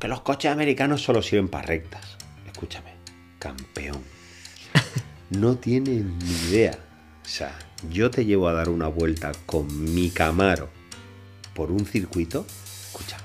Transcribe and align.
Que 0.00 0.08
los 0.08 0.20
coches 0.20 0.50
americanos 0.50 1.02
solo 1.02 1.22
sirven 1.22 1.48
para 1.48 1.66
rectas. 1.66 2.16
Escúchame, 2.46 2.92
campeón. 3.38 4.02
No 5.30 5.56
tienes 5.56 6.04
ni 6.04 6.30
idea. 6.48 6.78
O 7.24 7.28
sea, 7.28 7.58
yo 7.90 8.12
te 8.12 8.24
llevo 8.24 8.46
a 8.48 8.52
dar 8.52 8.68
una 8.68 8.86
vuelta 8.86 9.32
con 9.44 9.92
mi 9.92 10.10
Camaro 10.10 10.70
por 11.52 11.72
un 11.72 11.84
circuito, 11.84 12.46
escúchame, 12.86 13.24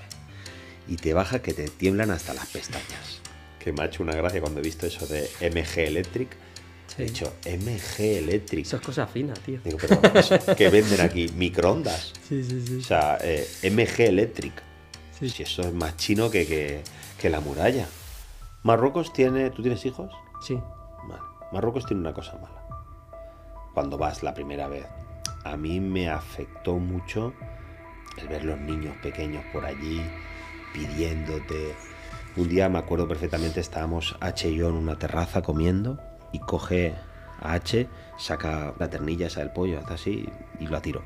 y 0.87 0.95
te 0.95 1.13
baja 1.13 1.43
que 1.43 1.53
te 1.53 1.67
tiemblan 1.67 2.09
hasta 2.09 2.33
las 2.33 2.47
pestañas. 2.47 3.21
Que 3.59 3.71
me 3.71 3.83
ha 3.83 3.85
hecho 3.85 4.01
una 4.01 4.15
gracia 4.15 4.41
cuando 4.41 4.61
he 4.61 4.63
visto 4.63 4.87
eso 4.87 5.05
de 5.05 5.29
MG 5.41 5.81
Electric. 5.81 6.29
He 6.97 7.03
dicho, 7.03 7.31
MG 7.45 7.99
Electric. 7.99 8.65
Eso 8.65 8.77
es 8.77 8.81
cosa 8.81 9.05
fina, 9.05 9.35
tío. 9.35 9.59
Digo, 9.63 9.77
pero 9.79 10.01
¿qué 10.55 10.69
venden 10.69 11.01
aquí? 11.01 11.29
Microondas. 11.35 12.13
Sí, 12.27 12.43
sí, 12.43 12.63
sí. 12.65 12.77
O 12.77 12.81
sea, 12.81 13.17
eh, 13.21 13.47
MG 13.69 14.07
Electric. 14.07 14.53
Sí. 15.21 15.29
Si 15.29 15.43
eso 15.43 15.61
es 15.61 15.73
más 15.73 15.95
chino 15.97 16.31
que, 16.31 16.47
que, 16.47 16.83
que 17.19 17.29
la 17.29 17.39
muralla. 17.39 17.87
Marruecos 18.63 19.13
tiene. 19.13 19.51
¿Tú 19.51 19.61
tienes 19.61 19.85
hijos? 19.85 20.11
Sí. 20.41 20.59
Vale. 21.07 21.21
Marruecos 21.51 21.85
tiene 21.85 22.01
una 22.01 22.13
cosa 22.13 22.33
mala. 22.33 22.63
Cuando 23.75 23.99
vas 23.99 24.23
la 24.23 24.33
primera 24.33 24.67
vez, 24.67 24.87
a 25.43 25.55
mí 25.57 25.79
me 25.79 26.09
afectó 26.09 26.77
mucho 26.77 27.33
el 28.17 28.27
ver 28.27 28.43
los 28.43 28.59
niños 28.59 28.95
pequeños 28.97 29.45
por 29.53 29.63
allí 29.63 30.01
pidiéndote. 30.73 31.75
Un 32.35 32.49
día 32.49 32.67
me 32.67 32.79
acuerdo 32.79 33.07
perfectamente, 33.07 33.59
estábamos 33.59 34.17
H 34.21 34.49
y 34.49 34.55
yo 34.55 34.69
en 34.69 34.75
una 34.75 34.97
terraza 34.97 35.43
comiendo 35.43 35.99
y 36.31 36.39
coge 36.39 36.95
a 37.39 37.53
H, 37.53 37.87
saca 38.17 38.73
la 38.79 38.89
ternilla 38.89 39.27
esa 39.27 39.41
del 39.41 39.51
pollo, 39.51 39.79
hace 39.79 39.93
así 39.93 40.29
y 40.59 40.65
lo 40.65 40.81
tiró. 40.81 41.03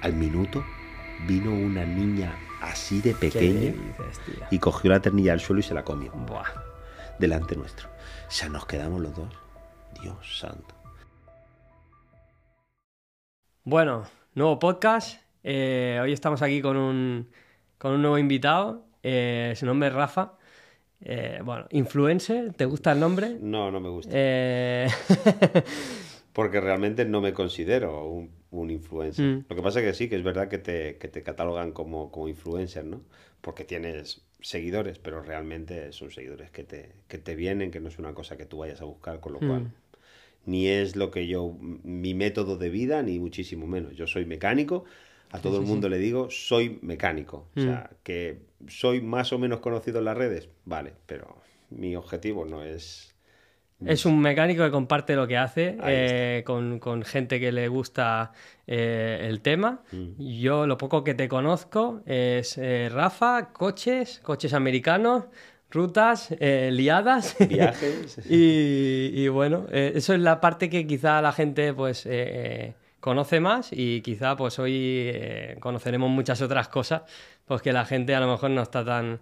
Al 0.00 0.14
minuto 0.14 0.64
vino 1.26 1.52
una 1.52 1.84
niña 1.84 2.34
así 2.60 3.00
de 3.00 3.14
¿Qué 3.14 3.30
pequeña 3.30 3.72
dices, 3.72 4.20
y 4.50 4.58
cogió 4.58 4.90
la 4.90 5.00
ternilla 5.00 5.32
al 5.32 5.40
suelo 5.40 5.60
y 5.60 5.62
se 5.62 5.74
la 5.74 5.84
comió 5.84 6.12
Buah. 6.12 6.44
delante 7.18 7.56
nuestro. 7.56 7.88
O 7.88 8.30
sea, 8.30 8.48
nos 8.48 8.66
quedamos 8.66 9.00
los 9.00 9.14
dos. 9.14 9.28
Dios 10.00 10.38
santo. 10.38 10.74
Bueno, 13.64 14.04
nuevo 14.34 14.58
podcast. 14.58 15.20
Eh, 15.42 15.98
hoy 16.02 16.12
estamos 16.12 16.42
aquí 16.42 16.62
con 16.62 16.76
un, 16.76 17.28
con 17.78 17.92
un 17.92 18.02
nuevo 18.02 18.18
invitado. 18.18 18.86
Eh, 19.02 19.54
su 19.56 19.66
nombre 19.66 19.88
es 19.88 19.94
Rafa. 19.94 20.34
Eh, 21.02 21.40
bueno, 21.42 21.66
influencer, 21.70 22.52
¿te 22.52 22.66
gusta 22.66 22.92
el 22.92 23.00
nombre? 23.00 23.38
No, 23.40 23.70
no 23.70 23.80
me 23.80 23.88
gusta. 23.88 24.10
Eh, 24.12 24.86
Porque 26.32 26.60
realmente 26.60 27.04
no 27.04 27.20
me 27.20 27.32
considero 27.32 28.06
un, 28.06 28.30
un 28.50 28.70
influencer. 28.70 29.24
Mm. 29.24 29.44
Lo 29.48 29.56
que 29.56 29.62
pasa 29.62 29.80
es 29.80 29.86
que 29.86 29.94
sí, 29.94 30.08
que 30.08 30.16
es 30.16 30.22
verdad 30.22 30.48
que 30.48 30.58
te, 30.58 30.96
que 30.98 31.08
te 31.08 31.22
catalogan 31.22 31.72
como, 31.72 32.10
como 32.10 32.28
influencer, 32.28 32.84
¿no? 32.84 33.02
Porque 33.40 33.64
tienes 33.64 34.22
seguidores, 34.40 34.98
pero 34.98 35.22
realmente 35.22 35.92
son 35.92 36.10
seguidores 36.10 36.50
que 36.50 36.64
te, 36.64 36.92
que 37.08 37.18
te 37.18 37.34
vienen, 37.34 37.70
que 37.70 37.80
no 37.80 37.88
es 37.88 37.98
una 37.98 38.14
cosa 38.14 38.36
que 38.36 38.46
tú 38.46 38.58
vayas 38.58 38.80
a 38.80 38.84
buscar, 38.84 39.20
con 39.20 39.32
lo 39.34 39.40
Mm. 39.40 39.46
cual 39.46 39.70
ni 40.46 40.68
es 40.68 40.96
lo 40.96 41.10
que 41.10 41.26
yo, 41.26 41.54
mi 41.60 42.14
método 42.14 42.56
de 42.56 42.70
vida, 42.70 43.02
ni 43.02 43.18
muchísimo 43.18 43.66
menos. 43.66 43.94
Yo 43.94 44.06
soy 44.06 44.24
mecánico, 44.24 44.84
a 45.32 45.38
todo 45.40 45.58
el 45.60 45.66
mundo 45.66 45.88
le 45.88 45.98
digo, 45.98 46.30
soy 46.30 46.78
mecánico. 46.82 47.46
O 47.54 47.60
sea, 47.60 47.90
que 48.02 48.38
soy 48.66 49.00
más 49.00 49.32
o 49.32 49.38
menos 49.38 49.60
conocido 49.60 49.98
en 49.98 50.06
las 50.06 50.16
redes, 50.16 50.48
vale, 50.64 50.94
pero 51.06 51.36
mi 51.68 51.94
objetivo 51.94 52.46
no 52.46 52.64
es... 52.64 53.09
es 53.86 54.04
un 54.04 54.20
mecánico 54.20 54.62
que 54.64 54.70
comparte 54.70 55.16
lo 55.16 55.26
que 55.26 55.36
hace 55.36 55.76
eh, 55.84 56.42
con, 56.44 56.78
con 56.78 57.02
gente 57.02 57.40
que 57.40 57.52
le 57.52 57.68
gusta 57.68 58.32
eh, 58.66 59.26
el 59.28 59.40
tema. 59.40 59.82
Mm. 59.92 60.22
Yo 60.38 60.66
lo 60.66 60.76
poco 60.78 61.04
que 61.04 61.14
te 61.14 61.28
conozco 61.28 62.02
es 62.06 62.58
eh, 62.58 62.88
Rafa, 62.92 63.52
coches, 63.52 64.20
coches 64.22 64.52
americanos, 64.54 65.24
rutas, 65.70 66.34
liadas. 66.40 67.36
Viajes. 67.48 68.18
Y, 68.28 69.12
y 69.14 69.28
bueno, 69.28 69.66
eso 69.70 70.14
es 70.14 70.20
la 70.20 70.40
parte 70.40 70.68
que 70.68 70.86
quizá 70.86 71.22
la 71.22 71.32
gente 71.32 71.72
pues 71.72 72.08
conoce 73.00 73.40
más 73.40 73.70
y 73.72 74.02
quizá 74.02 74.36
pues 74.36 74.58
hoy 74.58 75.12
conoceremos 75.60 76.10
muchas 76.10 76.42
otras 76.42 76.68
cosas 76.68 77.02
pues 77.46 77.62
que 77.62 77.72
la 77.72 77.84
gente 77.84 78.14
a 78.14 78.20
lo 78.20 78.30
mejor 78.30 78.50
no 78.50 78.62
está 78.62 78.84
tan, 78.84 79.20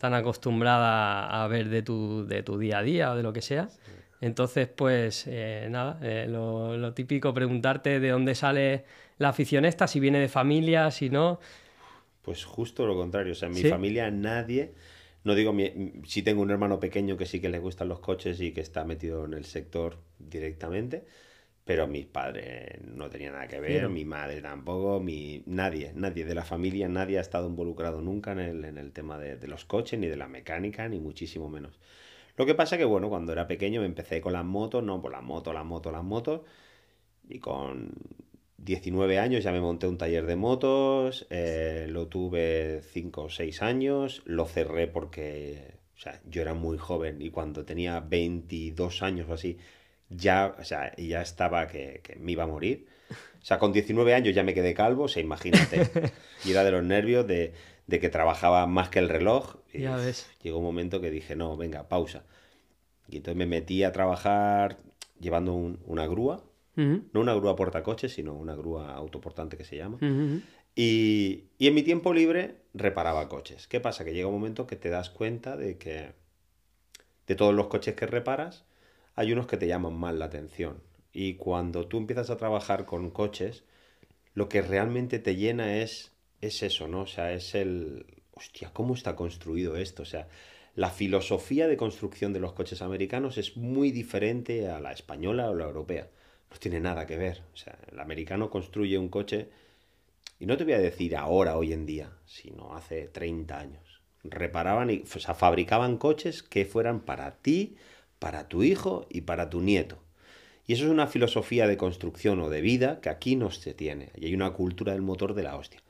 tan 0.00 0.14
acostumbrada 0.14 1.42
a 1.42 1.46
ver 1.46 1.68
de 1.68 1.82
tu, 1.82 2.26
de 2.26 2.42
tu 2.42 2.58
día 2.58 2.78
a 2.78 2.82
día 2.82 3.12
o 3.12 3.16
de 3.16 3.22
lo 3.22 3.32
que 3.32 3.42
sea. 3.42 3.68
Entonces, 4.20 4.68
pues 4.68 5.26
eh, 5.26 5.68
nada, 5.70 5.98
eh, 6.02 6.26
lo, 6.28 6.76
lo 6.76 6.92
típico, 6.94 7.32
preguntarte 7.34 8.00
de 8.00 8.08
dónde 8.10 8.34
sale 8.34 8.84
la 9.18 9.30
afición 9.30 9.64
esta, 9.64 9.86
si 9.86 10.00
viene 10.00 10.18
de 10.20 10.28
familia, 10.28 10.90
si 10.90 11.10
no. 11.10 11.40
Pues 12.22 12.44
justo 12.44 12.86
lo 12.86 12.96
contrario, 12.96 13.32
o 13.32 13.34
sea, 13.34 13.48
en 13.48 13.54
mi 13.54 13.62
¿Sí? 13.62 13.64
familia 13.64 14.10
nadie, 14.10 14.74
no 15.24 15.34
digo, 15.34 15.52
mi, 15.52 15.92
si 16.06 16.22
tengo 16.22 16.42
un 16.42 16.50
hermano 16.50 16.78
pequeño 16.80 17.16
que 17.16 17.26
sí 17.26 17.40
que 17.40 17.48
le 17.48 17.58
gustan 17.58 17.88
los 17.88 18.00
coches 18.00 18.40
y 18.40 18.52
que 18.52 18.60
está 18.60 18.84
metido 18.84 19.24
en 19.24 19.34
el 19.34 19.44
sector 19.46 19.98
directamente, 20.18 21.04
pero 21.64 21.86
mis 21.88 22.06
padres 22.06 22.80
no 22.82 23.10
tenían 23.10 23.34
nada 23.34 23.48
que 23.48 23.60
ver, 23.60 23.88
mi 23.90 24.04
madre 24.04 24.42
tampoco, 24.42 25.00
mi, 25.00 25.42
nadie, 25.46 25.92
nadie 25.94 26.24
de 26.26 26.34
la 26.34 26.44
familia, 26.44 26.88
nadie 26.88 27.18
ha 27.18 27.22
estado 27.22 27.48
involucrado 27.48 28.00
nunca 28.02 28.32
en 28.32 28.40
el, 28.40 28.64
en 28.66 28.78
el 28.78 28.92
tema 28.92 29.18
de, 29.18 29.36
de 29.36 29.48
los 29.48 29.64
coches, 29.66 29.98
ni 30.00 30.08
de 30.08 30.16
la 30.16 30.28
mecánica, 30.28 30.88
ni 30.88 31.00
muchísimo 31.00 31.48
menos. 31.50 31.78
Lo 32.40 32.46
que 32.46 32.54
pasa 32.54 32.78
que, 32.78 32.86
bueno, 32.86 33.10
cuando 33.10 33.32
era 33.32 33.46
pequeño 33.46 33.82
me 33.82 33.86
empecé 33.86 34.22
con 34.22 34.32
las 34.32 34.46
motos, 34.46 34.82
no, 34.82 35.02
por 35.02 35.12
las 35.12 35.22
motos, 35.22 35.52
las 35.52 35.66
motos, 35.66 35.92
las 35.92 36.02
motos, 36.02 36.40
y 37.28 37.38
con 37.38 37.92
19 38.56 39.18
años 39.18 39.44
ya 39.44 39.52
me 39.52 39.60
monté 39.60 39.86
un 39.86 39.98
taller 39.98 40.24
de 40.24 40.36
motos, 40.36 41.26
eh, 41.28 41.84
lo 41.90 42.08
tuve 42.08 42.80
5 42.82 43.24
o 43.24 43.28
6 43.28 43.60
años, 43.60 44.22
lo 44.24 44.46
cerré 44.46 44.86
porque, 44.86 45.74
o 45.94 45.98
sea, 45.98 46.18
yo 46.30 46.40
era 46.40 46.54
muy 46.54 46.78
joven 46.78 47.20
y 47.20 47.28
cuando 47.28 47.66
tenía 47.66 48.00
22 48.00 49.02
años 49.02 49.28
o 49.28 49.34
así, 49.34 49.58
ya, 50.08 50.56
o 50.58 50.64
sea, 50.64 50.96
ya 50.96 51.20
estaba 51.20 51.66
que, 51.66 52.00
que 52.02 52.16
me 52.16 52.32
iba 52.32 52.44
a 52.44 52.46
morir. 52.46 52.86
O 53.10 53.44
sea, 53.44 53.58
con 53.58 53.70
19 53.70 54.14
años 54.14 54.34
ya 54.34 54.44
me 54.44 54.54
quedé 54.54 54.72
calvo, 54.72 55.04
o 55.04 55.08
sea, 55.08 55.22
imagínate. 55.22 55.90
Y 56.46 56.52
era 56.52 56.64
de 56.64 56.70
los 56.70 56.82
nervios 56.82 57.26
de, 57.26 57.52
de 57.86 58.00
que 58.00 58.08
trabajaba 58.08 58.66
más 58.66 58.88
que 58.88 58.98
el 58.98 59.10
reloj. 59.10 59.56
Ves. 59.72 59.84
Llegó 60.42 60.58
un 60.58 60.64
momento 60.64 61.00
que 61.00 61.10
dije, 61.10 61.36
no, 61.36 61.56
venga, 61.56 61.88
pausa. 61.88 62.24
Y 63.08 63.16
entonces 63.18 63.36
me 63.36 63.46
metí 63.46 63.82
a 63.84 63.92
trabajar 63.92 64.78
llevando 65.20 65.52
un- 65.54 65.80
una 65.86 66.06
grúa, 66.06 66.44
no 67.12 67.20
una 67.20 67.34
grúa 67.34 67.56
portacoches, 67.56 68.12
sino 68.12 68.34
una 68.34 68.54
grúa 68.54 68.94
autoportante 68.94 69.56
que 69.56 69.64
se 69.64 69.76
llama. 69.76 69.98
Y, 70.76 71.44
y 71.58 71.66
en 71.66 71.74
mi 71.74 71.82
tiempo 71.82 72.14
libre 72.14 72.56
reparaba 72.74 73.28
coches. 73.28 73.66
¿Qué 73.66 73.80
pasa? 73.80 74.04
Que 74.04 74.14
llega 74.14 74.28
un 74.28 74.34
momento 74.34 74.66
que 74.66 74.76
te 74.76 74.88
das 74.88 75.10
cuenta 75.10 75.56
de 75.56 75.76
que 75.78 76.12
de 77.26 77.34
todos 77.34 77.54
los 77.54 77.66
coches 77.68 77.94
que 77.94 78.06
reparas, 78.06 78.64
hay 79.14 79.32
unos 79.32 79.46
que 79.46 79.56
te 79.56 79.66
llaman 79.66 79.94
más 79.94 80.14
la 80.14 80.26
atención. 80.26 80.82
Y 81.12 81.34
cuando 81.34 81.86
tú 81.86 81.98
empiezas 81.98 82.30
a 82.30 82.36
trabajar 82.36 82.86
con 82.86 83.10
coches, 83.10 83.64
lo 84.34 84.48
que 84.48 84.62
realmente 84.62 85.18
te 85.18 85.36
llena 85.36 85.76
es, 85.78 86.12
es 86.40 86.62
eso, 86.62 86.88
¿no? 86.88 87.02
O 87.02 87.06
sea, 87.06 87.32
es 87.32 87.54
el... 87.54 88.19
Hostia, 88.40 88.70
¿cómo 88.72 88.94
está 88.94 89.16
construido 89.16 89.76
esto? 89.76 90.02
O 90.02 90.06
sea, 90.06 90.26
la 90.74 90.88
filosofía 90.88 91.68
de 91.68 91.76
construcción 91.76 92.32
de 92.32 92.40
los 92.40 92.54
coches 92.54 92.80
americanos 92.80 93.36
es 93.36 93.58
muy 93.58 93.90
diferente 93.90 94.70
a 94.70 94.80
la 94.80 94.92
española 94.92 95.50
o 95.50 95.54
la 95.54 95.66
europea. 95.66 96.08
No 96.50 96.56
tiene 96.56 96.80
nada 96.80 97.06
que 97.06 97.18
ver. 97.18 97.42
O 97.52 97.56
sea, 97.58 97.78
el 97.92 98.00
americano 98.00 98.48
construye 98.48 98.96
un 98.96 99.10
coche 99.10 99.50
y 100.38 100.46
no 100.46 100.56
te 100.56 100.64
voy 100.64 100.72
a 100.72 100.78
decir 100.78 101.16
ahora, 101.16 101.58
hoy 101.58 101.74
en 101.74 101.84
día, 101.84 102.12
sino 102.24 102.74
hace 102.74 103.08
30 103.08 103.58
años. 103.58 104.00
Reparaban 104.24 104.88
y, 104.88 105.02
o 105.02 105.18
sea, 105.18 105.34
fabricaban 105.34 105.98
coches 105.98 106.42
que 106.42 106.64
fueran 106.64 107.00
para 107.00 107.36
ti, 107.42 107.76
para 108.18 108.48
tu 108.48 108.62
hijo 108.62 109.06
y 109.10 109.20
para 109.20 109.50
tu 109.50 109.60
nieto. 109.60 109.98
Y 110.66 110.72
eso 110.72 110.86
es 110.86 110.90
una 110.90 111.08
filosofía 111.08 111.66
de 111.66 111.76
construcción 111.76 112.40
o 112.40 112.48
de 112.48 112.62
vida 112.62 113.02
que 113.02 113.10
aquí 113.10 113.36
no 113.36 113.50
se 113.50 113.74
tiene. 113.74 114.12
Y 114.16 114.26
hay 114.26 114.34
una 114.34 114.54
cultura 114.54 114.94
del 114.94 115.02
motor 115.02 115.34
de 115.34 115.42
la 115.42 115.56
hostia. 115.56 115.82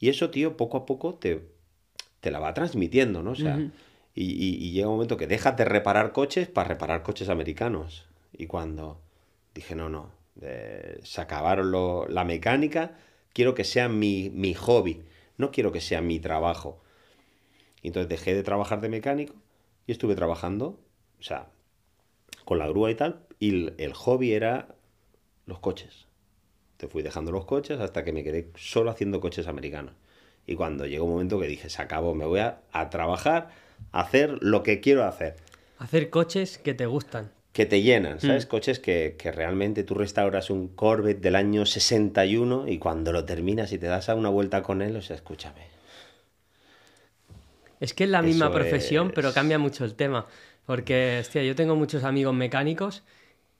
Y 0.00 0.08
eso, 0.08 0.30
tío, 0.30 0.56
poco 0.56 0.78
a 0.78 0.86
poco 0.86 1.14
te, 1.14 1.57
te 2.20 2.30
la 2.30 2.40
va 2.40 2.54
transmitiendo, 2.54 3.22
¿no? 3.22 3.32
O 3.32 3.36
sea, 3.36 3.66
y, 4.14 4.24
y- 4.32 4.56
y 4.66 4.72
llega 4.72 4.88
un 4.88 4.94
momento 4.94 5.16
que 5.16 5.26
dejas 5.26 5.56
de 5.56 5.64
reparar 5.64 6.12
coches 6.12 6.48
para 6.48 6.68
reparar 6.68 7.02
coches 7.02 7.28
americanos. 7.28 8.06
Y 8.32 8.46
cuando 8.46 9.00
dije, 9.54 9.74
no, 9.74 9.88
no, 9.88 10.12
eh, 10.42 11.00
se 11.04 11.20
acabaron 11.20 11.70
lo- 11.70 12.06
la 12.08 12.24
mecánica, 12.24 12.98
quiero 13.32 13.54
que 13.54 13.64
sea 13.64 13.88
mi, 13.88 14.30
mi 14.30 14.54
hobby, 14.54 15.02
no 15.36 15.50
quiero 15.52 15.72
que 15.72 15.80
sea 15.80 16.00
mi 16.00 16.18
trabajo. 16.20 16.82
Y 17.82 17.88
entonces 17.88 18.08
dejé 18.08 18.34
de 18.34 18.42
trabajar 18.42 18.80
de 18.80 18.88
mecánico 18.88 19.34
y 19.86 19.92
estuve 19.92 20.14
trabajando, 20.14 20.78
o 21.18 21.22
sea, 21.22 21.50
con 22.44 22.58
la 22.58 22.68
grúa 22.68 22.90
y 22.90 22.94
tal, 22.94 23.26
y 23.38 23.50
el, 23.50 23.74
el 23.78 23.92
hobby 23.94 24.32
era 24.32 24.74
los 25.46 25.60
coches. 25.60 26.06
Te 26.78 26.88
fui 26.88 27.02
dejando 27.02 27.32
los 27.32 27.46
coches 27.46 27.80
hasta 27.80 28.04
que 28.04 28.12
me 28.12 28.24
quedé 28.24 28.50
solo 28.56 28.90
haciendo 28.90 29.20
coches 29.20 29.48
americanos. 29.48 29.94
Y 30.48 30.56
cuando 30.56 30.86
llegó 30.86 31.04
un 31.04 31.12
momento 31.12 31.38
que 31.40 31.46
dije, 31.46 31.70
se 31.70 31.82
acabó, 31.82 32.14
me 32.14 32.24
voy 32.26 32.40
a, 32.40 32.60
a 32.72 32.90
trabajar, 32.90 33.50
a 33.92 34.00
hacer 34.02 34.38
lo 34.42 34.62
que 34.64 34.80
quiero 34.80 35.04
hacer 35.04 35.36
Hacer 35.78 36.10
coches 36.10 36.58
que 36.58 36.74
te 36.74 36.86
gustan. 36.86 37.32
que 37.52 37.66
te 37.66 37.82
llenan, 37.82 38.20
¿sabes? 38.20 38.46
Mm. 38.46 38.48
Coches 38.48 38.78
que, 38.78 39.16
que 39.18 39.32
realmente 39.32 39.84
tú 39.84 39.94
restauras 39.94 40.48
un 40.50 40.68
Corvette 40.68 41.20
del 41.20 41.36
año 41.36 41.66
61 41.66 42.68
y 42.68 42.78
cuando 42.78 43.12
lo 43.12 43.24
terminas 43.26 43.72
y 43.72 43.78
te 43.78 43.86
das 43.86 44.08
a 44.08 44.14
una 44.14 44.30
vuelta 44.30 44.62
con 44.62 44.80
él, 44.82 44.96
o 44.96 45.02
sea, 45.02 45.16
escúchame. 45.16 45.62
Es 47.80 47.94
que 47.94 48.04
es 48.04 48.10
la 48.10 48.22
misma 48.22 48.46
Eso 48.46 48.54
profesión, 48.54 49.12
pero 49.14 49.32
cambia 49.32 49.58
mucho 49.58 49.84
el 49.84 49.94
tema. 49.94 50.26
Porque, 50.66 51.18
hostia, 51.20 51.42
yo 51.44 51.54
tengo 51.54 51.76
muchos 51.76 52.04
amigos 52.04 52.34
mecánicos 52.34 53.04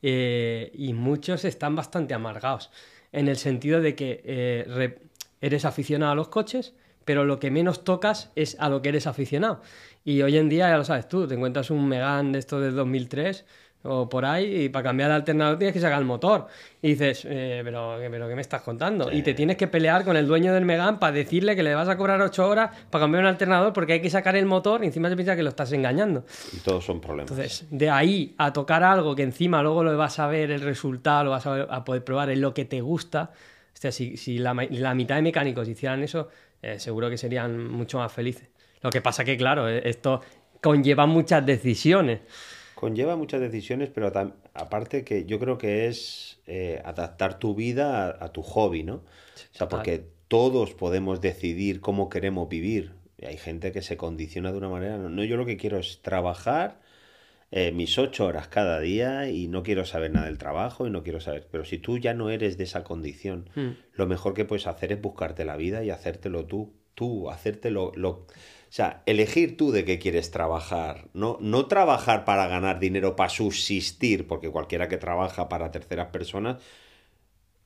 eh, 0.02 0.70
y 0.74 0.92
muchos 0.92 1.44
están 1.44 1.76
bastante 1.76 2.14
amargados. 2.14 2.70
En 3.12 3.28
el 3.28 3.36
sentido 3.36 3.80
de 3.80 3.94
que 3.94 4.20
eh, 4.24 4.64
re- 4.68 4.98
eres 5.40 5.64
aficionado 5.64 6.12
a 6.12 6.14
los 6.14 6.28
coches, 6.28 6.74
pero 7.04 7.24
lo 7.24 7.38
que 7.38 7.50
menos 7.50 7.84
tocas 7.84 8.30
es 8.34 8.56
a 8.60 8.68
lo 8.68 8.82
que 8.82 8.90
eres 8.90 9.06
aficionado. 9.06 9.60
Y 10.04 10.22
hoy 10.22 10.36
en 10.36 10.48
día, 10.48 10.68
ya 10.68 10.76
lo 10.76 10.84
sabes 10.84 11.08
tú, 11.08 11.26
te 11.26 11.34
encuentras 11.34 11.70
un 11.70 11.88
Megane 11.88 12.32
de 12.32 12.38
esto 12.38 12.60
del 12.60 12.74
2003 12.74 13.44
o 13.84 14.08
por 14.08 14.24
ahí 14.24 14.64
y 14.64 14.68
para 14.70 14.82
cambiar 14.82 15.08
de 15.10 15.14
alternador 15.16 15.56
tienes 15.56 15.72
que 15.72 15.80
sacar 15.80 16.00
el 16.00 16.04
motor. 16.04 16.48
Y 16.82 16.88
dices, 16.88 17.24
eh, 17.28 17.60
pero, 17.64 17.96
pero 18.10 18.28
¿qué 18.28 18.34
me 18.34 18.40
estás 18.40 18.60
contando? 18.62 19.10
Y 19.12 19.22
te 19.22 19.34
tienes 19.34 19.56
que 19.56 19.68
pelear 19.68 20.04
con 20.04 20.16
el 20.16 20.26
dueño 20.26 20.52
del 20.52 20.64
Megane 20.64 20.98
para 20.98 21.12
decirle 21.12 21.54
que 21.54 21.62
le 21.62 21.74
vas 21.74 21.88
a 21.88 21.96
cobrar 21.96 22.20
8 22.20 22.46
horas 22.48 22.70
para 22.90 23.04
cambiar 23.04 23.22
un 23.22 23.28
alternador 23.28 23.72
porque 23.72 23.94
hay 23.94 24.00
que 24.02 24.10
sacar 24.10 24.34
el 24.36 24.46
motor 24.46 24.82
y 24.82 24.88
encima 24.88 25.08
se 25.08 25.14
piensa 25.16 25.36
que 25.36 25.44
lo 25.44 25.50
estás 25.50 25.70
engañando. 25.72 26.24
Y 26.52 26.56
todos 26.58 26.84
son 26.84 27.00
problemas. 27.00 27.30
Entonces, 27.30 27.66
de 27.70 27.88
ahí 27.88 28.34
a 28.36 28.52
tocar 28.52 28.82
algo 28.82 29.14
que 29.14 29.22
encima 29.22 29.62
luego 29.62 29.84
lo 29.84 29.96
vas 29.96 30.18
a 30.18 30.26
ver 30.26 30.50
el 30.50 30.60
resultado, 30.60 31.24
lo 31.24 31.30
vas 31.30 31.46
a, 31.46 31.52
ver- 31.52 31.68
a 31.70 31.84
poder 31.84 32.02
probar, 32.04 32.30
es 32.30 32.38
lo 32.38 32.52
que 32.52 32.64
te 32.64 32.80
gusta. 32.80 33.30
O 33.78 33.80
sea, 33.80 33.92
si, 33.92 34.16
si 34.16 34.38
la, 34.38 34.54
la 34.70 34.94
mitad 34.94 35.14
de 35.14 35.22
mecánicos 35.22 35.68
hicieran 35.68 36.02
eso, 36.02 36.28
eh, 36.62 36.80
seguro 36.80 37.08
que 37.08 37.16
serían 37.16 37.68
mucho 37.68 37.98
más 37.98 38.12
felices. 38.12 38.48
Lo 38.82 38.90
que 38.90 39.00
pasa 39.00 39.24
que, 39.24 39.36
claro, 39.36 39.68
eh, 39.68 39.82
esto 39.84 40.20
conlleva 40.60 41.06
muchas 41.06 41.46
decisiones. 41.46 42.20
Conlleva 42.74 43.14
muchas 43.14 43.40
decisiones, 43.40 43.88
pero 43.88 44.12
aparte 44.54 45.04
que 45.04 45.26
yo 45.26 45.38
creo 45.38 45.58
que 45.58 45.86
es 45.86 46.40
eh, 46.46 46.82
adaptar 46.84 47.38
tu 47.38 47.54
vida 47.54 48.06
a, 48.06 48.24
a 48.24 48.32
tu 48.32 48.42
hobby, 48.42 48.82
¿no? 48.82 48.94
O 48.94 49.04
sea, 49.52 49.68
porque 49.68 50.04
todos 50.26 50.74
podemos 50.74 51.20
decidir 51.20 51.80
cómo 51.80 52.08
queremos 52.08 52.48
vivir. 52.48 52.94
Y 53.16 53.26
hay 53.26 53.36
gente 53.36 53.70
que 53.70 53.82
se 53.82 53.96
condiciona 53.96 54.50
de 54.50 54.58
una 54.58 54.68
manera. 54.68 54.96
No, 54.96 55.22
yo 55.22 55.36
lo 55.36 55.46
que 55.46 55.56
quiero 55.56 55.78
es 55.78 56.02
trabajar 56.02 56.80
eh, 57.50 57.72
mis 57.72 57.96
ocho 57.98 58.26
horas 58.26 58.48
cada 58.48 58.78
día 58.80 59.30
y 59.30 59.48
no 59.48 59.62
quiero 59.62 59.84
saber 59.84 60.10
nada 60.10 60.26
del 60.26 60.38
trabajo 60.38 60.86
y 60.86 60.90
no 60.90 61.02
quiero 61.02 61.20
saber. 61.20 61.48
Pero 61.50 61.64
si 61.64 61.78
tú 61.78 61.98
ya 61.98 62.12
no 62.14 62.28
eres 62.30 62.58
de 62.58 62.64
esa 62.64 62.84
condición, 62.84 63.48
Mm. 63.54 63.68
lo 63.94 64.06
mejor 64.06 64.34
que 64.34 64.44
puedes 64.44 64.66
hacer 64.66 64.92
es 64.92 65.00
buscarte 65.00 65.44
la 65.44 65.56
vida 65.56 65.82
y 65.84 65.90
hacértelo 65.90 66.44
tú. 66.46 66.74
Tú, 66.94 67.30
hacértelo. 67.30 67.92
Lo... 67.94 68.10
O 68.10 68.26
sea, 68.70 69.02
elegir 69.06 69.56
tú 69.56 69.70
de 69.70 69.84
qué 69.84 69.98
quieres 70.00 70.30
trabajar. 70.32 71.08
No, 71.14 71.38
no 71.40 71.66
trabajar 71.66 72.24
para 72.24 72.48
ganar 72.48 72.80
dinero, 72.80 73.14
para 73.16 73.30
subsistir, 73.30 74.26
porque 74.26 74.50
cualquiera 74.50 74.88
que 74.88 74.98
trabaja 74.98 75.48
para 75.48 75.70
terceras 75.70 76.08
personas, 76.08 76.60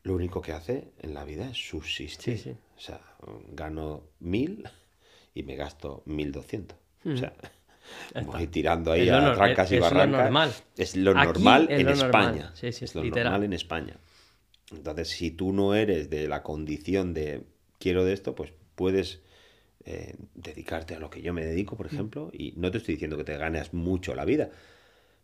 lo 0.04 0.14
único 0.14 0.42
que 0.42 0.52
hace 0.52 0.92
en 1.00 1.14
la 1.14 1.24
vida 1.24 1.48
es 1.50 1.56
subsistir. 1.56 2.36
Sí, 2.38 2.50
sí. 2.50 2.56
O 2.76 2.80
sea, 2.80 3.00
gano 3.48 4.02
mil 4.20 4.68
y 5.34 5.42
me 5.44 5.56
gasto 5.56 6.02
mil 6.06 6.30
doscientos. 6.30 6.76
O 7.04 7.16
sea, 7.16 7.32
voy 8.24 8.46
tirando 8.46 8.92
ahí 8.92 9.02
Es 9.02 9.08
lo 9.08 9.16
a 9.16 9.34
trancas 9.34 9.72
y 9.72 9.78
barrancas. 9.78 10.22
normal. 10.22 10.52
Es 10.76 10.96
lo 10.96 11.14
normal 11.14 11.66
en. 11.70 11.88
España. 11.88 12.50
Sí, 12.54 12.72
sí, 12.72 12.84
es 12.84 12.94
lo 12.94 13.02
normal 13.04 13.44
en 13.44 13.52
España. 13.52 13.96
Entonces, 14.70 15.08
si 15.08 15.30
tú 15.30 15.52
no 15.52 15.74
eres 15.74 16.08
de 16.10 16.28
la 16.28 16.42
condición 16.42 17.12
de 17.14 17.42
quiero 17.78 18.04
de 18.04 18.12
esto, 18.14 18.34
pues 18.34 18.52
puedes 18.74 19.20
eh, 19.84 20.14
dedicarte 20.34 20.94
a 20.94 21.00
lo 21.00 21.10
que 21.10 21.20
yo 21.22 21.34
me 21.34 21.44
dedico, 21.44 21.74
Mm. 21.74 21.76
por 21.76 21.86
ejemplo, 21.86 22.30
y 22.32 22.52
no 22.56 22.70
te 22.70 22.78
estoy 22.78 22.94
diciendo 22.94 23.16
que 23.16 23.24
te 23.24 23.36
ganes 23.36 23.74
mucho 23.74 24.14
la 24.14 24.24
vida, 24.24 24.48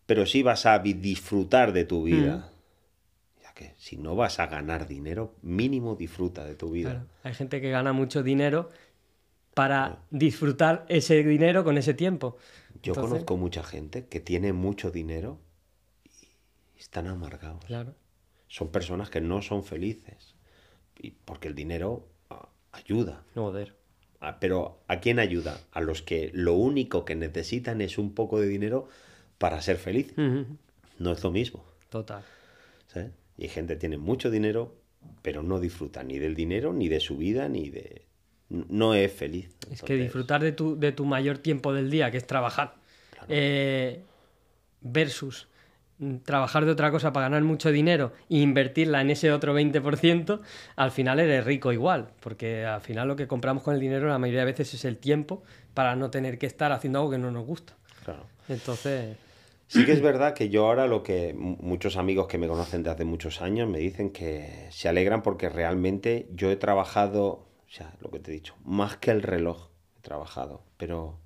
pero 0.05 0.27
sí 0.27 0.43
vas 0.43 0.67
a 0.67 0.79
disfrutar 0.81 1.73
de 1.73 1.85
tu 1.85 2.03
vida. 2.03 2.37
Mm. 2.37 3.43
Ya 3.45 3.55
que 3.55 3.73
si 3.79 3.97
no 3.97 4.17
vas 4.17 4.41
a 4.41 4.49
ganar 4.49 4.87
dinero, 4.89 5.35
mínimo 5.43 5.95
disfruta 5.95 6.45
de 6.45 6.57
tu 6.57 6.71
vida. 6.73 6.91
Claro, 6.91 7.07
Hay 7.23 7.35
gente 7.35 7.61
que 7.61 7.71
gana 7.71 7.93
mucho 7.93 8.23
dinero 8.25 8.71
para 9.59 10.05
disfrutar 10.11 10.87
ese 10.89 11.25
dinero 11.25 11.65
con 11.65 11.79
ese 11.79 11.93
tiempo. 11.93 12.37
Yo 12.81 12.93
Entonces, 12.93 13.11
conozco 13.11 13.37
mucha 13.37 13.65
gente 13.65 14.07
que 14.07 14.21
tiene 14.21 14.53
mucho 14.53 14.93
dinero 14.93 15.41
y 16.77 16.79
están 16.79 17.09
amargados. 17.09 17.65
Claro. 17.65 17.97
Son 18.47 18.69
personas 18.69 19.11
que 19.11 19.21
no 19.21 19.43
son 19.43 19.65
felices. 19.65 20.37
Y 20.97 21.11
porque 21.11 21.49
el 21.49 21.57
dinero 21.57 22.07
ah, 22.31 22.49
ayuda. 22.71 23.25
Joder. 23.35 23.75
Ah, 24.21 24.39
Pero 24.39 24.79
¿a 24.87 25.01
quién 25.01 25.19
ayuda? 25.19 25.59
A 25.73 25.81
los 25.81 26.03
que 26.03 26.31
lo 26.33 26.55
único 26.55 27.05
que 27.05 27.17
necesitan 27.17 27.81
es 27.81 27.99
un 27.99 28.15
poco 28.15 28.41
de 28.41 28.47
dinero 28.47 28.89
para 29.39 29.61
ser 29.61 29.79
feliz. 29.79 30.13
Ujú. 30.13 30.47
No 31.01 31.11
es 31.11 31.25
lo 31.25 31.33
mismo. 31.33 31.65
Total. 31.91 32.23
¿sabes? 32.87 33.11
Y 33.37 33.43
hay 33.43 33.49
gente 33.49 33.75
que 33.75 33.81
tiene 33.81 33.99
mucho 33.99 34.31
dinero, 34.31 34.77
pero 35.23 35.43
no 35.43 35.59
disfruta 35.59 36.05
ni 36.05 36.21
del 36.21 36.37
dinero, 36.37 36.73
ni 36.73 36.89
de 36.89 37.01
su 37.01 37.17
vida, 37.17 37.49
ni 37.49 37.71
de... 37.71 38.08
No 38.51 38.95
es 38.95 39.13
feliz. 39.13 39.51
Es 39.71 39.83
que 39.83 39.95
disfrutar 39.97 40.43
de 40.43 40.53
tu, 40.53 40.79
de 40.79 40.93
tu 40.93 41.05
mayor 41.05 41.39
tiempo 41.39 41.73
del 41.73 41.91
día, 41.91 42.11
que 42.11 42.17
es 42.17 42.27
trabajar, 42.27 42.75
eh, 43.29 44.03
versus 44.81 45.49
trabajar 46.25 46.65
de 46.65 46.71
otra 46.71 46.93
cosa 46.93 47.13
para 47.13 47.27
ganar 47.27 47.43
mucho 47.43 47.73
dinero 47.73 48.13
e 48.31 48.39
invertirla 48.39 49.01
en 49.01 49.11
ese 49.11 49.33
otro 49.33 49.53
20%, 49.53 50.41
al 50.77 50.91
final 50.93 51.19
eres 51.19 51.45
rico 51.45 51.73
igual, 51.73 52.11
porque 52.21 52.65
al 52.65 52.81
final 52.81 53.09
lo 53.09 53.17
que 53.17 53.27
compramos 53.27 53.65
con 53.65 53.75
el 53.75 53.81
dinero 53.81 54.07
la 54.09 54.19
mayoría 54.19 54.41
de 54.41 54.47
veces 54.53 54.73
es 54.75 54.85
el 54.85 54.97
tiempo 54.97 55.43
para 55.75 55.97
no 55.97 56.09
tener 56.11 56.39
que 56.39 56.47
estar 56.47 56.71
haciendo 56.71 57.01
algo 57.01 57.11
que 57.11 57.19
no 57.19 57.33
nos 57.33 57.45
gusta. 57.45 57.75
Claro. 58.05 58.27
Entonces, 58.49 59.17
Sí 59.67 59.85
que 59.85 59.93
es 59.93 60.01
verdad 60.01 60.33
que 60.35 60.49
yo 60.49 60.67
ahora 60.67 60.87
lo 60.87 61.03
que 61.03 61.35
mu- 61.35 61.57
muchos 61.61 61.97
amigos 61.97 62.27
que 62.29 62.39
me 62.39 62.47
conocen 62.49 62.83
de 62.85 62.91
hace 62.91 63.05
muchos 63.05 63.43
años 63.43 63.69
me 63.69 63.79
dicen 63.79 64.11
que 64.11 64.69
se 64.71 64.89
alegran 64.89 65.23
porque 65.23 65.49
realmente 65.51 66.27
yo 66.33 66.51
he 66.51 66.57
trabajado, 66.57 67.45
sea, 67.71 67.95
lo 68.01 68.11
que 68.11 68.19
te 68.19 68.31
he 68.31 68.35
dicho, 68.35 68.55
más 68.65 68.97
que 68.97 69.11
el 69.11 69.23
reloj 69.23 69.69
he 69.99 70.01
trabajado, 70.01 70.63
pero 70.77 71.19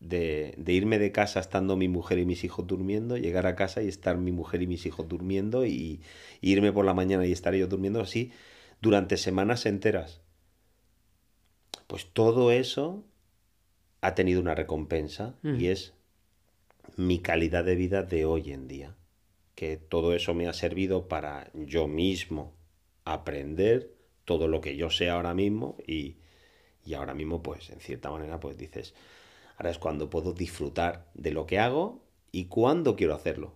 de, 0.00 0.54
de 0.58 0.72
irme 0.72 0.98
de 0.98 1.12
casa 1.12 1.40
estando 1.40 1.76
mi 1.76 1.88
mujer 1.88 2.18
y 2.18 2.26
mis 2.26 2.44
hijos 2.44 2.66
durmiendo, 2.66 3.16
llegar 3.16 3.46
a 3.46 3.56
casa 3.56 3.82
y 3.82 3.88
estar 3.88 4.16
mi 4.18 4.32
mujer 4.32 4.62
y 4.62 4.66
mis 4.66 4.86
hijos 4.86 5.08
durmiendo 5.08 5.64
y, 5.66 6.00
y 6.40 6.52
irme 6.52 6.72
por 6.72 6.84
la 6.84 6.94
mañana 6.94 7.26
y 7.26 7.32
estar 7.32 7.54
ellos 7.54 7.68
durmiendo 7.68 8.00
así 8.00 8.30
durante 8.80 9.16
semanas 9.16 9.66
enteras. 9.66 10.20
Pues 11.86 12.06
todo 12.12 12.50
eso 12.50 13.04
ha 14.00 14.14
tenido 14.14 14.40
una 14.40 14.54
recompensa 14.54 15.34
Mm. 15.42 15.60
y 15.60 15.66
es 15.68 15.94
mi 16.96 17.18
calidad 17.20 17.64
de 17.64 17.76
vida 17.76 18.02
de 18.02 18.24
hoy 18.24 18.52
en 18.52 18.68
día. 18.68 18.94
Que 19.54 19.76
todo 19.76 20.14
eso 20.14 20.34
me 20.34 20.48
ha 20.48 20.52
servido 20.52 21.08
para 21.08 21.50
yo 21.54 21.88
mismo 21.88 22.54
aprender 23.04 23.95
todo 24.26 24.48
lo 24.48 24.60
que 24.60 24.76
yo 24.76 24.90
sé 24.90 25.08
ahora 25.08 25.32
mismo 25.32 25.78
y, 25.86 26.16
y 26.84 26.92
ahora 26.92 27.14
mismo 27.14 27.42
pues 27.42 27.70
en 27.70 27.80
cierta 27.80 28.10
manera 28.10 28.38
pues 28.38 28.58
dices, 28.58 28.94
ahora 29.56 29.70
es 29.70 29.78
cuando 29.78 30.10
puedo 30.10 30.34
disfrutar 30.34 31.06
de 31.14 31.30
lo 31.30 31.46
que 31.46 31.58
hago 31.58 32.02
y 32.30 32.46
cuándo 32.46 32.96
quiero 32.96 33.14
hacerlo, 33.14 33.54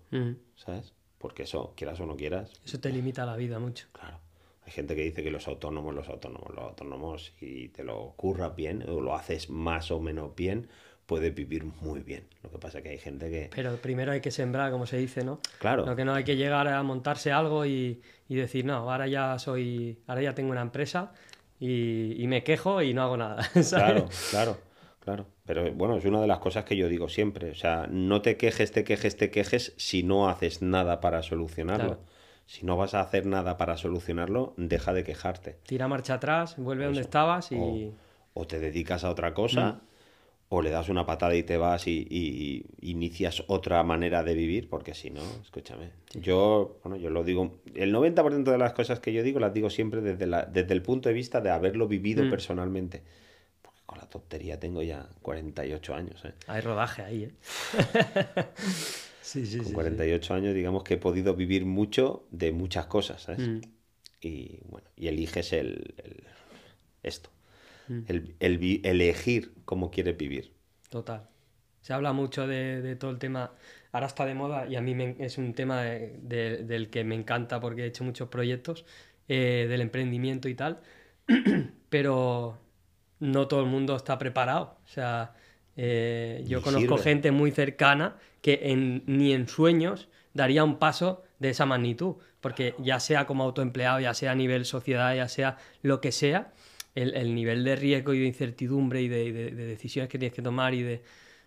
¿sabes? 0.56 0.94
Porque 1.18 1.42
eso, 1.42 1.74
quieras 1.76 2.00
o 2.00 2.06
no 2.06 2.16
quieras, 2.16 2.52
eso 2.64 2.80
te 2.80 2.90
limita 2.90 3.26
la 3.26 3.36
vida 3.36 3.58
mucho. 3.58 3.88
Claro. 3.92 4.18
Hay 4.64 4.72
gente 4.72 4.94
que 4.94 5.02
dice 5.02 5.22
que 5.22 5.30
los 5.30 5.48
autónomos, 5.48 5.94
los 5.94 6.08
autónomos, 6.08 6.54
los 6.54 6.64
autónomos, 6.64 7.32
si 7.38 7.68
te 7.70 7.82
lo 7.82 8.14
curras 8.16 8.54
bien 8.54 8.88
o 8.88 9.00
lo 9.00 9.14
haces 9.14 9.50
más 9.50 9.90
o 9.90 10.00
menos 10.00 10.34
bien, 10.36 10.68
puedes 11.10 11.34
vivir 11.34 11.64
muy 11.80 11.98
bien. 11.98 12.22
Lo 12.44 12.52
que 12.52 12.58
pasa 12.58 12.78
es 12.78 12.84
que 12.84 12.90
hay 12.90 12.98
gente 12.98 13.28
que... 13.28 13.50
Pero 13.52 13.74
primero 13.78 14.12
hay 14.12 14.20
que 14.20 14.30
sembrar, 14.30 14.70
como 14.70 14.86
se 14.86 14.96
dice, 14.96 15.24
¿no? 15.24 15.40
Claro. 15.58 15.84
Lo 15.84 15.96
que 15.96 16.04
no 16.04 16.14
hay 16.14 16.22
que 16.22 16.36
llegar 16.36 16.68
a 16.68 16.80
montarse 16.84 17.32
algo 17.32 17.66
y, 17.66 18.00
y 18.28 18.36
decir, 18.36 18.64
no, 18.64 18.74
ahora 18.74 19.08
ya 19.08 19.36
soy, 19.40 19.98
ahora 20.06 20.22
ya 20.22 20.36
tengo 20.36 20.52
una 20.52 20.60
empresa 20.60 21.12
y, 21.58 22.14
y 22.22 22.28
me 22.28 22.44
quejo 22.44 22.80
y 22.80 22.94
no 22.94 23.02
hago 23.02 23.16
nada. 23.16 23.42
¿sabes? 23.54 23.70
Claro, 23.70 24.08
claro, 24.30 24.56
claro. 25.00 25.26
Pero 25.44 25.72
bueno, 25.72 25.96
es 25.96 26.04
una 26.04 26.20
de 26.20 26.28
las 26.28 26.38
cosas 26.38 26.64
que 26.64 26.76
yo 26.76 26.88
digo 26.88 27.08
siempre. 27.08 27.50
O 27.50 27.56
sea, 27.56 27.88
no 27.90 28.22
te 28.22 28.36
quejes, 28.36 28.70
te 28.70 28.84
quejes, 28.84 29.16
te 29.16 29.32
quejes 29.32 29.74
si 29.78 30.04
no 30.04 30.28
haces 30.28 30.62
nada 30.62 31.00
para 31.00 31.24
solucionarlo. 31.24 31.96
Claro. 31.96 32.04
Si 32.46 32.64
no 32.64 32.76
vas 32.76 32.94
a 32.94 33.00
hacer 33.00 33.26
nada 33.26 33.56
para 33.56 33.76
solucionarlo, 33.76 34.54
deja 34.56 34.92
de 34.92 35.02
quejarte. 35.02 35.58
Tira 35.66 35.88
marcha 35.88 36.14
atrás, 36.14 36.54
vuelve 36.56 36.84
a 36.84 36.86
donde 36.86 37.00
estabas 37.00 37.50
y... 37.50 37.56
O, 37.56 37.94
o 38.32 38.46
te 38.46 38.60
dedicas 38.60 39.02
a 39.02 39.10
otra 39.10 39.34
cosa, 39.34 39.80
o 40.52 40.62
le 40.62 40.71
das 40.71 40.88
una 40.88 41.07
patada 41.07 41.37
y 41.37 41.45
te 41.45 41.57
vas 41.57 41.87
y, 41.87 42.07
y- 42.11 42.64
y 42.80 42.90
inicias 42.90 43.45
otra 43.47 43.83
manera 43.85 44.25
de 44.25 44.35
vivir, 44.35 44.69
porque 44.69 44.95
si 44.95 45.09
no, 45.11 45.23
escúchame. 45.42 45.90
Yo, 46.14 46.80
bueno, 46.83 46.97
yo 46.97 47.09
lo 47.09 47.23
digo, 47.23 47.61
el 47.75 47.92
90% 47.92 48.50
de 48.50 48.59
las 48.59 48.73
cosas 48.73 48.99
que 48.99 49.12
yo 49.12 49.23
digo 49.23 49.38
las 49.38 49.54
digo 49.54 49.71
siempre 49.71 50.00
desde, 50.00 50.26
la, 50.26 50.45
desde 50.45 50.75
el 50.75 50.83
punto 50.83 51.09
de 51.09 51.14
vista 51.14 51.40
de 51.40 51.50
haberlo 51.50 51.87
vivido 51.87 52.25
Mm. 52.25 52.30
personalmente. 52.30 53.02
Porque 53.62 53.80
con 53.87 53.99
la 53.99 54.07
tontería 54.09 54.59
tengo 54.59 54.83
ya 54.83 55.09
48 55.23 55.95
años, 55.95 56.25
¿eh? 56.25 56.33
Hay 56.49 56.61
rodaje 56.62 57.02
ahí, 57.02 57.25
¿eh? 57.25 57.30
sí, 59.23 59.47
sí, 59.47 59.59
Con 59.59 59.66
sí. 59.69 59.73
48 59.75 60.35
años, 60.35 60.52
digamos 60.54 60.83
que 60.83 60.95
he 60.95 60.99
podido 60.99 61.35
vivir 61.37 61.64
mucho 61.64 62.25
de 62.33 62.50
muchas 62.50 62.87
cosas, 62.87 63.23
¿sabes? 63.23 63.47
Mm. 63.49 63.61
Y 64.21 64.59
bueno, 64.69 64.88
y 64.97 65.07
eliges 65.07 65.52
el, 65.52 65.95
el- 65.99 66.25
esto. 67.04 67.30
Mm. 67.88 68.00
El, 68.08 68.37
el 68.40 68.80
elegir 68.84 69.52
cómo 69.64 69.90
quieres 69.90 70.16
vivir. 70.16 70.52
Total. 70.88 71.28
Se 71.80 71.92
habla 71.92 72.12
mucho 72.12 72.46
de, 72.46 72.82
de 72.82 72.96
todo 72.96 73.10
el 73.10 73.18
tema, 73.18 73.52
ahora 73.92 74.06
está 74.06 74.26
de 74.26 74.34
moda 74.34 74.66
y 74.66 74.76
a 74.76 74.80
mí 74.82 74.94
me- 74.94 75.16
es 75.18 75.38
un 75.38 75.54
tema 75.54 75.82
de- 75.82 76.18
de- 76.22 76.64
del 76.64 76.90
que 76.90 77.04
me 77.04 77.14
encanta 77.14 77.58
porque 77.60 77.82
he 77.84 77.87
hecho 77.87 78.04
muchos 78.04 78.28
proyectos 78.28 78.84
eh, 79.28 79.66
del 79.68 79.80
emprendimiento 79.80 80.49
y 80.49 80.54
tal, 80.54 80.80
pero 81.88 82.58
no 83.20 83.49
todo 83.49 83.60
el 83.60 83.66
mundo 83.66 83.96
está 83.96 84.18
preparado. 84.18 84.78
O 84.84 84.88
sea, 84.88 85.34
Eh, 85.82 86.44
yo 86.46 86.60
conozco 86.60 86.99
sirve. 86.99 87.02
gente 87.10 87.30
muy 87.30 87.52
cercana 87.52 88.16
que 88.42 88.58
en- 88.64 89.02
ni 89.06 89.32
en 89.32 89.49
sueños 89.49 90.08
daría 90.34 90.62
un 90.64 90.78
paso 90.78 91.22
de 91.38 91.50
esa 91.50 91.64
magnitud, 91.64 92.16
porque 92.40 92.75
ya 92.78 93.00
sea 93.00 93.25
como 93.26 93.44
autoempleado, 93.44 93.99
ya 94.00 94.12
sea 94.12 94.32
a 94.32 94.34
nivel 94.34 94.66
sociedad, 94.66 95.14
ya 95.14 95.28
sea 95.28 95.56
lo 95.82 96.00
que 96.02 96.12
sea, 96.12 96.52
el, 96.94 97.14
el 97.14 97.35
nivel 97.35 97.64
de 97.64 97.76
riesgo 97.76 98.14
y 98.14 98.20
de 98.20 98.26
incertidumbre 98.26 99.00
y 99.02 99.09
de, 99.09 99.25
y 99.25 99.32
de- 99.32 99.50
de 99.52 99.66
decisiones 99.66 100.09
que 100.09 100.18
tienes 100.18 100.35
que 100.35 100.42
tomar 100.42 100.75
y 100.75 100.82
de, 100.82 101.02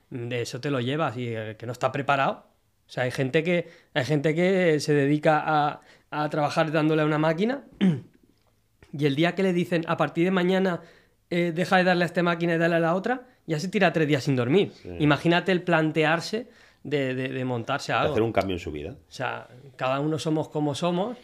de 0.10 0.42
eso 0.42 0.60
te 0.62 0.70
lo 0.72 0.80
llevas 0.80 1.18
y 1.18 1.28
el 1.28 1.56
que 1.58 1.66
no 1.66 1.72
está 1.72 1.92
preparado. 1.92 2.46
O 2.88 2.90
sea, 2.94 3.04
hay 3.04 3.12
gente 3.12 3.44
que, 3.44 3.68
hay 3.94 4.06
gente 4.06 4.36
que 4.36 4.80
se 4.80 4.94
dedica 4.94 5.42
a, 5.46 5.82
a 6.12 6.30
trabajar 6.30 6.72
dándole 6.72 7.02
a 7.02 7.06
una 7.06 7.18
máquina 7.18 7.64
y 8.92 9.06
el 9.06 9.16
día 9.16 9.36
que 9.36 9.44
le 9.44 9.54
dicen 9.54 9.84
a 9.88 9.98
partir 9.98 10.26
de 10.26 10.32
mañana 10.32 10.82
eh, 11.30 11.52
deja 11.54 11.78
de 11.78 11.84
darle 11.84 12.04
a 12.04 12.08
esta 12.08 12.22
máquina 12.24 12.56
y 12.56 12.58
darle 12.58 12.76
a 12.76 12.80
la 12.80 12.94
otra, 12.96 13.24
ya 13.48 13.60
se 13.60 13.68
tira 13.68 13.92
tres 13.92 14.08
días 14.08 14.24
sin 14.24 14.36
dormir. 14.36 14.72
Imagínate 15.00 15.52
el 15.52 15.64
plantearse 15.64 16.48
de, 16.84 17.16
de- 17.16 17.30
de 17.30 17.46
montarse 17.46 17.92
a 17.92 17.96
De 17.96 18.02
algo. 18.02 18.14
hacer 18.14 18.24
un 18.24 18.32
cambio 18.34 18.56
en 18.56 18.60
su 18.60 18.72
vida. 18.72 18.92
O 18.92 19.12
sea, 19.12 19.48
cada 19.76 20.00
uno 20.00 20.20
somos 20.20 20.50
como 20.50 20.76
somos. 20.76 21.18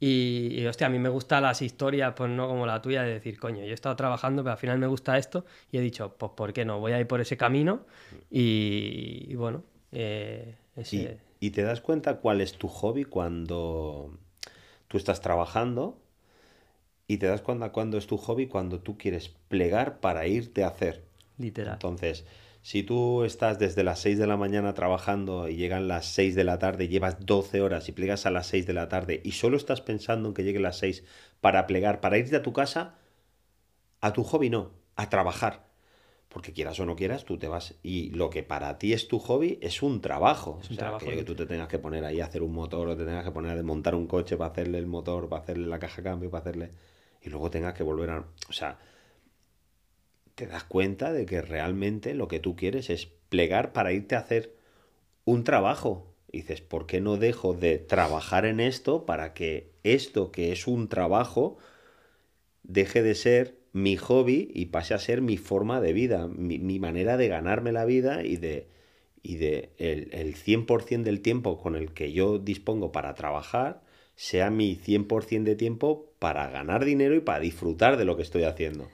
Y, 0.00 0.48
y, 0.60 0.66
hostia, 0.66 0.88
a 0.88 0.90
mí 0.90 0.98
me 0.98 1.08
gustan 1.08 1.42
las 1.42 1.62
historias, 1.62 2.12
pues 2.16 2.30
no 2.30 2.48
como 2.48 2.66
la 2.66 2.82
tuya, 2.82 3.02
de 3.02 3.14
decir, 3.14 3.38
coño, 3.38 3.64
yo 3.64 3.70
he 3.70 3.72
estado 3.72 3.96
trabajando, 3.96 4.42
pero 4.42 4.52
al 4.52 4.58
final 4.58 4.78
me 4.78 4.86
gusta 4.86 5.16
esto. 5.18 5.44
Y 5.72 5.78
he 5.78 5.80
dicho, 5.80 6.14
pues 6.18 6.32
¿por 6.36 6.52
qué 6.52 6.64
no? 6.64 6.80
Voy 6.80 6.92
a 6.92 7.00
ir 7.00 7.06
por 7.06 7.20
ese 7.20 7.36
camino. 7.36 7.86
Y, 8.30 9.24
y 9.28 9.34
bueno, 9.36 9.64
eh, 9.92 10.54
Y, 10.90 11.08
y 11.40 11.50
te 11.50 11.62
das 11.62 11.80
cuenta 11.80 12.18
cuál 12.20 12.40
es 12.40 12.54
tu 12.58 12.68
hobby 12.68 13.04
cuando 13.04 14.18
tú 14.88 14.96
estás 14.98 15.20
trabajando 15.20 15.98
y 17.08 17.18
te 17.18 17.26
das 17.26 17.42
cuenta 17.42 17.72
cuándo 17.72 17.98
es 17.98 18.06
tu 18.06 18.16
hobby 18.16 18.46
cuando 18.48 18.80
tú 18.80 18.98
quieres 18.98 19.28
plegar 19.48 20.00
para 20.00 20.26
irte 20.26 20.64
a 20.64 20.68
hacer. 20.68 21.04
literal. 21.38 21.74
Entonces, 21.74 22.24
si 22.66 22.82
tú 22.82 23.22
estás 23.22 23.60
desde 23.60 23.84
las 23.84 24.00
6 24.00 24.18
de 24.18 24.26
la 24.26 24.36
mañana 24.36 24.74
trabajando 24.74 25.48
y 25.48 25.54
llegan 25.54 25.86
las 25.86 26.04
6 26.06 26.34
de 26.34 26.42
la 26.42 26.58
tarde, 26.58 26.88
llevas 26.88 27.24
12 27.24 27.60
horas 27.60 27.88
y 27.88 27.92
plegas 27.92 28.26
a 28.26 28.32
las 28.32 28.48
6 28.48 28.66
de 28.66 28.72
la 28.72 28.88
tarde 28.88 29.20
y 29.22 29.32
solo 29.32 29.56
estás 29.56 29.80
pensando 29.80 30.26
en 30.26 30.34
que 30.34 30.42
lleguen 30.42 30.62
las 30.62 30.78
6 30.78 31.04
para 31.40 31.68
plegar, 31.68 32.00
para 32.00 32.18
irte 32.18 32.34
a 32.34 32.42
tu 32.42 32.52
casa, 32.52 32.96
a 34.00 34.12
tu 34.12 34.24
hobby 34.24 34.50
no, 34.50 34.72
a 34.96 35.08
trabajar. 35.08 35.68
Porque 36.28 36.52
quieras 36.52 36.80
o 36.80 36.86
no 36.86 36.96
quieras, 36.96 37.24
tú 37.24 37.38
te 37.38 37.46
vas. 37.46 37.76
Y 37.84 38.10
lo 38.10 38.30
que 38.30 38.42
para 38.42 38.78
ti 38.78 38.94
es 38.94 39.06
tu 39.06 39.20
hobby 39.20 39.60
es 39.62 39.80
un 39.80 40.00
trabajo. 40.00 40.58
Es 40.60 40.68
un 40.68 40.74
o 40.74 40.74
sea, 40.74 40.86
trabajo, 40.86 41.06
que, 41.06 41.14
que 41.14 41.22
tú 41.22 41.36
te 41.36 41.46
tengas 41.46 41.68
que 41.68 41.78
poner 41.78 42.04
ahí 42.04 42.20
a 42.20 42.24
hacer 42.24 42.42
un 42.42 42.52
motor 42.52 42.88
o 42.88 42.96
te 42.96 43.04
tengas 43.04 43.24
que 43.24 43.30
poner 43.30 43.52
a 43.52 43.54
desmontar 43.54 43.94
un 43.94 44.08
coche 44.08 44.36
para 44.36 44.50
hacerle 44.50 44.78
el 44.78 44.86
motor, 44.88 45.28
para 45.28 45.44
hacerle 45.44 45.68
la 45.68 45.78
caja 45.78 45.98
de 45.98 46.02
cambio, 46.02 46.30
para 46.32 46.40
hacerle. 46.40 46.70
Y 47.22 47.30
luego 47.30 47.48
tengas 47.48 47.74
que 47.74 47.84
volver 47.84 48.10
a. 48.10 48.24
O 48.48 48.52
sea, 48.52 48.76
te 50.36 50.46
das 50.46 50.64
cuenta 50.64 51.12
de 51.12 51.26
que 51.26 51.42
realmente 51.42 52.14
lo 52.14 52.28
que 52.28 52.38
tú 52.38 52.54
quieres 52.54 52.90
es 52.90 53.06
plegar 53.28 53.72
para 53.72 53.92
irte 53.92 54.14
a 54.14 54.20
hacer 54.20 54.54
un 55.24 55.42
trabajo. 55.42 56.14
Dices, 56.30 56.60
¿por 56.60 56.86
qué 56.86 57.00
no 57.00 57.16
dejo 57.16 57.54
de 57.54 57.78
trabajar 57.78 58.44
en 58.44 58.60
esto 58.60 59.06
para 59.06 59.32
que 59.32 59.72
esto 59.82 60.30
que 60.30 60.52
es 60.52 60.66
un 60.66 60.88
trabajo 60.88 61.56
deje 62.62 63.02
de 63.02 63.14
ser 63.14 63.56
mi 63.72 63.96
hobby 63.96 64.50
y 64.54 64.66
pase 64.66 64.92
a 64.92 64.98
ser 64.98 65.22
mi 65.22 65.38
forma 65.38 65.80
de 65.80 65.94
vida, 65.94 66.28
mi, 66.28 66.58
mi 66.58 66.78
manera 66.78 67.16
de 67.16 67.28
ganarme 67.28 67.72
la 67.72 67.86
vida 67.86 68.22
y 68.22 68.36
de, 68.36 68.68
y 69.22 69.36
de 69.36 69.70
el, 69.78 70.10
el 70.12 70.34
100% 70.36 71.02
del 71.02 71.22
tiempo 71.22 71.58
con 71.58 71.76
el 71.76 71.92
que 71.92 72.12
yo 72.12 72.38
dispongo 72.38 72.92
para 72.92 73.14
trabajar 73.14 73.82
sea 74.16 74.50
mi 74.50 74.76
100% 74.76 75.44
de 75.44 75.56
tiempo 75.56 76.10
para 76.18 76.48
ganar 76.50 76.84
dinero 76.84 77.14
y 77.14 77.20
para 77.20 77.40
disfrutar 77.40 77.96
de 77.96 78.04
lo 78.04 78.16
que 78.16 78.22
estoy 78.22 78.44
haciendo. 78.44 78.88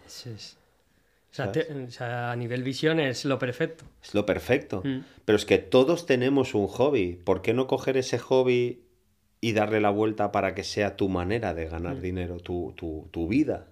O 1.33 1.35
sea, 1.35 1.47
¿Sabes? 1.47 1.67
te- 1.67 1.75
o 1.85 1.91
sea, 1.91 2.31
a 2.31 2.37
nivel 2.37 2.63
visión 2.63 3.01
es 3.01 3.25
lo 3.25 3.39
perfecto. 3.39 3.85
Es 4.03 4.15
lo 4.15 4.27
perfecto. 4.27 4.83
Mm. 4.85 4.99
Pero 5.25 5.37
es 5.37 5.47
que 5.47 5.57
todos 5.59 6.05
tenemos 6.05 6.55
un 6.55 6.67
hobby. 6.67 7.15
¿Por 7.17 7.41
qué 7.41 7.55
no 7.55 7.67
coger 7.67 7.97
ese 7.97 8.19
hobby 8.19 8.83
y 9.41 9.53
darle 9.53 9.81
la 9.81 9.89
vuelta 9.91 10.31
para 10.31 10.55
que 10.55 10.63
sea 10.63 10.97
tu 10.97 11.09
manera 11.09 11.55
de 11.55 11.67
ganar 11.69 12.01
dinero, 12.01 12.39
tu, 12.39 12.75
tu, 12.77 13.09
tu 13.11 13.29
vida, 13.29 13.67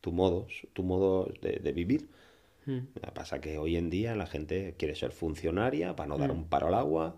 tu 0.00 0.10
modo, 0.10 0.46
tu 0.72 0.82
modo 0.82 1.30
de, 1.42 1.60
de 1.62 1.72
vivir? 1.72 2.08
Mm. 2.64 2.78
Pasa 3.14 3.42
que 3.42 3.58
hoy 3.58 3.76
en 3.76 3.90
día 3.90 4.16
la 4.16 4.26
gente 4.26 4.74
quiere 4.78 4.94
ser 4.94 5.12
funcionaria 5.12 5.94
para 5.96 6.08
no 6.08 6.16
dar 6.18 6.30
un 6.30 6.48
paro 6.48 6.68
al 6.68 6.74
agua, 6.74 7.16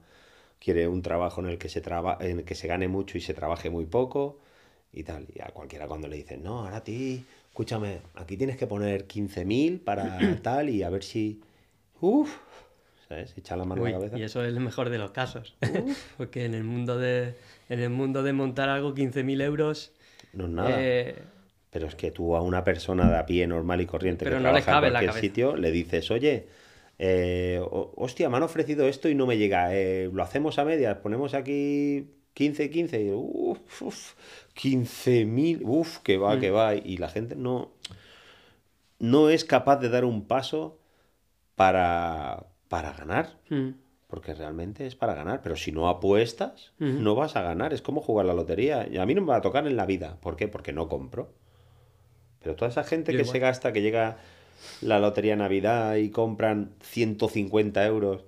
quiere 0.59 0.89
un 0.89 1.03
trabajo 1.03 1.41
en 1.41 1.47
el 1.51 1.59
que 1.59 1.69
se 1.69 1.81
traba, 1.81 2.19
en 2.21 2.41
el 2.41 2.45
que 2.45 2.57
se 2.57 2.67
gane 2.67 2.89
mucho 2.89 3.17
y 3.17 3.21
se 3.21 3.33
trabaje 3.33 3.71
muy 3.71 3.87
poco 3.87 4.41
y 4.93 5.05
tal. 5.05 5.27
Y 5.33 5.41
a 5.41 5.47
cualquiera 5.47 5.87
cuando 5.87 6.09
le 6.09 6.17
dicen, 6.17 6.43
no, 6.43 6.61
ahora 6.65 6.79
a 6.79 6.85
ti, 6.85 7.25
escúchame, 7.59 7.99
aquí 8.15 8.37
tienes 8.37 8.57
que 8.57 8.69
poner 8.69 9.07
15.000 9.09 9.81
para 9.81 10.17
tal 10.43 10.69
y 10.69 10.85
a 10.85 10.91
ver 10.91 11.03
si... 11.03 11.41
Uf, 12.01 12.33
¿sabes? 13.09 13.35
Echa 13.37 13.57
la 13.57 13.65
mano 13.65 13.83
a 13.83 13.85
Uy, 13.85 13.91
la 13.91 13.99
cabeza. 13.99 14.17
y 14.17 14.23
eso 14.23 14.45
es 14.45 14.49
el 14.55 14.61
mejor 14.61 14.91
de 14.91 14.99
los 14.99 15.11
casos. 15.11 15.57
Porque 16.17 16.45
en 16.45 16.55
el 16.55 16.63
mundo 16.63 16.97
de, 16.99 17.35
en 17.69 17.81
el 17.81 17.91
mundo 17.91 18.23
de 18.23 18.33
montar 18.33 18.69
algo, 18.69 18.95
15.000 18.95 19.41
euros. 19.41 19.91
No 20.35 20.45
es 20.45 20.51
nada. 20.51 20.71
eh, 20.79 21.17
Pero 21.73 21.89
es 21.89 21.97
que 21.97 22.13
tú 22.13 22.37
a 22.37 22.43
una 22.43 22.63
persona 22.63 23.11
de 23.11 23.19
a 23.19 23.27
pie 23.27 23.49
normal 23.49 23.81
y 23.81 23.87
corriente 23.87 24.25
Pero 24.25 24.37
que 24.37 24.43
no 24.45 24.51
trabaja 24.51 24.75
en 24.75 24.93
cualquier 24.93 25.13
sitio, 25.15 25.57
le 25.57 25.73
dices, 25.73 26.13
oye, 26.13 26.47
eh, 27.01 27.59
ho- 27.61 27.93
hostia, 27.97 28.29
me 28.29 28.37
han 28.37 28.45
ofrecido 28.45 28.87
esto 28.87 29.09
y 29.09 29.17
no 29.17 29.27
me 29.27 29.37
llega, 29.37 29.75
eh, 29.75 30.09
lo 30.13 30.23
hacemos 30.23 30.61
a 30.61 30.65
medias, 30.65 30.99
ponemos 30.99 31.35
aquí 31.35 32.07
15, 32.35 32.71
15, 32.71 33.03
y, 33.03 33.11
uf, 33.51 33.83
uf, 33.83 34.15
15.000, 34.55 35.63
uff, 35.65 35.99
que 35.99 36.19
va, 36.19 36.37
Mm. 36.37 36.41
que 36.41 36.51
va, 36.51 36.75
y 36.75 36.97
la 36.99 37.09
gente 37.09 37.35
no, 37.37 37.71
no 38.99 39.31
es 39.31 39.45
capaz 39.45 39.77
de 39.77 39.89
dar 39.89 40.05
un 40.05 40.27
paso 40.27 40.79
para, 41.55 42.47
para 42.69 42.93
ganar. 42.93 43.39
mm, 43.51 43.71
Porque 44.09 44.33
realmente 44.35 44.87
es 44.87 44.97
para 44.97 45.15
ganar, 45.15 45.43
pero 45.43 45.55
si 45.57 45.71
no 45.73 45.89
apuestas, 45.89 46.73
Ujú. 46.81 46.93
no 46.99 47.15
vas 47.15 47.37
a 47.37 47.43
ganar. 47.43 47.73
Es 47.75 47.83
como 47.83 48.01
jugar 48.01 48.25
la 48.27 48.33
lotería. 48.35 48.89
Y 48.91 48.97
a 48.99 49.05
mí 49.07 49.15
no 49.15 49.21
me 49.21 49.29
va 49.29 49.37
a 49.37 49.41
tocar 49.43 49.67
en 49.67 49.77
la 49.77 49.85
vida. 49.87 50.17
¿Por 50.21 50.35
qué? 50.37 50.49
Porque 50.49 50.73
no 50.73 50.89
compro. 50.89 51.33
Pero 52.41 52.55
toda 52.57 52.71
esa 52.71 52.85
gente 52.85 53.13
Yo 53.13 53.19
que 53.19 53.23
igual. 53.25 53.33
se 53.33 53.39
gasta, 53.41 53.73
que 53.73 53.83
llega 53.83 54.17
la 54.81 54.99
lotería 54.99 55.37
Navidad 55.37 55.97
y 55.97 56.11
compran 56.11 56.71
150 56.81 57.85
euros 57.85 58.25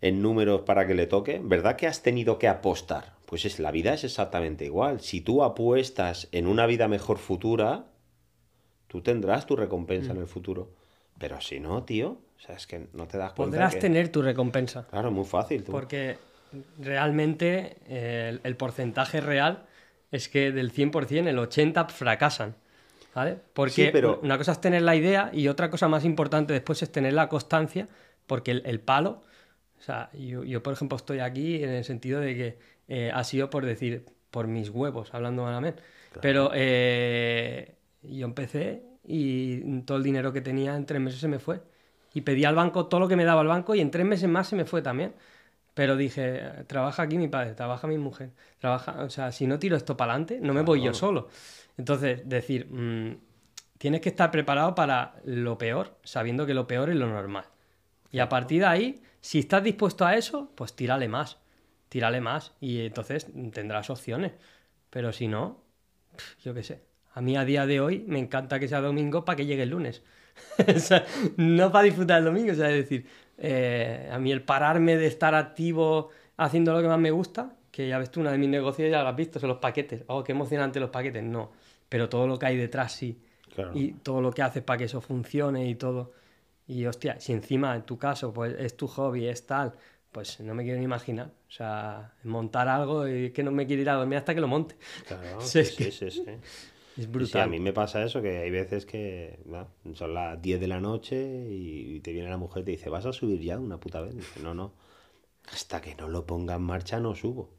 en 0.00 0.22
números 0.22 0.62
para 0.62 0.86
que 0.86 0.94
le 0.94 1.06
toque, 1.06 1.40
¿verdad 1.42 1.76
que 1.76 1.86
has 1.86 2.02
tenido 2.02 2.38
que 2.38 2.48
apostar? 2.48 3.17
Pues 3.28 3.44
es, 3.44 3.58
la 3.58 3.70
vida 3.70 3.92
es 3.92 4.04
exactamente 4.04 4.64
igual. 4.64 5.00
Si 5.02 5.20
tú 5.20 5.42
apuestas 5.44 6.28
en 6.32 6.46
una 6.46 6.64
vida 6.64 6.88
mejor 6.88 7.18
futura, 7.18 7.84
tú 8.86 9.02
tendrás 9.02 9.44
tu 9.44 9.54
recompensa 9.54 10.14
Mm. 10.14 10.16
en 10.16 10.22
el 10.22 10.28
futuro. 10.28 10.70
Pero 11.18 11.38
si 11.42 11.60
no, 11.60 11.82
tío, 11.84 12.08
o 12.36 12.40
sea, 12.40 12.54
es 12.56 12.66
que 12.66 12.86
no 12.94 13.06
te 13.06 13.18
das 13.18 13.32
cuenta 13.34 13.56
podrás 13.56 13.74
que- 13.74 13.80
tener 13.80 14.08
tu 14.10 14.22
recompensa. 14.22 14.86
Claro, 14.88 15.10
muy 15.10 15.24
fácil. 15.26 15.62
tú. 15.62 15.72
Porque 15.72 16.16
realmente 16.78 17.76
eh, 17.86 18.28
el, 18.30 18.40
el 18.44 18.56
porcentaje 18.56 19.20
real 19.20 19.66
es 20.10 20.28
que 20.30 20.50
del 20.52 20.72
100% 20.72 21.26
el 21.28 21.38
80% 21.38 21.88
fracasan. 21.90 22.54
¿Vale? 23.14 23.36
Porque 23.52 23.72
Sí, 23.86 23.88
pero- 23.92 24.20
una 24.22 24.38
cosa 24.38 24.52
es 24.52 24.60
tener 24.60 24.82
la 24.82 24.94
idea 24.94 25.30
y 25.34 25.48
otra 25.48 25.70
cosa 25.70 25.88
más 25.88 26.04
importante 26.04 26.52
después 26.52 26.82
es 26.82 26.92
tener 26.92 27.12
la 27.14 27.28
constancia, 27.28 27.88
porque 28.26 28.52
el, 28.52 28.62
el 28.64 28.80
palo, 28.80 29.22
o 29.78 29.82
sea, 29.82 30.10
yo, 30.12 30.44
yo, 30.44 30.62
por 30.62 30.72
ejemplo 30.72 30.96
estoy 30.96 31.18
aquí 31.18 31.62
en 31.64 31.70
el 31.70 31.84
sentido 31.84 32.20
de 32.20 32.34
que 32.36 32.58
eh, 32.88 33.10
ha 33.14 33.22
sido 33.24 33.50
por 33.50 33.64
decir, 33.64 34.06
por 34.30 34.46
mis 34.46 34.70
huevos, 34.70 35.14
hablando 35.14 35.44
malamente. 35.44 35.82
Pero 36.20 36.50
eh, 36.54 37.76
yo 38.02 38.26
empecé 38.26 38.82
y 39.04 39.80
todo 39.82 39.98
el 39.98 40.02
dinero 40.02 40.32
que 40.32 40.40
tenía 40.40 40.74
en 40.74 40.86
tres 40.86 41.00
meses 41.00 41.20
se 41.20 41.28
me 41.28 41.38
fue. 41.38 41.60
Y 42.14 42.22
pedí 42.22 42.44
al 42.44 42.54
banco 42.54 42.86
todo 42.86 43.00
lo 43.00 43.08
que 43.08 43.16
me 43.16 43.24
daba 43.24 43.42
el 43.42 43.48
banco 43.48 43.74
y 43.74 43.80
en 43.80 43.90
tres 43.90 44.06
meses 44.06 44.28
más 44.28 44.48
se 44.48 44.56
me 44.56 44.64
fue 44.64 44.82
también. 44.82 45.14
Pero 45.74 45.96
dije, 45.96 46.42
trabaja 46.66 47.04
aquí 47.04 47.18
mi 47.18 47.28
padre, 47.28 47.54
trabaja 47.54 47.86
mi 47.86 47.98
mujer, 47.98 48.32
trabaja, 48.58 49.04
o 49.04 49.10
sea, 49.10 49.30
si 49.30 49.46
no 49.46 49.60
tiro 49.60 49.76
esto 49.76 49.96
para 49.96 50.12
adelante, 50.12 50.40
no 50.42 50.52
me 50.52 50.62
voy 50.62 50.82
yo 50.82 50.92
solo. 50.92 51.28
Entonces, 51.76 52.28
decir, 52.28 52.66
mm, 52.68 53.16
tienes 53.78 54.00
que 54.00 54.08
estar 54.08 54.32
preparado 54.32 54.74
para 54.74 55.14
lo 55.24 55.56
peor, 55.56 55.96
sabiendo 56.02 56.46
que 56.46 56.54
lo 56.54 56.66
peor 56.66 56.90
es 56.90 56.96
lo 56.96 57.06
normal. 57.06 57.44
Y 58.10 58.18
a 58.18 58.28
partir 58.28 58.62
de 58.62 58.66
ahí, 58.66 59.02
si 59.20 59.38
estás 59.38 59.62
dispuesto 59.62 60.04
a 60.04 60.16
eso, 60.16 60.50
pues 60.56 60.74
tírale 60.74 61.06
más, 61.06 61.38
tírale 61.88 62.20
más 62.20 62.52
y 62.60 62.86
entonces 62.86 63.26
tendrás 63.52 63.90
opciones. 63.90 64.32
Pero 64.90 65.12
si 65.12 65.28
no, 65.28 65.62
yo 66.42 66.54
qué 66.54 66.62
sé. 66.62 66.82
A 67.14 67.20
mí 67.20 67.36
a 67.36 67.44
día 67.44 67.66
de 67.66 67.80
hoy 67.80 68.04
me 68.06 68.18
encanta 68.18 68.60
que 68.60 68.68
sea 68.68 68.80
domingo 68.80 69.24
para 69.24 69.36
que 69.36 69.46
llegue 69.46 69.62
el 69.62 69.70
lunes. 69.70 70.02
O 70.76 70.78
sea, 70.78 71.04
no 71.36 71.72
para 71.72 71.84
disfrutar 71.84 72.20
el 72.20 72.24
domingo, 72.26 72.52
o 72.52 72.54
sea, 72.54 72.70
es 72.70 72.76
decir, 72.76 73.06
eh, 73.38 74.08
a 74.12 74.18
mí 74.20 74.30
el 74.30 74.42
pararme 74.42 74.96
de 74.96 75.06
estar 75.06 75.34
activo 75.34 76.10
haciendo 76.36 76.72
lo 76.72 76.80
que 76.80 76.86
más 76.86 76.98
me 76.98 77.10
gusta, 77.10 77.56
que 77.72 77.88
ya 77.88 77.98
ves 77.98 78.10
tú, 78.10 78.20
una 78.20 78.30
de 78.30 78.38
mis 78.38 78.48
negocios 78.48 78.90
ya 78.90 79.02
lo 79.02 79.08
has 79.08 79.16
visto, 79.16 79.40
son 79.40 79.48
los 79.48 79.58
paquetes. 79.58 80.04
Oh, 80.06 80.22
qué 80.22 80.32
emocionante 80.32 80.78
los 80.78 80.90
paquetes. 80.90 81.24
No, 81.24 81.50
pero 81.88 82.08
todo 82.08 82.26
lo 82.26 82.38
que 82.38 82.46
hay 82.46 82.56
detrás 82.56 82.92
sí. 82.92 83.20
Claro. 83.54 83.72
Y 83.74 83.92
todo 83.94 84.20
lo 84.20 84.30
que 84.30 84.42
haces 84.42 84.62
para 84.62 84.78
que 84.78 84.84
eso 84.84 85.00
funcione 85.00 85.68
y 85.68 85.74
todo. 85.74 86.12
Y 86.68 86.86
hostia, 86.86 87.18
si 87.18 87.32
encima 87.32 87.74
en 87.74 87.82
tu 87.82 87.98
caso 87.98 88.32
pues 88.32 88.54
es 88.58 88.76
tu 88.76 88.86
hobby, 88.86 89.26
es 89.26 89.46
tal, 89.46 89.74
pues 90.12 90.40
no 90.40 90.54
me 90.54 90.62
quiero 90.64 90.78
ni 90.78 90.84
imaginar. 90.84 91.32
O 91.48 91.50
sea, 91.50 92.14
montar 92.24 92.68
algo 92.68 93.08
y 93.08 93.30
que 93.32 93.42
no 93.42 93.50
me 93.52 93.66
quiero 93.66 93.82
ir 93.82 93.90
a 93.90 93.94
dormir 93.94 94.18
hasta 94.18 94.34
que 94.34 94.40
lo 94.40 94.48
monte. 94.48 94.76
Claro, 95.06 95.40
Sí, 95.46 95.64
sí, 95.64 95.76
que- 95.76 95.90
sí, 95.90 96.10
sí. 96.10 96.22
Es 96.96 97.10
brutal. 97.10 97.30
sí, 97.30 97.38
a 97.38 97.46
mí 97.46 97.60
me 97.60 97.72
pasa 97.72 98.02
eso, 98.04 98.22
que 98.22 98.38
hay 98.38 98.50
veces 98.50 98.86
que 98.86 99.38
¿no? 99.46 99.68
son 99.94 100.14
las 100.14 100.40
10 100.42 100.60
de 100.60 100.68
la 100.68 100.80
noche 100.80 101.16
y 101.50 102.00
te 102.00 102.12
viene 102.12 102.28
la 102.30 102.36
mujer 102.36 102.62
y 102.62 102.64
te 102.66 102.70
dice, 102.72 102.90
¿vas 102.90 103.06
a 103.06 103.12
subir 103.12 103.40
ya 103.40 103.58
una 103.58 103.78
puta 103.80 104.00
vez? 104.00 104.14
Y 104.14 104.18
dice, 104.18 104.40
no, 104.40 104.54
no. 104.54 104.74
Hasta 105.52 105.80
que 105.80 105.94
no 105.96 106.08
lo 106.08 106.26
ponga 106.26 106.56
en 106.56 106.62
marcha 106.62 107.00
no 107.00 107.14
subo. 107.14 107.50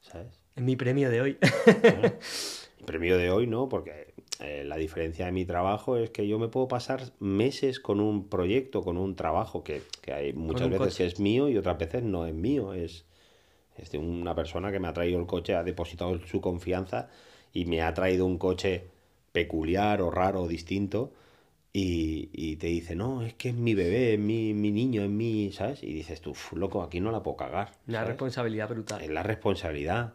¿Sabes? 0.00 0.40
Es 0.54 0.62
mi 0.62 0.76
premio 0.76 1.10
de 1.10 1.20
hoy. 1.20 1.38
El 2.78 2.84
premio 2.84 3.16
de 3.18 3.30
hoy 3.30 3.46
no, 3.46 3.68
porque 3.68 4.13
eh, 4.40 4.64
la 4.64 4.76
diferencia 4.76 5.26
de 5.26 5.32
mi 5.32 5.44
trabajo 5.44 5.96
es 5.96 6.10
que 6.10 6.26
yo 6.26 6.38
me 6.38 6.48
puedo 6.48 6.66
pasar 6.68 7.02
meses 7.20 7.78
con 7.80 8.00
un 8.00 8.28
proyecto, 8.28 8.82
con 8.82 8.96
un 8.96 9.14
trabajo 9.16 9.62
que, 9.62 9.82
que 10.02 10.12
hay 10.12 10.32
muchas 10.32 10.68
veces 10.68 10.78
coche. 10.78 10.96
que 10.98 11.06
es 11.06 11.20
mío 11.20 11.48
y 11.48 11.56
otras 11.56 11.78
veces 11.78 12.02
no 12.02 12.26
es 12.26 12.34
mío. 12.34 12.74
Es, 12.74 13.04
es 13.76 13.90
de 13.90 13.98
una 13.98 14.34
persona 14.34 14.72
que 14.72 14.80
me 14.80 14.88
ha 14.88 14.92
traído 14.92 15.20
el 15.20 15.26
coche, 15.26 15.54
ha 15.54 15.62
depositado 15.62 16.18
su 16.26 16.40
confianza 16.40 17.08
y 17.52 17.64
me 17.66 17.82
ha 17.82 17.94
traído 17.94 18.26
un 18.26 18.38
coche 18.38 18.88
peculiar 19.32 20.02
o 20.02 20.10
raro 20.10 20.42
o 20.42 20.48
distinto. 20.48 21.12
Y, 21.72 22.30
y 22.32 22.54
te 22.56 22.68
dice, 22.68 22.94
no, 22.94 23.22
es 23.22 23.34
que 23.34 23.48
es 23.48 23.54
mi 23.56 23.74
bebé, 23.74 24.14
es 24.14 24.18
mi, 24.20 24.54
mi 24.54 24.70
niño, 24.70 25.02
es 25.02 25.10
mi, 25.10 25.50
¿sabes? 25.52 25.82
Y 25.82 25.92
dices 25.92 26.20
tú, 26.20 26.30
"Uf, 26.30 26.52
loco, 26.52 26.82
aquí 26.84 27.00
no 27.00 27.10
la 27.10 27.22
puedo 27.24 27.36
cagar. 27.36 27.72
¿sabes? 27.88 28.08
responsabilidad 28.08 28.68
brutal. 28.68 29.02
Es 29.02 29.10
la 29.10 29.24
responsabilidad. 29.24 30.14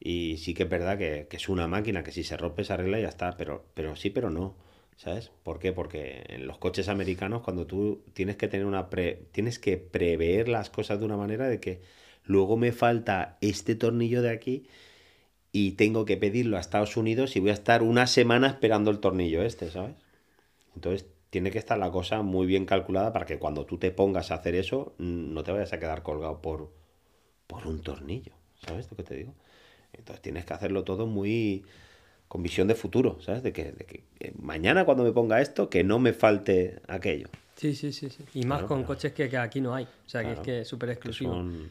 Y 0.00 0.36
sí 0.38 0.54
que 0.54 0.64
es 0.64 0.68
verdad 0.70 0.98
que, 0.98 1.26
que 1.28 1.36
es 1.36 1.48
una 1.48 1.66
máquina 1.68 2.04
que 2.04 2.12
si 2.12 2.24
se 2.24 2.36
rompe 2.36 2.64
se 2.64 2.72
arregla 2.72 2.98
y 2.98 3.02
ya 3.02 3.08
está, 3.08 3.36
pero, 3.36 3.64
pero 3.74 3.96
sí, 3.96 4.10
pero 4.10 4.30
no. 4.30 4.54
¿Sabes? 4.96 5.30
¿Por 5.44 5.60
qué? 5.60 5.72
Porque 5.72 6.24
en 6.28 6.46
los 6.48 6.58
coches 6.58 6.88
americanos 6.88 7.42
cuando 7.42 7.66
tú 7.66 8.02
tienes 8.14 8.36
que 8.36 8.48
tener 8.48 8.66
una 8.66 8.90
pre- 8.90 9.26
tienes 9.32 9.58
que 9.60 9.76
prever 9.78 10.48
las 10.48 10.70
cosas 10.70 10.98
de 10.98 11.04
una 11.06 11.16
manera 11.16 11.46
de 11.48 11.60
que 11.60 11.80
luego 12.24 12.56
me 12.56 12.72
falta 12.72 13.38
este 13.40 13.76
tornillo 13.76 14.22
de 14.22 14.30
aquí 14.30 14.66
y 15.52 15.72
tengo 15.72 16.04
que 16.04 16.16
pedirlo 16.16 16.56
a 16.56 16.60
Estados 16.60 16.96
Unidos 16.96 17.36
y 17.36 17.40
voy 17.40 17.50
a 17.50 17.54
estar 17.54 17.82
una 17.82 18.06
semana 18.06 18.48
esperando 18.48 18.90
el 18.90 19.00
tornillo 19.00 19.42
este, 19.42 19.70
¿sabes? 19.70 19.96
Entonces 20.74 21.06
tiene 21.30 21.50
que 21.50 21.58
estar 21.58 21.78
la 21.78 21.90
cosa 21.90 22.22
muy 22.22 22.46
bien 22.46 22.66
calculada 22.66 23.12
para 23.12 23.26
que 23.26 23.38
cuando 23.38 23.66
tú 23.66 23.78
te 23.78 23.90
pongas 23.92 24.30
a 24.30 24.36
hacer 24.36 24.54
eso 24.54 24.94
no 24.98 25.42
te 25.44 25.52
vayas 25.52 25.72
a 25.72 25.80
quedar 25.80 26.02
colgado 26.02 26.42
por, 26.42 26.72
por 27.46 27.66
un 27.66 27.82
tornillo, 27.82 28.32
¿sabes 28.66 28.90
lo 28.90 28.96
que 28.96 29.04
te 29.04 29.16
digo? 29.16 29.34
Entonces 29.98 30.22
tienes 30.22 30.44
que 30.44 30.54
hacerlo 30.54 30.84
todo 30.84 31.06
muy 31.06 31.64
con 32.28 32.42
visión 32.42 32.68
de 32.68 32.74
futuro, 32.74 33.18
¿sabes? 33.20 33.42
De 33.42 33.52
que, 33.52 33.72
de 33.72 33.84
que 33.84 34.04
eh, 34.20 34.32
mañana 34.40 34.84
cuando 34.84 35.02
me 35.04 35.12
ponga 35.12 35.40
esto, 35.40 35.68
que 35.70 35.82
no 35.82 35.98
me 35.98 36.12
falte 36.12 36.80
aquello. 36.86 37.28
Sí, 37.56 37.74
sí, 37.74 37.92
sí, 37.92 38.08
sí. 38.10 38.24
Y 38.34 38.44
más 38.44 38.58
Claro, 38.58 38.68
con 38.68 38.78
claro. 38.78 38.86
coches 38.94 39.12
que, 39.12 39.28
que 39.28 39.36
aquí 39.38 39.60
no 39.60 39.74
hay. 39.74 39.84
O 39.84 40.08
sea, 40.08 40.22
que 40.22 40.32
es 40.32 40.38
que 40.40 40.60
es 40.60 40.68
súper 40.68 40.90
exclusivo. 40.90 41.32
son... 41.32 41.68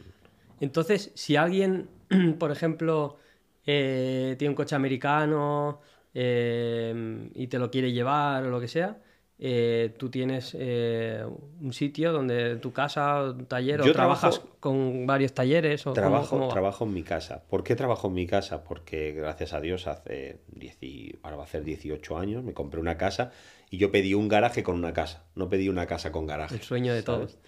Entonces, 0.60 1.12
si 1.14 1.36
alguien, 1.36 1.88
por 2.38 2.50
ejemplo, 2.50 3.16
eh, 3.64 4.34
tiene 4.38 4.50
un 4.50 4.56
coche 4.56 4.74
americano 4.74 5.80
eh, 6.14 7.30
y 7.34 7.46
te 7.46 7.58
lo 7.58 7.70
quiere 7.70 7.92
llevar 7.92 8.44
o 8.44 8.50
lo 8.50 8.60
que 8.60 8.68
sea, 8.68 8.98
eh, 9.40 9.94
tú 9.96 10.10
tienes 10.10 10.56
eh, 10.58 11.24
un 11.60 11.72
sitio 11.72 12.12
donde 12.12 12.56
tu 12.56 12.72
casa, 12.72 13.22
un 13.30 13.46
taller, 13.46 13.80
o 13.82 13.84
Yo 13.84 13.92
trabajas 13.92 14.36
trabajo- 14.40 14.56
con 14.58 15.06
varios 15.06 15.32
talleres 15.32 15.82
o 15.86 15.90
cómo- 15.90 15.94
Trabajo, 15.94 16.30
cómo 16.30 16.46
va? 16.48 16.52
trabajo 16.52 16.84
en 16.84 16.92
mi 16.94 17.02
casa. 17.04 17.44
¿Por 17.48 17.62
qué 17.62 17.76
trabajo 17.76 18.08
en 18.08 18.14
mi 18.14 18.26
casa? 18.26 18.64
Porque 18.64 19.12
gracias 19.12 19.52
a 19.52 19.60
Dios 19.60 19.86
hace 19.86 20.40
10 20.48 20.82
y- 20.82 21.16
ahora 21.22 21.36
va 21.36 21.42
a 21.42 21.46
hacer 21.46 21.62
18 21.62 22.18
años, 22.18 22.42
me 22.42 22.52
compré 22.52 22.80
una 22.80 22.96
casa 22.98 23.30
y 23.70 23.76
yo 23.78 23.92
pedí 23.92 24.14
un 24.14 24.26
garaje 24.28 24.62
con 24.64 24.74
una 24.74 24.92
casa. 24.92 25.24
No 25.36 25.48
pedí 25.48 25.68
una 25.68 25.86
casa 25.86 26.10
con 26.10 26.26
garaje. 26.26 26.56
El 26.56 26.62
sueño 26.62 26.92
de 26.94 27.02
¿sabes? 27.02 27.38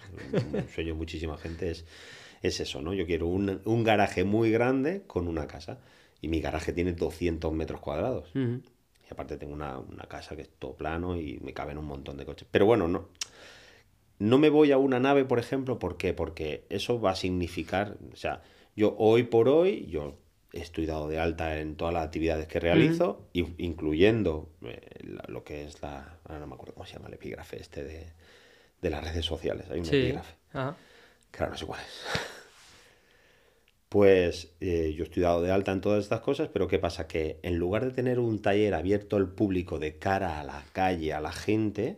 Un 0.53 0.69
sueño 0.69 0.93
de 0.93 0.97
muchísima 0.97 1.37
gente 1.37 1.71
es, 1.71 1.85
es 2.41 2.59
eso, 2.61 2.81
¿no? 2.81 2.93
Yo 2.93 3.05
quiero 3.05 3.27
un, 3.27 3.61
un 3.65 3.83
garaje 3.83 4.23
muy 4.23 4.49
grande 4.49 5.03
con 5.07 5.27
una 5.27 5.45
casa. 5.47 5.79
Y 6.21 6.27
mi 6.27 6.39
garaje 6.39 6.71
tiene 6.71 6.93
200 6.93 7.51
metros 7.51 7.81
cuadrados. 7.81 8.31
Y 9.11 9.13
aparte 9.13 9.35
tengo 9.37 9.53
una, 9.53 9.77
una 9.77 10.05
casa 10.05 10.37
que 10.37 10.43
es 10.43 10.49
todo 10.57 10.73
plano 10.77 11.17
y 11.17 11.37
me 11.43 11.53
caben 11.53 11.77
un 11.77 11.85
montón 11.85 12.15
de 12.15 12.25
coches. 12.25 12.47
Pero 12.49 12.65
bueno, 12.65 12.87
no, 12.87 13.09
no 14.19 14.37
me 14.37 14.49
voy 14.49 14.71
a 14.71 14.77
una 14.77 14.99
nave, 15.01 15.25
por 15.25 15.37
ejemplo, 15.37 15.79
¿por 15.79 15.97
qué? 15.97 16.13
Porque 16.13 16.65
eso 16.69 17.01
va 17.01 17.11
a 17.11 17.15
significar, 17.15 17.97
o 18.13 18.15
sea, 18.15 18.41
yo 18.75 18.95
hoy 18.97 19.23
por 19.23 19.49
hoy, 19.49 19.87
yo 19.87 20.17
estoy 20.53 20.85
dado 20.85 21.09
de 21.09 21.19
alta 21.19 21.59
en 21.59 21.75
todas 21.75 21.93
las 21.93 22.05
actividades 22.05 22.47
que 22.47 22.59
realizo, 22.59 23.27
incluyendo 23.33 24.49
eh, 24.63 24.79
lo 25.27 25.43
que 25.43 25.65
es 25.65 25.81
la, 25.81 26.19
ahora 26.23 26.39
no 26.39 26.47
me 26.47 26.53
acuerdo 26.55 26.73
cómo 26.75 26.85
se 26.85 26.93
llama 26.93 27.07
el 27.09 27.15
epígrafe 27.15 27.59
este 27.59 27.83
de, 27.83 28.13
de 28.81 28.89
las 28.89 29.03
redes 29.03 29.25
sociales, 29.25 29.67
hay 29.71 29.79
un 29.79 29.85
Sí. 29.85 29.95
epígrafe, 29.97 30.35
Ajá. 30.53 30.75
claro, 31.31 31.51
no 31.53 31.57
sé 31.57 31.65
cuál 31.65 31.81
es. 31.81 32.40
Pues 33.91 34.53
eh, 34.61 34.93
yo 34.97 35.03
estoy 35.03 35.23
dado 35.23 35.41
de 35.41 35.51
alta 35.51 35.73
en 35.73 35.81
todas 35.81 36.01
estas 36.01 36.21
cosas, 36.21 36.47
pero 36.47 36.69
¿qué 36.69 36.79
pasa? 36.79 37.09
Que 37.09 37.41
en 37.43 37.57
lugar 37.57 37.83
de 37.83 37.91
tener 37.91 38.19
un 38.19 38.41
taller 38.41 38.73
abierto 38.73 39.17
al 39.17 39.27
público 39.27 39.79
de 39.79 39.97
cara 39.97 40.39
a 40.39 40.45
la 40.45 40.63
calle, 40.71 41.11
a 41.11 41.19
la 41.19 41.33
gente, 41.33 41.97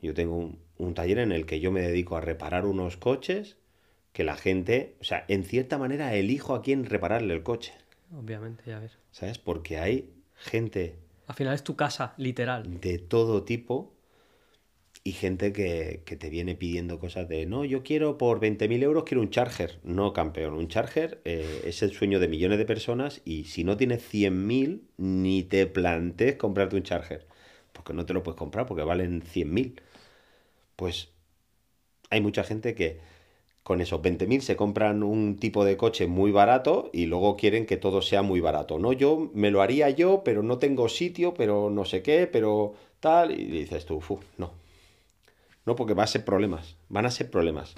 yo 0.00 0.14
tengo 0.14 0.34
un, 0.34 0.58
un 0.78 0.94
taller 0.94 1.18
en 1.18 1.32
el 1.32 1.44
que 1.44 1.60
yo 1.60 1.70
me 1.70 1.82
dedico 1.82 2.16
a 2.16 2.22
reparar 2.22 2.64
unos 2.64 2.96
coches 2.96 3.58
que 4.14 4.24
la 4.24 4.34
gente, 4.36 4.96
o 5.02 5.04
sea, 5.04 5.26
en 5.28 5.44
cierta 5.44 5.76
manera 5.76 6.14
elijo 6.14 6.54
a 6.54 6.62
quién 6.62 6.86
repararle 6.86 7.34
el 7.34 7.42
coche, 7.42 7.74
Obviamente, 8.16 8.62
ya 8.66 8.78
ves. 8.78 8.96
¿sabes? 9.10 9.38
Porque 9.38 9.76
hay 9.78 10.14
gente 10.36 10.96
Al 11.26 11.34
final 11.34 11.52
es 11.54 11.62
tu 11.64 11.76
casa, 11.76 12.14
literal. 12.16 12.80
de 12.80 12.98
todo 12.98 13.42
tipo 13.42 13.92
y 15.06 15.12
gente 15.12 15.52
que, 15.52 16.02
que 16.04 16.16
te 16.16 16.30
viene 16.30 16.56
pidiendo 16.56 16.98
cosas 16.98 17.28
de, 17.28 17.46
no, 17.46 17.64
yo 17.64 17.82
quiero 17.84 18.18
por 18.18 18.40
20.000 18.40 18.82
euros, 18.82 19.04
quiero 19.04 19.20
un 19.22 19.30
Charger. 19.30 19.78
No, 19.84 20.12
campeón, 20.12 20.54
un 20.54 20.68
Charger 20.68 21.20
eh, 21.24 21.62
es 21.64 21.82
el 21.82 21.92
sueño 21.92 22.18
de 22.20 22.28
millones 22.28 22.58
de 22.58 22.64
personas 22.66 23.20
y 23.24 23.44
si 23.44 23.62
no 23.64 23.76
tienes 23.76 24.02
100.000, 24.02 24.82
ni 24.96 25.44
te 25.44 25.66
plantees 25.66 26.36
comprarte 26.36 26.76
un 26.76 26.82
Charger. 26.82 27.26
Porque 27.72 27.92
no 27.94 28.04
te 28.06 28.14
lo 28.14 28.22
puedes 28.22 28.38
comprar 28.38 28.66
porque 28.66 28.82
valen 28.82 29.22
100.000. 29.22 29.80
Pues 30.76 31.10
hay 32.10 32.20
mucha 32.20 32.44
gente 32.44 32.74
que 32.74 32.98
con 33.64 33.80
esos 33.80 34.02
20.000 34.02 34.42
se 34.42 34.56
compran 34.56 35.02
un 35.02 35.36
tipo 35.38 35.64
de 35.64 35.76
coche 35.76 36.06
muy 36.06 36.30
barato 36.32 36.90
y 36.92 37.06
luego 37.06 37.36
quieren 37.36 37.66
que 37.66 37.76
todo 37.78 38.02
sea 38.02 38.22
muy 38.22 38.40
barato. 38.40 38.78
No, 38.78 38.92
yo 38.92 39.30
me 39.34 39.50
lo 39.50 39.62
haría 39.62 39.90
yo, 39.90 40.22
pero 40.24 40.42
no 40.42 40.58
tengo 40.58 40.88
sitio, 40.88 41.34
pero 41.34 41.70
no 41.70 41.84
sé 41.84 42.02
qué, 42.02 42.28
pero 42.28 42.74
tal. 43.00 43.32
Y 43.38 43.46
dices 43.46 43.86
tú, 43.86 44.00
"Fu, 44.00 44.20
no. 44.38 44.52
No, 45.66 45.76
porque 45.76 45.94
va 45.94 46.04
a 46.04 46.06
ser 46.06 46.24
problemas. 46.24 46.76
Van 46.88 47.06
a 47.06 47.10
ser 47.10 47.30
problemas. 47.30 47.74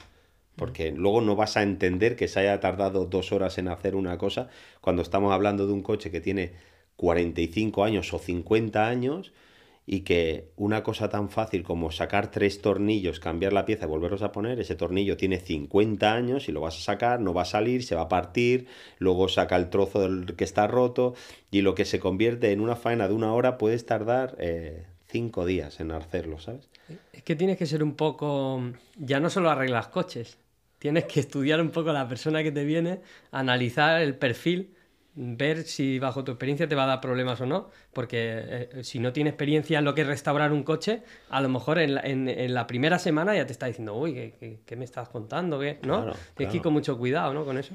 Porque 0.57 0.93
luego 0.93 1.21
no 1.21 1.37
vas 1.37 1.57
a 1.57 1.63
entender 1.63 2.17
que 2.17 2.29
se 2.29 2.41
haya 2.41 2.61
tardado 2.61 3.07
dos 3.07 3.33
horas 3.33 3.59
en 3.59 3.69
hacer 3.69 3.97
una 3.97 4.19
cosa 4.19 4.49
cuando 4.81 5.03
estamos 5.03 5.33
hablando 5.33 5.67
de 5.67 5.73
un 5.73 5.83
coche 5.83 6.11
que 6.11 6.21
tiene 6.21 6.53
45 6.97 7.85
años 7.85 8.13
o 8.13 8.19
50 8.19 8.87
años 8.87 9.33
y 9.87 10.01
que 10.01 10.51
una 10.57 10.83
cosa 10.83 11.09
tan 11.09 11.31
fácil 11.31 11.63
como 11.63 11.91
sacar 11.91 12.31
tres 12.31 12.61
tornillos, 12.61 13.21
cambiar 13.21 13.55
la 13.55 13.65
pieza 13.65 13.87
y 13.87 13.89
volverlos 13.89 14.21
a 14.21 14.33
poner, 14.33 14.61
ese 14.61 14.75
tornillo 14.75 15.17
tiene 15.17 15.39
50 15.39 16.13
años 16.13 16.49
y 16.49 16.53
lo 16.53 16.61
vas 16.61 16.77
a 16.77 16.81
sacar, 16.81 17.21
no 17.21 17.33
va 17.33 17.43
a 17.43 17.47
salir, 17.47 17.83
se 17.85 17.95
va 17.95 18.03
a 18.03 18.09
partir, 18.09 18.67
luego 18.99 19.29
saca 19.29 19.57
el 19.57 19.71
trozo 19.71 20.01
del 20.01 20.37
que 20.37 20.45
está 20.45 20.67
roto 20.67 21.15
y 21.51 21.63
lo 21.63 21.75
que 21.75 21.87
se 21.87 22.01
convierte 22.01 22.53
en 22.53 22.61
una 22.61 22.77
faena 22.77 23.09
de 23.09 23.15
una 23.15 23.33
hora 23.33 23.57
puedes 23.57 23.87
tardar 23.87 24.37
eh, 24.41 24.85
cinco 25.07 25.47
días 25.47 25.81
en 25.81 25.93
hacerlo, 25.93 26.39
¿sabes? 26.39 26.69
Es 27.13 27.23
que 27.23 27.37
tienes 27.37 27.57
que 27.59 27.67
ser 27.67 27.83
un 27.83 27.95
poco. 27.95 28.63
Ya 28.97 29.21
no 29.21 29.31
solo 29.31 29.51
arreglas 29.51 29.89
coches, 29.89 30.39
tienes 30.79 31.05
que 31.05 31.21
estudiar 31.21 31.61
un 31.61 31.71
poco 31.71 31.91
a 31.91 31.93
la 31.93 32.09
persona 32.09 32.43
que 32.43 32.53
te 32.53 32.65
viene, 32.65 33.01
analizar 33.31 34.01
el 34.01 34.15
perfil, 34.17 34.75
ver 35.15 35.65
si 35.65 35.99
bajo 35.99 36.23
tu 36.25 36.33
experiencia 36.33 36.69
te 36.69 36.75
va 36.77 36.85
a 36.85 36.87
dar 36.87 37.01
problemas 37.01 37.41
o 37.41 37.47
no. 37.47 37.71
Porque 37.93 38.17
eh, 38.21 38.85
si 38.85 38.99
no 39.01 39.13
tienes 39.13 39.33
experiencia 39.33 39.79
en 39.81 39.85
lo 39.85 39.95
que 39.95 40.03
es 40.03 40.07
restaurar 40.07 40.53
un 40.53 40.63
coche, 40.63 41.03
a 41.31 41.41
lo 41.41 41.49
mejor 41.49 41.79
en 41.79 41.95
la, 41.97 42.01
en- 42.03 42.29
en 42.29 42.55
la 42.55 42.67
primera 42.67 42.99
semana 42.99 43.35
ya 43.35 43.45
te 43.47 43.53
está 43.53 43.67
diciendo, 43.67 43.95
uy, 43.97 44.15
¿qué, 44.15 44.35
qué- 44.39 44.59
qué 44.65 44.77
me 44.77 44.85
estás 44.85 45.09
contando? 45.09 45.59
¿Qué? 45.59 45.79
¿No? 45.83 46.03
Claro, 46.05 46.17
Tienes 46.37 46.53
que 46.53 46.57
ir 46.59 46.63
con 46.63 46.73
mucho 46.73 46.97
cuidado, 46.97 47.35
¿no? 47.35 47.45
Con 47.45 47.59
eso. 47.59 47.75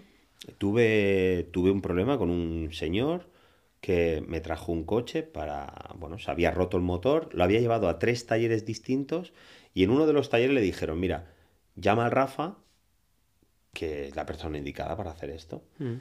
Tuve, 0.57 1.47
tuve 1.51 1.71
un 1.71 1.81
problema 1.81 2.17
con 2.17 2.29
un 2.29 2.69
señor 2.73 3.27
que 3.83 4.23
me 4.25 4.39
trajo 4.39 4.71
un 4.71 4.85
coche 4.85 5.23
para, 5.23 5.89
bueno, 5.95 6.17
se 6.17 6.31
había 6.31 6.51
roto 6.51 6.77
el 6.77 6.83
motor, 6.83 7.27
lo 7.33 7.43
había 7.43 7.59
llevado 7.59 7.89
a 7.89 7.99
tres 7.99 8.25
talleres 8.25 8.65
distintos 8.65 9.33
y 9.73 9.83
en 9.83 9.89
uno 9.89 10.07
de 10.07 10.13
los 10.13 10.29
talleres 10.29 10.55
le 10.55 10.61
dijeron, 10.61 11.01
mira, 11.01 11.33
llama 11.75 12.05
al 12.05 12.11
Rafa, 12.11 12.55
que 13.73 14.07
es 14.07 14.15
la 14.15 14.25
persona 14.25 14.57
indicada 14.57 14.95
para 14.95 15.11
hacer 15.11 15.31
esto. 15.31 15.65
Mm. 15.79 15.95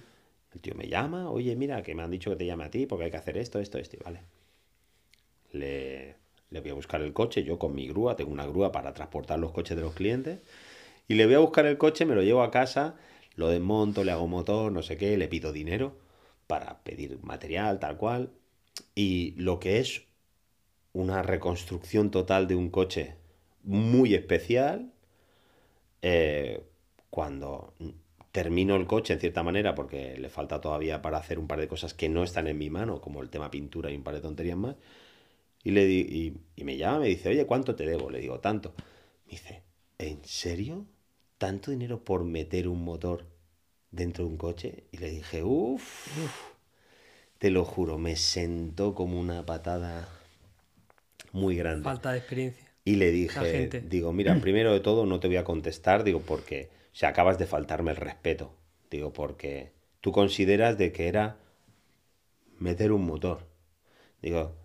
El 0.54 0.60
tío 0.60 0.76
me 0.76 0.86
llama, 0.86 1.28
oye, 1.28 1.56
mira, 1.56 1.82
que 1.82 1.96
me 1.96 2.04
han 2.04 2.12
dicho 2.12 2.30
que 2.30 2.36
te 2.36 2.46
llame 2.46 2.62
a 2.62 2.70
ti 2.70 2.86
porque 2.86 3.06
hay 3.06 3.10
que 3.10 3.16
hacer 3.16 3.36
esto, 3.36 3.58
esto, 3.58 3.78
esto, 3.78 3.96
y 3.96 4.04
vale. 4.04 4.20
Le, 5.50 6.14
le 6.50 6.60
voy 6.60 6.70
a 6.70 6.74
buscar 6.74 7.02
el 7.02 7.12
coche, 7.12 7.42
yo 7.42 7.58
con 7.58 7.74
mi 7.74 7.88
grúa, 7.88 8.14
tengo 8.14 8.30
una 8.30 8.46
grúa 8.46 8.70
para 8.70 8.94
transportar 8.94 9.40
los 9.40 9.50
coches 9.50 9.76
de 9.76 9.82
los 9.82 9.94
clientes, 9.94 10.38
y 11.08 11.14
le 11.14 11.26
voy 11.26 11.34
a 11.34 11.40
buscar 11.40 11.66
el 11.66 11.78
coche, 11.78 12.06
me 12.06 12.14
lo 12.14 12.22
llevo 12.22 12.44
a 12.44 12.52
casa, 12.52 12.94
lo 13.34 13.48
desmonto, 13.48 14.04
le 14.04 14.12
hago 14.12 14.28
motor, 14.28 14.70
no 14.70 14.82
sé 14.82 14.96
qué, 14.96 15.16
le 15.16 15.26
pido 15.26 15.52
dinero 15.52 15.96
para 16.46 16.82
pedir 16.82 17.18
material, 17.22 17.78
tal 17.78 17.96
cual, 17.96 18.32
y 18.94 19.34
lo 19.36 19.58
que 19.60 19.78
es 19.78 20.02
una 20.92 21.22
reconstrucción 21.22 22.10
total 22.10 22.46
de 22.48 22.54
un 22.54 22.70
coche 22.70 23.16
muy 23.62 24.14
especial, 24.14 24.92
eh, 26.02 26.64
cuando 27.10 27.74
termino 28.32 28.76
el 28.76 28.86
coche 28.86 29.12
en 29.12 29.20
cierta 29.20 29.42
manera 29.42 29.74
porque 29.74 30.16
le 30.16 30.28
falta 30.30 30.60
todavía 30.60 31.02
para 31.02 31.18
hacer 31.18 31.38
un 31.38 31.46
par 31.46 31.60
de 31.60 31.68
cosas 31.68 31.94
que 31.94 32.08
no 32.08 32.24
están 32.24 32.46
en 32.48 32.58
mi 32.58 32.70
mano, 32.70 33.00
como 33.00 33.22
el 33.22 33.30
tema 33.30 33.50
pintura 33.50 33.90
y 33.90 33.96
un 33.96 34.02
par 34.02 34.14
de 34.14 34.20
tonterías 34.20 34.56
más. 34.56 34.76
Y, 35.62 35.70
le 35.70 35.86
di, 35.86 36.34
y, 36.56 36.64
me 36.64 36.76
llama, 36.76 37.00
me 37.00 37.08
dice, 37.08 37.28
oye, 37.28 37.46
¿cuánto 37.46 37.76
te 37.76 37.86
debo? 37.86 38.10
Le 38.10 38.18
digo, 38.20 38.40
tanto. 38.40 38.74
Me 39.26 39.32
dice, 39.32 39.62
¿en 39.98 40.24
serio? 40.24 40.86
¿Tanto 41.38 41.70
dinero 41.70 42.04
por 42.04 42.24
meter 42.24 42.68
un 42.68 42.84
motor 42.84 43.26
dentro 43.92 44.24
de 44.24 44.30
un 44.30 44.36
coche? 44.36 44.84
Y 44.90 44.98
le 44.98 45.10
dije, 45.10 45.44
uff, 45.44 46.08
te 47.38 47.50
lo 47.50 47.64
juro, 47.64 47.98
me 47.98 48.16
sentó 48.16 48.94
como 48.94 49.20
una 49.20 49.46
patada 49.46 50.08
muy 51.32 51.56
grande. 51.56 51.84
Falta 51.84 52.12
de 52.12 52.18
experiencia. 52.18 52.68
Y 52.84 52.96
le 52.96 53.12
dije, 53.12 53.68
digo, 53.84 54.12
mira, 54.12 54.40
primero 54.40 54.72
de 54.72 54.80
todo 54.80 55.06
no 55.06 55.20
te 55.20 55.28
voy 55.28 55.36
a 55.36 55.44
contestar, 55.44 56.02
digo, 56.02 56.20
porque 56.20 56.68
si 56.92 57.06
acabas 57.06 57.38
de 57.38 57.46
faltarme 57.46 57.92
el 57.92 57.96
respeto, 57.96 58.52
digo, 58.90 59.12
porque 59.12 59.70
tú 60.00 60.10
consideras 60.10 60.76
de 60.78 60.90
que 60.90 61.06
era 61.06 61.36
meter 62.58 62.90
un 62.90 63.06
motor. 63.06 63.46
Digo, 64.20 64.56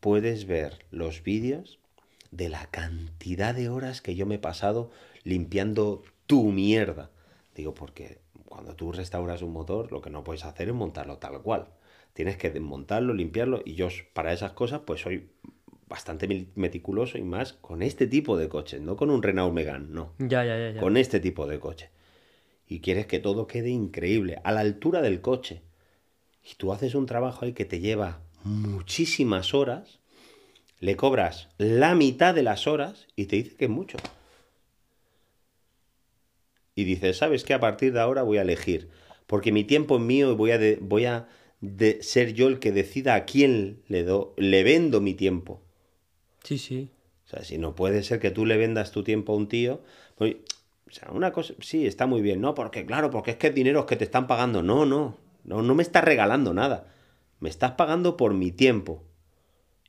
puedes 0.00 0.46
ver 0.46 0.86
los 0.90 1.22
vídeos 1.22 1.78
de 2.30 2.48
la 2.48 2.66
cantidad 2.66 3.54
de 3.54 3.68
horas 3.68 4.00
que 4.00 4.14
yo 4.14 4.26
me 4.26 4.36
he 4.36 4.38
pasado 4.38 4.90
limpiando 5.24 6.02
tu 6.26 6.50
mierda. 6.50 7.10
Digo, 7.54 7.74
porque 7.74 8.18
cuando 8.48 8.74
tú 8.74 8.92
restauras 8.92 9.42
un 9.42 9.52
motor, 9.52 9.92
lo 9.92 10.00
que 10.00 10.10
no 10.10 10.24
puedes 10.24 10.44
hacer 10.44 10.68
es 10.68 10.74
montarlo 10.74 11.18
tal 11.18 11.42
cual. 11.42 11.66
Tienes 12.14 12.36
que 12.36 12.50
desmontarlo, 12.50 13.12
limpiarlo, 13.12 13.60
y 13.64 13.74
yo 13.74 13.88
para 14.14 14.32
esas 14.32 14.52
cosas, 14.52 14.80
pues 14.86 15.02
soy 15.02 15.30
bastante 15.86 16.48
meticuloso 16.54 17.18
y 17.18 17.22
más 17.22 17.52
con 17.52 17.82
este 17.82 18.06
tipo 18.06 18.36
de 18.36 18.48
coches, 18.48 18.80
no 18.80 18.96
con 18.96 19.10
un 19.10 19.22
Renault 19.22 19.54
Megane, 19.54 19.86
no. 19.88 20.12
Ya, 20.18 20.44
ya, 20.44 20.58
ya, 20.58 20.70
ya. 20.70 20.80
Con 20.80 20.96
este 20.96 21.20
tipo 21.20 21.46
de 21.46 21.60
coche. 21.60 21.90
Y 22.66 22.80
quieres 22.80 23.06
que 23.06 23.18
todo 23.18 23.46
quede 23.46 23.68
increíble, 23.68 24.40
a 24.44 24.52
la 24.52 24.60
altura 24.60 25.02
del 25.02 25.20
coche. 25.20 25.62
Y 26.42 26.54
tú 26.56 26.72
haces 26.72 26.94
un 26.94 27.06
trabajo 27.06 27.44
ahí 27.44 27.52
que 27.52 27.64
te 27.64 27.80
lleva 27.80 28.20
muchísimas 28.44 29.52
horas, 29.52 30.00
le 30.80 30.96
cobras 30.96 31.48
la 31.58 31.94
mitad 31.94 32.34
de 32.34 32.42
las 32.42 32.66
horas 32.66 33.08
y 33.14 33.26
te 33.26 33.36
dice 33.36 33.56
que 33.56 33.66
es 33.66 33.70
mucho. 33.70 33.98
Y 36.78 36.84
dices, 36.84 37.16
¿sabes 37.16 37.42
qué? 37.42 37.54
A 37.54 37.58
partir 37.58 37.92
de 37.92 37.98
ahora 37.98 38.22
voy 38.22 38.38
a 38.38 38.42
elegir, 38.42 38.88
porque 39.26 39.50
mi 39.50 39.64
tiempo 39.64 39.96
es 39.96 40.00
mío 40.00 40.30
y 40.30 40.36
voy 40.36 40.52
a, 40.52 40.60
voy 40.80 41.06
a 41.06 41.26
ser 42.02 42.34
yo 42.34 42.46
el 42.46 42.60
que 42.60 42.70
decida 42.70 43.16
a 43.16 43.24
quién 43.24 43.82
le, 43.88 44.04
do, 44.04 44.32
le 44.36 44.62
vendo 44.62 45.00
mi 45.00 45.14
tiempo. 45.14 45.60
Sí, 46.44 46.56
sí. 46.56 46.92
O 47.26 47.30
sea, 47.30 47.42
si 47.42 47.58
no 47.58 47.74
puede 47.74 48.04
ser 48.04 48.20
que 48.20 48.30
tú 48.30 48.46
le 48.46 48.56
vendas 48.56 48.92
tu 48.92 49.02
tiempo 49.02 49.32
a 49.32 49.36
un 49.36 49.48
tío, 49.48 49.80
pues, 50.14 50.36
o 50.88 50.92
sea, 50.92 51.10
una 51.10 51.32
cosa, 51.32 51.52
sí, 51.58 51.84
está 51.84 52.06
muy 52.06 52.22
bien, 52.22 52.40
¿no? 52.40 52.54
Porque 52.54 52.86
claro, 52.86 53.10
porque 53.10 53.32
es 53.32 53.38
que 53.38 53.50
dinero 53.50 53.84
que 53.84 53.96
te 53.96 54.04
están 54.04 54.28
pagando. 54.28 54.62
No, 54.62 54.86
no, 54.86 55.16
no, 55.42 55.62
no 55.62 55.74
me 55.74 55.82
estás 55.82 56.04
regalando 56.04 56.54
nada. 56.54 56.86
Me 57.40 57.48
estás 57.48 57.72
pagando 57.72 58.16
por 58.16 58.34
mi 58.34 58.52
tiempo. 58.52 59.02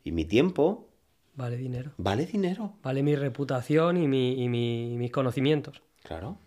Y 0.03 0.11
mi 0.11 0.25
tiempo... 0.25 0.89
Vale 1.35 1.55
dinero. 1.55 1.91
Vale 1.97 2.25
dinero. 2.25 2.73
Vale 2.81 3.03
mi 3.03 3.15
reputación 3.15 3.95
y, 3.97 4.07
mi, 4.07 4.43
y 4.43 4.47
mis 4.49 5.11
conocimientos. 5.11 5.83
Claro. 6.01 6.39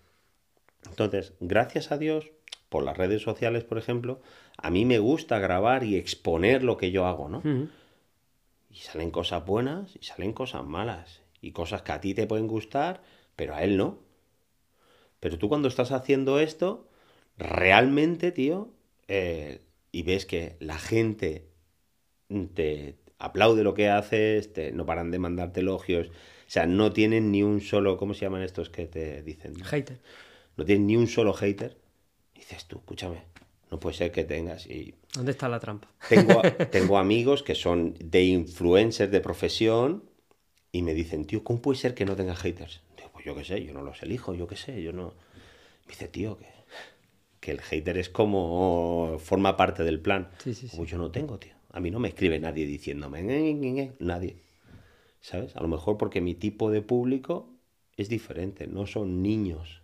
Entonces, 0.89 1.35
gracias 1.41 1.93
a 1.93 1.99
Dios, 1.99 2.31
por 2.69 2.85
las 2.85 2.97
redes 2.97 3.23
sociales, 3.23 3.65
por 3.65 3.79
ejemplo, 3.79 4.21
a 4.57 4.71
mí 4.71 4.85
me 4.85 4.99
gusta 4.99 5.39
grabar 5.39 5.85
y 5.85 5.97
exponer 5.97 6.65
lo 6.65 6.77
que 6.77 6.91
yo 6.91 7.07
hago, 7.07 7.29
¿no? 7.29 7.43
Y 8.71 8.77
salen 8.77 9.11
cosas 9.11 9.45
buenas 9.45 9.95
y 10.01 10.05
salen 10.05 10.33
cosas 10.33 10.65
malas. 10.65 11.21
Y 11.41 11.53
cosas 11.53 11.83
que 11.83 11.93
a 11.93 12.01
ti 12.01 12.15
te 12.15 12.27
pueden 12.27 12.47
gustar, 12.47 13.03
pero 13.37 13.55
a 13.55 13.63
él 13.63 13.77
no. 13.77 13.99
Pero 15.21 15.39
tú 15.39 15.49
cuando 15.49 15.69
estás 15.69 15.93
haciendo 15.93 16.41
esto, 16.41 16.89
realmente, 17.37 18.33
tío, 18.33 18.71
eh, 19.09 19.61
y 19.91 20.03
ves 20.03 20.25
que 20.25 20.57
la 20.59 20.79
gente 20.79 21.49
te 22.55 22.97
aplaude 23.19 23.63
lo 23.63 23.75
que 23.75 23.89
haces, 23.89 24.53
te, 24.53 24.73
no 24.73 24.87
paran 24.87 25.11
de 25.11 25.19
mandarte 25.19 25.61
elogios, 25.61 26.09
o 26.09 26.51
sea, 26.53 26.67
no 26.67 26.93
tienen 26.93 27.31
ni 27.31 27.43
un 27.43 27.61
solo, 27.61 27.97
¿cómo 27.97 28.15
se 28.15 28.23
llaman 28.23 28.43
estos 28.43 28.71
que 28.71 28.87
te 28.87 29.23
dicen? 29.23 29.55
Hater. 29.63 30.01
No 30.57 30.65
tienen 30.65 30.87
ni 30.87 30.97
un 30.97 31.07
solo 31.07 31.33
hater. 31.33 31.79
dices 32.35 32.67
tú, 32.67 32.79
escúchame, 32.79 33.23
no 33.71 33.81
puede 33.81 33.97
ser 33.97 34.13
que 34.13 34.25
tengas. 34.25 34.67
Y 34.67 34.95
¿Dónde 35.15 35.33
está 35.33 35.49
la 35.49 35.61
trampa? 35.61 35.89
Tengo, 36.09 36.43
tengo 36.71 36.99
amigos 36.99 37.43
que 37.43 37.55
son 37.55 37.95
de 37.99 38.25
influencers 38.25 39.11
de 39.11 39.21
profesión 39.21 40.05
y 40.71 40.83
me 40.83 40.95
dicen, 40.95 41.25
tío, 41.25 41.45
¿cómo 41.45 41.61
puede 41.63 41.79
ser 41.79 41.95
que 41.95 42.05
no 42.05 42.17
tengas 42.17 42.39
haters? 42.41 42.83
Digo, 42.97 43.11
pues 43.13 43.25
yo 43.25 43.35
qué 43.35 43.45
sé, 43.45 43.65
yo 43.65 43.73
no 43.73 43.83
los 43.83 44.03
elijo, 44.03 44.35
yo 44.35 44.47
qué 44.47 44.57
sé, 44.57 44.83
yo 44.83 44.93
no. 44.93 45.15
Me 45.87 45.93
dice, 45.93 46.09
tío, 46.09 46.39
que 46.39 46.47
que 47.43 47.51
el 47.51 47.61
hater 47.61 47.99
es 47.99 48.09
como 48.09 49.17
forma 49.19 49.57
parte 49.57 49.83
del 49.83 50.01
plan. 50.01 50.31
Sí, 50.39 50.55
sí, 50.55 50.69
Como 50.69 50.85
yo 50.85 50.97
no 50.97 51.11
tengo, 51.11 51.39
tío. 51.39 51.55
A 51.73 51.81
mí 51.81 51.91
no 51.91 51.99
me 51.99 52.09
escribe 52.09 52.39
nadie 52.39 52.67
diciéndome, 52.67 53.21
nadie. 53.99 54.37
¿Sabes? 55.21 55.57
A 55.57 55.61
lo 55.61 55.67
mejor 55.67 55.99
porque 55.99 56.21
mi 56.21 56.37
tipo 56.37 56.71
de 56.71 56.83
público 56.83 57.51
es 57.97 58.09
diferente, 58.09 58.69
no 58.69 58.87
son 58.87 59.23
niños. 59.23 59.82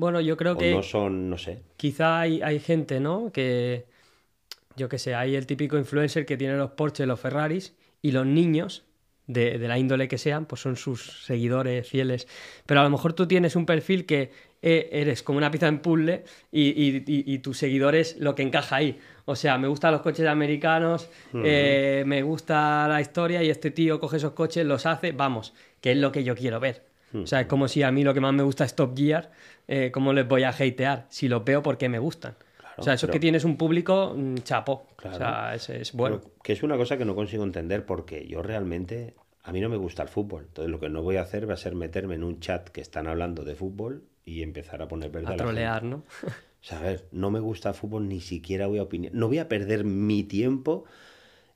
Bueno, 0.00 0.22
yo 0.22 0.38
creo 0.38 0.56
que... 0.56 0.74
No 0.74 0.82
son, 0.82 1.28
no 1.28 1.36
sé. 1.36 1.62
Quizá 1.76 2.20
hay, 2.20 2.40
hay 2.40 2.58
gente, 2.58 3.00
¿no? 3.00 3.30
Que, 3.30 3.84
yo 4.74 4.88
qué 4.88 4.98
sé, 4.98 5.14
hay 5.14 5.36
el 5.36 5.46
típico 5.46 5.76
influencer 5.76 6.24
que 6.24 6.38
tiene 6.38 6.56
los 6.56 6.70
Porsche, 6.70 7.04
los 7.04 7.20
Ferraris, 7.20 7.74
y 8.00 8.12
los 8.12 8.24
niños, 8.24 8.84
de, 9.26 9.58
de, 9.58 9.68
la 9.68 9.78
índole 9.78 10.08
que 10.08 10.16
sean, 10.16 10.46
pues 10.46 10.62
son 10.62 10.76
sus 10.76 11.24
seguidores 11.26 11.86
fieles. 11.86 12.26
Pero 12.64 12.80
a 12.80 12.84
lo 12.84 12.88
mejor 12.88 13.12
tú 13.12 13.28
tienes 13.28 13.56
un 13.56 13.66
perfil 13.66 14.06
que 14.06 14.30
eh, 14.62 14.88
eres 14.90 15.22
como 15.22 15.36
una 15.36 15.50
pieza 15.50 15.68
en 15.68 15.80
puzzle 15.80 16.24
y, 16.50 17.38
tus 17.40 17.58
seguidores 17.58 18.16
lo 18.18 18.34
que 18.34 18.42
encaja 18.42 18.76
ahí. 18.76 18.98
O 19.26 19.36
sea, 19.36 19.58
me 19.58 19.68
gustan 19.68 19.92
los 19.92 20.00
coches 20.00 20.26
americanos, 20.26 21.10
eh, 21.34 22.04
me 22.06 22.22
gusta 22.22 22.88
la 22.88 23.02
historia 23.02 23.42
y 23.42 23.50
este 23.50 23.70
tío 23.70 24.00
coge 24.00 24.16
esos 24.16 24.32
coches, 24.32 24.64
los 24.64 24.86
hace, 24.86 25.12
vamos, 25.12 25.52
que 25.82 25.92
es 25.92 25.98
lo 25.98 26.10
que 26.10 26.24
yo 26.24 26.34
quiero 26.34 26.58
ver. 26.58 26.89
O 27.14 27.26
sea, 27.26 27.40
es 27.40 27.46
como 27.46 27.66
si 27.68 27.82
a 27.82 27.90
mí 27.90 28.04
lo 28.04 28.14
que 28.14 28.20
más 28.20 28.32
me 28.32 28.42
gusta 28.42 28.64
es 28.64 28.74
Top 28.74 28.96
Gear, 28.96 29.30
eh, 29.66 29.90
¿cómo 29.92 30.12
les 30.12 30.26
voy 30.26 30.44
a 30.44 30.50
hatear? 30.50 31.06
Si 31.08 31.28
los 31.28 31.44
veo 31.44 31.62
porque 31.62 31.88
me 31.88 31.98
gustan. 31.98 32.36
o 32.76 32.82
sea, 32.82 32.94
eso 32.94 33.06
es 33.06 33.12
que 33.12 33.20
tienes 33.20 33.44
un 33.44 33.56
público 33.56 34.14
mm, 34.16 34.36
chapo. 34.38 34.86
O 35.04 35.12
sea, 35.12 35.54
es, 35.54 35.92
bueno. 35.92 36.20
que 36.42 36.52
es 36.52 36.62
una 36.62 36.76
cosa 36.76 36.96
que 36.96 37.04
no 37.04 37.14
consigo 37.14 37.44
entender 37.44 37.84
porque 37.84 38.26
yo 38.26 38.42
realmente, 38.42 39.14
a 39.42 39.52
mí 39.52 39.60
no 39.60 39.68
me 39.68 39.76
gusta 39.76 40.02
el 40.02 40.08
fútbol. 40.08 40.44
Entonces 40.48 40.70
lo 40.70 40.78
que 40.78 40.88
no 40.88 41.02
voy 41.02 41.16
a 41.16 41.22
hacer 41.22 41.48
va 41.48 41.54
a 41.54 41.56
ser 41.56 41.74
meterme 41.74 42.14
en 42.14 42.24
un 42.24 42.38
chat 42.40 42.68
que 42.68 42.80
están 42.80 43.08
hablando 43.08 43.44
de 43.44 43.54
fútbol 43.56 44.04
y 44.24 44.42
empezar 44.42 44.80
a 44.82 44.88
poner 44.88 45.10
verde 45.10 45.34
a, 45.34 45.36
trolear, 45.36 45.82
¿no? 45.82 46.04
O 46.22 46.62
sea, 46.62 46.78
a 46.78 46.82
ver, 46.82 47.06
no 47.10 47.30
me 47.30 47.40
gusta 47.40 47.70
el 47.70 47.74
fútbol, 47.74 48.06
ni 48.06 48.20
siquiera 48.20 48.66
voy 48.66 48.78
a 48.78 48.82
opinar. 48.82 49.12
No 49.14 49.28
voy 49.28 49.38
a 49.38 49.48
perder 49.48 49.84
mi 49.84 50.22
tiempo 50.24 50.84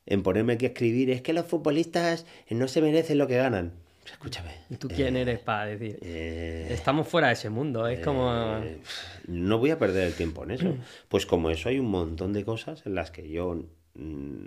en 0.06 0.22
ponerme 0.22 0.54
aquí 0.54 0.64
a 0.64 0.68
escribir. 0.68 1.10
Es 1.10 1.22
que 1.22 1.32
los 1.32 1.44
futbolistas 1.46 2.26
no 2.50 2.68
se 2.68 2.80
merecen 2.80 3.18
lo 3.18 3.26
que 3.26 3.36
ganan. 3.36 3.83
Escúchame. 4.04 4.50
¿Y 4.70 4.76
tú 4.76 4.88
quién 4.88 5.16
eres 5.16 5.38
para 5.40 5.66
decir? 5.66 5.98
Eh, 6.02 6.68
Estamos 6.70 7.08
fuera 7.08 7.28
de 7.28 7.34
ese 7.34 7.50
mundo, 7.50 7.86
es 7.86 8.00
como... 8.00 8.30
Eh, 8.62 8.80
no 9.28 9.58
voy 9.58 9.70
a 9.70 9.78
perder 9.78 10.06
el 10.06 10.14
tiempo 10.14 10.44
en 10.44 10.50
eso. 10.52 10.74
Pues 11.08 11.26
como 11.26 11.50
eso 11.50 11.68
hay 11.68 11.78
un 11.78 11.90
montón 11.90 12.32
de 12.32 12.44
cosas 12.44 12.84
en 12.86 12.94
las 12.94 13.10
que 13.10 13.28
yo 13.28 13.54
mm, 13.94 14.46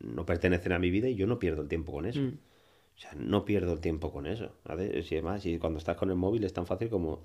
no 0.00 0.26
pertenecen 0.26 0.72
a 0.72 0.78
mi 0.78 0.90
vida 0.90 1.08
y 1.08 1.14
yo 1.14 1.26
no 1.26 1.38
pierdo 1.38 1.62
el 1.62 1.68
tiempo 1.68 1.92
con 1.92 2.06
eso. 2.06 2.20
Mm. 2.20 2.38
O 2.96 3.00
sea, 3.00 3.12
no 3.14 3.44
pierdo 3.44 3.72
el 3.74 3.80
tiempo 3.80 4.12
con 4.12 4.26
eso. 4.26 4.52
Si 5.04 5.16
es 5.16 5.22
más, 5.22 5.46
y 5.46 5.58
cuando 5.58 5.78
estás 5.78 5.96
con 5.96 6.10
el 6.10 6.16
móvil 6.16 6.42
es 6.44 6.52
tan 6.52 6.66
fácil 6.66 6.88
como 6.90 7.22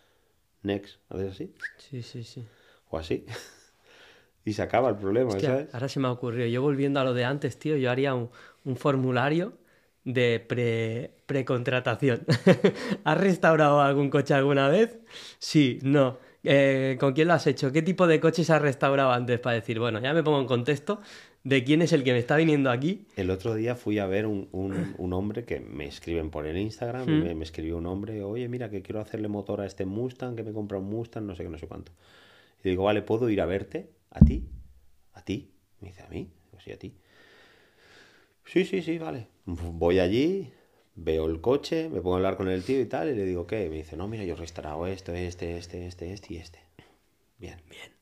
next, 0.62 0.98
¿haces 1.08 1.32
así? 1.32 1.54
Sí, 1.78 2.02
sí, 2.02 2.22
sí. 2.22 2.44
O 2.90 2.98
así. 2.98 3.24
y 4.44 4.52
se 4.52 4.62
acaba 4.62 4.90
el 4.90 4.96
problema, 4.96 5.38
¿sabes? 5.40 5.72
Ahora 5.72 5.88
se 5.88 5.98
me 5.98 6.08
ha 6.08 6.12
ocurrido. 6.12 6.46
Yo 6.46 6.60
volviendo 6.60 7.00
a 7.00 7.04
lo 7.04 7.14
de 7.14 7.24
antes, 7.24 7.58
tío, 7.58 7.76
yo 7.76 7.90
haría 7.90 8.14
un, 8.14 8.30
formulario 8.76 9.54
de 10.04 10.44
pre, 10.46 11.12
precontratación. 11.26 12.24
¿Has 13.04 13.18
restaurado 13.18 13.80
algún 13.80 14.10
coche 14.10 14.34
alguna 14.34 14.68
vez? 14.68 14.98
Sí, 15.38 15.78
no. 15.82 16.18
Eh, 16.46 16.98
¿Con 17.00 17.14
quién 17.14 17.28
lo 17.28 17.34
has 17.34 17.46
hecho? 17.46 17.72
¿Qué 17.72 17.80
tipo 17.80 18.06
de 18.06 18.20
coches 18.20 18.50
has 18.50 18.60
restaurado 18.60 19.12
antes? 19.12 19.40
Para 19.40 19.56
decir, 19.56 19.78
bueno, 19.80 20.00
ya 20.00 20.12
me 20.12 20.22
pongo 20.22 20.40
en 20.40 20.46
contexto 20.46 21.00
de 21.42 21.64
quién 21.64 21.82
es 21.82 21.92
el 21.92 22.04
que 22.04 22.12
me 22.12 22.18
está 22.18 22.36
viniendo 22.36 22.70
aquí. 22.70 23.06
El 23.16 23.30
otro 23.30 23.54
día 23.54 23.76
fui 23.76 23.98
a 23.98 24.06
ver 24.06 24.26
un, 24.26 24.48
un, 24.52 25.12
hombre 25.12 25.44
que 25.44 25.60
me 25.60 25.86
escriben 25.86 26.30
por 26.30 26.46
el 26.46 26.56
Instagram, 26.58 27.06
hmm. 27.06 27.36
me, 27.36 27.44
escribió 27.44 27.78
un 27.78 27.86
hombre, 27.86 28.22
oye, 28.22 28.48
mira, 28.48 28.70
que 28.70 28.82
quiero 28.82 29.00
hacerle 29.00 29.28
motor 29.28 29.60
a 29.60 29.66
este 29.66 29.86
Mustang, 29.86 30.36
que 30.36 30.42
me 30.42 30.52
compra 30.52 30.78
un 30.78 30.88
Mustang, 30.88 31.26
no 31.26 31.34
sé 31.34 31.44
qué, 31.44 31.48
no 31.48 31.58
sé 31.58 31.66
cuánto. 31.66 31.92
Y 32.62 32.70
digo, 32.70 32.84
vale, 32.84 33.02
¿puedo 33.02 33.28
ir 33.30 33.40
a 33.40 33.46
verte? 33.46 33.90
¿A 34.10 34.20
ti? 34.20 34.48
¿A 35.12 35.22
ti? 35.22 35.50
Me 35.80 35.88
dice, 35.88 36.02
¿a 36.02 36.08
mí? 36.08 36.30
Digo, 36.50 36.60
sí, 36.62 36.72
a 36.72 36.78
ti. 36.78 36.94
Sí, 38.46 38.64
sí, 38.64 38.82
sí, 38.82 38.98
vale. 38.98 39.33
Voy 39.46 39.98
allí, 39.98 40.52
veo 40.94 41.26
el 41.26 41.40
coche, 41.40 41.88
me 41.88 42.00
pongo 42.00 42.14
a 42.14 42.16
hablar 42.18 42.36
con 42.36 42.48
el 42.48 42.64
tío 42.64 42.80
y 42.80 42.86
tal, 42.86 43.10
y 43.10 43.14
le 43.14 43.24
digo, 43.24 43.46
¿qué? 43.46 43.68
Me 43.68 43.76
dice, 43.76 43.96
no, 43.96 44.08
mira, 44.08 44.24
yo 44.24 44.34
he 44.34 44.36
restaurado 44.36 44.86
esto, 44.86 45.12
este, 45.12 45.58
este, 45.58 45.86
este, 45.86 46.12
este 46.12 46.34
y 46.34 46.36
este. 46.38 46.60
Bien. 47.38 47.60
Bien. 47.68 47.92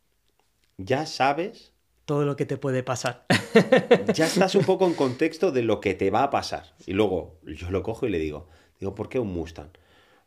Ya 0.79 1.07
sabes 1.07 1.73
todo 2.05 2.25
lo 2.25 2.37
que 2.37 2.47
te 2.47 2.57
puede 2.57 2.83
pasar. 2.83 3.27
ya 4.15 4.27
estás 4.27 4.55
un 4.55 4.65
poco 4.65 4.87
en 4.87 4.95
contexto 4.95 5.53
de 5.53 5.63
lo 5.63 5.81
que 5.81 5.95
te 5.95 6.11
va 6.11 6.25
a 6.25 6.31
pasar. 6.31 6.75
Y 6.87 6.93
luego 6.93 7.39
yo 7.43 7.71
lo 7.71 7.83
cojo 7.83 8.07
y 8.07 8.11
le 8.11 8.19
digo, 8.19 8.49
digo, 8.79 8.95
¿por 8.95 9.09
qué 9.09 9.19
un 9.19 9.33
Mustang? 9.33 9.71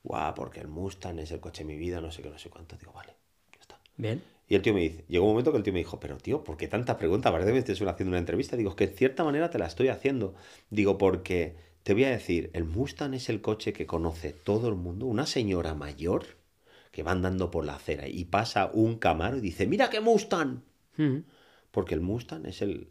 Guau, 0.03 0.33
porque 0.35 0.59
el 0.59 0.67
Mustang 0.67 1.19
es 1.19 1.31
el 1.31 1.39
coche 1.39 1.63
de 1.63 1.67
mi 1.67 1.77
vida, 1.77 1.99
no 2.01 2.11
sé 2.11 2.21
qué, 2.21 2.29
no 2.29 2.37
sé 2.37 2.49
cuánto. 2.49 2.77
Digo, 2.77 2.91
vale. 2.93 3.13
Bien. 3.97 4.21
Y 4.47 4.55
el 4.55 4.61
tío 4.61 4.73
me 4.73 4.81
dice, 4.81 5.05
llegó 5.07 5.25
un 5.25 5.31
momento 5.31 5.51
que 5.51 5.57
el 5.57 5.63
tío 5.63 5.73
me 5.73 5.79
dijo, 5.79 5.99
pero 5.99 6.17
tío, 6.17 6.43
¿por 6.43 6.55
qué 6.55 6.67
tantas 6.67 6.97
preguntas? 6.97 7.31
Parece 7.31 7.49
que 7.49 7.53
me 7.53 7.59
estés 7.59 7.81
haciendo 7.81 8.11
una 8.11 8.19
entrevista. 8.19 8.55
Digo, 8.55 8.69
es 8.69 8.75
que 8.75 8.83
en 8.83 8.93
cierta 8.95 9.23
manera 9.23 9.49
te 9.49 9.57
la 9.57 9.65
estoy 9.65 9.87
haciendo. 9.87 10.35
Digo, 10.69 10.97
porque 10.97 11.55
te 11.83 11.93
voy 11.93 12.03
a 12.03 12.11
decir, 12.11 12.51
el 12.53 12.63
Mustang 12.63 13.13
es 13.15 13.29
el 13.29 13.41
coche 13.41 13.73
que 13.73 13.87
conoce 13.87 14.33
todo 14.33 14.69
el 14.69 14.75
mundo. 14.75 15.07
Una 15.07 15.25
señora 15.25 15.73
mayor 15.73 16.25
que 16.91 17.03
va 17.03 17.11
andando 17.11 17.49
por 17.51 17.65
la 17.65 17.75
acera 17.75 18.07
y 18.07 18.25
pasa 18.25 18.69
un 18.71 18.97
Camaro 18.97 19.37
y 19.37 19.41
dice, 19.41 19.65
mira 19.65 19.89
qué 19.89 19.99
Mustang. 19.99 20.61
Mm. 20.97 21.17
Porque 21.71 21.95
el 21.95 22.01
Mustang 22.01 22.45
es 22.45 22.61
el 22.61 22.87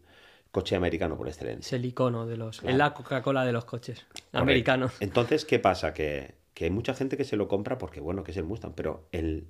coche 0.50 0.76
americano 0.76 1.16
por 1.16 1.28
Es 1.28 1.36
excelencia. 1.36 1.76
el 1.76 1.84
icono 1.84 2.26
de 2.26 2.36
los. 2.36 2.60
Claro. 2.60 2.72
Es 2.72 2.78
la 2.78 2.94
Coca-Cola 2.94 3.44
de 3.44 3.52
los 3.52 3.64
coches 3.64 4.04
americanos. 4.32 4.92
Entonces, 5.00 5.44
¿qué 5.44 5.58
pasa? 5.58 5.94
Que, 5.94 6.34
que 6.52 6.64
hay 6.64 6.70
mucha 6.70 6.94
gente 6.94 7.16
que 7.16 7.24
se 7.24 7.36
lo 7.36 7.48
compra 7.48 7.78
porque, 7.78 8.00
bueno, 8.00 8.24
que 8.24 8.32
es 8.32 8.36
el 8.36 8.44
Mustang, 8.44 8.74
pero 8.74 9.08
el, 9.10 9.46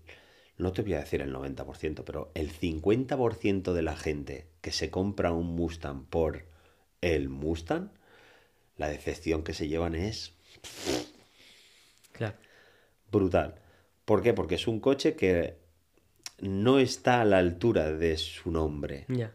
no 0.56 0.72
te 0.72 0.82
voy 0.82 0.94
a 0.94 1.00
decir 1.00 1.20
el 1.20 1.32
90%, 1.32 2.04
pero 2.04 2.30
el 2.34 2.50
50% 2.50 3.72
de 3.72 3.82
la 3.82 3.96
gente 3.96 4.46
que 4.60 4.70
se 4.72 4.90
compra 4.90 5.32
un 5.32 5.46
Mustang 5.56 6.04
por 6.06 6.44
el 7.00 7.28
Mustang, 7.28 7.90
la 8.76 8.88
decepción 8.88 9.42
que 9.42 9.52
se 9.54 9.68
llevan 9.68 9.94
es 9.94 10.32
Claro. 12.12 12.36
brutal. 13.10 13.54
¿Por 14.04 14.22
qué? 14.22 14.32
Porque 14.34 14.54
es 14.56 14.66
un 14.66 14.80
coche 14.80 15.14
que 15.16 15.56
no 16.40 16.78
está 16.78 17.20
a 17.20 17.24
la 17.24 17.38
altura 17.38 17.90
de 17.92 18.16
su 18.16 18.50
nombre. 18.50 19.06
Ya. 19.08 19.32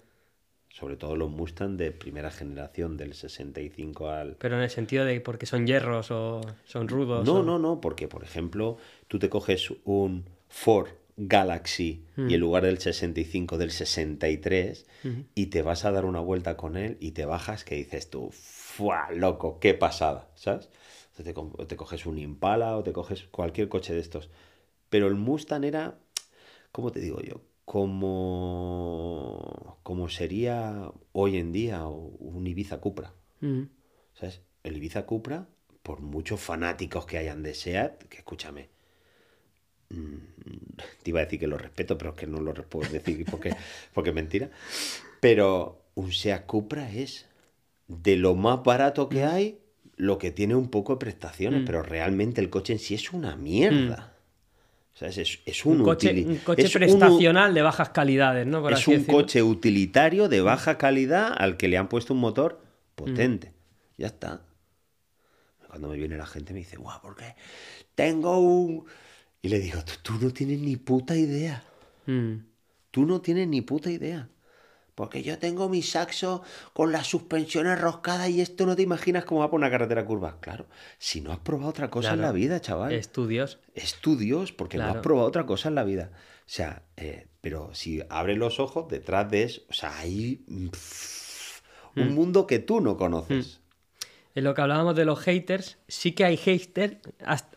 Sobre 0.70 0.96
todo 0.96 1.16
los 1.18 1.30
Mustang 1.30 1.76
de 1.78 1.92
primera 1.92 2.32
generación, 2.32 2.96
del 2.96 3.14
65 3.14 4.10
al, 4.10 4.36
Pero 4.38 4.56
en 4.56 4.62
el 4.64 4.70
sentido 4.70 5.04
de 5.04 5.20
porque 5.20 5.46
son 5.46 5.68
hierros 5.68 6.12
o 6.12 6.40
son 6.64 6.88
rudos. 6.88 7.26
No, 7.26 7.40
o- 7.40 7.44
no, 7.44 7.60
no, 7.60 7.82
porque 7.82 8.08
por 8.08 8.24
ejemplo, 8.24 8.78
tú 9.08 9.20
te 9.20 9.30
coges 9.30 9.74
un 9.84 10.26
Ford 10.48 10.88
Galaxy 11.20 12.06
Mm. 12.16 12.30
y 12.30 12.34
en 12.34 12.40
lugar 12.40 12.64
del 12.64 12.80
65 12.80 13.58
del 13.58 13.72
63 13.72 14.86
y 15.36 15.48
te 15.48 15.62
vas 15.62 15.86
a 15.86 15.92
dar 15.92 16.06
una 16.06 16.20
vuelta 16.20 16.58
con 16.58 16.78
él 16.78 16.98
y 17.00 17.12
te 17.12 17.26
bajas 17.26 17.64
que 17.64 17.76
dices 17.76 18.10
tú, 18.10 18.30
¡fua! 18.32 19.10
Loco, 19.12 19.60
qué 19.60 19.74
pasada, 19.74 20.30
¿sabes? 20.36 20.70
Entonces 21.12 21.26
te, 21.26 21.34
co- 21.34 21.66
te 21.68 21.76
coges 21.76 22.06
un 22.06 22.18
Impala 22.18 22.78
o 22.78 22.84
te 22.84 22.94
coges 22.94 23.24
cualquier 23.32 23.70
coche 23.70 23.94
de 23.94 24.00
estos. 24.00 24.30
Pero 24.90 25.08
el 25.08 25.16
Mustang 25.16 25.64
era, 25.66 26.00
¿cómo 26.72 26.92
te 26.92 27.00
digo 27.00 27.22
yo? 27.22 27.42
Como, 27.66 29.78
como 29.84 30.10
sería 30.10 30.92
hoy 31.12 31.38
en 31.38 31.52
día 31.52 31.86
un 31.86 32.48
Ibiza 32.48 32.80
Cupra. 32.80 33.14
Mm. 33.42 33.64
¿Sabes? 34.14 34.42
El 34.64 34.78
Ibiza 34.78 35.06
Cupra, 35.06 35.48
por 35.84 36.02
muchos 36.02 36.40
fanáticos 36.40 37.06
que 37.06 37.18
hayan 37.18 37.44
de 37.44 37.54
SEAT, 37.54 38.04
que 38.10 38.18
escúchame, 38.18 38.64
mm, 38.64 38.68
te 39.90 41.10
iba 41.10 41.20
a 41.22 41.24
decir 41.26 41.40
que 41.40 41.48
lo 41.48 41.58
respeto, 41.58 41.98
pero 41.98 42.12
es 42.12 42.16
que 42.18 42.28
no 42.28 42.40
lo 42.40 42.54
puedo 42.54 42.90
decir 42.92 43.26
porque, 43.32 43.56
porque 43.94 44.10
es 44.12 44.16
mentira. 44.16 44.50
Pero 45.20 45.82
un 45.96 46.12
SEAT 46.12 46.46
Cupra 46.46 46.92
es 46.92 47.26
de 47.88 48.16
lo 48.16 48.36
más 48.36 48.64
barato 48.64 49.10
que 49.10 49.24
hay, 49.24 49.60
lo 49.98 50.18
que 50.18 50.32
tiene 50.32 50.56
un 50.56 50.70
poco 50.70 50.94
de 50.94 51.00
prestaciones, 51.00 51.64
Mm. 51.64 51.66
pero 51.66 51.82
realmente 51.84 52.40
el 52.42 52.50
coche 52.50 52.74
en 52.74 52.80
sí 52.80 52.94
es 52.96 53.12
una 53.12 53.36
mierda. 53.36 54.14
¿Sabes? 54.94 55.18
Es, 55.18 55.40
es 55.46 55.66
un, 55.66 55.80
Un 55.80 55.84
coche, 55.86 56.26
un 56.28 56.38
coche 56.40 56.64
es 56.64 56.76
un 56.76 56.84
u- 56.84 57.00
prestacional 57.00 57.54
de 57.54 57.62
bajas 57.62 57.90
calidades, 57.90 58.46
¿no? 58.46 58.62
Por 58.62 58.74
es 58.74 58.80
así 58.80 58.92
un 58.92 58.98
decirlo. 59.00 59.20
coche 59.22 59.44
utilitario 59.44 60.28
de 60.30 60.42
baja 60.42 60.78
calidad 60.78 61.34
al 61.38 61.58
que 61.58 61.68
le 61.70 61.78
han 61.78 61.88
puesto 61.90 62.14
un 62.14 62.20
motor 62.20 62.62
potente. 62.96 63.54
Ya 63.98 64.08
está. 64.08 64.42
Cuando 65.68 65.88
me 65.90 65.98
viene 65.98 66.18
la 66.18 66.26
gente 66.26 66.54
me 66.54 66.60
dice, 66.60 66.78
guau, 66.78 67.00
¿por 67.02 67.16
qué? 67.16 67.36
Tengo 67.96 68.40
un... 68.40 68.86
Y 69.42 69.50
le 69.50 69.60
digo, 69.60 69.80
tú, 69.84 69.94
tú 70.20 70.26
no 70.26 70.32
tienes 70.34 70.60
ni 70.60 70.76
puta 70.76 71.16
idea. 71.16 71.64
Mm. 72.06 72.36
Tú 72.92 73.06
no 73.06 73.22
tienes 73.22 73.48
ni 73.48 73.62
puta 73.62 73.90
idea. 73.92 74.30
Porque 74.96 75.24
yo 75.24 75.40
tengo 75.40 75.70
mi 75.70 75.82
saxo 75.82 76.44
con 76.74 76.92
las 76.92 77.08
suspensiones 77.08 77.80
roscadas 77.80 78.30
y 78.30 78.42
esto 78.42 78.66
no 78.66 78.76
te 78.76 78.82
imaginas 78.82 79.24
cómo 79.24 79.40
va 79.40 79.50
por 79.50 79.58
una 79.60 79.70
carretera 79.72 80.06
curva. 80.06 80.40
Claro, 80.42 80.66
si 80.98 81.22
no 81.22 81.32
has 81.32 81.40
probado 81.40 81.70
otra 81.70 81.90
cosa 81.90 82.14
en 82.14 82.22
la 82.22 82.34
vida, 82.34 82.60
chaval 82.60 82.92
Estudios. 82.92 83.60
es 83.76 83.96
tu 84.02 84.18
Dios, 84.18 84.52
porque 84.52 84.78
no 84.78 84.86
has 84.86 84.98
probado 84.98 85.28
otra 85.28 85.46
cosa 85.46 85.70
en 85.70 85.76
la 85.76 85.86
vida. 85.86 86.12
O 86.14 86.52
sea, 86.52 86.84
eh, 86.98 87.28
pero 87.40 87.70
si 87.74 88.02
abres 88.10 88.38
los 88.38 88.60
ojos, 88.60 88.90
detrás 88.90 89.32
de 89.32 89.44
eso, 89.44 89.62
o 89.70 89.74
sea, 89.74 89.98
hay 90.00 90.44
mm, 90.48 90.68
pff, 90.68 91.62
Mm. 91.96 92.02
un 92.02 92.14
mundo 92.16 92.46
que 92.46 92.60
tú 92.60 92.82
no 92.82 92.98
conoces. 92.98 93.62
En 94.36 94.44
lo 94.44 94.54
que 94.54 94.62
hablábamos 94.62 94.96
de 94.96 95.06
los 95.06 95.20
haters, 95.20 95.80
sí 95.88 96.12
que 96.14 96.24
hay 96.26 96.38
haters 96.38 96.98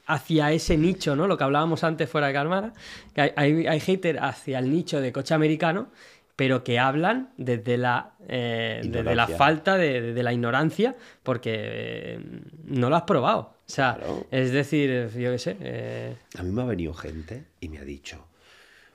hacia 0.06 0.52
ese 0.52 0.76
nicho, 0.76 1.14
¿no? 1.16 1.26
Lo 1.26 1.36
que 1.36 1.44
hablábamos 1.44 1.84
antes 1.84 2.08
fuera 2.08 2.28
de 2.28 2.32
cámara, 2.32 2.72
que 3.14 3.20
hay, 3.20 3.30
hay, 3.36 3.66
hay 3.66 3.80
haters 3.80 4.18
hacia 4.20 4.58
el 4.58 4.70
nicho 4.70 5.00
de 5.00 5.12
coche 5.12 5.34
americano, 5.34 5.90
pero 6.34 6.64
que 6.64 6.78
hablan 6.78 7.30
desde 7.36 7.76
la, 7.76 8.12
eh, 8.26 8.80
desde 8.84 9.14
la 9.14 9.28
falta 9.28 9.76
de, 9.76 10.20
la 10.22 10.32
ignorancia, 10.32 10.96
porque 11.22 11.52
eh, 11.54 12.20
no 12.64 12.88
lo 12.88 12.96
has 12.96 13.02
probado. 13.02 13.40
O 13.40 13.74
sea, 13.74 13.96
Claro. 13.96 14.26
es 14.30 14.50
decir, 14.50 15.08
yo 15.14 15.30
qué 15.30 15.38
sé. 15.38 15.56
eh, 15.60 16.16
A 16.38 16.42
mí 16.42 16.50
me 16.50 16.62
ha 16.62 16.66
venido 16.66 16.94
gente 16.94 17.44
y 17.60 17.68
me 17.68 17.78
ha 17.78 17.84
dicho, 17.84 18.26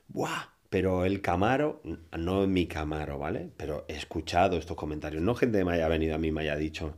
¡buah! 0.09 0.49
Pero 0.69 1.05
el 1.05 1.21
Camaro, 1.21 1.81
no 2.17 2.45
mi 2.47 2.65
Camaro, 2.65 3.17
¿vale? 3.19 3.49
Pero 3.55 3.85
he 3.87 3.93
escuchado 3.95 4.57
estos 4.57 4.75
comentarios. 4.75 5.21
No 5.23 5.33
gente 5.33 5.59
que 5.59 5.63
me 5.65 5.73
haya 5.73 5.87
venido 5.87 6.15
a 6.15 6.17
mí 6.17 6.27
y 6.27 6.31
me 6.33 6.41
haya 6.41 6.57
dicho, 6.57 6.95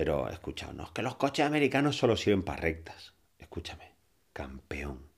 pero 0.00 0.30
he 0.30 0.32
escuchado, 0.32 0.72
no, 0.72 0.84
es 0.84 0.90
que 0.92 1.02
los 1.02 1.16
coches 1.16 1.44
americanos 1.44 1.94
solo 1.94 2.16
sirven 2.16 2.42
para 2.42 2.62
rectas. 2.62 3.12
Escúchame, 3.38 3.92
campeón. 4.32 5.10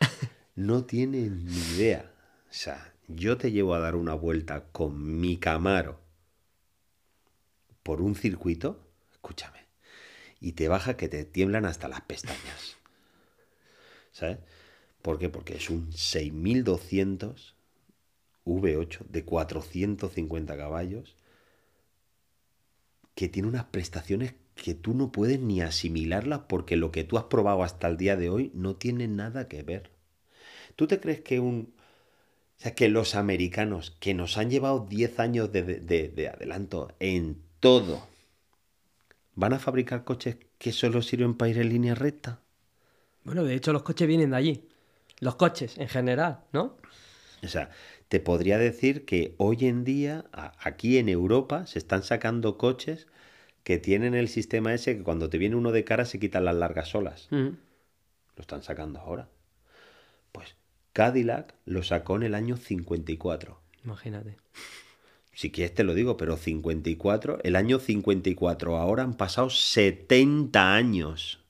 No 0.54 0.86
tienes 0.86 1.30
ni 1.30 1.58
idea. 1.76 2.10
O 2.48 2.54
sea, 2.54 2.94
yo 3.08 3.36
te 3.36 3.52
llevo 3.52 3.74
a 3.74 3.78
dar 3.78 3.94
una 3.94 4.14
vuelta 4.14 4.64
con 4.72 5.20
mi 5.20 5.36
Camaro 5.36 6.00
por 7.82 8.00
un 8.00 8.14
circuito, 8.14 8.88
escúchame, 9.12 9.66
y 10.40 10.52
te 10.52 10.66
baja 10.66 10.96
que 10.96 11.10
te 11.10 11.26
tiemblan 11.26 11.66
hasta 11.66 11.88
las 11.88 12.00
pestañas. 12.00 12.78
¿Sabes? 14.12 14.38
¿Por 15.02 15.18
qué? 15.18 15.28
Porque 15.28 15.56
es 15.56 15.68
un 15.68 15.92
6200 15.92 17.54
V8 18.46 18.98
de 19.08 19.26
450 19.26 20.56
caballos 20.56 21.16
que 23.14 23.28
tiene 23.28 23.48
unas 23.48 23.64
prestaciones 23.66 24.34
que 24.54 24.74
tú 24.74 24.94
no 24.94 25.12
puedes 25.12 25.40
ni 25.40 25.60
asimilarlas 25.62 26.40
porque 26.48 26.76
lo 26.76 26.92
que 26.92 27.04
tú 27.04 27.18
has 27.18 27.24
probado 27.24 27.62
hasta 27.62 27.88
el 27.88 27.96
día 27.96 28.16
de 28.16 28.30
hoy 28.30 28.50
no 28.54 28.76
tiene 28.76 29.08
nada 29.08 29.48
que 29.48 29.62
ver. 29.62 29.90
¿Tú 30.76 30.86
te 30.88 31.00
crees 31.00 31.20
que 31.22 31.40
un... 31.40 31.74
O 32.58 32.62
sea, 32.62 32.74
que 32.74 32.88
los 32.88 33.14
americanos 33.16 33.96
que 34.00 34.14
nos 34.14 34.38
han 34.38 34.50
llevado 34.50 34.86
10 34.88 35.20
años 35.20 35.52
de, 35.52 35.62
de- 35.64 35.80
de- 35.80 36.08
de 36.10 36.28
adelanto 36.28 36.94
en 37.00 37.42
todo, 37.60 38.08
van 39.34 39.52
a 39.52 39.58
fabricar 39.58 40.04
coches 40.04 40.36
que 40.58 40.72
solo 40.72 41.02
sirven 41.02 41.34
para 41.36 41.50
ir 41.50 41.58
en 41.58 41.68
línea 41.68 41.94
recta? 41.94 42.40
bueno, 43.24 43.44
de 43.44 43.54
hecho, 43.54 43.72
los 43.72 43.82
coches 43.82 44.08
vienen 44.08 44.30
de 44.30 44.36
allí. 44.36 44.68
Los 45.20 45.36
coches 45.36 45.78
en 45.78 45.88
general, 45.88 46.40
¿no? 46.52 46.76
O 47.44 47.48
sea, 47.48 47.70
te 48.12 48.20
podría 48.20 48.58
decir 48.58 49.06
que 49.06 49.34
hoy 49.38 49.66
en 49.66 49.84
día, 49.84 50.26
aquí 50.60 50.98
en 50.98 51.08
Europa, 51.08 51.66
se 51.66 51.78
están 51.78 52.02
sacando 52.02 52.58
coches 52.58 53.06
que 53.64 53.78
tienen 53.78 54.14
el 54.14 54.28
sistema 54.28 54.74
ese 54.74 54.98
que 54.98 55.02
cuando 55.02 55.30
te 55.30 55.38
viene 55.38 55.56
uno 55.56 55.72
de 55.72 55.84
cara 55.84 56.04
se 56.04 56.20
quitan 56.20 56.44
las 56.44 56.56
largas 56.56 56.88
solas. 56.90 57.28
Mm. 57.30 57.36
Lo 58.36 58.40
están 58.42 58.62
sacando 58.62 58.98
ahora. 58.98 59.30
Pues 60.30 60.56
Cadillac 60.92 61.54
lo 61.64 61.82
sacó 61.82 62.16
en 62.16 62.24
el 62.24 62.34
año 62.34 62.58
54. 62.58 63.58
Imagínate. 63.82 64.36
Si 65.32 65.50
quieres 65.50 65.74
te 65.74 65.82
lo 65.82 65.94
digo, 65.94 66.18
pero 66.18 66.36
54, 66.36 67.38
el 67.42 67.56
año 67.56 67.78
54, 67.78 68.76
ahora 68.76 69.04
han 69.04 69.14
pasado 69.14 69.48
70 69.48 70.74
años. 70.74 71.40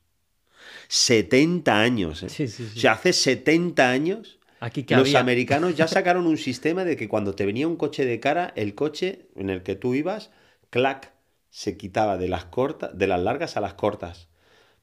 70 0.87 1.81
años. 1.81 2.23
¿eh? 2.23 2.29
Sí, 2.29 2.47
sí, 2.47 2.69
sí. 2.69 2.79
O 2.79 2.81
sea, 2.81 2.93
hace 2.93 3.13
70 3.13 3.91
años 3.91 4.39
Aquí 4.63 4.85
que 4.85 4.95
los 4.95 5.09
había. 5.09 5.19
americanos 5.19 5.75
ya 5.75 5.89
sacaron 5.89 6.25
un 6.29 6.39
sistema 6.39 6.85
de 6.85 6.97
que 6.97 7.09
cuando 7.09 7.35
te 7.35 7.45
venía 7.45 7.67
un 7.67 7.75
coche 7.75 8.05
de 8.05 8.21
cara, 8.21 8.53
el 8.55 8.77
coche 8.77 9.27
en 9.35 9.51
el 9.51 9.65
que 9.65 9.75
tú 9.75 9.95
ibas, 9.95 10.31
clac, 10.71 11.13
se 11.51 11.77
quitaba 11.77 12.17
de 12.17 12.29
las 12.29 12.45
cortas, 12.45 12.97
de 12.97 13.09
las 13.09 13.21
largas 13.21 13.57
a 13.57 13.61
las 13.61 13.75
cortas. 13.75 14.29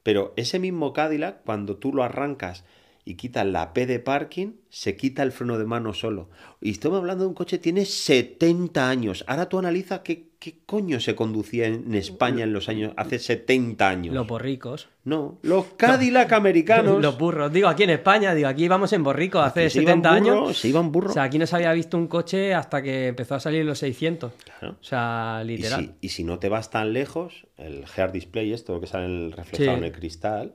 Pero 0.04 0.34
ese 0.36 0.60
mismo 0.60 0.92
Cadillac, 0.92 1.44
cuando 1.46 1.78
tú 1.78 1.94
lo 1.94 2.04
arrancas 2.04 2.66
y 3.10 3.16
quitas 3.16 3.44
la 3.46 3.74
P 3.74 3.88
de 3.88 4.00
parking, 4.00 4.52
se 4.70 4.96
quita 4.96 5.24
el 5.24 5.32
freno 5.32 5.58
de 5.58 5.66
mano 5.66 5.94
solo. 5.96 6.30
Y 6.62 6.70
estamos 6.70 7.00
hablando 7.00 7.24
de 7.24 7.30
un 7.30 7.34
coche 7.34 7.58
que 7.58 7.64
tiene 7.64 7.86
70 7.86 8.88
años. 8.88 9.24
Ahora 9.28 9.50
tú 9.50 9.58
analizas 9.58 10.02
qué, 10.02 10.28
qué 10.38 10.60
coño 10.66 11.00
se 11.00 11.16
conducía 11.16 11.66
en 11.66 11.96
España 11.96 12.44
en 12.44 12.54
los 12.54 12.70
años, 12.70 12.94
hace 12.98 13.18
70 13.18 13.90
años. 13.90 14.14
Los 14.14 14.28
borricos. 14.28 14.90
No, 15.06 15.40
los 15.42 15.66
Cadillac 15.76 16.32
americanos. 16.34 17.02
Los 17.02 17.18
burros. 17.18 17.52
Digo, 17.52 17.68
aquí 17.68 17.82
en 17.82 17.90
España, 17.90 18.36
digo, 18.36 18.48
aquí 18.48 18.68
vamos 18.68 18.94
en 18.94 19.02
borrico 19.04 19.40
hace 19.40 19.72
se 19.72 19.82
iban 19.82 20.04
70 20.04 20.14
años. 20.14 20.40
burro, 20.40 20.54
Se 20.54 20.68
iban 20.68 20.92
burro. 20.92 21.10
O 21.10 21.14
sea, 21.14 21.24
aquí 21.24 21.40
no 21.40 21.48
se 21.48 21.56
había 21.56 21.74
visto 21.74 21.98
un 21.98 22.08
coche 22.08 22.54
hasta 22.54 22.84
que 22.84 23.08
empezó 23.08 23.34
a 23.34 23.40
salir 23.40 23.66
los 23.66 23.80
600. 23.80 24.32
Claro. 24.60 24.76
O 24.80 24.84
sea, 24.84 25.42
Y 25.44 25.48
literal. 25.48 25.82
si, 25.82 25.92
y 26.06 26.10
si 26.10 26.24
no 26.24 26.38
te 26.38 26.48
vas 26.50 26.70
tan 26.70 26.94
lejos, 26.94 27.48
el 27.58 27.86
Head 27.98 28.12
Display, 28.12 28.54
esto 28.54 28.74
lo 28.76 28.82
que 28.82 28.86
sale 28.88 29.30
reflejado 29.36 29.72
Sí. 29.72 29.78
en 29.80 29.84
el 29.84 29.92
cristal, 29.92 30.54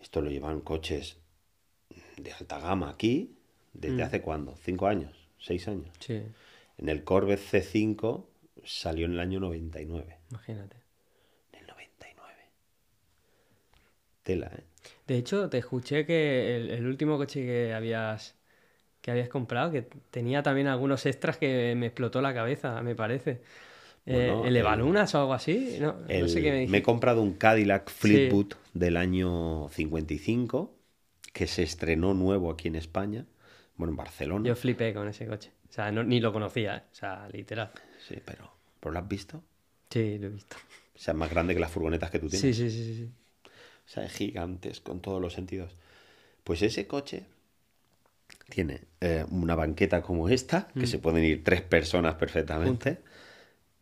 esto 0.00 0.20
lo 0.20 0.30
llevan 0.30 0.60
coches 0.60 1.16
de 2.16 2.32
alta 2.32 2.58
gama 2.60 2.90
aquí, 2.90 3.36
¿Desde 3.72 4.04
hace 4.04 4.20
cuándo? 4.22 4.56
¿Cinco 4.62 4.86
años? 4.86 5.12
¿Seis 5.38 5.66
años? 5.66 5.88
Sí, 5.98 6.22
En 6.78 6.88
el 6.88 7.02
Corvette 7.04 7.40
C5 7.40 8.28
salió 8.64 9.06
en 9.06 9.12
el 9.14 9.20
año 9.20 9.40
99. 9.40 10.18
imagínate. 10.30 10.76
En 11.52 11.60
el 11.60 11.66
99. 11.66 12.44
Tela, 14.22 14.50
¿eh? 14.56 14.64
De 15.06 15.16
hecho, 15.16 15.48
te 15.48 15.58
escuché 15.58 16.06
que 16.06 16.56
el, 16.56 16.70
el 16.70 16.86
último 16.86 17.16
coche 17.16 17.44
que 17.44 17.74
habías 17.74 18.36
que 19.02 19.10
habías 19.12 19.28
comprado, 19.30 19.72
que 19.72 19.82
tenía 20.10 20.42
también 20.42 20.68
algunos 20.68 21.06
extras 21.06 21.38
que 21.38 21.74
me 21.76 21.86
explotó 21.86 22.22
la 22.22 22.34
cabeza, 22.34 22.82
me 22.82 22.94
parece. 22.96 23.42
Eh, 24.06 24.12
Bueno, 24.12 24.40
¿El 24.42 24.48
el- 24.48 24.56
Evalunas 24.58 25.14
o 25.14 25.20
algo 25.20 25.34
así? 25.34 25.78
No, 25.80 25.94
sé 26.28 26.42
qué 26.42 26.52
me 26.52 26.66
me 26.68 26.78
he 26.78 26.82
comprado 26.82 27.22
un 27.22 27.34
Cadillac 27.34 27.90
Fleetwood 27.90 28.54
del 28.74 28.96
año 28.98 29.68
55 29.70 30.73
que 31.34 31.46
se 31.46 31.62
estrenó 31.64 32.14
nuevo 32.14 32.50
aquí 32.50 32.68
en 32.68 32.76
España, 32.76 33.26
bueno, 33.76 33.90
en 33.92 33.96
Barcelona. 33.96 34.48
Yo 34.48 34.54
flipé 34.56 34.94
con 34.94 35.06
ese 35.08 35.26
coche. 35.26 35.50
O 35.68 35.72
sea, 35.72 35.90
no- 35.92 36.04
ni 36.04 36.20
lo 36.20 36.32
conocía, 36.32 36.76
¿eh? 36.76 36.82
o 36.90 36.94
sea, 36.94 37.28
literal. 37.30 37.72
Sí, 38.08 38.16
pero, 38.24 38.50
¿pero 38.80 38.92
lo 38.92 38.98
has 39.00 39.08
visto? 39.08 39.42
Sí, 39.90 40.16
lo 40.18 40.28
he 40.28 40.30
visto. 40.30 40.56
O 40.94 40.98
sea, 40.98 41.12
es 41.12 41.18
más 41.18 41.28
grande 41.28 41.52
que 41.52 41.60
las 41.60 41.70
furgonetas 41.72 42.10
que 42.10 42.20
tú 42.20 42.28
tienes. 42.28 42.40
Sí, 42.56 42.70
sí, 42.70 42.70
sí, 42.70 42.94
sí. 42.94 43.10
O 43.44 43.88
sea, 43.88 44.04
es 44.04 44.12
gigantes 44.12 44.80
con 44.80 45.00
todos 45.00 45.20
los 45.20 45.32
sentidos. 45.34 45.76
Pues 46.44 46.62
ese 46.62 46.86
coche 46.86 47.26
tiene 48.48 48.82
eh, 49.00 49.24
una 49.30 49.54
banqueta 49.56 50.02
como 50.02 50.28
esta, 50.28 50.68
Mm. 50.74 50.80
que 50.80 50.86
se 50.86 50.98
pueden 50.98 51.24
ir 51.24 51.42
tres 51.44 51.62
personas 51.62 52.14
perfectamente. 52.14 53.02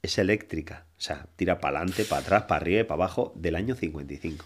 Es 0.00 0.18
eléctrica. 0.18 0.86
O 0.96 1.00
sea, 1.00 1.26
tira 1.36 1.60
para 1.60 1.78
adelante, 1.80 2.04
para 2.04 2.22
atrás, 2.22 2.42
para 2.44 2.60
arriba 2.60 2.80
y 2.80 2.84
para 2.84 2.94
abajo 3.04 3.32
del 3.36 3.54
año 3.56 3.74
55. 3.76 4.44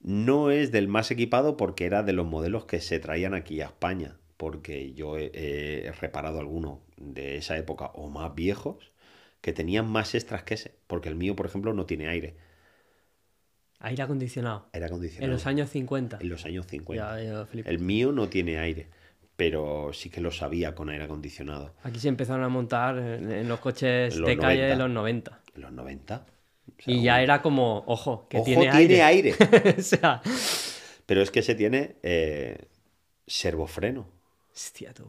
No 0.00 0.50
es 0.50 0.70
del 0.70 0.88
más 0.88 1.10
equipado 1.10 1.56
porque 1.56 1.84
era 1.84 2.02
de 2.02 2.12
los 2.12 2.26
modelos 2.26 2.64
que 2.64 2.80
se 2.80 2.98
traían 3.00 3.34
aquí 3.34 3.60
a 3.60 3.66
España. 3.66 4.18
Porque 4.36 4.94
yo 4.94 5.18
he, 5.18 5.30
he 5.34 5.92
reparado 5.92 6.38
algunos 6.38 6.78
de 6.96 7.36
esa 7.36 7.58
época 7.58 7.86
o 7.94 8.08
más 8.08 8.34
viejos 8.34 8.92
que 9.40 9.52
tenían 9.52 9.88
más 9.90 10.14
extras 10.14 10.42
que 10.44 10.54
ese. 10.54 10.74
Porque 10.86 11.08
el 11.08 11.16
mío, 11.16 11.34
por 11.36 11.46
ejemplo, 11.46 11.72
no 11.72 11.86
tiene 11.86 12.08
aire. 12.08 12.36
Aire 13.80 14.02
acondicionado. 14.02 14.68
Aire 14.72 14.86
acondicionado. 14.86 15.24
En 15.26 15.30
los 15.32 15.46
años 15.46 15.70
50. 15.70 16.18
En 16.20 16.28
los 16.28 16.44
años 16.44 16.66
50. 16.66 17.22
Ya, 17.22 17.24
yo 17.24 17.46
flipé. 17.46 17.70
El 17.70 17.78
mío 17.78 18.12
no 18.12 18.28
tiene 18.28 18.58
aire, 18.58 18.88
pero 19.36 19.92
sí 19.92 20.10
que 20.10 20.20
lo 20.20 20.32
sabía 20.32 20.74
con 20.74 20.88
aire 20.90 21.04
acondicionado. 21.04 21.74
Aquí 21.84 22.00
se 22.00 22.08
empezaron 22.08 22.42
a 22.42 22.48
montar 22.48 22.98
en, 22.98 23.48
los 23.48 23.60
coches 23.60 24.14
En 24.14 24.20
los 24.20 24.28
de 24.28 24.36
calle 24.36 24.62
de 24.62 24.76
90. 24.76 24.84
los 24.84 24.90
90. 24.90 25.40
En 25.54 25.62
los 25.62 25.72
90. 25.72 26.26
O 26.78 26.82
sea, 26.82 26.94
Y 26.94 27.02
ya 27.02 27.22
era 27.22 27.42
como, 27.42 27.84
ojo, 27.86 28.26
que 28.28 28.38
Ojo, 28.38 28.44
tiene, 28.46 28.68
tiene 28.70 29.02
aire. 29.02 29.02
aire. 29.02 29.34
o 29.78 29.82
sea, 29.82 30.22
Pero 31.06 31.22
es 31.22 31.30
que 31.30 31.42
se 31.42 31.54
tiene 31.54 31.96
eh, 32.02 32.68
servofreno. 33.26 34.08
hostia, 34.54 34.92
tú. 34.92 35.06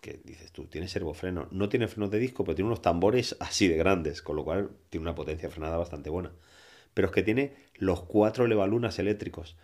Que 0.00 0.20
dices 0.24 0.50
tú, 0.52 0.66
tiene 0.66 0.88
servofreno. 0.88 1.48
No 1.52 1.68
tiene 1.68 1.86
frenos 1.88 2.10
de 2.10 2.18
disco, 2.18 2.44
pero 2.44 2.56
tiene 2.56 2.66
unos 2.66 2.82
tambores 2.82 3.36
así 3.40 3.68
de 3.68 3.76
grandes, 3.76 4.20
con 4.20 4.34
lo 4.36 4.44
cual 4.44 4.70
tiene 4.90 5.02
una 5.02 5.14
potencia 5.14 5.48
frenada 5.48 5.76
bastante 5.76 6.10
buena. 6.10 6.32
Pero 6.94 7.08
es 7.08 7.14
que 7.14 7.22
tiene 7.22 7.54
los 7.76 8.02
cuatro 8.04 8.46
levalunas 8.48 8.98
eléctricos. 8.98 9.56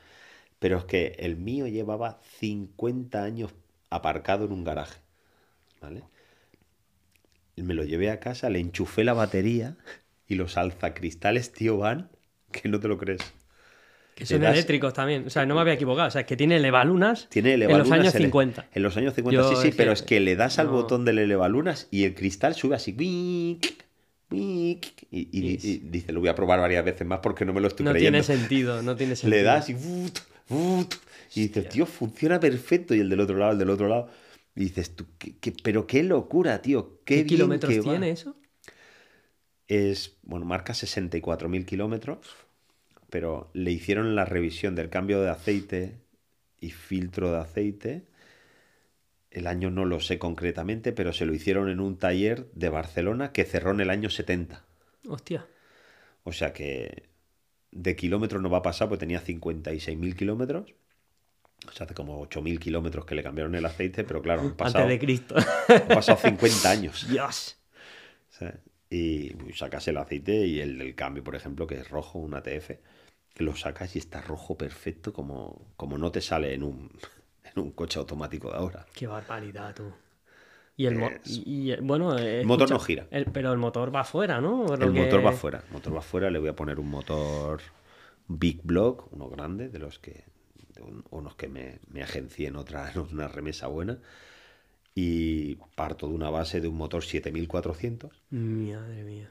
Pero 0.60 0.78
es 0.78 0.84
que 0.86 1.16
el 1.20 1.36
mío 1.36 1.66
llevaba 1.68 2.20
50 2.40 3.24
años 3.24 3.54
aparcado 3.90 4.46
en 4.46 4.52
un 4.52 4.64
garaje. 4.64 5.00
¿Vale? 5.82 6.04
Me 7.56 7.74
lo 7.74 7.84
llevé 7.84 8.10
a 8.10 8.20
casa, 8.20 8.48
le 8.48 8.58
enchufé 8.60 9.04
la 9.04 9.12
batería 9.12 9.76
y 10.28 10.34
los 10.36 10.56
alzacristales, 10.56 11.52
tío, 11.52 11.78
van 11.78 12.10
que 12.52 12.68
no 12.68 12.78
te 12.80 12.86
lo 12.88 12.98
crees. 12.98 13.20
Que 14.14 14.26
son 14.26 14.40
das- 14.40 14.52
eléctricos 14.52 14.92
también. 14.94 15.26
O 15.26 15.30
sea, 15.30 15.46
no 15.46 15.54
me 15.54 15.60
había 15.60 15.74
equivocado. 15.74 16.08
O 16.08 16.10
sea, 16.10 16.26
que 16.26 16.36
tiene 16.36 16.56
elevalunas 16.56 17.28
Tiene 17.30 17.54
en 17.54 17.60
los 17.60 17.66
elevalunas 17.68 17.98
años 18.00 18.14
ele- 18.16 18.24
50. 18.24 18.66
En 18.74 18.82
los 18.82 18.96
años 18.96 19.14
50, 19.14 19.42
Yo 19.42 19.48
sí, 19.48 19.56
sí, 19.62 19.68
es 19.68 19.76
pero 19.76 19.90
que- 19.90 19.94
es 19.94 20.02
que 20.02 20.20
le 20.20 20.34
das 20.36 20.58
al 20.58 20.66
no. 20.66 20.72
botón 20.72 21.04
del 21.04 21.18
elevalunas 21.20 21.86
y 21.90 22.04
el 22.04 22.14
cristal 22.14 22.54
sube 22.54 22.74
así. 22.74 22.96
Y, 22.98 23.60
y- 25.10 25.40
Yes. 25.40 25.64
y 25.64 25.78
dice, 25.78 26.12
lo 26.12 26.20
voy 26.20 26.28
a 26.28 26.34
probar 26.34 26.60
varias 26.60 26.84
veces 26.84 27.06
más 27.06 27.20
porque 27.22 27.44
no 27.44 27.52
me 27.52 27.60
lo 27.60 27.68
estoy 27.68 27.84
No 27.84 27.92
creyendo. 27.92 28.20
tiene 28.22 28.38
sentido, 28.40 28.82
no 28.82 28.96
tiene 28.96 29.16
sentido. 29.16 29.36
Le 29.38 29.42
das 29.44 29.70
y... 29.70 29.76
Y 31.34 31.42
dices, 31.42 31.68
tío, 31.68 31.86
funciona 31.86 32.40
perfecto. 32.40 32.94
Y 32.94 33.00
el 33.00 33.08
del 33.08 33.20
otro 33.20 33.36
lado, 33.36 33.52
el 33.52 33.58
del 33.58 33.70
otro 33.70 33.86
lado. 33.88 34.08
Y 34.56 34.60
dices, 34.64 34.96
tú, 34.96 35.06
¿qué, 35.18 35.36
qué- 35.38 35.52
pero 35.62 35.86
qué 35.86 36.02
locura, 36.02 36.60
tío. 36.62 36.98
Qué, 37.04 37.04
¿Qué 37.04 37.14
bien 37.16 37.26
kilómetros 37.26 37.72
que 37.72 37.80
va". 37.80 37.90
tiene 37.90 38.10
eso? 38.10 38.34
Es, 39.68 40.16
bueno, 40.22 40.46
marca 40.46 40.72
64.000 40.72 41.64
kilómetros, 41.64 42.36
pero 43.10 43.50
le 43.52 43.70
hicieron 43.70 44.14
la 44.14 44.24
revisión 44.24 44.74
del 44.74 44.90
cambio 44.90 45.20
de 45.20 45.30
aceite 45.30 45.98
y 46.60 46.70
filtro 46.70 47.30
de 47.32 47.38
aceite. 47.38 48.04
El 49.30 49.46
año 49.46 49.70
no 49.70 49.84
lo 49.84 50.00
sé 50.00 50.18
concretamente, 50.18 50.92
pero 50.92 51.12
se 51.12 51.26
lo 51.26 51.34
hicieron 51.34 51.68
en 51.68 51.80
un 51.80 51.98
taller 51.98 52.50
de 52.52 52.70
Barcelona 52.70 53.32
que 53.32 53.44
cerró 53.44 53.72
en 53.72 53.80
el 53.80 53.90
año 53.90 54.08
70. 54.10 54.64
Hostia. 55.06 55.46
O 56.24 56.32
sea 56.32 56.52
que 56.52 57.04
de 57.70 57.96
kilómetros 57.96 58.42
no 58.42 58.50
va 58.50 58.58
a 58.58 58.62
pasar, 58.62 58.88
porque 58.88 59.00
tenía 59.00 59.22
56.000 59.22 60.16
kilómetros. 60.16 60.74
O 61.68 61.72
sea, 61.72 61.84
hace 61.84 61.94
como 61.94 62.26
8.000 62.26 62.58
kilómetros 62.58 63.04
que 63.04 63.14
le 63.14 63.22
cambiaron 63.22 63.54
el 63.54 63.64
aceite, 63.66 64.04
pero 64.04 64.22
claro, 64.22 64.42
han 64.42 64.50
pasado, 64.56 64.84
Antes 64.84 65.00
de 65.00 65.04
Cristo. 65.04 65.34
han 65.68 65.88
pasado 65.88 66.18
50 66.18 66.70
años. 66.70 67.06
Dios. 67.10 67.56
¿sabes? 68.30 68.54
Y 68.90 69.32
sacas 69.54 69.86
el 69.88 69.98
aceite 69.98 70.46
y 70.46 70.60
el 70.60 70.78
del 70.78 70.94
cambio, 70.94 71.22
por 71.22 71.34
ejemplo, 71.36 71.66
que 71.66 71.76
es 71.76 71.90
rojo, 71.90 72.18
un 72.18 72.34
ATF, 72.34 72.80
que 73.34 73.44
lo 73.44 73.54
sacas 73.54 73.94
y 73.96 73.98
está 73.98 74.20
rojo 74.22 74.56
perfecto 74.56 75.12
como, 75.12 75.60
como 75.76 75.98
no 75.98 76.10
te 76.10 76.20
sale 76.20 76.54
en 76.54 76.62
un, 76.62 76.90
en 77.44 77.62
un 77.62 77.70
coche 77.72 77.98
automático 77.98 78.50
de 78.50 78.56
ahora. 78.56 78.86
Qué 78.94 79.06
barbaridad, 79.06 79.74
tú. 79.74 79.92
Y 80.76 80.86
el, 80.86 80.94
mo- 80.94 81.10
y, 81.24 81.72
y, 81.72 81.76
bueno, 81.80 82.16
eh, 82.16 82.40
El 82.40 82.46
motor 82.46 82.68
escucha, 82.68 82.74
no 82.74 82.80
gira. 82.80 83.06
el- 83.10 83.24
pero 83.26 83.52
el 83.52 83.58
motor 83.58 83.94
va 83.94 84.00
afuera, 84.00 84.40
¿no? 84.40 84.64
Lo 84.76 84.84
El 84.86 84.92
motor 84.92 85.24
va 85.26 85.32
fuera, 85.32 85.58
el 85.66 85.72
motor 85.72 85.96
va 85.96 86.00
fuera, 86.02 86.30
le 86.30 86.38
voy 86.38 86.48
a 86.48 86.56
poner 86.56 86.78
un 86.78 86.88
motor 86.88 87.60
Big 88.28 88.60
Block, 88.62 89.12
uno 89.12 89.28
grande, 89.28 89.68
de 89.68 89.78
los 89.78 89.98
que 89.98 90.24
de 90.74 90.82
un- 90.82 91.04
unos 91.10 91.34
que 91.34 91.48
me, 91.48 91.80
me 91.90 92.02
agencié 92.02 92.48
en 92.48 92.56
otra 92.56 92.90
en 92.94 93.00
una 93.12 93.28
remesa 93.28 93.66
buena. 93.66 93.98
Y 95.00 95.54
parto 95.76 96.08
de 96.08 96.14
una 96.14 96.28
base 96.28 96.60
de 96.60 96.66
un 96.66 96.76
motor 96.76 97.04
7400. 97.04 98.20
Madre 98.30 99.04
mía. 99.04 99.30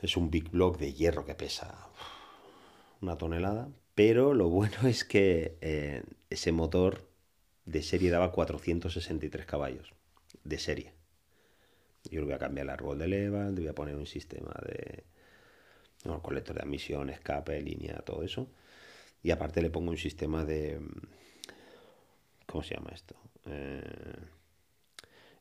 Es 0.00 0.16
un 0.16 0.30
Big 0.30 0.48
Block 0.48 0.78
de 0.78 0.94
hierro 0.94 1.26
que 1.26 1.34
pesa 1.34 1.90
una 3.02 3.18
tonelada. 3.18 3.68
Pero 3.94 4.32
lo 4.32 4.48
bueno 4.48 4.88
es 4.88 5.04
que 5.04 5.58
eh, 5.60 6.02
ese 6.30 6.52
motor 6.52 7.06
de 7.66 7.82
serie 7.82 8.10
daba 8.10 8.32
463 8.32 9.44
caballos. 9.44 9.92
De 10.44 10.58
serie. 10.58 10.94
Yo 12.10 12.20
le 12.20 12.24
voy 12.24 12.34
a 12.34 12.38
cambiar 12.38 12.64
el 12.64 12.70
árbol 12.70 12.98
de 13.00 13.08
leva, 13.08 13.50
le 13.50 13.60
voy 13.60 13.68
a 13.68 13.74
poner 13.74 13.96
un 13.96 14.06
sistema 14.06 14.54
de 14.64 15.04
bueno, 16.04 16.22
colector 16.22 16.56
de 16.56 16.62
admisión, 16.62 17.10
escape, 17.10 17.60
línea, 17.60 17.98
todo 17.98 18.22
eso. 18.22 18.48
Y 19.22 19.30
aparte 19.30 19.60
le 19.60 19.68
pongo 19.68 19.90
un 19.90 19.98
sistema 19.98 20.46
de... 20.46 20.80
¿Cómo 22.46 22.64
se 22.64 22.76
llama 22.76 22.92
esto? 22.94 23.14
Eh, 23.44 23.82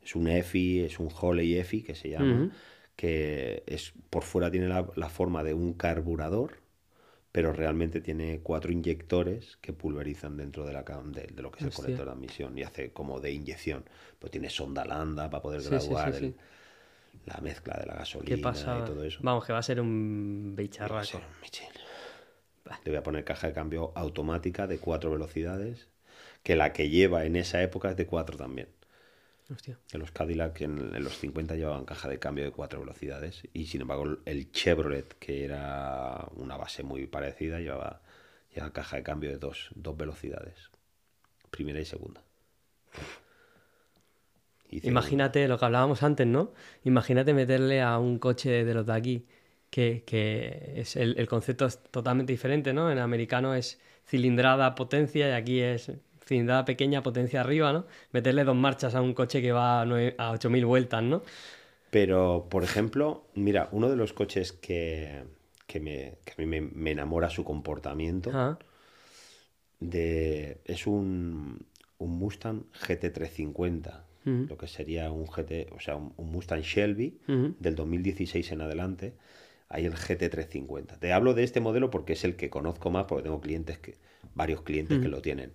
es 0.10 0.15
un 0.15 0.28
EFI, 0.28 0.82
es 0.82 1.00
un 1.00 1.10
Holley 1.19 1.56
EFI 1.58 1.84
que 1.84 1.95
se 1.95 2.10
llama, 2.10 2.48
que 2.95 3.63
es 3.67 3.93
por 4.10 4.24
fuera 4.24 4.52
tiene 4.52 4.67
la, 4.67 4.88
la 4.95 5.10
forma 5.10 5.43
de 5.43 5.54
un 5.54 5.74
carburador, 5.74 6.60
pero 7.32 7.54
realmente 7.54 8.02
tiene 8.02 8.41
cuatro 8.41 8.72
inyectores 8.72 9.58
que 9.62 9.74
pulverizan 9.74 10.38
dentro 10.38 10.65
de, 10.65 10.74
la, 10.74 10.84
de, 10.84 11.28
de 11.28 11.41
lo 11.43 11.52
que 11.52 11.60
es 11.60 11.65
el 11.65 11.74
Hostia. 11.74 11.74
colector 11.74 12.06
de 12.08 12.13
admisión 12.13 12.58
y 12.58 12.63
hace 12.63 12.91
como 12.93 13.19
de 13.22 13.32
inyección. 13.34 13.86
Pues 14.19 14.32
tiene 14.32 14.50
sonda 14.50 14.86
landa 14.86 15.30
para 15.30 15.43
poder 15.43 15.63
Sí, 15.65 15.80
graduar 15.80 16.13
sí, 16.13 16.13
sí. 16.13 16.34
el- 16.34 16.36
la 17.26 17.39
mezcla 17.41 17.78
de 17.80 17.86
la 17.88 17.95
¿Qué 18.24 18.38
gasolina 18.38 18.38
pasa? 18.38 18.76
y 18.78 18.84
todo 18.84 19.04
eso. 19.04 19.22
Vamos, 19.22 19.45
que 19.45 19.54
va 19.54 19.60
a 19.60 19.63
ser 19.63 19.82
un 19.82 20.54
Va 20.95 21.02
a 21.04 21.04
bicharraco. 21.04 21.12
ser 21.12 21.24
un 21.30 21.39
Michelin. 21.41 21.82
Le 22.84 22.91
voy 22.91 22.98
a 22.98 23.04
poner 23.04 23.24
caja 23.24 23.48
de 23.48 23.54
cambio 23.54 23.93
automática 23.95 24.67
de 24.67 24.80
cuatro 24.80 25.12
velocidades, 25.12 25.88
que 26.43 26.56
la 26.58 26.74
que 26.74 26.89
lleva 26.89 27.24
en 27.26 27.36
esa 27.38 27.62
época 27.63 27.91
es 27.91 27.98
de 27.98 28.06
cuatro 28.08 28.38
también. 28.38 28.67
Hostia. 29.52 29.80
Que 29.88 29.98
los 29.98 30.12
Cadillac 30.12 30.62
en, 30.62 30.96
en 30.96 31.04
los 31.04 31.18
50 31.18 31.56
llevaban 31.56 31.86
caja 31.86 32.08
de 32.08 32.20
cambio 32.20 32.44
de 32.44 32.52
cuatro 32.52 32.80
velocidades 32.80 33.44
y 33.54 33.66
sin 33.66 33.82
embargo 33.82 34.18
el 34.26 34.52
Chevrolet, 34.52 35.17
que 35.17 35.44
era 35.44 36.28
una 36.36 36.56
base 36.56 36.84
muy 36.84 37.08
parecida, 37.08 37.60
llevaba, 37.60 38.02
llevaba 38.54 38.73
caja 38.73 38.98
de 38.98 39.04
cambio 39.04 39.30
de 39.32 39.38
dos, 39.38 39.69
dos 39.76 39.98
velocidades, 39.98 40.69
primera 41.50 41.80
y 41.80 41.86
segunda. 41.86 42.21
Imagínate 44.69 45.48
lo 45.48 45.58
que 45.58 45.65
hablábamos 45.65 46.04
antes, 46.04 46.28
¿no? 46.28 46.54
Imagínate 46.84 47.34
meterle 47.34 47.82
a 47.82 47.98
un 47.98 48.19
coche 48.19 48.63
de 48.63 48.73
los 48.73 48.86
de 48.86 48.94
aquí, 48.94 49.26
que, 49.71 50.04
que 50.06 50.73
es 50.76 50.96
el, 50.96 51.17
el 51.17 51.28
concepto 51.28 51.65
es 51.65 51.82
totalmente 51.84 52.34
diferente, 52.34 52.71
¿no? 52.71 52.92
En 52.92 53.00
americano 53.00 53.56
es 53.56 53.80
cilindrada, 54.06 54.76
potencia, 54.76 55.28
y 55.30 55.32
aquí 55.32 55.60
es 55.60 55.92
cilindrada 56.30 56.63
pequeña, 56.63 57.04
potencia 57.04 57.42
arriba, 57.42 57.73
¿no? 57.73 57.86
Meterle 58.12 58.44
dos 58.46 58.56
marchas 58.56 58.96
a 58.96 59.02
un 59.02 59.13
coche 59.13 59.42
que 59.42 59.52
va 59.52 59.82
a, 59.82 59.84
a 59.84 59.86
8.000 59.86 60.65
vueltas, 60.65 61.04
¿no? 61.04 61.23
Pero, 61.90 62.48
por 62.50 62.63
ejemplo, 62.63 63.25
mira, 63.34 63.67
uno 63.71 63.90
de 63.90 63.96
los 63.96 64.13
coches 64.13 64.54
que, 64.54 65.23
que, 65.65 65.80
me, 65.80 66.19
que 66.23 66.34
a 66.34 66.36
mí 66.38 66.46
me, 66.46 66.62
me 66.62 66.92
enamora 66.92 67.30
su 67.30 67.44
comportamiento 67.44 68.58
de, 69.80 70.62
es 70.65 70.86
un 70.88 71.65
un 72.00 72.17
Mustang 72.17 72.63
GT350, 72.73 74.04
lo 74.48 74.58
que 74.58 74.67
sería 74.67 75.12
un 75.12 75.25
GT, 75.25 75.71
o 75.75 75.80
sea, 75.80 75.96
un, 75.96 76.13
un 76.17 76.32
Mustang 76.32 76.62
Shelby 76.62 77.19
del 77.60 77.75
2016 77.75 78.52
en 78.52 78.62
adelante, 78.62 79.13
hay 79.69 79.86
el 79.86 79.94
GT350. 79.94 81.00
Te 81.00 81.13
hablo 81.13 81.34
de 81.34 81.44
este 81.44 81.60
modelo 81.60 81.90
porque 81.90 82.13
es 82.13 82.23
el 82.23 82.36
que 82.36 82.50
conozco 82.50 82.90
más, 82.90 83.06
porque 83.06 83.23
tengo 83.23 83.42
clientes 83.42 83.80
que, 83.80 83.96
varios 84.34 84.62
clientes 84.62 85.00
que 85.00 85.08
lo 85.08 85.21
tienen. 85.21 85.52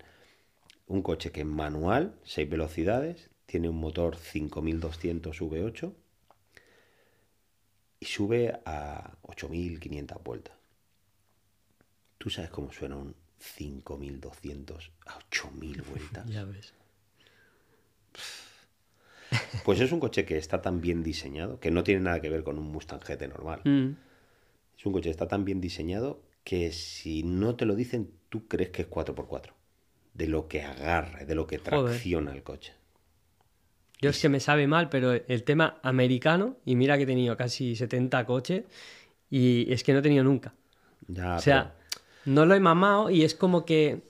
Un 0.86 1.02
coche 1.02 1.32
que 1.32 1.40
es 1.40 1.46
manual, 1.46 2.18
6 2.24 2.48
velocidades, 2.48 3.30
tiene 3.46 3.68
un 3.68 3.76
motor 3.76 4.16
5200 4.16 5.40
V8 5.40 5.92
y 8.00 8.06
sube 8.06 8.60
a 8.64 9.16
8500 9.22 10.22
vueltas. 10.22 10.56
¿Tú 12.18 12.30
sabes 12.30 12.50
cómo 12.50 12.72
suena 12.72 12.96
un 12.96 13.14
5200 13.38 14.92
a 15.06 15.16
8000 15.16 15.82
vueltas? 15.82 16.26
Ya 16.26 16.44
ves. 16.44 16.72
Pues 19.64 19.80
es 19.80 19.90
un 19.90 19.98
coche 19.98 20.24
que 20.24 20.36
está 20.36 20.62
tan 20.62 20.80
bien 20.80 21.02
diseñado, 21.02 21.58
que 21.58 21.70
no 21.70 21.82
tiene 21.82 22.02
nada 22.02 22.20
que 22.20 22.30
ver 22.30 22.44
con 22.44 22.58
un 22.58 22.70
Mustang 22.70 23.00
GT 23.00 23.26
normal. 23.28 23.62
Mm. 23.64 23.96
Es 24.78 24.86
un 24.86 24.92
coche 24.92 25.04
que 25.04 25.10
está 25.10 25.26
tan 25.26 25.44
bien 25.44 25.60
diseñado 25.60 26.22
que 26.44 26.70
si 26.70 27.22
no 27.24 27.56
te 27.56 27.64
lo 27.64 27.74
dicen, 27.74 28.12
tú 28.28 28.46
crees 28.46 28.70
que 28.70 28.82
es 28.82 28.90
4x4. 28.90 29.52
De 30.14 30.26
lo 30.28 30.48
que 30.48 30.62
agarra, 30.62 31.24
de 31.24 31.34
lo 31.34 31.46
que 31.46 31.58
Joder. 31.58 31.90
tracciona 31.92 32.32
el 32.32 32.42
coche. 32.42 32.72
Yo 34.00 34.10
es 34.10 34.20
que 34.20 34.28
me 34.28 34.40
sabe 34.40 34.66
mal, 34.66 34.88
pero 34.88 35.12
el 35.12 35.42
tema 35.44 35.78
americano, 35.82 36.56
y 36.64 36.76
mira 36.76 36.96
que 36.96 37.04
he 37.04 37.06
tenido 37.06 37.36
casi 37.36 37.74
70 37.74 38.24
coches, 38.26 38.64
y 39.30 39.72
es 39.72 39.82
que 39.82 39.92
no 39.92 40.00
he 40.00 40.02
tenido 40.02 40.24
nunca. 40.24 40.52
Ya, 41.08 41.36
O 41.36 41.38
sea, 41.40 41.74
no 42.24 42.46
lo 42.46 42.54
he 42.54 42.60
mamado 42.60 43.10
y 43.10 43.24
es 43.24 43.34
como 43.34 43.64
que, 43.64 44.02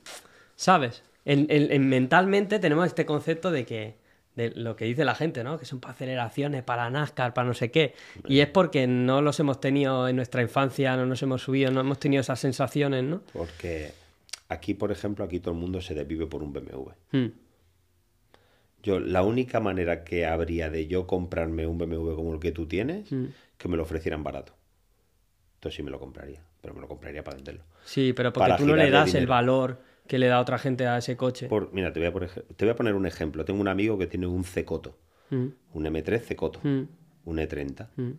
¿sabes? 0.57 1.03
En, 1.25 1.47
en- 1.49 1.73
en- 1.73 1.89
mentalmente 1.89 2.59
tenemos 2.59 2.87
este 2.87 3.07
concepto 3.07 3.51
de 3.51 3.65
que, 3.65 3.97
de 4.37 4.51
lo 4.51 4.75
que 4.77 4.85
dice 4.85 5.05
la 5.05 5.15
gente, 5.15 5.43
¿no? 5.45 5.59
Que 5.59 5.65
son 5.65 5.81
para 5.81 5.95
aceleraciones, 5.95 6.63
para 6.65 6.91
NASCAR, 6.91 7.33
para 7.33 7.47
no 7.49 7.55
sé 7.55 7.71
qué. 7.71 7.95
Y 8.27 8.41
es 8.41 8.49
porque 8.49 8.87
no 8.87 9.23
los 9.23 9.39
hemos 9.41 9.61
tenido 9.61 10.09
en 10.09 10.17
nuestra 10.17 10.43
infancia, 10.43 10.97
no 10.97 11.07
nos 11.07 11.23
hemos 11.23 11.43
subido, 11.43 11.71
no 11.71 11.81
hemos 11.81 11.99
tenido 12.01 12.21
esas 12.21 12.41
sensaciones, 12.41 13.05
¿no? 13.05 13.23
porque 13.33 13.93
aquí, 14.55 14.75
por 14.75 14.91
ejemplo, 14.93 15.25
aquí 15.25 15.39
todo 15.41 15.53
el 15.55 15.61
mundo 15.61 15.81
se 15.81 15.95
desvive 15.95 16.27
por 16.27 16.43
un 16.43 16.53
BMW. 16.53 16.91
Mm. 17.13 17.33
Yo, 18.83 19.01
la 19.01 19.23
única 19.23 19.61
manera 19.61 20.05
que 20.05 20.27
habría 20.27 20.69
de 20.69 20.87
yo 20.87 21.07
comprarme 21.07 21.67
un 21.67 21.79
BMW 21.79 22.15
como 22.15 22.35
el 22.35 22.41
que 22.41 22.53
tú 22.53 22.67
tienes, 22.67 23.11
Mm. 23.13 23.27
que 23.57 23.69
me 23.69 23.77
lo 23.77 23.83
ofrecieran 23.85 24.23
barato. 24.23 24.55
Entonces 25.55 25.77
sí 25.77 25.83
me 25.83 25.91
lo 25.91 25.99
compraría, 25.99 26.45
pero 26.61 26.75
me 26.75 26.81
lo 26.81 26.89
compraría 26.89 27.25
para 27.25 27.37
venderlo. 27.37 27.65
Sí, 27.85 28.13
pero 28.13 28.33
porque 28.33 28.51
Para 28.51 28.57
tú 28.59 28.67
no 28.67 28.77
le 28.77 28.91
das 28.91 29.15
el 29.15 29.27
valor 29.27 29.81
que 30.07 30.19
le 30.19 30.27
da 30.27 30.39
otra 30.41 30.59
gente 30.59 30.87
a 30.87 30.99
ese 30.99 31.17
coche. 31.17 31.49
Por, 31.49 31.73
mira, 31.73 31.93
te 31.95 32.01
voy, 32.01 32.09
a 32.09 32.13
por 32.13 32.25
ej- 32.25 32.45
te 32.57 32.65
voy 32.67 32.73
a 32.73 32.77
poner 32.77 32.95
un 32.95 33.07
ejemplo. 33.07 33.45
Tengo 33.47 33.61
un 33.63 33.69
amigo 33.69 33.97
que 33.97 34.07
tiene 34.07 34.27
un 34.27 34.45
Cecoto, 34.45 34.99
Mm, 35.31 35.47
un 35.73 35.87
M3 35.87 36.21
Cecoto, 36.23 36.61
mm, 36.63 36.83
un 37.25 37.39
E30. 37.39 37.89
mm. 37.97 38.11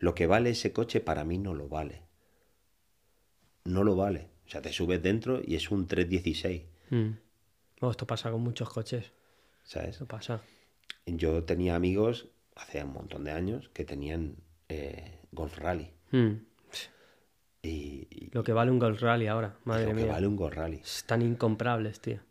Lo 0.00 0.14
que 0.16 0.26
vale 0.26 0.50
ese 0.50 0.72
coche 0.72 1.00
para 1.00 1.24
mí 1.24 1.38
no 1.38 1.54
lo 1.54 1.68
vale. 1.68 2.02
No 3.64 3.84
lo 3.84 3.94
vale. 3.94 4.28
O 4.48 4.50
sea, 4.50 4.62
te 4.62 4.72
subes 4.72 5.02
dentro 5.02 5.40
y 5.44 5.54
es 5.56 5.70
un 5.70 5.86
316, 5.86 6.62
Mm. 6.90 7.10
Oh, 7.82 7.90
esto 7.90 8.06
pasa 8.06 8.30
con 8.30 8.40
muchos 8.40 8.68
coches. 8.70 9.12
¿sabes? 9.62 9.90
Esto 9.90 10.06
pasa. 10.06 10.40
Yo 11.06 11.44
tenía 11.44 11.76
amigos 11.76 12.28
hace 12.56 12.82
un 12.82 12.94
montón 12.94 13.24
de 13.24 13.30
años 13.30 13.68
que 13.74 13.84
tenían 13.84 14.36
eh, 14.70 15.20
Golf 15.32 15.58
Rally. 15.58 15.90
Mm. 16.12 16.32
Y, 17.62 18.06
y 18.10 18.30
Lo 18.32 18.42
que 18.42 18.52
vale 18.52 18.70
un 18.70 18.78
Golf 18.78 19.00
Rally 19.02 19.26
ahora, 19.26 19.56
madre 19.64 19.84
lo 19.84 19.90
que 19.90 20.02
mía. 20.02 20.12
vale 20.12 20.26
un 20.26 20.36
Golf 20.36 20.54
Rally. 20.54 20.76
Están 20.78 21.22
incomprables, 21.22 22.00
tío. 22.00 22.16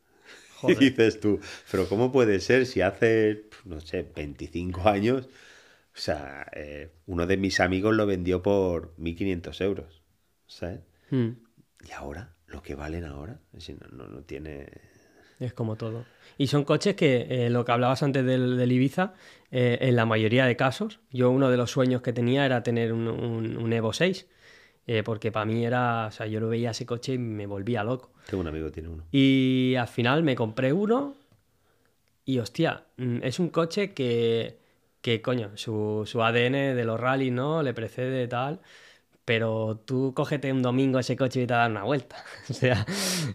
Y 0.63 0.74
Joder. 0.74 0.80
dices 0.80 1.20
tú, 1.20 1.39
pero 1.72 1.88
¿cómo 1.88 2.11
puede 2.11 2.39
ser 2.39 2.65
si 2.65 2.82
hace, 2.82 3.43
no 3.65 3.80
sé, 3.80 4.11
25 4.15 4.89
años, 4.89 5.28
o 5.28 5.99
sea, 5.99 6.47
eh, 6.55 6.91
uno 7.05 7.28
de 7.28 7.38
mis 7.38 7.59
amigos 7.59 7.95
lo 7.95 8.07
vendió 8.07 8.41
por 8.41 8.95
1.500 8.97 9.61
euros, 9.63 10.01
¿sabes? 10.47 10.80
Mm. 11.11 11.30
Y 11.86 11.91
ahora, 11.91 12.34
lo 12.47 12.61
que 12.61 12.75
valen 12.75 13.03
ahora, 13.05 13.39
decir, 13.51 13.78
no, 13.82 14.05
no, 14.05 14.07
no 14.09 14.21
tiene... 14.21 14.67
Es 15.39 15.53
como 15.53 15.75
todo. 15.75 16.05
Y 16.39 16.47
son 16.47 16.63
coches 16.63 16.95
que, 16.95 17.28
eh, 17.30 17.49
lo 17.51 17.63
que 17.63 17.71
hablabas 17.71 18.01
antes 18.01 18.25
del, 18.25 18.57
del 18.57 18.71
Ibiza, 18.71 19.13
eh, 19.51 19.78
en 19.82 19.95
la 19.95 20.05
mayoría 20.05 20.45
de 20.45 20.55
casos, 20.55 20.99
yo 21.11 21.30
uno 21.30 21.49
de 21.51 21.57
los 21.57 21.69
sueños 21.71 22.01
que 22.01 22.11
tenía 22.13 22.45
era 22.45 22.63
tener 22.63 22.91
un, 22.91 23.07
un- 23.07 23.57
un 23.57 23.73
Evo 23.73 23.93
6, 23.93 24.28
eh, 24.88 25.03
porque 25.03 25.32
para 25.32 25.45
mí 25.45 25.63
era, 25.65 26.07
o 26.07 26.11
sea, 26.11 26.25
yo 26.25 26.39
lo 26.39 26.49
veía 26.49 26.71
ese 26.71 26.86
coche 26.88 27.13
y 27.13 27.17
me 27.19 27.45
volvía 27.45 27.84
loco. 27.84 28.11
Tengo 28.28 28.41
un 28.41 28.47
amigo 28.47 28.65
que 28.67 28.71
tiene 28.73 28.89
uno. 28.89 29.03
Y 29.11 29.75
al 29.78 29.88
final 29.88 30.23
me 30.23 30.36
compré 30.36 30.73
uno 30.73 31.15
y 32.25 32.39
hostia, 32.39 32.84
mm, 32.97 33.19
es 33.23 33.39
un 33.39 33.49
coche 33.49 33.93
que, 33.93 34.57
que 35.01 35.21
coño, 35.21 35.51
su, 35.55 36.03
su 36.05 36.21
ADN 36.23 36.73
de 36.75 36.84
los 36.86 36.99
rallies, 36.99 37.32
¿no? 37.34 37.61
Le 37.63 37.73
precede 37.73 38.28
tal. 38.28 38.59
Pero 39.28 39.82
tú 39.84 40.13
cógete 40.15 40.53
un 40.53 40.61
domingo 40.61 40.99
ese 40.99 41.17
coche 41.17 41.41
y 41.41 41.47
te 41.47 41.53
das 41.53 41.69
una 41.69 41.84
vuelta. 41.84 42.15
O 42.49 42.53
sea, 42.53 42.86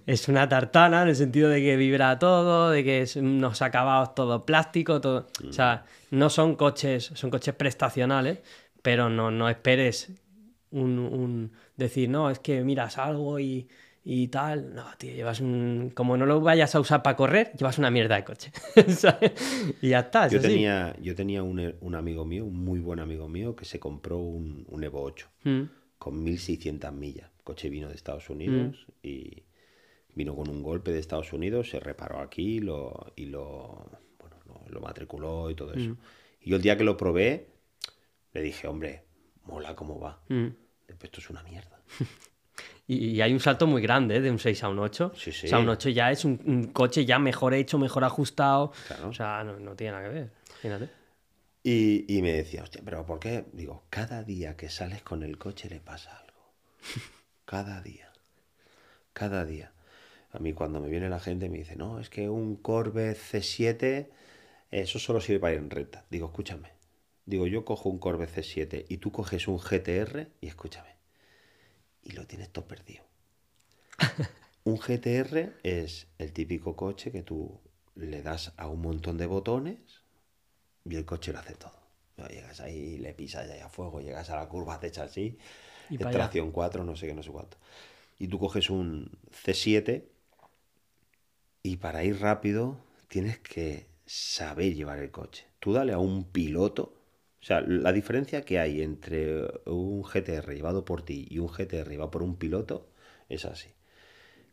es 0.07 0.27
una 0.29 0.49
tartana 0.49 1.03
en 1.03 1.09
el 1.09 1.17
sentido 1.17 1.51
de 1.51 1.61
que 1.61 1.77
vibra 1.77 2.19
todo, 2.19 2.71
de 2.71 2.83
que 2.83 3.03
es 3.03 3.17
unos 3.17 3.61
acabados 3.61 4.15
todo 4.15 4.47
plástico, 4.47 5.03
todo. 5.03 5.27
O 5.47 5.53
sea, 5.53 5.85
no 6.11 6.31
son 6.31 6.57
coches, 6.57 7.11
son 7.15 7.29
coches 7.31 7.55
prestacionales, 7.55 8.39
pero 8.81 9.11
no, 9.11 9.31
no 9.31 9.51
esperes 9.51 10.13
un, 10.71 10.99
un- 10.99 11.53
decir, 11.77 12.09
no, 12.09 12.31
es 12.31 12.39
que 12.39 12.65
miras 12.65 12.97
algo 12.97 13.39
y, 13.39 13.69
y 14.03 14.29
tal. 14.29 14.75
No, 14.75 14.85
tío, 14.97 15.13
llevas 15.13 15.41
un. 15.41 15.93
Como 15.95 16.17
no 16.17 16.25
lo 16.25 16.41
vayas 16.41 16.75
a 16.75 16.81
usar 16.81 17.03
para 17.03 17.17
correr, 17.17 17.53
llevas 17.59 17.77
una 17.77 17.91
mierda 17.91 18.17
de 18.17 18.25
coche. 18.25 18.51
¿sabes? 18.97 19.33
Y 19.83 19.91
ya 19.91 20.01
está. 20.01 20.25
es 20.25 20.33
Yo 20.33 20.39
así. 20.39 20.49
tenía, 20.49 20.97
yo 21.03 21.15
tenía 21.15 21.43
un, 21.43 21.75
un 21.83 21.95
amigo 21.95 22.25
mío, 22.25 22.47
un 22.47 22.65
muy 22.65 22.81
buen 22.81 22.99
amigo 22.99 23.29
mío, 23.29 23.55
que 23.55 23.67
se 23.67 23.79
compró 23.79 24.17
un, 24.17 24.65
un 24.71 24.83
Evo 24.85 25.03
8 25.03 25.29
Mm, 25.45 25.63
con 26.03 26.27
1.600 26.27 26.91
millas. 26.91 27.31
El 27.39 27.45
coche 27.45 27.71
vino 27.71 27.89
de 27.89 27.95
Estados 27.95 28.29
Unidos 28.29 28.89
y 29.05 29.45
vino 30.17 30.35
con 30.35 30.51
un 30.51 30.61
golpe 30.61 30.91
de 30.91 30.99
Estados 30.99 31.33
Unidos, 31.33 31.71
se 31.71 31.79
reparó 31.79 32.19
aquí 32.19 32.59
lo, 32.59 33.13
y 33.15 33.27
lo, 33.27 33.89
bueno, 34.19 34.37
lo, 34.47 34.65
lo 34.69 34.81
matriculó 34.81 35.49
y 35.49 35.55
todo 35.55 35.73
eso. 35.73 35.97
Y 36.41 36.51
yo 36.51 36.57
el 36.57 36.63
día 36.63 36.77
que 36.77 36.83
lo 36.83 36.97
probé, 36.97 37.51
le 38.33 38.43
dije, 38.43 38.67
hombre, 38.67 39.05
mola 39.45 39.77
cómo 39.77 40.01
va. 40.01 40.21
mm. 40.29 40.49
Después 40.89 41.05
esto 41.05 41.21
es 41.21 41.31
una 41.31 41.45
mierda. 41.45 41.81
Y, 42.87 43.21
hay 43.23 43.33
un 43.33 43.41
salto 43.41 43.67
muy 43.67 43.81
grande, 43.81 44.17
¿eh? 44.17 44.21
de 44.21 44.31
un 44.31 44.39
6 44.39 44.65
a 44.65 44.69
un 44.69 44.79
8. 44.81 45.13
Sí, 45.17 45.33
sí. 45.33 45.47
O 45.47 45.49
sea, 45.49 45.61
un 45.61 45.69
8 45.69 45.89
ya 45.89 46.11
es 46.11 46.25
un, 46.25 46.39
un 46.45 46.65
coche 46.73 47.07
ya 47.07 47.19
mejor 47.19 47.55
hecho, 47.55 47.79
mejor 47.79 48.05
ajustado. 48.05 48.73
Claro. 48.89 49.09
O 49.09 49.13
sea, 49.15 49.43
no, 49.45 49.59
no 49.59 49.75
tiene 49.75 49.93
nada 49.93 50.09
que 50.09 50.15
ver. 50.15 50.31
Imagínate. 50.51 51.02
Y, 51.63 52.05
y 52.13 52.23
me 52.23 52.33
decía, 52.33 52.63
hostia, 52.63 52.83
pero 52.85 53.07
¿por 53.07 53.21
qué? 53.21 53.45
Digo, 53.53 53.85
cada 53.89 54.25
día 54.25 54.57
que 54.57 54.69
sales 54.69 55.03
con 55.03 55.23
el 55.23 55.39
coche 55.39 55.69
le 55.69 55.81
pasa 55.81 56.17
algo. 56.17 56.53
Cada 57.45 57.81
día. 57.83 58.13
Cada 59.13 59.45
día. 59.45 59.73
A 60.33 60.39
mí 60.39 60.55
cuando 60.55 60.81
me 60.81 60.89
viene 60.89 61.09
la 61.09 61.21
gente 61.21 61.49
me 61.49 61.59
dice, 61.59 61.77
no, 61.77 62.01
es 62.01 62.09
que 62.09 62.31
un 62.31 62.57
Corvette 62.57 63.19
C7, 63.19 64.09
eso 64.71 64.99
solo 64.99 65.21
sirve 65.21 65.41
para 65.41 65.53
ir 65.53 65.59
en 65.59 65.71
recta. 65.71 66.07
Digo, 66.11 66.29
escúchame. 66.29 66.71
Digo, 67.27 67.47
yo 67.47 67.65
cojo 67.65 67.91
un 67.91 67.99
Corvette 67.99 68.37
C7 68.37 68.87
y 68.89 68.97
tú 68.97 69.13
coges 69.13 69.47
un 69.47 69.59
GTR 69.59 70.29
y 70.41 70.49
escúchame. 70.49 70.97
Y 72.03 72.13
lo 72.13 72.27
tienes 72.27 72.51
todo 72.51 72.67
perdido. 72.67 73.05
Un 74.65 74.77
GTR 74.77 75.55
es 75.65 76.07
el 76.19 76.33
típico 76.33 76.77
coche 76.77 77.11
que 77.11 77.23
tú 77.23 77.61
le 77.97 78.23
das 78.23 78.53
a 78.57 78.69
un 78.69 78.81
montón 78.81 79.19
de 79.19 79.27
botones 79.27 80.02
y 80.85 80.97
el 80.97 81.05
coche 81.05 81.33
lo 81.33 81.39
hace 81.41 81.55
todo. 81.55 81.73
Llegas 82.29 82.61
ahí, 82.61 82.99
le 82.99 83.15
pisas 83.15 83.51
ahí 83.51 83.61
a 83.61 83.69
fuego, 83.69 84.01
llegas 84.01 84.31
a 84.31 84.37
la 84.37 84.49
curva, 84.49 84.79
te 84.79 84.89
echas 84.89 85.11
así, 85.11 85.39
Y 85.89 85.99
tracción 85.99 86.53
4, 86.53 86.85
no 86.85 86.97
sé 86.97 87.09
qué, 87.09 87.15
no 87.15 87.23
sé 87.23 87.31
cuánto. 87.31 87.57
Y 88.19 88.29
tú 88.29 88.39
coges 88.39 88.71
un 88.71 89.11
C7 89.33 90.05
y 91.63 91.77
para 91.79 92.05
ir 92.05 92.21
rápido 92.21 92.79
tienes 93.09 93.39
que 93.39 93.87
saber 94.07 94.75
llevar 94.75 94.99
el 95.01 95.11
coche. 95.11 95.47
Tú 95.59 95.73
dale 95.73 95.93
a 95.93 95.99
un 95.99 96.25
piloto, 96.25 96.95
o 97.41 97.45
sea, 97.45 97.61
la 97.61 97.93
diferencia 97.93 98.43
que 98.45 98.59
hay 98.59 98.83
entre 98.83 99.43
un 99.67 100.03
GTR 100.03 100.55
llevado 100.55 100.85
por 100.85 101.03
ti 101.05 101.27
y 101.31 101.39
un 101.39 101.49
GTR 101.49 101.89
llevado 101.91 102.11
por 102.11 102.23
un 102.23 102.37
piloto 102.37 102.89
es 103.29 103.45
así. 103.45 103.71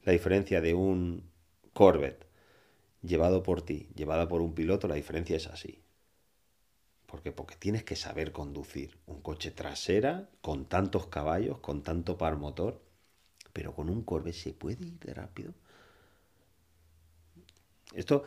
La 0.04 0.14
diferencia 0.14 0.62
de 0.62 0.74
un 0.74 1.30
Corvette 1.74 2.26
llevado 3.02 3.44
por 3.44 3.62
ti, 3.62 3.90
llevada 3.96 4.28
por 4.28 4.42
un 4.42 4.54
piloto, 4.54 4.88
la 4.88 4.96
diferencia 4.96 5.38
es 5.38 5.48
así. 5.48 5.82
¿Por 7.10 7.22
qué? 7.24 7.32
Porque 7.32 7.56
tienes 7.56 7.84
que 7.84 7.96
saber 7.96 8.32
conducir 8.32 8.98
un 9.08 9.22
coche 9.22 9.52
trasera 9.52 10.30
con 10.42 10.66
tantos 10.66 11.08
caballos, 11.08 11.58
con 11.60 11.82
tanto 11.84 12.18
par 12.18 12.38
motor, 12.38 12.82
pero 13.54 13.74
con 13.76 13.90
un 13.90 14.04
Corvette 14.04 14.36
se 14.36 14.54
puede 14.54 14.86
ir 14.86 15.00
de 15.00 15.14
rápido. 15.14 15.54
Esto, 17.94 18.24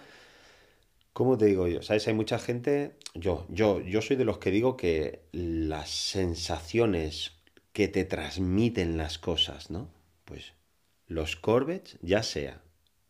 ¿cómo 1.13 1.37
te 1.39 1.47
digo 1.47 1.69
yo? 1.69 1.83
¿Sabes? 1.83 2.07
Hay 2.09 2.15
mucha 2.15 2.39
gente, 2.39 2.97
yo, 3.15 3.47
yo, 3.49 3.81
yo 3.81 4.03
soy 4.03 4.17
de 4.17 4.25
los 4.25 4.39
que 4.39 4.51
digo 4.51 4.77
que 4.77 5.23
las 5.33 5.91
sensaciones 5.91 7.33
que 7.73 7.89
te 7.89 8.05
transmiten 8.05 8.97
las 8.97 9.19
cosas, 9.19 9.71
¿no? 9.71 9.89
Pues 10.25 10.53
los 11.07 11.37
Corvettes, 11.37 11.99
ya 12.03 12.23
sea 12.23 12.63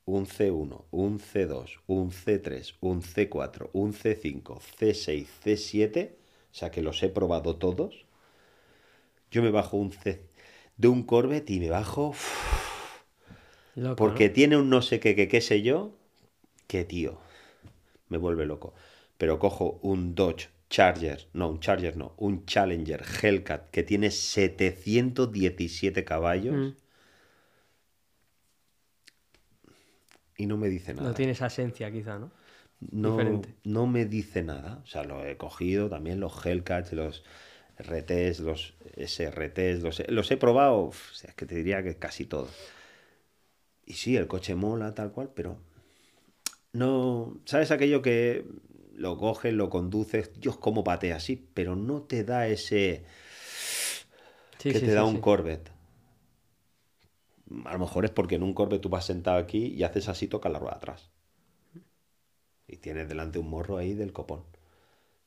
un 0.07 0.27
C1, 0.27 0.87
un 0.91 1.19
C2, 1.19 1.81
un 1.87 2.11
C3, 2.11 2.77
un 2.81 3.03
C4, 3.03 3.71
un 3.73 3.93
C5, 3.93 4.61
C6, 4.61 5.27
C7, 5.43 6.17
o 6.53 6.55
sea 6.55 6.71
que 6.71 6.83
los 6.83 7.03
he 7.03 7.09
probado 7.09 7.57
todos, 7.57 8.05
yo 9.31 9.43
me 9.43 9.51
bajo 9.51 9.77
un 9.77 9.93
C 9.93 10.23
de 10.77 10.89
un 10.89 11.03
Corvette 11.03 11.51
y 11.51 11.61
me 11.61 11.71
bajo... 11.71 12.15
Loco, 13.75 13.97
porque 13.97 14.29
¿no? 14.29 14.31
tiene 14.31 14.57
un 14.57 14.69
no 14.71 14.83
sé 14.83 15.01
qué, 15.01 15.15
qué, 15.15 15.29
qué 15.29 15.41
sé 15.41 15.63
yo, 15.63 15.93
que 16.67 16.85
tío, 16.85 17.19
me 18.09 18.19
vuelve 18.19 18.47
loco. 18.47 18.75
Pero 19.19 19.39
cojo 19.39 19.81
un 19.83 20.15
Dodge 20.15 20.51
Charger, 20.71 21.29
no, 21.35 21.51
un 21.51 21.61
Charger 21.61 21.97
no, 21.97 22.15
un 22.19 22.47
Challenger 22.47 23.03
Hellcat 23.23 23.71
que 23.71 23.83
tiene 23.83 24.11
717 24.11 26.05
caballos 26.05 26.57
Mm, 26.57 26.77
y 30.43 30.47
no 30.47 30.57
me 30.57 30.69
dice 30.69 30.95
nada. 30.95 31.13
no 31.13 31.15
tiene 31.15 31.33
esa 31.33 31.47
esencia, 31.47 31.91
quizá, 31.93 32.19
¿no? 32.19 32.31
no, 32.81 33.49
diferente. 33.49 33.55
no 33.65 33.87
me 33.87 34.05
dice 34.07 34.43
nada. 34.43 34.81
O 34.85 34.87
sea, 34.87 35.05
lo 35.05 35.25
he 35.25 35.37
cogido 35.37 35.89
también 35.89 36.21
los 36.21 36.45
Hellcats, 36.45 36.93
los 36.93 37.25
RTs, 37.79 38.41
los 38.41 38.75
SRTs, 38.97 39.83
los 39.83 40.01
he, 40.01 40.11
los 40.11 40.31
he 40.31 40.37
probado, 40.37 40.85
o 40.87 40.93
sea, 40.93 41.31
es 41.31 41.37
que 41.37 41.47
te 41.47 41.55
diría 41.57 41.83
que 41.83 41.97
casi 41.97 42.27
todo. 42.27 42.49
Y 43.87 43.93
sí, 43.93 44.17
el 44.17 44.27
coche 44.27 44.57
mola 44.57 44.93
tal 44.93 45.13
cual, 45.13 45.31
pero 45.37 45.61
no, 46.73 47.41
¿sabes 47.45 47.71
aquello 47.71 48.03
que 48.03 48.45
lo 48.95 49.17
coges, 49.19 49.53
lo 49.55 49.69
conduces, 49.71 50.31
Dios, 50.41 50.57
cómo 50.59 50.85
patea 50.85 51.17
así, 51.17 51.37
pero 51.55 51.77
no 51.77 52.03
te 52.03 52.25
da 52.25 52.47
ese 52.47 53.05
Sí, 54.59 54.73
que 54.73 54.81
sí, 54.81 54.87
te 54.87 54.91
sí, 54.91 54.97
da 54.97 55.05
un 55.05 55.19
Corvette. 55.19 55.71
A 57.65 57.73
lo 57.73 57.79
mejor 57.79 58.05
es 58.05 58.11
porque 58.11 58.37
en 58.37 58.43
un 58.43 58.55
Corvette 58.55 58.83
tú 58.83 58.89
vas 58.89 59.05
sentado 59.05 59.39
aquí 59.39 59.67
y 59.67 59.83
haces 59.83 60.09
así, 60.09 60.29
toca 60.29 60.49
la 60.49 60.59
rueda 60.59 60.77
atrás. 60.77 61.11
Y 62.67 62.77
tienes 62.79 63.09
delante 63.09 63.39
un 63.39 63.49
morro 63.51 63.77
ahí 63.77 63.95
del 63.95 64.13
copón. 64.13 64.45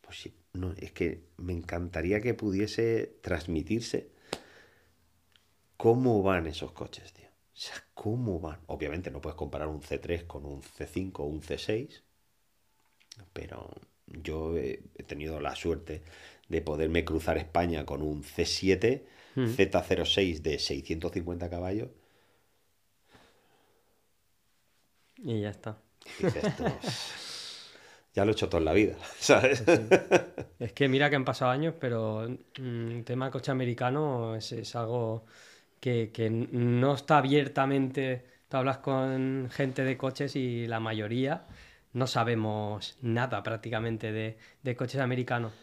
Pues 0.01 0.21
sí, 0.21 0.35
no, 0.53 0.73
es 0.77 0.91
que 0.91 1.23
me 1.37 1.53
encantaría 1.53 2.21
que 2.21 2.33
pudiese 2.33 3.17
transmitirse 3.21 4.09
cómo 5.77 6.23
van 6.23 6.47
esos 6.47 6.71
coches, 6.71 7.13
tío. 7.13 7.27
O 7.27 7.57
sea, 7.57 7.75
cómo 7.93 8.39
van. 8.39 8.59
Obviamente 8.67 9.11
no 9.11 9.21
puedes 9.21 9.35
comparar 9.35 9.67
un 9.67 9.81
C3 9.81 10.25
con 10.25 10.45
un 10.45 10.61
C5 10.61 11.19
o 11.19 11.23
un 11.25 11.41
C6, 11.41 12.01
pero 13.33 13.69
yo 14.07 14.57
he, 14.57 14.83
he 14.95 15.03
tenido 15.03 15.39
la 15.39 15.55
suerte 15.55 16.03
de 16.49 16.61
poderme 16.61 17.05
cruzar 17.05 17.37
España 17.37 17.85
con 17.85 18.01
un 18.01 18.23
C7 18.23 19.03
Mm. 19.35 19.55
Z06 19.55 20.41
de 20.41 20.59
650 20.59 21.49
caballos. 21.49 21.89
Y 25.17 25.41
ya 25.41 25.49
está. 25.49 25.77
Y 26.17 26.23
dices 26.23 26.55
tú, 26.55 26.79
ya 28.13 28.25
lo 28.25 28.31
he 28.31 28.33
hecho 28.33 28.49
toda 28.49 28.63
la 28.63 28.73
vida, 28.73 28.97
¿sabes? 29.19 29.63
Es 30.59 30.71
que 30.73 30.87
mira 30.87 31.09
que 31.09 31.15
han 31.17 31.25
pasado 31.25 31.51
años, 31.51 31.75
pero 31.79 32.27
mm, 32.57 33.01
tema 33.03 33.29
coche 33.31 33.51
americano 33.51 34.35
es, 34.35 34.51
es 34.53 34.75
algo 34.75 35.25
que, 35.79 36.11
que 36.13 36.29
no 36.29 36.95
está 36.95 37.19
abiertamente. 37.19 38.25
Tú 38.49 38.57
hablas 38.57 38.79
con 38.79 39.49
gente 39.51 39.83
de 39.83 39.97
coches 39.97 40.35
y 40.35 40.67
la 40.67 40.79
mayoría 40.79 41.47
no 41.93 42.07
sabemos 42.07 42.97
nada 43.01 43.43
prácticamente 43.43 44.11
de, 44.11 44.37
de 44.63 44.75
coches 44.75 45.01
americanos. 45.01 45.53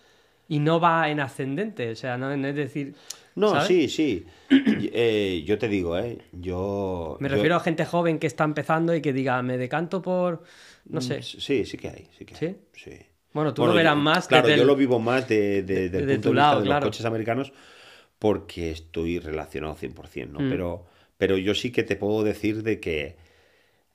Y 0.53 0.59
no 0.59 0.79
va 0.81 1.09
en 1.09 1.21
ascendente, 1.21 1.91
o 1.91 1.97
sea, 1.97 2.19
no, 2.19 2.37
no 2.37 2.49
es 2.49 2.55
decir. 2.55 2.95
No, 3.37 3.51
¿sabes? 3.53 3.69
sí, 3.69 3.89
sí. 3.89 4.27
Eh, 4.51 5.43
yo 5.47 5.57
te 5.59 5.67
digo, 5.69 5.97
¿eh? 5.99 6.19
Yo... 6.33 7.17
Me 7.21 7.29
yo- 7.31 7.35
refiero 7.37 7.57
a 7.57 7.61
gente 7.61 7.87
joven 7.87 8.19
que 8.19 8.27
está 8.27 8.45
empezando 8.45 8.95
y 8.95 9.01
que 9.01 9.15
diga, 9.15 9.41
me 9.43 9.57
decanto 9.57 10.03
por. 10.03 10.43
No 10.85 11.01
sé. 11.01 11.19
Mm, 11.21 11.23
Sí, 11.23 11.65
sí 11.65 11.77
que 11.79 11.89
hay, 11.89 12.07
sí 12.19 12.25
que 12.27 12.35
hay. 12.35 12.39
¿Sí? 12.39 12.57
Sí. 12.91 12.97
Bueno, 13.33 13.55
tú 13.55 13.63
Bueno, 13.63 13.73
lo 13.73 13.77
verás 13.79 13.95
yo- 13.95 14.01
más 14.03 14.29
Claro, 14.29 14.47
desde 14.47 14.59
yo 14.59 14.63
el- 14.65 14.69
lo 14.69 14.77
vivo 14.77 14.99
más 14.99 15.27
de, 15.27 15.63
de- 15.63 15.89
del 15.89 16.07
de 16.07 16.15
punto 16.17 16.29
tu 16.29 16.35
vista 16.35 16.47
lado, 16.49 16.61
de 16.61 16.67
claro. 16.67 16.81
los 16.85 16.89
coches 16.91 17.07
americanos 17.07 17.53
porque 18.19 18.71
estoy 18.73 19.19
relacionado 19.21 19.75
100%, 19.75 20.33
¿no? 20.33 20.41
Mm. 20.41 20.51
Pero, 20.51 20.85
pero 21.17 21.39
yo 21.39 21.55
sí 21.55 21.73
que 21.73 21.83
te 21.83 21.97
puedo 21.97 22.23
decir 22.25 22.63
de 22.63 22.79
que 22.79 23.17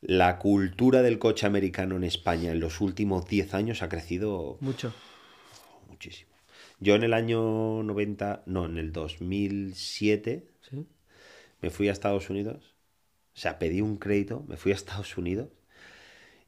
la 0.02 0.40
cultura 0.40 1.04
del 1.04 1.20
coche 1.20 1.46
americano 1.46 1.96
en 1.98 2.04
España 2.04 2.52
en 2.52 2.60
los 2.60 2.82
últimos 2.82 3.28
10 3.28 3.54
años 3.54 3.84
ha 3.84 3.90
crecido 3.90 4.58
Mucho. 4.62 4.92
muchísimo. 5.88 6.32
Yo 6.80 6.96
en 6.96 7.04
el 7.04 7.14
año 7.14 7.82
90, 7.84 8.44
no, 8.46 8.66
en 8.66 8.78
el 8.78 8.92
2007 8.92 10.48
¿Sí? 10.70 10.86
me 11.62 11.70
fui 11.72 11.90
a 11.90 11.92
Estados 11.92 12.30
Unidos, 12.30 12.76
o 13.36 13.40
sea, 13.40 13.58
pedí 13.60 13.82
un 13.82 13.98
crédito, 13.98 14.44
me 14.48 14.58
fui 14.58 14.72
a 14.72 14.76
Estados 14.76 15.18
Unidos 15.18 15.50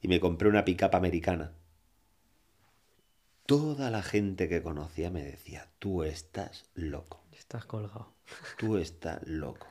y 0.02 0.08
me 0.08 0.20
compré 0.20 0.48
una 0.50 0.66
pickup 0.66 0.96
americana. 0.96 1.54
Toda 3.46 3.90
la 3.90 4.04
gente 4.04 4.48
que 4.48 4.62
conocía 4.62 5.10
me 5.10 5.24
decía, 5.24 5.68
tú 5.80 6.04
estás 6.04 6.66
loco, 6.76 7.24
Estás 7.38 7.66
colgado. 7.66 8.14
tú 8.60 8.78
estás 8.78 9.26
loco. 9.26 9.68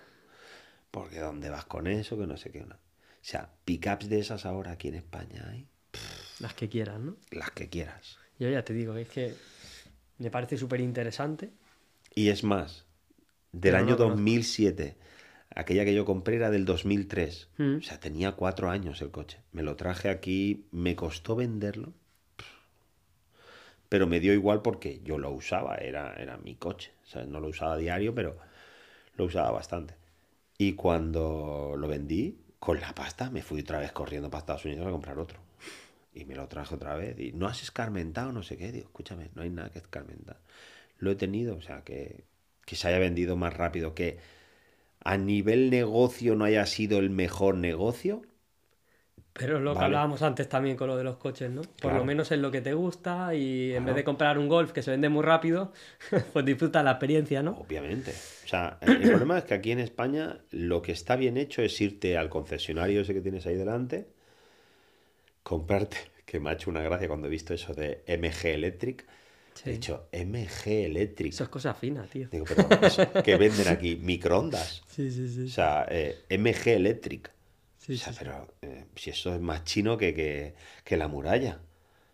Porque 0.90 1.20
¿dónde 1.20 1.48
vas 1.50 1.66
con 1.66 1.86
eso? 1.86 2.18
Que 2.18 2.26
no 2.26 2.36
sé 2.36 2.50
qué. 2.50 2.60
Una... 2.62 2.74
O 2.74 2.78
sea, 3.20 3.52
pickups 3.64 4.08
de 4.08 4.18
esas 4.18 4.46
ahora 4.46 4.72
aquí 4.72 4.88
en 4.88 4.96
España 4.96 5.46
hay 5.50 5.68
Las 6.40 6.54
que 6.54 6.68
quieras, 6.68 6.98
¿no? 6.98 7.16
las 7.30 7.50
que 7.52 7.68
quieras. 7.68 8.18
Yo 8.40 8.48
ya 8.48 8.64
te 8.64 8.72
digo, 8.72 8.96
es 8.96 9.08
que 9.08 9.34
me 10.18 10.30
parece 10.30 10.56
súper 10.56 10.80
interesante. 10.80 11.52
Y 12.14 12.28
es 12.28 12.44
más, 12.44 12.84
del 13.52 13.76
Pero 13.76 13.76
año 13.76 13.96
conozco. 13.96 14.08
2007, 14.08 14.96
aquella 15.54 15.84
que 15.84 15.94
yo 15.94 16.04
compré 16.04 16.36
era 16.36 16.50
del 16.50 16.64
2003. 16.64 17.50
Mm. 17.58 17.78
O 17.78 17.82
sea, 17.82 18.00
tenía 18.00 18.32
cuatro 18.32 18.70
años 18.70 19.02
el 19.02 19.10
coche. 19.10 19.42
Me 19.52 19.62
lo 19.62 19.76
traje 19.76 20.08
aquí, 20.10 20.66
me 20.72 20.96
costó 20.96 21.36
venderlo. 21.36 21.94
Pero 23.88 24.06
me 24.06 24.20
dio 24.20 24.32
igual 24.34 24.62
porque 24.62 25.00
yo 25.02 25.18
lo 25.18 25.30
usaba, 25.30 25.76
era, 25.76 26.14
era 26.14 26.36
mi 26.38 26.54
coche. 26.56 26.92
¿sabes? 27.04 27.28
No 27.28 27.40
lo 27.40 27.48
usaba 27.48 27.74
a 27.74 27.76
diario, 27.78 28.14
pero 28.14 28.36
lo 29.16 29.24
usaba 29.26 29.50
bastante. 29.52 29.96
Y 30.58 30.74
cuando 30.74 31.74
lo 31.78 31.88
vendí, 31.88 32.38
con 32.58 32.80
la 32.80 32.94
pasta, 32.94 33.30
me 33.30 33.42
fui 33.42 33.60
otra 33.62 33.80
vez 33.80 33.92
corriendo 33.92 34.30
para 34.30 34.40
Estados 34.40 34.64
Unidos 34.66 34.86
a 34.88 34.90
comprar 34.90 35.18
otro. 35.18 35.40
Y 36.20 36.24
me 36.24 36.34
lo 36.36 36.48
traje 36.48 36.74
otra 36.74 36.96
vez. 36.96 37.18
Y 37.18 37.32
no 37.32 37.46
has 37.46 37.62
escarmentado, 37.62 38.32
no 38.32 38.42
sé 38.42 38.56
qué. 38.56 38.72
Digo, 38.72 38.86
escúchame, 38.86 39.30
no 39.34 39.42
hay 39.42 39.50
nada 39.50 39.70
que 39.70 39.78
escarmentar. 39.78 40.38
Lo 40.98 41.10
he 41.12 41.16
tenido, 41.16 41.56
o 41.56 41.60
sea, 41.62 41.84
que, 41.84 42.24
que 42.66 42.76
se 42.76 42.88
haya 42.88 42.98
vendido 42.98 43.36
más 43.36 43.54
rápido. 43.56 43.94
Que 43.94 44.18
a 45.00 45.16
nivel 45.18 45.70
negocio 45.70 46.36
no 46.36 46.44
haya 46.46 46.66
sido 46.66 46.98
el 46.98 47.10
mejor 47.10 47.56
negocio. 47.56 48.22
Pero 49.32 49.58
es 49.58 49.62
lo 49.62 49.76
que 49.78 49.84
hablábamos 49.84 50.22
antes 50.22 50.48
también 50.48 50.76
con 50.76 50.88
lo 50.88 50.96
de 50.96 51.04
los 51.04 51.16
coches, 51.16 51.48
¿no? 51.50 51.62
Por 51.80 51.80
Claro. 51.80 51.98
lo 51.98 52.04
menos 52.04 52.30
es 52.32 52.38
lo 52.40 52.50
que 52.50 52.60
te 52.60 52.74
gusta 52.74 53.34
y 53.34 53.72
en 53.72 53.84
vez 53.84 53.94
de 53.94 54.02
comprar 54.04 54.36
un 54.38 54.48
Golf 54.48 54.72
que 54.72 54.82
se 54.82 54.90
vende 54.90 55.08
muy 55.08 55.22
rápido, 55.22 55.72
pues 56.32 56.44
disfruta 56.44 56.82
la 56.82 56.92
experiencia, 56.92 57.42
¿no? 57.42 57.52
Obviamente. 57.52 58.12
O 58.44 58.48
sea, 58.48 58.78
el 58.80 59.04
problema 59.04 59.38
es 59.38 59.44
que 59.44 59.54
aquí 59.54 59.70
en 59.72 59.80
España 59.80 60.38
lo 60.50 60.82
que 60.82 60.92
está 60.92 61.16
bien 61.16 61.36
hecho 61.36 61.62
es 61.62 61.80
irte 61.80 62.16
al 62.16 62.28
concesionario 62.30 63.00
ese 63.02 63.14
que 63.14 63.20
tienes 63.20 63.46
ahí 63.46 63.54
delante, 63.56 64.08
comprarte, 65.48 65.96
que 66.24 66.38
me 66.40 66.50
ha 66.50 66.52
hecho 66.52 66.70
una 66.70 66.82
gracia 66.82 67.08
cuando 67.08 67.26
he 67.26 67.30
visto 67.30 67.54
eso 67.54 67.74
de 67.74 68.02
MG 68.06 68.46
Electric. 68.54 69.06
Sí. 69.54 69.70
He 69.70 69.72
dicho, 69.72 70.08
MG 70.12 70.66
Electric. 70.86 71.32
Eso 71.32 71.44
es 71.44 71.48
cosa 71.50 71.74
fina, 71.74 72.04
tío. 72.04 72.28
Digo, 72.30 72.44
pero 72.46 73.22
¿qué 73.24 73.36
venden 73.36 73.68
aquí? 73.68 73.96
Microondas. 73.96 74.82
Sí, 74.98 75.10
sí, 75.12 75.28
sí. 75.28 75.44
O 75.44 75.48
sea, 75.48 75.86
eh, 75.88 76.24
MG 76.28 76.68
Electric. 76.74 77.30
Sí, 77.78 77.94
o 77.94 77.96
sea, 77.96 78.12
sí, 78.12 78.18
pero 78.20 78.48
eh, 78.62 78.84
si 78.96 79.10
eso 79.10 79.32
es 79.34 79.40
más 79.40 79.62
chino 79.64 79.96
que, 79.96 80.12
que, 80.12 80.54
que 80.84 80.96
la 80.96 81.06
muralla. 81.08 81.60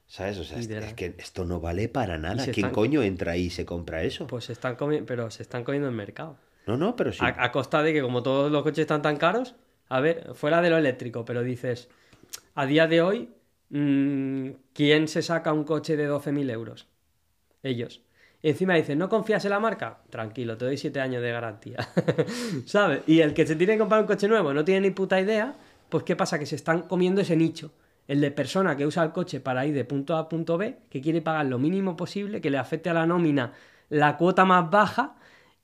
¿Sabes? 0.07 0.39
O 0.39 0.45
sea, 0.45 0.59
es, 0.59 0.69
que 0.95 1.15
esto 1.19 1.45
no 1.47 1.61
vale 1.61 1.89
para 1.89 2.19
nada. 2.19 2.45
¿Quién 2.45 2.51
están- 2.67 2.73
coño 2.73 3.03
entra 3.03 3.33
ahí 3.33 3.45
y 3.47 3.51
se 3.51 3.65
compra 3.65 4.03
eso? 4.05 4.27
Pues 4.27 4.45
se 4.45 4.53
están 4.53 4.77
comiendo, 4.77 5.07
pero 5.07 5.31
se 5.31 5.43
están 5.43 5.65
comiendo 5.65 5.89
el 5.89 5.95
mercado. 5.95 6.37
No, 6.67 6.77
no, 6.77 6.95
pero 6.95 7.11
sí. 7.13 7.19
A, 7.23 7.43
a 7.43 7.51
costa 7.53 7.83
de 7.83 7.93
que 7.95 8.03
como 8.03 8.23
todos 8.23 8.53
los 8.53 8.63
coches 8.63 8.81
están 8.83 9.01
tan 9.03 9.17
caros, 9.17 9.55
a 9.89 10.01
ver, 10.01 10.35
fuera 10.35 10.61
de 10.63 10.71
lo 10.71 10.77
eléctrico, 10.79 11.25
pero 11.25 11.43
dices, 11.43 11.89
a 12.55 12.67
día 12.67 12.87
de 12.87 13.03
hoy, 13.03 13.31
mm, 13.71 14.51
¿quién 14.73 15.09
se 15.09 15.23
saca 15.23 15.53
un 15.53 15.65
coche 15.65 15.97
de 15.97 16.07
12.000 16.07 16.51
euros? 16.51 16.89
Ellos. 17.63 18.03
Y 18.43 18.51
encima 18.51 18.75
dicen, 18.75 18.99
¿no 18.99 19.09
confías 19.09 19.45
en 19.45 19.51
la 19.53 19.61
marca? 19.61 20.03
Tranquilo, 20.11 20.57
te 20.59 20.67
doy 20.67 20.77
7 20.77 21.01
años 21.01 21.23
de 21.23 21.33
garantía. 21.33 21.79
¿Sabes? 22.67 23.03
Y 23.07 23.21
el 23.21 23.33
que 23.35 23.47
se 23.47 23.57
tiene 23.57 23.75
que 23.75 23.79
comprar 23.81 24.01
un 24.03 24.07
coche 24.07 24.29
nuevo 24.29 24.53
no 24.53 24.65
tiene 24.65 24.83
ni 24.83 24.91
puta 24.91 25.21
idea, 25.21 25.55
pues 25.89 26.05
¿qué 26.05 26.17
pasa? 26.17 26.39
Que 26.39 26.47
se 26.47 26.57
están 26.57 26.83
comiendo 26.83 27.21
ese 27.23 27.37
nicho. 27.37 27.73
El 28.07 28.21
de 28.21 28.31
persona 28.31 28.77
que 28.77 28.87
usa 28.87 29.03
el 29.03 29.13
coche 29.13 29.41
para 29.41 29.65
ir 29.67 29.75
de 29.75 29.85
punto 29.87 30.15
A 30.17 30.21
a 30.21 30.29
punto 30.29 30.59
B, 30.59 30.77
que 30.91 31.01
quiere 31.01 31.23
pagar 31.23 31.47
lo 31.47 31.59
mínimo 31.59 31.97
posible, 31.97 32.41
que 32.43 32.51
le 32.51 32.59
afecte 32.59 32.91
a 32.91 32.95
la 32.95 33.07
nómina 33.07 33.53
la 33.89 34.17
cuota 34.19 34.45
más 34.45 34.71
baja 34.71 35.17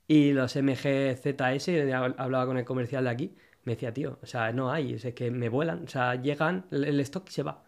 y 0.07 0.31
los 0.33 0.55
MGZS, 0.55 1.67
hab- 1.93 2.15
hablaba 2.17 2.45
con 2.47 2.57
el 2.57 2.65
comercial 2.65 3.03
de 3.05 3.09
aquí, 3.11 3.35
me 3.65 3.73
decía, 3.75 3.93
tío, 3.93 4.19
o 4.21 4.25
sea, 4.25 4.51
no 4.51 4.71
hay, 4.71 4.93
es 4.93 5.05
que 5.13 5.31
me 5.31 5.49
vuelan, 5.49 5.83
o 5.85 5.87
sea, 5.87 6.15
llegan, 6.15 6.65
el 6.71 6.99
stock 7.01 7.27
se 7.29 7.43
va. 7.43 7.63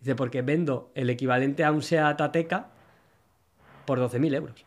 Dice, 0.00 0.14
porque 0.16 0.42
vendo 0.42 0.92
el 0.94 1.10
equivalente 1.10 1.64
a 1.64 1.72
un 1.72 1.82
Seat 1.82 2.20
Ateca 2.20 2.68
por 3.84 3.98
12.000 3.98 4.34
euros. 4.34 4.64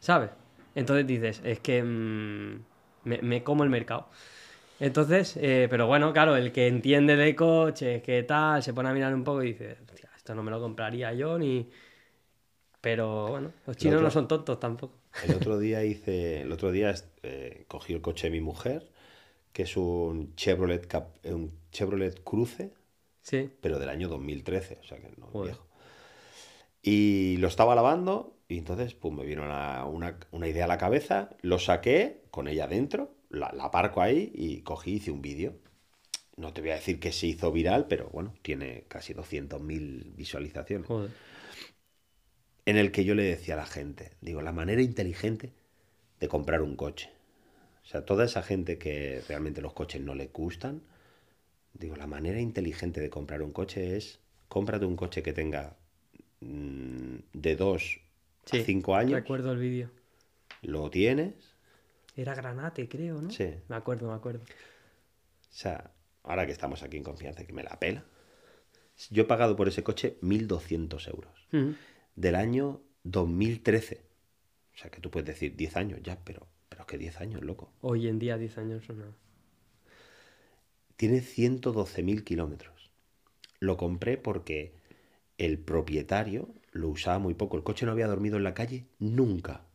¿Sabes? 0.00 0.30
Entonces 0.74 1.06
dices, 1.06 1.42
es 1.44 1.60
que 1.60 1.82
mm, 1.82 2.60
me, 3.04 3.18
me 3.22 3.42
como 3.44 3.64
el 3.64 3.70
mercado. 3.70 4.08
Entonces, 4.80 5.38
eh, 5.40 5.68
pero 5.70 5.86
bueno, 5.88 6.12
claro, 6.12 6.36
el 6.36 6.52
que 6.52 6.68
entiende 6.68 7.16
de 7.16 7.36
coches, 7.36 8.02
qué 8.02 8.22
tal, 8.24 8.62
se 8.62 8.74
pone 8.74 8.90
a 8.90 8.94
mirar 8.94 9.14
un 9.14 9.24
poco 9.24 9.42
y 9.42 9.48
dice, 9.48 9.78
hostia, 9.92 10.10
esto 10.16 10.34
no 10.34 10.42
me 10.42 10.50
lo 10.50 10.60
compraría 10.60 11.12
yo 11.14 11.38
ni... 11.38 11.70
Pero 12.80 13.28
bueno, 13.28 13.52
los 13.66 13.76
chinos 13.76 13.96
otro- 13.96 14.04
no 14.04 14.10
son 14.10 14.28
tontos 14.28 14.58
tampoco. 14.58 14.94
El 15.20 15.34
otro 15.34 15.58
día 15.58 15.84
hice, 15.84 16.42
el 16.42 16.52
otro 16.52 16.72
día 16.72 16.94
eh, 17.22 17.64
cogí 17.68 17.92
el 17.92 18.00
coche 18.00 18.26
de 18.28 18.32
mi 18.32 18.40
mujer, 18.40 18.89
que 19.52 19.62
es 19.64 19.76
un 19.76 20.34
Chevrolet, 20.36 20.86
Cap- 20.86 21.16
eh, 21.24 21.32
un 21.34 21.52
Chevrolet 21.72 22.22
Cruze, 22.24 22.72
Sí. 23.22 23.50
pero 23.60 23.78
del 23.78 23.88
año 23.88 24.08
2013, 24.08 24.78
o 24.80 24.84
sea 24.84 24.98
que 24.98 25.08
no 25.16 25.26
es 25.26 25.32
Joder. 25.32 25.52
viejo. 25.52 25.66
Y 26.82 27.36
lo 27.38 27.48
estaba 27.48 27.74
lavando 27.74 28.36
y 28.48 28.58
entonces 28.58 28.94
pues, 28.94 29.12
me 29.14 29.24
vino 29.24 29.42
una, 29.44 29.84
una- 29.84 30.18
una 30.30 30.48
idea 30.48 30.64
a 30.64 30.68
la 30.68 30.78
cabeza, 30.78 31.30
lo 31.42 31.58
saqué 31.58 32.22
con 32.30 32.48
ella 32.48 32.66
dentro, 32.66 33.14
la, 33.28 33.52
la 33.52 33.64
aparco 33.64 34.00
ahí 34.00 34.32
y 34.34 34.62
cogí 34.62 34.94
hice 34.94 35.10
un 35.10 35.22
vídeo. 35.22 35.54
No 36.36 36.52
te 36.54 36.62
voy 36.62 36.70
a 36.70 36.74
decir 36.76 36.98
que 37.00 37.12
se 37.12 37.26
hizo 37.26 37.52
viral, 37.52 37.86
pero 37.86 38.08
bueno, 38.08 38.32
tiene 38.42 38.84
casi 38.88 39.12
200.000 39.12 40.12
visualizaciones. 40.16 40.86
Joder. 40.86 41.10
En 42.64 42.76
el 42.76 42.92
que 42.92 43.04
yo 43.04 43.14
le 43.14 43.24
decía 43.24 43.54
a 43.54 43.58
la 43.58 43.66
gente, 43.66 44.12
digo, 44.20 44.40
la 44.40 44.52
manera 44.52 44.80
inteligente 44.80 45.52
de 46.18 46.28
comprar 46.28 46.62
un 46.62 46.76
coche. 46.76 47.10
O 47.82 47.86
sea, 47.86 48.04
toda 48.04 48.24
esa 48.24 48.42
gente 48.42 48.78
que 48.78 49.22
realmente 49.28 49.60
los 49.62 49.72
coches 49.72 50.00
no 50.00 50.14
le 50.14 50.26
gustan, 50.28 50.82
digo, 51.74 51.96
la 51.96 52.06
manera 52.06 52.40
inteligente 52.40 53.00
de 53.00 53.10
comprar 53.10 53.42
un 53.42 53.52
coche 53.52 53.96
es, 53.96 54.20
cómprate 54.48 54.84
un 54.84 54.96
coche 54.96 55.22
que 55.22 55.32
tenga 55.32 55.76
mm, 56.40 57.16
de 57.32 57.56
2 57.56 58.00
Sí, 58.46 58.60
a 58.60 58.64
5 58.64 58.94
años, 58.96 59.20
Recuerdo 59.20 59.52
el 59.52 59.58
vídeo. 59.58 59.90
lo 60.62 60.90
tienes, 60.90 61.34
Era 62.16 62.34
Granate, 62.34 62.88
creo, 62.88 63.20
¿no? 63.20 63.30
Sí. 63.30 63.54
Me 63.68 63.76
acuerdo, 63.76 64.08
me 64.08 64.14
acuerdo. 64.14 64.40
o 64.44 65.52
sea, 65.52 65.90
ahora 66.22 66.46
que 66.46 66.52
estamos 66.52 66.82
aquí 66.82 66.96
en 66.96 67.04
confianza, 67.04 67.44
que 67.44 67.52
me 67.52 67.62
la 67.62 67.78
pela, 67.78 68.04
yo 69.10 69.22
he 69.22 69.26
pagado 69.26 69.56
por 69.56 69.68
ese 69.68 69.82
coche 69.82 70.16
1.200 70.22 71.08
euros. 71.08 71.46
Del 72.16 72.34
año 72.34 72.82
2013. 73.04 74.02
O 74.74 74.78
sea, 74.78 74.90
que 74.90 75.00
tú 75.00 75.10
puedes 75.10 75.26
decir 75.26 75.56
10 75.56 75.76
años 75.76 76.00
ya, 76.02 76.18
pero, 76.24 76.46
pero 76.80 76.82
es 76.82 76.86
que 76.86 76.98
10 76.98 77.20
años, 77.20 77.42
loco. 77.42 77.70
Hoy 77.82 78.08
en 78.08 78.18
día, 78.18 78.38
10 78.38 78.58
años 78.58 78.84
son 78.84 79.00
nada. 79.00 79.12
Tiene 80.96 81.20
112.000 81.20 82.24
kilómetros. 82.24 82.90
Lo 83.58 83.76
compré 83.76 84.16
porque 84.16 84.72
el 85.36 85.58
propietario 85.58 86.48
lo 86.72 86.88
usaba 86.88 87.18
muy 87.18 87.34
poco. 87.34 87.56
El 87.56 87.62
coche 87.62 87.84
no 87.84 87.92
había 87.92 88.06
dormido 88.06 88.36
en 88.36 88.44
la 88.44 88.54
calle 88.54 88.86
nunca. 88.98 89.66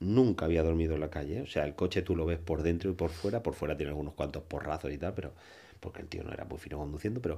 Nunca 0.00 0.46
había 0.46 0.62
dormido 0.62 0.94
en 0.94 1.00
la 1.00 1.10
calle. 1.10 1.42
O 1.42 1.46
sea, 1.46 1.64
el 1.64 1.74
coche 1.74 2.02
tú 2.02 2.16
lo 2.16 2.26
ves 2.26 2.38
por 2.38 2.62
dentro 2.62 2.90
y 2.90 2.94
por 2.94 3.10
fuera. 3.10 3.42
Por 3.42 3.54
fuera 3.54 3.76
tiene 3.76 3.90
algunos 3.90 4.14
cuantos 4.14 4.42
porrazos 4.42 4.92
y 4.92 4.98
tal, 4.98 5.14
pero 5.14 5.32
porque 5.78 6.02
el 6.02 6.08
tío 6.08 6.24
no 6.24 6.32
era 6.32 6.44
muy 6.44 6.58
fino 6.58 6.78
conduciendo, 6.78 7.20
pero... 7.20 7.36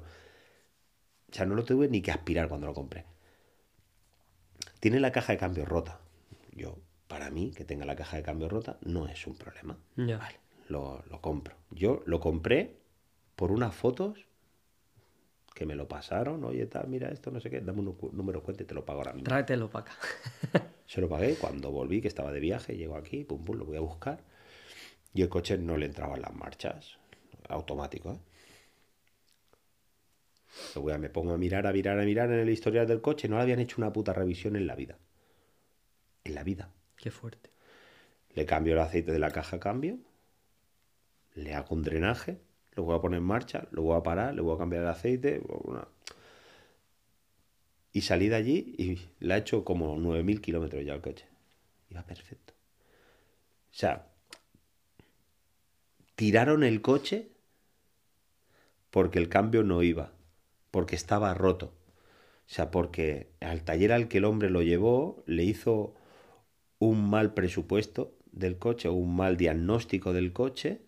O 1.30 1.34
sea, 1.34 1.46
no 1.46 1.54
lo 1.54 1.64
tuve 1.64 1.88
ni 1.88 2.02
que 2.02 2.10
aspirar 2.10 2.48
cuando 2.48 2.66
lo 2.66 2.74
compré. 2.74 3.04
Tiene 4.80 5.00
la 5.00 5.12
caja 5.12 5.32
de 5.32 5.38
cambio 5.38 5.64
rota. 5.64 6.00
Yo, 6.52 6.76
para 7.12 7.30
mí, 7.30 7.50
que 7.50 7.66
tenga 7.66 7.84
la 7.84 7.94
caja 7.94 8.16
de 8.16 8.22
cambio 8.22 8.48
rota, 8.48 8.78
no 8.86 9.06
es 9.06 9.26
un 9.26 9.34
problema. 9.36 9.76
Vale, 9.96 10.40
lo, 10.68 11.04
lo 11.10 11.20
compro. 11.20 11.54
Yo 11.70 12.02
lo 12.06 12.20
compré 12.20 12.78
por 13.36 13.52
unas 13.52 13.74
fotos 13.74 14.24
que 15.54 15.66
me 15.66 15.74
lo 15.74 15.86
pasaron. 15.88 16.42
Oye, 16.42 16.64
tal, 16.64 16.88
mira 16.88 17.10
esto, 17.10 17.30
no 17.30 17.38
sé 17.38 17.50
qué. 17.50 17.60
Dame 17.60 17.80
un 17.80 17.98
número 18.12 18.38
de 18.40 18.44
cuenta 18.46 18.62
y 18.62 18.66
te 18.66 18.72
lo 18.74 18.86
pago 18.86 19.00
ahora 19.00 19.12
mismo. 19.12 19.26
Tráetelo 19.26 19.68
para 19.68 19.84
acá. 19.84 19.94
Se 20.86 21.02
lo 21.02 21.08
pagué 21.10 21.34
cuando 21.34 21.70
volví, 21.70 22.00
que 22.00 22.08
estaba 22.08 22.32
de 22.32 22.40
viaje. 22.40 22.78
Llego 22.78 22.96
aquí, 22.96 23.24
pum, 23.24 23.44
pum, 23.44 23.56
lo 23.58 23.66
voy 23.66 23.76
a 23.76 23.80
buscar. 23.80 24.24
Y 25.12 25.20
el 25.20 25.28
coche 25.28 25.58
no 25.58 25.76
le 25.76 25.84
entraban 25.84 26.22
las 26.22 26.34
marchas. 26.34 26.96
Automático, 27.50 28.12
¿eh? 28.12 28.18
Lo 30.74 30.80
voy 30.80 30.94
a- 30.94 30.98
me 30.98 31.10
pongo 31.10 31.34
a 31.34 31.36
mirar, 31.38 31.66
a 31.66 31.72
mirar, 31.74 31.98
a 32.00 32.04
mirar 32.04 32.30
en 32.32 32.38
el 32.38 32.48
historial 32.48 32.86
del 32.86 33.02
coche. 33.02 33.28
No 33.28 33.36
le 33.36 33.42
habían 33.42 33.58
hecho 33.60 33.76
una 33.76 33.92
puta 33.92 34.14
revisión 34.14 34.56
en 34.56 34.66
la 34.66 34.74
vida. 34.76 34.96
En 36.24 36.34
la 36.34 36.42
vida. 36.44 36.70
Qué 37.02 37.10
fuerte. 37.10 37.50
Le 38.36 38.46
cambio 38.46 38.74
el 38.74 38.78
aceite 38.78 39.10
de 39.10 39.18
la 39.18 39.32
caja 39.32 39.56
a 39.56 39.60
cambio, 39.60 39.98
le 41.34 41.52
hago 41.52 41.74
un 41.74 41.82
drenaje, 41.82 42.38
lo 42.76 42.84
voy 42.84 42.96
a 42.96 43.00
poner 43.00 43.18
en 43.18 43.24
marcha, 43.24 43.66
lo 43.72 43.82
voy 43.82 43.98
a 43.98 44.04
parar, 44.04 44.34
le 44.34 44.40
voy 44.40 44.54
a 44.54 44.58
cambiar 44.58 44.82
el 44.82 44.88
aceite. 44.88 45.42
Y 47.92 48.02
salí 48.02 48.28
de 48.28 48.36
allí 48.36 48.74
y 48.78 49.00
le 49.18 49.34
ha 49.34 49.38
hecho 49.38 49.64
como 49.64 49.96
9.000 49.96 50.40
kilómetros 50.40 50.84
ya 50.84 50.94
el 50.94 51.00
coche. 51.00 51.26
Iba 51.90 52.02
perfecto. 52.04 52.54
O 53.72 53.74
sea, 53.74 54.06
tiraron 56.14 56.62
el 56.62 56.82
coche 56.82 57.30
porque 58.92 59.18
el 59.18 59.28
cambio 59.28 59.64
no 59.64 59.82
iba, 59.82 60.12
porque 60.70 60.94
estaba 60.94 61.34
roto. 61.34 61.74
O 62.46 62.54
sea, 62.54 62.70
porque 62.70 63.32
al 63.40 63.64
taller 63.64 63.90
al 63.90 64.06
que 64.06 64.18
el 64.18 64.24
hombre 64.24 64.50
lo 64.50 64.62
llevó 64.62 65.24
le 65.26 65.42
hizo 65.42 65.96
un 66.88 67.08
mal 67.10 67.34
presupuesto 67.34 68.16
del 68.32 68.58
coche 68.58 68.88
o 68.88 68.92
un 68.94 69.16
mal 69.16 69.36
diagnóstico 69.36 70.12
del 70.12 70.32
coche, 70.32 70.80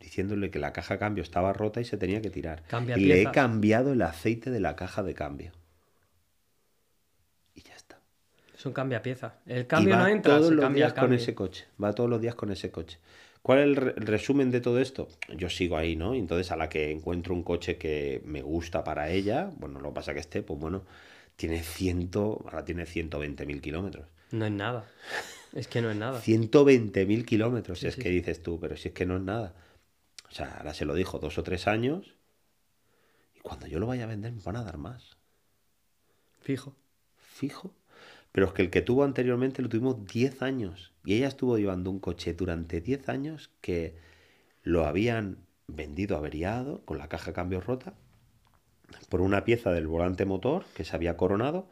diciéndole 0.00 0.50
que 0.52 0.58
la 0.60 0.72
caja 0.72 0.94
de 0.94 1.00
cambio 1.00 1.22
estaba 1.24 1.52
rota 1.54 1.80
y 1.80 1.84
se 1.86 1.98
tenía 1.98 2.22
que 2.22 2.30
tirar. 2.30 2.64
Cambia 2.68 2.96
y 2.96 3.06
le 3.06 3.22
he 3.22 3.32
cambiado 3.32 3.92
el 3.94 4.02
aceite 4.02 4.50
de 4.50 4.60
la 4.60 4.76
caja 4.76 5.02
de 5.04 5.14
cambio. 5.14 5.52
Y 7.54 7.62
ya 7.62 7.74
está. 7.74 8.00
Es 8.54 8.66
un 8.66 8.72
cambia 8.72 9.02
pieza. 9.02 9.40
El 9.46 9.66
y 9.74 9.86
cambio 9.86 9.92
va 9.92 9.98
no 9.98 10.06
entra, 10.06 10.34
todos 10.36 10.42
se 10.42 10.54
los 10.54 10.60
cambia 10.60 10.86
días 10.86 10.88
el 10.88 10.94
con 10.94 11.12
ese 11.12 11.34
coche. 11.34 11.66
Va 11.82 11.94
todos 11.94 12.10
los 12.10 12.20
días 12.20 12.34
con 12.34 12.50
ese 12.50 12.70
coche. 12.70 12.98
¿Cuál 13.42 13.58
es 13.60 13.64
el, 13.66 13.76
re- 13.76 13.94
el 13.96 14.06
resumen 14.06 14.50
de 14.50 14.60
todo 14.60 14.80
esto? 14.80 15.08
Yo 15.36 15.48
sigo 15.50 15.76
ahí, 15.76 15.96
¿no? 15.96 16.14
Entonces, 16.14 16.50
a 16.50 16.56
la 16.56 16.68
que 16.68 16.90
encuentro 16.90 17.34
un 17.34 17.42
coche 17.42 17.78
que 17.78 18.22
me 18.24 18.42
gusta 18.42 18.82
para 18.84 19.10
ella, 19.10 19.50
bueno, 19.58 19.80
lo 19.80 19.90
que 19.90 19.94
pasa 19.94 20.14
que 20.14 20.20
esté, 20.20 20.42
pues 20.42 20.58
bueno, 20.58 20.84
tiene 21.36 21.62
100, 21.62 22.10
ahora 22.14 22.64
tiene 22.64 22.86
120.000 22.86 23.60
kilómetros. 23.60 24.06
No 24.30 24.46
es 24.46 24.52
nada. 24.52 24.86
Es 25.52 25.68
que 25.68 25.80
no 25.80 25.90
es 25.90 25.96
nada. 25.96 26.20
120.000 26.20 27.24
kilómetros, 27.24 27.80
Sí, 27.80 27.86
es 27.86 27.94
sí, 27.94 28.02
que 28.02 28.10
dices 28.10 28.42
tú, 28.42 28.58
pero 28.60 28.76
si 28.76 28.88
es 28.88 28.94
que 28.94 29.06
no 29.06 29.16
es 29.16 29.22
nada. 29.22 29.54
O 30.28 30.32
sea, 30.32 30.56
ahora 30.58 30.74
se 30.74 30.84
lo 30.84 30.94
dijo 30.94 31.18
dos 31.18 31.38
o 31.38 31.42
tres 31.42 31.66
años 31.66 32.16
y 33.34 33.40
cuando 33.40 33.66
yo 33.66 33.78
lo 33.78 33.86
vaya 33.86 34.04
a 34.04 34.08
vender 34.08 34.32
me 34.32 34.42
van 34.42 34.56
a 34.56 34.64
dar 34.64 34.76
más. 34.76 35.16
Fijo. 36.40 36.76
Fijo. 37.16 37.74
Pero 38.32 38.48
es 38.48 38.52
que 38.52 38.62
el 38.62 38.70
que 38.70 38.82
tuvo 38.82 39.04
anteriormente 39.04 39.62
lo 39.62 39.68
tuvimos 39.68 40.04
10 40.06 40.42
años 40.42 40.92
y 41.04 41.14
ella 41.14 41.28
estuvo 41.28 41.56
llevando 41.56 41.90
un 41.90 42.00
coche 42.00 42.34
durante 42.34 42.82
10 42.82 43.08
años 43.08 43.50
que 43.62 43.96
lo 44.62 44.84
habían 44.84 45.46
vendido 45.68 46.16
averiado 46.16 46.84
con 46.84 46.98
la 46.98 47.08
caja 47.08 47.30
de 47.30 47.32
cambio 47.32 47.60
rota 47.60 47.94
por 49.08 49.22
una 49.22 49.44
pieza 49.44 49.72
del 49.72 49.86
volante 49.86 50.26
motor 50.26 50.66
que 50.74 50.84
se 50.84 50.94
había 50.94 51.16
coronado 51.16 51.66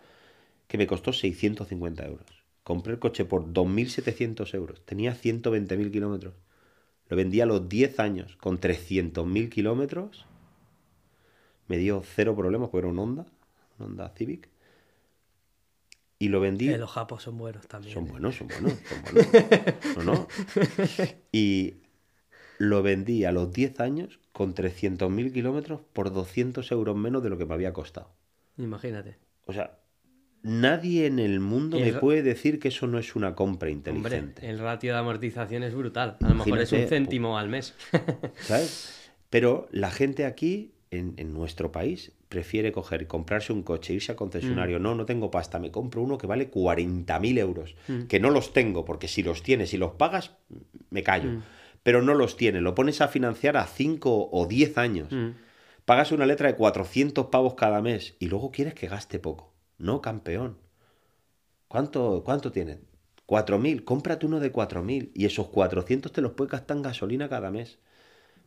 que 0.67 0.79
me 0.79 0.87
costó 0.87 1.13
650 1.13 2.07
euros. 2.07 2.44
Compré 2.65 2.95
el 2.95 2.99
coche 2.99 3.25
por 3.27 3.45
2.700 3.45 4.55
euros. 4.55 4.85
Tenía 4.85 5.15
120.000 5.15 5.93
kilómetros. 5.93 6.35
Lo 7.09 7.17
vendí 7.17 7.43
a 7.43 7.47
los 7.47 7.69
10 7.69 8.01
años 8.01 8.37
con 8.37 8.59
300.000 8.59 9.51
kilómetros. 9.51 10.27
Me 11.69 11.77
dio 11.77 12.03
cero 12.05 12.35
problemas 12.35 12.71
porque 12.71 12.87
era 12.87 12.93
un 12.93 12.99
Honda, 12.99 13.27
un 13.79 13.87
Honda 13.87 14.09
Civic. 14.17 14.49
Y 16.19 16.29
lo 16.29 16.41
vendí. 16.41 16.71
Eh, 16.71 16.79
los 16.79 16.91
japos 16.91 17.23
son 17.23 17.37
buenos 17.37 17.69
también. 17.69 17.93
Son 17.93 18.07
eh. 18.07 18.11
buenos, 18.11 18.37
son 18.37 18.49
buenos, 18.49 18.73
son 18.89 19.03
buenos. 19.15 19.97
No, 19.97 20.15
no. 20.15 20.29
Y 21.33 21.75
lo 22.59 22.83
vendí 22.83 23.25
a 23.25 23.33
los 23.33 23.53
10 23.53 23.81
años 23.81 24.21
con 24.33 24.55
300.000 24.55 25.33
kilómetros 25.33 25.81
por 25.93 26.12
200 26.12 26.71
euros 26.73 26.97
menos 26.97 27.23
de 27.23 27.29
lo 27.29 27.37
que 27.37 27.45
me 27.45 27.53
había 27.53 27.75
costado. 27.75 28.11
Imagínate. 28.57 29.19
O 29.45 29.53
sea, 29.53 29.79
nadie 30.45 31.07
en 31.07 31.19
el 31.19 31.41
mundo 31.41 31.81
me 31.81 31.93
puede 31.95 32.23
decir 32.23 32.61
que 32.61 32.69
eso 32.69 32.87
no 32.87 32.99
es 32.99 33.17
una 33.17 33.35
compra 33.35 33.71
Hombre, 33.71 33.93
inteligente. 33.93 34.49
el 34.49 34.59
ratio 34.61 34.93
de 34.93 34.99
amortización 34.99 35.63
es 35.65 35.75
brutal. 35.75 36.17
A 36.23 36.29
lo 36.29 36.35
mejor 36.37 36.61
es 36.61 36.71
un 36.73 36.87
céntimo 36.87 37.39
al 37.39 37.49
mes. 37.49 37.75
¿Sabes? 38.41 39.11
Pero 39.31 39.67
la 39.73 39.91
gente 39.91 40.27
aquí, 40.27 40.73
en, 40.91 41.15
en 41.17 41.35
nuestro 41.35 41.73
país, 41.73 42.13
prefiere 42.29 42.73
coger 42.73 43.07
comprarse 43.07 43.53
un 43.53 43.63
coche, 43.63 43.95
irse 43.95 44.11
al 44.13 44.17
concesionario. 44.17 44.81
No, 44.81 44.95
no 44.95 45.07
tengo 45.07 45.31
pasta, 45.31 45.61
me 45.61 45.71
compro 45.71 46.03
uno 46.03 46.19
que 46.19 46.27
vale 46.27 46.51
40.000 46.51 47.39
euros. 47.39 47.77
Que 48.09 48.19
no 48.19 48.31
los 48.31 48.53
tengo, 48.53 48.85
porque 48.85 49.07
si 49.09 49.23
los 49.23 49.43
tienes 49.43 49.73
y 49.73 49.79
los 49.79 49.93
pagas, 49.93 50.33
me 50.91 51.05
callo. 51.05 51.43
Pero 51.85 52.03
no 52.03 52.15
los 52.15 52.37
tienes, 52.37 52.63
lo 52.63 52.75
pones 52.75 53.01
a 53.01 53.09
financiar 53.09 53.57
a 53.57 53.67
5 53.67 54.31
o 54.33 54.47
10 54.47 54.79
años. 54.79 55.13
Mm. 55.13 55.31
Pagas 55.85 56.13
una 56.13 56.27
letra 56.27 56.49
de 56.49 56.57
400 56.57 57.27
pavos 57.27 57.55
cada 57.55 57.81
mes 57.81 58.17
y 58.19 58.27
luego 58.27 58.51
quieres 58.51 58.75
que 58.75 58.89
gaste 58.89 59.21
poco. 59.21 59.54
No, 59.79 60.01
campeón. 60.01 60.59
¿Cuánto, 61.68 62.22
cuánto 62.25 62.53
tienes? 62.53 62.79
4.000. 63.27 63.85
Cómprate 63.85 64.27
uno 64.27 64.41
de 64.41 64.53
4.000 64.53 65.11
y 65.14 65.25
esos 65.25 65.49
400 65.49 66.12
te 66.12 66.20
los 66.20 66.33
puedes 66.33 66.53
gastar 66.53 66.77
en 66.77 66.83
gasolina 66.83 67.29
cada 67.29 67.51
mes. 67.51 67.79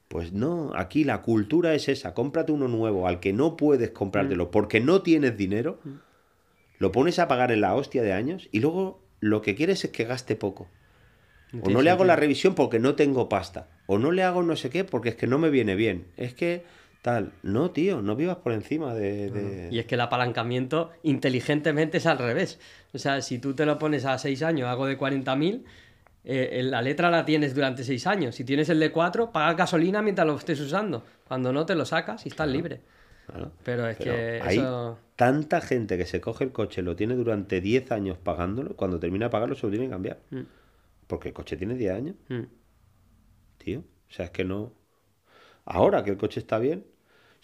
Pues 0.07 0.31
no, 0.31 0.71
aquí 0.75 1.03
la 1.03 1.21
cultura 1.21 1.73
es 1.73 1.89
esa. 1.89 2.13
Cómprate 2.13 2.51
uno 2.51 2.67
nuevo 2.67 3.07
al 3.07 3.19
que 3.19 3.33
no 3.33 3.57
puedes 3.57 3.91
comprártelo 3.91 4.51
porque 4.51 4.79
no 4.79 5.01
tienes 5.01 5.35
dinero. 5.35 5.79
Lo 6.77 6.91
pones 6.91 7.19
a 7.19 7.27
pagar 7.27 7.51
en 7.51 7.61
la 7.61 7.75
hostia 7.75 8.03
de 8.03 8.13
años 8.13 8.47
y 8.51 8.59
luego 8.59 9.01
lo 9.19 9.41
que 9.41 9.55
quieres 9.55 9.83
es 9.83 9.91
que 9.91 10.05
gaste 10.05 10.35
poco. 10.35 10.69
O 11.61 11.69
no 11.69 11.81
le 11.81 11.89
hago 11.89 12.05
la 12.05 12.15
revisión 12.15 12.55
porque 12.55 12.79
no 12.79 12.95
tengo 12.95 13.29
pasta. 13.29 13.69
O 13.85 13.97
no 13.97 14.11
le 14.11 14.23
hago 14.23 14.43
no 14.43 14.55
sé 14.55 14.69
qué 14.69 14.83
porque 14.83 15.09
es 15.09 15.15
que 15.15 15.27
no 15.27 15.39
me 15.39 15.49
viene 15.49 15.75
bien. 15.75 16.07
Es 16.15 16.33
que 16.33 16.63
tal. 17.07 17.31
No, 17.43 17.71
tío, 17.71 18.01
no 18.01 18.15
vivas 18.15 18.37
por 18.37 18.51
encima 18.51 18.93
de... 18.93 19.29
de- 19.31 19.69
Y 19.71 19.79
es 19.79 19.85
que 19.85 19.95
el 19.95 20.01
apalancamiento 20.01 20.91
inteligentemente 21.03 21.97
es 21.97 22.05
al 22.05 22.17
revés. 22.17 22.59
O 22.93 22.97
sea, 22.97 23.21
si 23.21 23.39
tú 23.39 23.53
te 23.53 23.65
lo 23.65 23.77
pones 23.79 24.05
a 24.05 24.17
6 24.17 24.43
años, 24.43 24.67
hago 24.67 24.85
de 24.87 24.97
40.000, 24.97 25.63
eh, 26.23 26.61
la 26.63 26.81
letra 26.81 27.09
la 27.09 27.23
tienes 27.25 27.55
durante 27.55 27.83
6 27.83 28.07
años. 28.07 28.35
Si 28.35 28.43
tienes 28.43 28.69
el 28.69 28.79
de 28.79 28.91
4, 28.91 29.31
pagas 29.31 29.55
gasolina 29.57 30.01
mientras 30.01 30.27
lo 30.27 30.35
estés 30.35 30.59
usando. 30.59 31.03
Cuando 31.27 31.53
no, 31.53 31.65
te 31.65 31.75
lo 31.75 31.85
sacas 31.85 32.25
y 32.25 32.29
estás 32.29 32.47
libre. 32.49 32.81
Claro. 33.25 33.51
Pero 33.63 33.87
es 33.87 33.97
Pero 33.97 34.11
que 34.11 34.41
hay 34.43 34.57
eso... 34.57 34.99
tanta 35.15 35.61
gente 35.61 35.97
que 35.97 36.05
se 36.05 36.21
coge 36.21 36.43
el 36.45 36.51
coche, 36.51 36.81
lo 36.81 36.95
tiene 36.95 37.15
durante 37.15 37.61
10 37.61 37.91
años 37.91 38.17
pagándolo, 38.17 38.75
cuando 38.75 38.99
termina 38.99 39.25
de 39.27 39.29
pagarlo 39.31 39.55
se 39.55 39.65
lo 39.67 39.71
tiene 39.71 39.85
que 39.85 39.91
cambiar. 39.91 40.19
Mm, 40.31 40.43
Porque 41.07 41.29
el 41.29 41.33
coche 41.33 41.57
tiene 41.57 41.75
10 41.75 41.93
años, 41.93 42.15
mm. 42.29 42.43
tío. 43.57 43.79
O 43.79 44.11
sea, 44.13 44.25
es 44.25 44.31
que 44.31 44.43
no... 44.45 44.73
Ahora 45.65 46.03
que 46.03 46.11
el 46.11 46.17
coche 46.17 46.39
está 46.39 46.59
bien, 46.59 46.85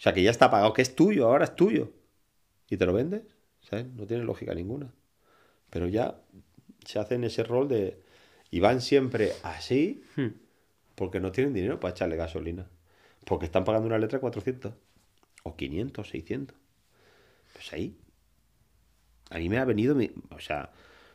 sea, 0.04 0.12
que 0.14 0.22
ya 0.22 0.30
está 0.30 0.50
pagado, 0.50 0.72
que 0.72 0.82
es 0.82 0.94
tuyo, 0.94 1.26
ahora 1.26 1.44
es 1.44 1.56
tuyo. 1.56 1.92
Y 2.70 2.76
te 2.76 2.86
lo 2.86 2.92
vendes, 2.92 3.22
¿sabes? 3.62 3.86
No 3.86 4.06
tiene 4.06 4.24
lógica 4.24 4.54
ninguna. 4.54 4.92
Pero 5.70 5.88
ya 5.88 6.20
se 6.86 6.98
hacen 6.98 7.24
ese 7.24 7.42
rol 7.44 7.68
de... 7.68 8.02
Y 8.50 8.60
van 8.60 8.80
siempre 8.80 9.32
así 9.42 10.02
Hmm. 10.16 10.28
porque 10.94 11.20
no 11.20 11.32
tienen 11.32 11.54
dinero 11.54 11.80
para 11.80 11.92
echarle 11.92 12.16
gasolina. 12.16 12.68
Porque 13.24 13.46
están 13.46 13.64
pagando 13.64 13.86
una 13.88 13.98
letra 13.98 14.20
400. 14.20 14.74
O 15.42 15.56
500, 15.56 16.08
600. 16.08 16.56
Pues 17.54 17.72
ahí. 17.72 17.96
A 19.30 19.38
mí 19.38 19.48
me 19.48 19.58
ha 19.58 19.64
venido... 19.64 19.94
mi- 19.94 20.12
O 20.30 20.38
sea, 20.40 20.70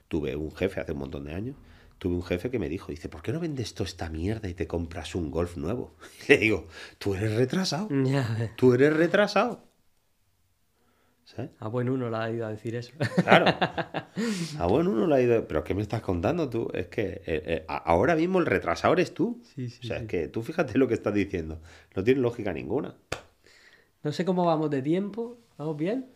tuve 0.07 0.35
un 0.35 0.51
jefe 0.55 0.81
hace 0.81 0.91
un 0.93 0.99
montón 0.99 1.23
de 1.25 1.33
años. 1.33 1.55
Tuve 1.99 2.15
un 2.15 2.23
jefe 2.23 2.49
que 2.49 2.59
me 2.59 2.69
dijo, 2.69 2.91
dice, 2.91 3.09
¿por 3.09 3.21
qué 3.21 3.33
no 3.33 3.41
vendes 3.41 3.73
toda 3.73 3.87
esta 3.87 4.09
mierda 4.09 4.47
y 4.47 4.53
te 4.53 4.67
compras 4.67 5.15
un 5.15 5.29
golf 5.29 5.57
nuevo? 5.57 5.95
Y 6.27 6.31
le 6.33 6.37
digo, 6.37 6.67
tú 6.97 7.13
eres 7.13 7.35
retrasado. 7.35 7.89
Ya. 8.05 8.53
Tú 8.55 8.73
eres 8.73 8.95
retrasado. 8.95 9.67
¿Sabes? 11.25 11.51
A 11.59 11.67
buen 11.67 11.89
uno 11.89 12.09
le 12.09 12.17
ha 12.17 12.31
ido 12.31 12.47
a 12.47 12.49
decir 12.49 12.73
eso. 12.75 12.91
Claro. 13.23 13.45
A 14.57 14.65
bueno, 14.65 14.89
uno 14.91 15.05
le 15.05 15.15
ha 15.15 15.21
ido. 15.21 15.47
Pero 15.47 15.63
¿qué 15.63 15.75
me 15.75 15.81
estás 15.81 16.01
contando 16.01 16.49
tú? 16.49 16.69
Es 16.73 16.87
que 16.87 17.03
eh, 17.03 17.21
eh, 17.25 17.65
ahora 17.67 18.15
mismo 18.15 18.39
el 18.39 18.47
retrasado 18.47 18.93
eres 18.93 19.13
tú. 19.13 19.41
Sí, 19.43 19.69
sí, 19.69 19.79
o 19.83 19.87
sea, 19.87 19.97
sí. 19.97 20.03
es 20.03 20.09
que 20.09 20.27
tú 20.29 20.41
fíjate 20.41 20.77
lo 20.79 20.87
que 20.87 20.95
estás 20.95 21.13
diciendo. 21.13 21.61
No 21.95 22.03
tiene 22.03 22.21
lógica 22.21 22.51
ninguna. 22.51 22.95
No 24.01 24.11
sé 24.11 24.25
cómo 24.25 24.45
vamos 24.45 24.71
de 24.71 24.81
tiempo. 24.81 25.37
¿Vamos 25.57 25.77
bien? 25.77 26.07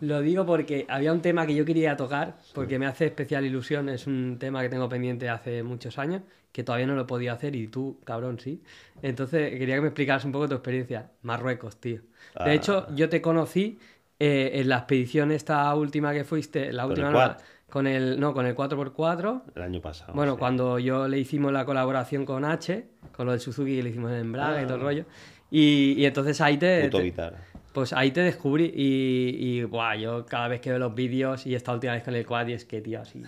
Lo 0.00 0.20
digo 0.20 0.46
porque 0.46 0.86
había 0.88 1.12
un 1.12 1.20
tema 1.22 1.46
que 1.46 1.54
yo 1.54 1.64
quería 1.64 1.96
tocar, 1.96 2.36
porque 2.54 2.78
me 2.78 2.86
hace 2.86 3.06
especial 3.06 3.44
ilusión. 3.44 3.88
Es 3.88 4.06
un 4.06 4.36
tema 4.38 4.62
que 4.62 4.68
tengo 4.68 4.88
pendiente 4.88 5.28
hace 5.28 5.62
muchos 5.62 5.98
años, 5.98 6.22
que 6.52 6.62
todavía 6.64 6.86
no 6.86 6.94
lo 6.94 7.06
podido 7.06 7.32
hacer 7.32 7.54
y 7.56 7.68
tú, 7.68 7.98
cabrón, 8.04 8.38
sí. 8.38 8.62
Entonces 9.02 9.50
quería 9.58 9.74
que 9.76 9.80
me 9.82 9.88
explicaras 9.88 10.24
un 10.24 10.32
poco 10.32 10.48
tu 10.48 10.54
experiencia. 10.54 11.10
Marruecos, 11.22 11.76
tío. 11.80 12.00
Ah. 12.34 12.44
De 12.44 12.54
hecho, 12.54 12.86
yo 12.94 13.08
te 13.08 13.20
conocí 13.20 13.78
eh, 14.18 14.50
en 14.54 14.68
la 14.68 14.78
expedición 14.78 15.30
esta 15.30 15.74
última 15.74 16.12
que 16.12 16.24
fuiste, 16.24 16.72
la 16.72 16.82
¿Con 16.84 16.90
última 16.92 17.06
el 17.08 17.12
no, 17.12 17.18
quad? 17.18 17.36
con 17.70 17.86
el, 17.86 18.18
no, 18.18 18.32
con 18.34 18.46
el 18.46 18.54
4x4. 18.56 19.42
El 19.56 19.62
año 19.62 19.80
pasado. 19.80 20.12
Bueno, 20.14 20.32
sí. 20.32 20.38
cuando 20.38 20.78
yo 20.78 21.06
le 21.08 21.18
hicimos 21.18 21.52
la 21.52 21.64
colaboración 21.64 22.24
con 22.24 22.44
H, 22.44 22.86
con 23.12 23.26
lo 23.26 23.32
del 23.32 23.40
Suzuki 23.40 23.76
que 23.76 23.82
le 23.82 23.90
hicimos 23.90 24.10
en 24.12 24.18
embrague 24.18 24.62
y 24.62 24.64
todo 24.64 24.76
el 24.76 24.80
Ah. 24.80 24.84
rollo. 24.84 25.04
Y, 25.50 25.94
y 25.98 26.04
entonces 26.06 26.40
ahí 26.40 26.56
te, 26.56 26.84
Puto 26.84 26.98
te-. 26.98 27.32
Pues 27.78 27.92
ahí 27.92 28.10
te 28.10 28.22
descubrí 28.22 28.72
y, 28.74 29.36
y 29.60 29.62
buah, 29.64 29.94
yo 29.94 30.26
cada 30.26 30.48
vez 30.48 30.60
que 30.60 30.70
veo 30.70 30.80
los 30.80 30.94
vídeos 30.96 31.46
y 31.46 31.54
esta 31.54 31.72
última 31.72 31.92
vez 31.92 32.02
con 32.02 32.12
el 32.16 32.26
quad 32.26 32.48
y 32.48 32.54
es 32.54 32.64
que, 32.64 32.80
tío, 32.80 33.00
así, 33.00 33.22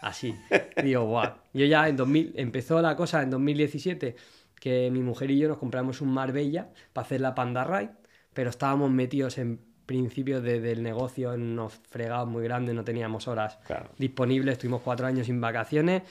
así, 0.00 0.34
digo, 0.82 1.04
guau. 1.04 1.32
Yo 1.52 1.66
ya 1.66 1.86
en 1.86 1.96
2000, 1.98 2.32
empezó 2.36 2.80
la 2.80 2.96
cosa 2.96 3.22
en 3.22 3.28
2017 3.28 4.16
que 4.58 4.90
mi 4.90 5.00
mujer 5.00 5.30
y 5.30 5.38
yo 5.38 5.48
nos 5.48 5.58
compramos 5.58 6.00
un 6.00 6.14
Marbella 6.14 6.68
para 6.94 7.04
hacer 7.04 7.20
la 7.20 7.34
Panda 7.34 7.64
Ride, 7.64 7.90
pero 8.32 8.48
estábamos 8.48 8.90
metidos 8.90 9.36
en 9.36 9.60
principio 9.84 10.40
de- 10.40 10.60
del 10.60 10.82
negocio 10.82 11.34
en 11.34 11.42
unos 11.42 11.74
fregados 11.90 12.26
muy 12.28 12.42
grandes, 12.44 12.74
no 12.74 12.82
teníamos 12.84 13.28
horas 13.28 13.58
Claro. 13.66 13.90
disponibles, 13.98 14.52
estuvimos 14.54 14.80
cuatro 14.82 15.06
años 15.06 15.26
sin 15.26 15.42
vacaciones. 15.42 16.02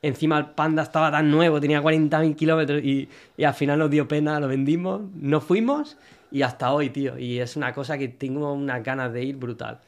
Encima 0.00 0.38
el 0.38 0.46
Panda 0.50 0.82
estaba 0.82 1.10
tan 1.10 1.30
nuevo, 1.30 1.60
tenía 1.60 1.82
40.000 1.82 2.34
kilómetros 2.36 2.82
y, 2.82 3.08
y 3.36 3.44
al 3.44 3.54
final 3.54 3.78
nos 3.78 3.90
dio 3.90 4.06
pena, 4.08 4.38
lo 4.40 4.48
vendimos, 4.48 5.02
no 5.14 5.40
fuimos 5.42 5.96
y 6.30 6.42
hasta 6.42 6.72
hoy, 6.72 6.90
tío. 6.90 7.18
Y 7.18 7.38
es 7.38 7.56
una 7.56 7.72
cosa 7.74 7.98
que 7.98 8.08
tengo 8.08 8.52
unas 8.52 8.82
ganas 8.82 9.12
de 9.12 9.24
ir 9.24 9.36
brutal. 9.36 9.80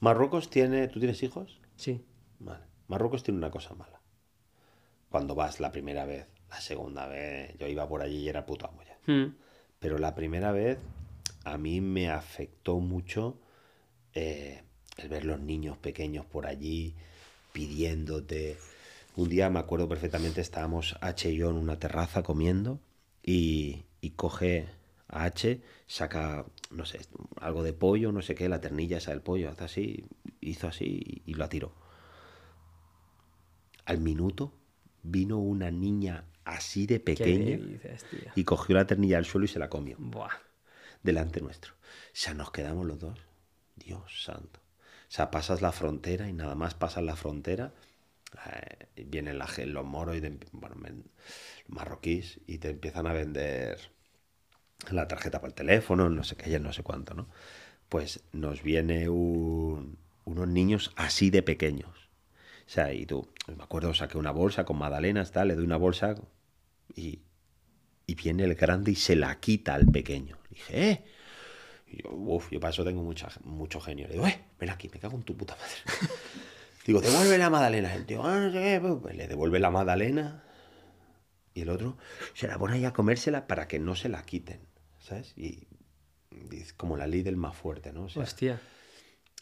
Marruecos 0.00 0.50
tiene. 0.50 0.88
¿Tú 0.88 0.98
tienes 0.98 1.22
hijos? 1.22 1.60
Sí. 1.76 2.04
Vale. 2.38 2.64
Marruecos 2.88 3.22
tiene 3.22 3.38
una 3.38 3.50
cosa 3.50 3.74
mala. 3.74 4.00
Cuando 5.10 5.34
vas 5.34 5.60
la 5.60 5.72
primera 5.72 6.04
vez, 6.04 6.26
la 6.50 6.60
segunda 6.60 7.06
vez, 7.06 7.56
yo 7.58 7.66
iba 7.66 7.88
por 7.88 8.02
allí 8.02 8.18
y 8.18 8.28
era 8.28 8.46
puto 8.46 8.66
amo 8.66 8.82
ya. 8.82 9.12
Mm. 9.12 9.36
Pero 9.78 9.98
la 9.98 10.14
primera 10.14 10.52
vez 10.52 10.78
a 11.44 11.56
mí 11.56 11.80
me 11.80 12.10
afectó 12.10 12.78
mucho 12.78 13.38
eh, 14.14 14.62
el 14.96 15.08
ver 15.08 15.24
los 15.24 15.40
niños 15.40 15.78
pequeños 15.78 16.26
por 16.26 16.46
allí 16.46 16.94
pidiéndote. 17.52 18.58
Un 19.16 19.28
día 19.28 19.50
me 19.50 19.58
acuerdo 19.58 19.88
perfectamente, 19.88 20.40
estábamos 20.40 20.96
H 21.00 21.30
y 21.30 21.36
yo 21.36 21.50
en 21.50 21.56
una 21.56 21.78
terraza 21.78 22.22
comiendo 22.22 22.80
y, 23.22 23.84
y 24.00 24.10
coge 24.10 24.66
a 25.08 25.24
H, 25.24 25.62
saca, 25.86 26.46
no 26.70 26.84
sé, 26.84 27.00
algo 27.40 27.62
de 27.62 27.72
pollo, 27.72 28.12
no 28.12 28.22
sé 28.22 28.34
qué, 28.34 28.48
la 28.48 28.60
ternilla 28.60 28.98
esa 28.98 29.10
del 29.12 29.22
pollo, 29.22 29.50
hace 29.50 29.64
así, 29.64 30.04
hizo 30.40 30.68
así 30.68 31.22
y, 31.26 31.30
y 31.32 31.34
lo 31.34 31.48
tiró. 31.48 31.74
Al 33.86 33.98
minuto 33.98 34.52
vino 35.02 35.38
una 35.38 35.70
niña 35.72 36.26
así 36.44 36.86
de 36.86 37.00
¿Qué 37.14 37.26
pequeña 37.26 37.60
dices, 37.66 38.06
y 38.34 38.44
cogió 38.44 38.76
la 38.76 38.86
ternilla 38.86 39.16
del 39.16 39.24
suelo 39.26 39.46
y 39.46 39.48
se 39.48 39.58
la 39.58 39.68
comió 39.70 39.98
Buah. 39.98 40.38
delante 41.02 41.40
nuestro. 41.40 41.74
O 41.74 41.76
sea, 42.12 42.34
nos 42.34 42.50
quedamos 42.50 42.86
los 42.86 42.98
dos. 42.98 43.18
Dios 43.76 44.24
santo. 44.24 44.60
O 45.08 45.10
sea, 45.10 45.30
pasas 45.30 45.62
la 45.62 45.72
frontera 45.72 46.28
y 46.28 46.32
nada 46.32 46.54
más 46.54 46.74
pasas 46.74 47.04
la 47.04 47.16
frontera, 47.16 47.72
eh, 48.96 49.04
vienen 49.06 49.38
la, 49.38 49.48
los 49.66 49.84
moros 49.86 50.16
y 50.16 50.20
te- 50.20 50.38
bueno, 50.52 50.76
los 50.76 50.92
marroquíes 51.68 52.40
y 52.46 52.58
te 52.58 52.70
empiezan 52.70 53.06
a 53.06 53.12
vender 53.14 53.78
la 54.90 55.08
tarjeta 55.08 55.40
para 55.40 55.48
el 55.48 55.54
teléfono, 55.54 56.08
no 56.08 56.24
sé 56.24 56.36
qué, 56.36 56.50
ya 56.50 56.58
no 56.58 56.72
sé 56.72 56.82
cuánto, 56.82 57.14
¿no? 57.14 57.28
Pues 57.88 58.22
nos 58.32 58.62
viene 58.62 59.08
un- 59.08 59.98
unos 60.24 60.48
niños 60.48 60.92
así 60.96 61.30
de 61.30 61.42
pequeños. 61.42 61.90
O 62.66 62.70
sea, 62.70 62.92
y 62.94 63.06
tú, 63.06 63.28
me 63.56 63.64
acuerdo, 63.64 63.94
saqué 63.94 64.18
una 64.18 64.32
bolsa 64.32 64.64
con 64.64 64.78
magdalenas, 64.78 65.32
tal, 65.32 65.48
le 65.48 65.56
doy 65.56 65.64
una 65.64 65.78
bolsa 65.78 66.16
y, 66.96 67.20
y 68.06 68.14
viene 68.16 68.44
el 68.44 68.54
grande 68.56 68.92
y 68.92 68.96
se 68.96 69.16
la 69.16 69.40
quita 69.40 69.74
al 69.74 69.86
pequeño. 69.86 70.38
Dije, 70.50 70.90
¡eh! 70.90 71.04
Y 71.88 72.02
yo, 72.02 72.10
uf, 72.12 72.50
yo 72.52 72.60
para 72.60 72.72
eso 72.72 72.84
tengo 72.84 73.02
mucha, 73.02 73.28
mucho 73.44 73.80
genio. 73.80 74.06
Le 74.08 74.14
digo, 74.14 74.26
¡eh! 74.26 74.40
Ven 74.60 74.70
aquí, 74.70 74.90
me 74.92 75.00
cago 75.00 75.16
en 75.16 75.24
tu 75.24 75.36
puta 75.36 75.56
madre. 75.56 75.76
Digo, 76.86 77.00
devuelve 77.02 77.38
la 77.38 77.50
magdalena. 77.50 77.94
El 77.94 78.06
tío, 78.06 78.22
"Ah, 78.24 78.50
qué", 78.52 78.80
pues 79.02 79.16
le 79.16 79.28
devuelve 79.28 79.60
la 79.60 79.70
magdalena. 79.70 80.44
Y 81.54 81.60
el 81.62 81.68
otro 81.70 81.98
se 82.34 82.46
la 82.48 82.58
pone 82.58 82.76
ahí 82.76 82.84
a 82.86 82.92
comérsela 82.94 83.46
para 83.46 83.68
que 83.68 83.78
no 83.78 83.94
se 83.96 84.08
la 84.08 84.22
quiten. 84.22 84.60
¿Sabes? 85.08 85.32
Y, 85.36 85.66
es 86.52 86.72
como 86.74 86.96
la 86.96 87.06
ley 87.06 87.22
del 87.22 87.36
más 87.36 87.56
fuerte, 87.56 87.92
¿no? 87.92 88.04
O 88.04 88.08
sea, 88.10 88.22
Hostia. 88.22 88.60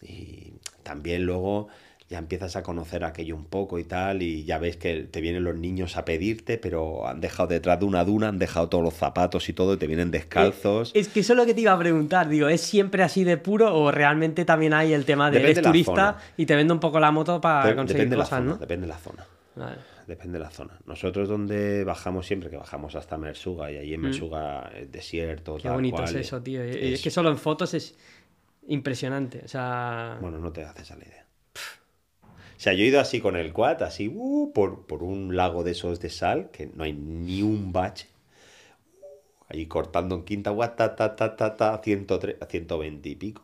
y 0.00 0.52
también 0.82 1.24
luego 1.26 1.68
ya 2.08 2.18
empiezas 2.18 2.54
a 2.54 2.62
conocer 2.62 3.02
aquello 3.02 3.34
un 3.34 3.46
poco 3.46 3.80
y 3.80 3.84
tal, 3.84 4.22
y 4.22 4.44
ya 4.44 4.58
ves 4.58 4.76
que 4.76 5.00
te 5.10 5.20
vienen 5.20 5.42
los 5.42 5.56
niños 5.56 5.96
a 5.96 6.04
pedirte, 6.04 6.56
pero 6.56 7.08
han 7.08 7.20
dejado 7.20 7.48
detrás 7.48 7.80
de 7.80 7.84
una 7.86 8.04
duna, 8.04 8.28
han 8.28 8.38
dejado 8.38 8.68
todos 8.68 8.84
los 8.84 8.94
zapatos 8.94 9.48
y 9.48 9.52
todo, 9.52 9.74
y 9.74 9.76
te 9.78 9.88
vienen 9.88 10.12
descalzos. 10.12 10.92
Es 10.94 11.08
que 11.08 11.20
eso 11.20 11.32
es 11.32 11.36
lo 11.36 11.44
que 11.44 11.52
te 11.54 11.62
iba 11.62 11.72
a 11.72 11.78
preguntar, 11.78 12.28
digo, 12.28 12.46
¿es 12.48 12.60
siempre 12.60 13.02
así 13.02 13.24
de 13.24 13.36
puro 13.38 13.74
o 13.76 13.90
realmente 13.90 14.44
también 14.44 14.72
hay 14.72 14.92
el 14.92 15.04
tema 15.04 15.32
de 15.32 15.38
Depende 15.40 15.58
eres 15.60 15.64
turista 15.72 16.18
y 16.36 16.46
te 16.46 16.54
vendo 16.54 16.74
un 16.74 16.80
poco 16.80 17.00
la 17.00 17.10
moto 17.10 17.40
para 17.40 17.70
Pe- 17.70 17.74
conseguir 17.74 18.04
depende 18.04 18.14
de 18.14 18.18
la 18.18 18.24
cosas, 18.24 18.38
zona, 18.38 18.50
¿no? 18.52 18.56
depende 18.58 18.86
de 18.86 18.92
la 18.92 18.98
zona. 18.98 19.26
Vale. 19.56 19.76
Depende 20.06 20.38
de 20.38 20.44
la 20.44 20.50
zona. 20.50 20.78
Nosotros 20.86 21.28
donde 21.28 21.82
bajamos 21.84 22.26
siempre, 22.26 22.48
que 22.48 22.56
bajamos 22.56 22.94
hasta 22.94 23.16
Mersuga, 23.18 23.70
y 23.72 23.76
ahí 23.76 23.94
en 23.94 24.00
Mm. 24.00 24.04
Mersuga 24.04 24.70
es 24.76 24.90
desierto, 24.92 25.56
Qué 25.56 25.64
tal 25.64 25.72
bonito 25.74 25.96
cual, 25.96 26.08
es 26.08 26.14
eso, 26.14 26.40
tío. 26.42 26.62
Es- 26.62 26.76
Es 26.76 27.02
que 27.02 27.10
solo 27.10 27.30
en 27.30 27.38
fotos 27.38 27.74
es 27.74 27.96
impresionante. 28.68 29.42
O 29.44 29.48
sea, 29.48 30.18
Bueno, 30.20 30.38
no 30.38 30.52
te 30.52 30.62
haces 30.64 30.90
a 30.92 30.96
la 30.96 31.04
idea. 31.04 31.26
O 32.24 32.58
sea, 32.58 32.72
yo 32.72 32.84
he 32.84 32.86
ido 32.86 33.00
así 33.00 33.20
con 33.20 33.36
el 33.36 33.52
quad, 33.52 33.82
así, 33.82 34.08
uh, 34.12 34.52
por, 34.54 34.86
por 34.86 35.02
un 35.02 35.36
lago 35.36 35.62
de 35.62 35.72
esos 35.72 36.00
de 36.00 36.08
sal, 36.08 36.50
que 36.52 36.66
no 36.66 36.84
hay 36.84 36.92
ni 36.92 37.42
un 37.42 37.72
bache. 37.72 38.08
Ahí 39.48 39.66
cortando 39.66 40.14
en 40.16 40.24
quinta, 40.24 40.50
guat, 40.50 40.76
ta, 40.76 40.96
ta, 40.96 41.14
ta, 41.14 41.36
ta, 41.36 41.56
ta, 41.56 41.80
103, 41.82 42.36
a 42.40 42.46
120 42.46 43.08
y 43.10 43.14
pico. 43.14 43.42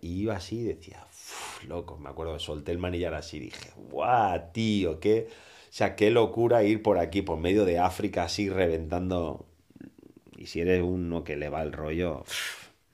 Y 0.00 0.22
iba 0.22 0.36
así 0.36 0.60
y 0.60 0.64
decía, 0.64 1.04
"Uf, 1.08 1.64
loco, 1.68 1.96
me 1.98 2.08
acuerdo, 2.10 2.38
solté 2.38 2.72
el 2.72 2.78
manillar 2.78 3.14
así, 3.14 3.38
dije, 3.38 3.70
guau, 3.90 4.40
tío, 4.52 4.98
qué, 5.00 5.28
sea, 5.76 5.96
qué 5.96 6.10
locura 6.10 6.62
ir 6.64 6.82
por 6.82 6.98
aquí, 6.98 7.22
por 7.22 7.38
medio 7.38 7.64
de 7.64 7.78
África, 7.78 8.24
así 8.24 8.48
reventando. 8.50 9.46
Y 10.36 10.46
si 10.46 10.60
eres 10.60 10.82
uno 10.82 11.24
que 11.24 11.36
le 11.36 11.48
va 11.48 11.62
el 11.62 11.72
rollo, 11.72 12.24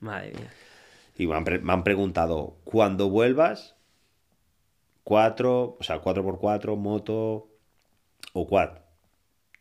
madre 0.01 0.33
mía. 0.33 0.51
y 1.17 1.27
me 1.27 1.35
han, 1.37 1.45
pre- 1.45 1.59
me 1.61 1.73
han 1.73 1.85
preguntado, 1.85 2.57
cuando 2.65 3.11
vuelvas, 3.11 3.77
cuatro, 5.05 5.77
o 5.79 5.83
sea, 5.83 6.01
4x4, 6.01 6.77
moto, 6.77 7.49
o 8.33 8.47
quad. 8.47 8.79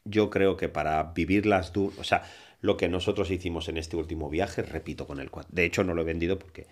Yo 0.05 0.29
creo 0.29 0.57
que 0.57 0.69
para 0.69 1.03
vivir 1.03 1.45
las 1.45 1.73
dunas, 1.73 1.97
o 1.99 2.03
sea, 2.03 2.23
lo 2.61 2.77
que 2.77 2.89
nosotros 2.89 3.29
hicimos 3.31 3.69
en 3.69 3.77
este 3.77 3.95
último 3.95 4.29
viaje, 4.29 4.61
repito 4.61 5.05
con 5.07 5.19
el 5.19 5.29
quad. 5.31 5.45
De 5.49 5.65
hecho, 5.65 5.83
no 5.83 5.93
lo 5.93 6.01
he 6.01 6.05
vendido 6.05 6.39
porque, 6.39 6.67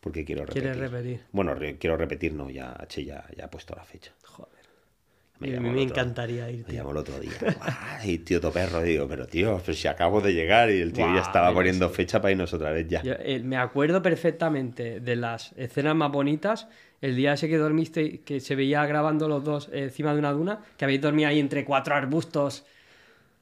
porque 0.00 0.24
quiero 0.24 0.42
repetir. 0.42 0.62
¿Quieres 0.72 0.90
repetir? 0.90 1.20
Bueno, 1.32 1.54
re- 1.54 1.78
quiero 1.78 1.96
repetir, 1.96 2.32
no, 2.34 2.50
ya 2.50 2.72
H 2.72 3.04
ya, 3.04 3.26
ya 3.36 3.46
ha 3.46 3.50
puesto 3.50 3.74
la 3.74 3.84
fecha. 3.84 4.12
Joder. 4.24 4.61
Me 5.42 5.48
a 5.48 5.54
llamó 5.56 5.68
mí 5.68 5.74
me 5.74 5.82
otro- 5.82 5.92
encantaría 6.02 6.50
ir, 6.50 6.58
Me 6.58 6.64
tío. 6.64 6.74
llamó 6.76 6.90
el 6.92 6.96
otro 6.98 7.18
día. 7.20 7.32
Ay, 8.00 8.18
tío 8.18 8.40
Toperro, 8.40 8.82
digo, 8.82 9.06
pero 9.08 9.26
tío, 9.26 9.60
pues 9.64 9.78
si 9.80 9.88
acabo 9.88 10.20
de 10.20 10.32
llegar 10.34 10.70
y 10.70 10.80
el 10.80 10.92
tío 10.92 11.06
ya 11.14 11.20
estaba 11.20 11.48
pero 11.48 11.56
poniendo 11.58 11.88
sí. 11.88 11.94
fecha 11.94 12.20
para 12.20 12.32
irnos 12.32 12.52
otra 12.54 12.70
vez 12.72 12.86
ya. 12.88 13.02
Yo, 13.02 13.12
eh, 13.18 13.40
me 13.44 13.56
acuerdo 13.56 14.00
perfectamente 14.02 15.00
de 15.00 15.16
las 15.16 15.52
escenas 15.56 15.94
más 15.94 16.10
bonitas. 16.10 16.68
El 17.00 17.16
día 17.16 17.32
ese 17.32 17.48
que 17.48 17.58
dormiste, 17.58 18.20
que 18.20 18.38
se 18.40 18.54
veía 18.54 18.86
grabando 18.86 19.26
los 19.28 19.42
dos 19.42 19.68
eh, 19.72 19.84
encima 19.84 20.12
de 20.12 20.20
una 20.20 20.32
duna, 20.32 20.60
que 20.76 20.84
habéis 20.84 21.00
dormido 21.00 21.28
ahí 21.28 21.40
entre 21.40 21.64
cuatro 21.64 21.94
arbustos 21.96 22.64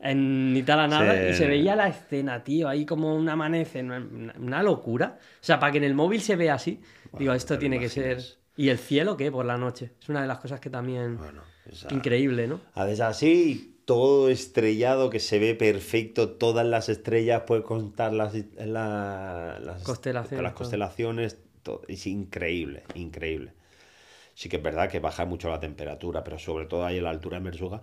en 0.03 0.53
mitad 0.55 0.77
de 0.77 0.83
la 0.83 0.89
nada, 0.89 1.15
Sí. 1.15 1.29
y 1.31 1.35
se 1.35 1.47
veía 1.47 1.77
la 1.77 1.89
escena, 1.89 2.43
tío, 2.43 2.69
ahí 2.71 2.87
como 2.87 3.15
un 3.15 3.29
amanece, 3.29 3.83
una, 3.83 4.63
locura. 4.63 5.19
O 5.21 5.45
sea, 5.45 5.61
para 5.61 5.73
que 5.73 5.79
en 5.79 5.85
el 5.85 5.95
móvil 5.95 6.23
se 6.23 6.37
vea 6.37 6.55
así, 6.55 6.81
digo, 7.19 7.35
esto 7.35 7.59
tiene 7.59 7.79
que 7.79 7.89
ser... 7.91 8.19
¿Y 8.57 8.69
el 8.71 8.79
cielo 8.79 9.17
qué? 9.17 9.31
Por 9.31 9.45
la 9.47 9.57
noche. 9.57 9.93
Es 10.01 10.09
una 10.09 10.21
de 10.23 10.27
las 10.29 10.39
cosas 10.39 10.59
que 10.61 10.69
también... 10.71 11.17
Bueno, 11.19 11.43
Increíble, 11.91 12.47
¿no? 12.47 12.61
A 12.75 12.85
veces 12.85 13.01
así, 13.01 13.77
todo 13.85 14.29
estrellado, 14.31 15.11
que 15.11 15.21
se 15.21 15.39
ve 15.39 15.55
perfecto, 15.55 16.31
todas 16.31 16.67
las 16.67 16.89
estrellas, 16.89 17.43
puedes 17.47 17.65
contar 17.65 18.13
las, 18.13 18.35
la- 18.57 19.59
las 19.63 19.83
Constelaciones, 19.83 20.43
las 20.43 20.53
todo. 20.53 20.59
constelaciones, 20.59 21.39
todo, 21.63 21.83
es 21.89 22.07
increíble, 22.07 22.85
increíble. 22.95 23.53
Sí 24.35 24.49
que 24.49 24.57
es 24.57 24.63
verdad 24.63 24.89
que 24.91 25.01
baja 25.01 25.25
mucho 25.27 25.49
la 25.49 25.61
temperatura, 25.61 26.23
pero 26.25 26.39
sobre 26.39 26.67
todo 26.67 26.85
ahí 26.87 26.99
en 26.99 27.05
la 27.05 27.11
altura 27.11 27.39
de 27.39 27.45
Mersuga, 27.45 27.83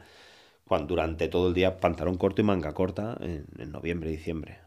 cuando 0.65 0.87
durante 0.87 1.27
todo 1.27 1.49
el 1.49 1.53
día 1.53 1.77
pantalón 1.79 2.17
corto 2.17 2.41
y 2.41 2.45
manga 2.45 2.73
corta 2.73 3.17
en, 3.21 3.45
en 3.57 3.71
noviembre, 3.71 4.09
diciembre. 4.09 4.59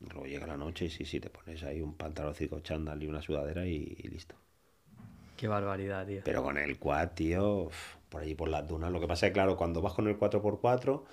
Luego 0.00 0.26
llega 0.26 0.46
la 0.46 0.56
noche 0.56 0.86
y 0.86 0.90
sí, 0.90 1.04
sí, 1.04 1.18
te 1.20 1.30
pones 1.30 1.62
ahí 1.62 1.80
un 1.80 1.94
pantaloncito 1.94 2.60
chándal 2.60 3.02
y 3.02 3.06
una 3.06 3.22
sudadera 3.22 3.66
y- 3.66 3.96
y 3.98 4.08
listo. 4.08 4.34
Qué 5.44 5.48
barbaridad, 5.48 6.06
tío. 6.06 6.22
Pero 6.24 6.42
con 6.42 6.56
el 6.56 6.78
quad, 6.78 7.10
tío, 7.10 7.68
por 8.08 8.22
allí 8.22 8.34
por 8.34 8.48
las 8.48 8.66
dunas. 8.66 8.90
Lo 8.90 8.98
que 8.98 9.06
pasa 9.06 9.26
es 9.26 9.30
que, 9.30 9.34
claro, 9.34 9.58
cuando 9.58 9.82
vas 9.82 9.92
con 9.92 10.08
el 10.08 10.18
4x4, 10.18 11.04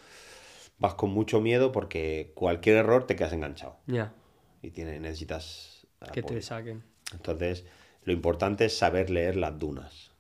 vas 0.79 0.93
con 0.93 1.09
mucho 1.09 1.41
miedo 1.41 1.73
porque 1.73 2.31
cualquier 2.33 2.77
error 2.77 3.05
te 3.05 3.17
quedas 3.17 3.33
enganchado. 3.33 3.75
Ya, 3.87 4.13
Y 4.61 4.71
tiene, 4.71 5.01
necesitas 5.01 5.85
que 6.13 6.23
te 6.23 6.41
saquen. 6.41 6.81
Entonces, 7.11 7.65
lo 8.03 8.13
importante 8.13 8.63
es 8.63 8.77
saber 8.77 9.09
leer 9.09 9.35
las 9.35 9.59
dunas. 9.59 10.11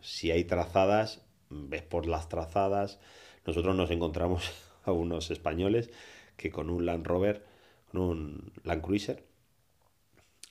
Si 0.00 0.30
hay 0.30 0.44
trazadas, 0.44 1.22
ves 1.50 1.82
por 1.82 2.06
las 2.06 2.28
trazadas. 2.28 3.00
Nosotros 3.44 3.74
nos 3.74 3.90
encontramos 3.90 4.52
a 4.84 4.92
unos 4.92 5.32
españoles 5.32 5.90
que 6.36 6.52
con 6.52 6.70
un 6.70 6.86
Land 6.86 7.08
Rover, 7.08 7.44
con 7.90 8.02
un 8.02 8.52
Land 8.62 8.82
Cruiser, 8.82 9.24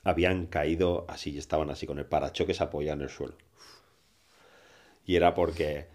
habían 0.04 0.48
caído 0.48 1.06
así, 1.10 1.32
y 1.32 1.38
estaban 1.38 1.70
así 1.70 1.86
con 1.88 2.00
el 2.00 2.06
parachoques 2.06 2.62
apoyado 2.62 2.98
en 2.98 3.04
el 3.04 3.10
suelo. 3.10 3.36
Y 5.06 5.16
era 5.16 5.34
porque 5.34 5.88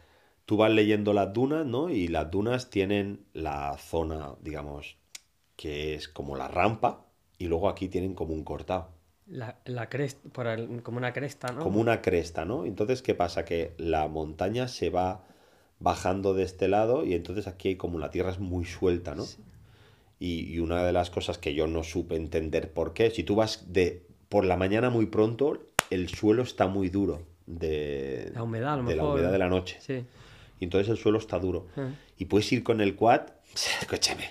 tú 0.44 0.56
vas 0.56 0.70
leyendo 0.70 1.12
las 1.12 1.32
dunas, 1.32 1.66
¿no? 1.66 1.90
Y 1.90 2.08
las 2.08 2.30
dunas 2.30 2.70
tienen 2.70 3.24
la 3.32 3.76
zona, 3.78 4.34
digamos, 4.40 4.96
que 5.56 5.94
es 5.94 6.08
como 6.08 6.36
la 6.36 6.48
rampa, 6.48 7.06
y 7.38 7.48
luego 7.48 7.68
aquí 7.68 7.88
tienen 7.88 8.14
como 8.14 8.34
un 8.34 8.44
cortado. 8.44 8.90
La, 9.26 9.58
la 9.66 9.88
cresta, 9.88 10.28
por 10.30 10.46
el- 10.48 10.82
como 10.82 10.98
una 10.98 11.12
cresta, 11.12 11.52
¿no? 11.52 11.62
como 11.62 11.80
una 11.80 12.00
cresta, 12.02 12.44
¿no? 12.44 12.64
Entonces, 12.64 13.02
¿qué 13.02 13.14
pasa? 13.14 13.44
Que 13.44 13.74
la 13.78 14.08
montaña 14.08 14.68
se 14.68 14.90
va 14.90 15.24
bajando 15.80 16.32
de 16.34 16.42
este 16.44 16.68
lado 16.68 17.04
y 17.04 17.14
entonces 17.14 17.46
aquí 17.46 17.68
hay 17.70 17.76
como 17.76 17.98
la 17.98 18.10
tierra 18.10 18.30
es 18.30 18.38
muy 18.40 18.64
suelta, 18.64 19.14
¿no? 19.14 19.24
Y, 20.18 20.52
y 20.54 20.60
una 20.60 20.84
de 20.84 20.92
las 20.92 21.10
cosas 21.10 21.38
que 21.38 21.54
yo 21.54 21.66
no 21.66 21.82
supe 21.82 22.16
entender 22.16 22.72
por 22.72 22.94
qué, 22.94 23.10
si 23.10 23.22
tú 23.22 23.34
vas 23.34 23.72
de 23.72 24.06
por 24.28 24.44
la 24.44 24.56
mañana 24.56 24.90
muy 24.90 25.06
pronto, 25.06 25.66
el 25.90 26.08
suelo 26.08 26.42
está 26.42 26.66
muy 26.66 26.88
duro 26.88 27.22
de, 27.46 28.32
La 28.34 28.42
humedad, 28.42 28.74
a 28.74 28.76
lo 28.78 28.88
de 28.88 28.96
la 28.96 29.04
humedad 29.04 29.32
de 29.32 29.38
la 29.38 29.48
noche. 29.48 29.78
Sí. 29.80 30.04
Y 30.58 30.64
entonces 30.64 30.88
el 30.88 30.96
suelo 30.96 31.18
está 31.18 31.38
duro. 31.38 31.68
Ah. 31.76 31.90
Y 32.18 32.24
puedes 32.26 32.50
ir 32.52 32.62
con 32.62 32.80
el 32.80 32.96
quad, 32.96 33.22
escúchame, 33.80 34.30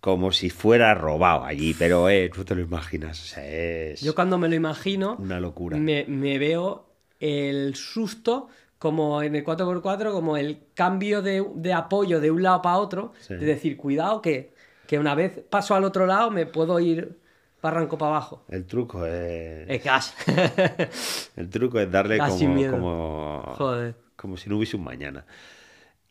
como 0.00 0.32
si 0.32 0.50
fuera 0.50 0.94
robado 0.94 1.44
allí, 1.44 1.74
pero 1.78 2.08
eh, 2.08 2.30
tú 2.32 2.44
te 2.44 2.54
lo 2.54 2.62
imaginas, 2.62 3.20
o 3.20 3.26
sea, 3.26 3.46
es 3.46 4.00
Yo 4.00 4.14
cuando 4.14 4.38
me 4.38 4.48
lo 4.48 4.54
imagino, 4.54 5.16
una 5.18 5.40
locura. 5.40 5.76
me, 5.76 6.04
me 6.06 6.38
veo 6.38 6.86
el 7.20 7.74
susto 7.74 8.48
como 8.78 9.22
en 9.22 9.34
el 9.36 9.44
4x4, 9.44 10.12
como 10.12 10.36
el 10.36 10.60
cambio 10.74 11.20
de, 11.22 11.44
de 11.54 11.72
apoyo 11.72 12.20
de 12.20 12.30
un 12.30 12.42
lado 12.42 12.62
para 12.62 12.76
otro, 12.78 13.12
Sí. 13.20 13.34
de 13.34 13.44
decir, 13.46 13.76
cuidado 13.76 14.22
que, 14.22 14.52
que 14.86 14.98
una 14.98 15.14
vez 15.14 15.40
paso 15.50 15.74
al 15.74 15.84
otro 15.84 16.06
lado 16.06 16.30
me 16.30 16.46
puedo 16.46 16.78
ir 16.80 17.18
barranco 17.60 17.98
para 17.98 18.10
abajo. 18.12 18.44
El 18.48 18.66
truco 18.66 19.04
es... 19.04 19.68
Es 19.68 19.82
gas. 19.84 20.14
El 21.36 21.48
truco 21.50 21.80
es 21.80 21.90
darle 21.90 22.18
como, 22.18 22.70
como, 22.70 23.42
Joder. 23.56 23.94
como 24.16 24.36
si 24.36 24.48
no 24.48 24.56
hubiese 24.56 24.76
un 24.76 24.84
mañana. 24.84 25.26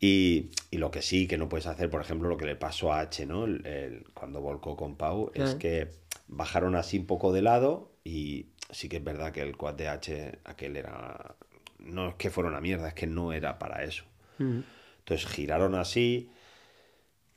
Y, 0.00 0.50
y 0.70 0.76
lo 0.78 0.90
que 0.90 1.02
sí 1.02 1.26
que 1.26 1.38
no 1.38 1.48
puedes 1.48 1.66
hacer, 1.66 1.90
por 1.90 2.00
ejemplo, 2.00 2.28
lo 2.28 2.36
que 2.36 2.44
le 2.46 2.54
pasó 2.54 2.92
a 2.92 3.00
H, 3.00 3.26
¿no? 3.26 3.44
El- 3.46 3.66
el- 3.66 4.04
cuando 4.14 4.40
volcó 4.40 4.76
con 4.76 4.96
Pau, 4.96 5.30
es 5.34 5.54
que 5.56 5.88
bajaron 6.28 6.76
así 6.76 6.98
un 6.98 7.06
poco 7.06 7.32
de 7.32 7.42
lado 7.42 7.90
y 8.04 8.46
sí 8.70 8.88
que 8.88 8.98
es 8.98 9.04
verdad 9.04 9.32
que 9.32 9.40
el 9.42 9.56
quad 9.56 9.74
de 9.74 9.88
H, 9.88 10.38
aquel 10.44 10.76
era... 10.76 11.34
No 11.78 12.08
es 12.10 12.14
que 12.16 12.30
fuera 12.30 12.50
una 12.50 12.60
mierda, 12.60 12.88
es 12.88 12.94
que 12.94 13.06
no 13.06 13.32
era 13.32 13.58
para 13.58 13.84
eso. 13.84 14.04
Mm. 14.38 14.60
Entonces 15.00 15.26
giraron 15.26 15.74
así 15.74 16.30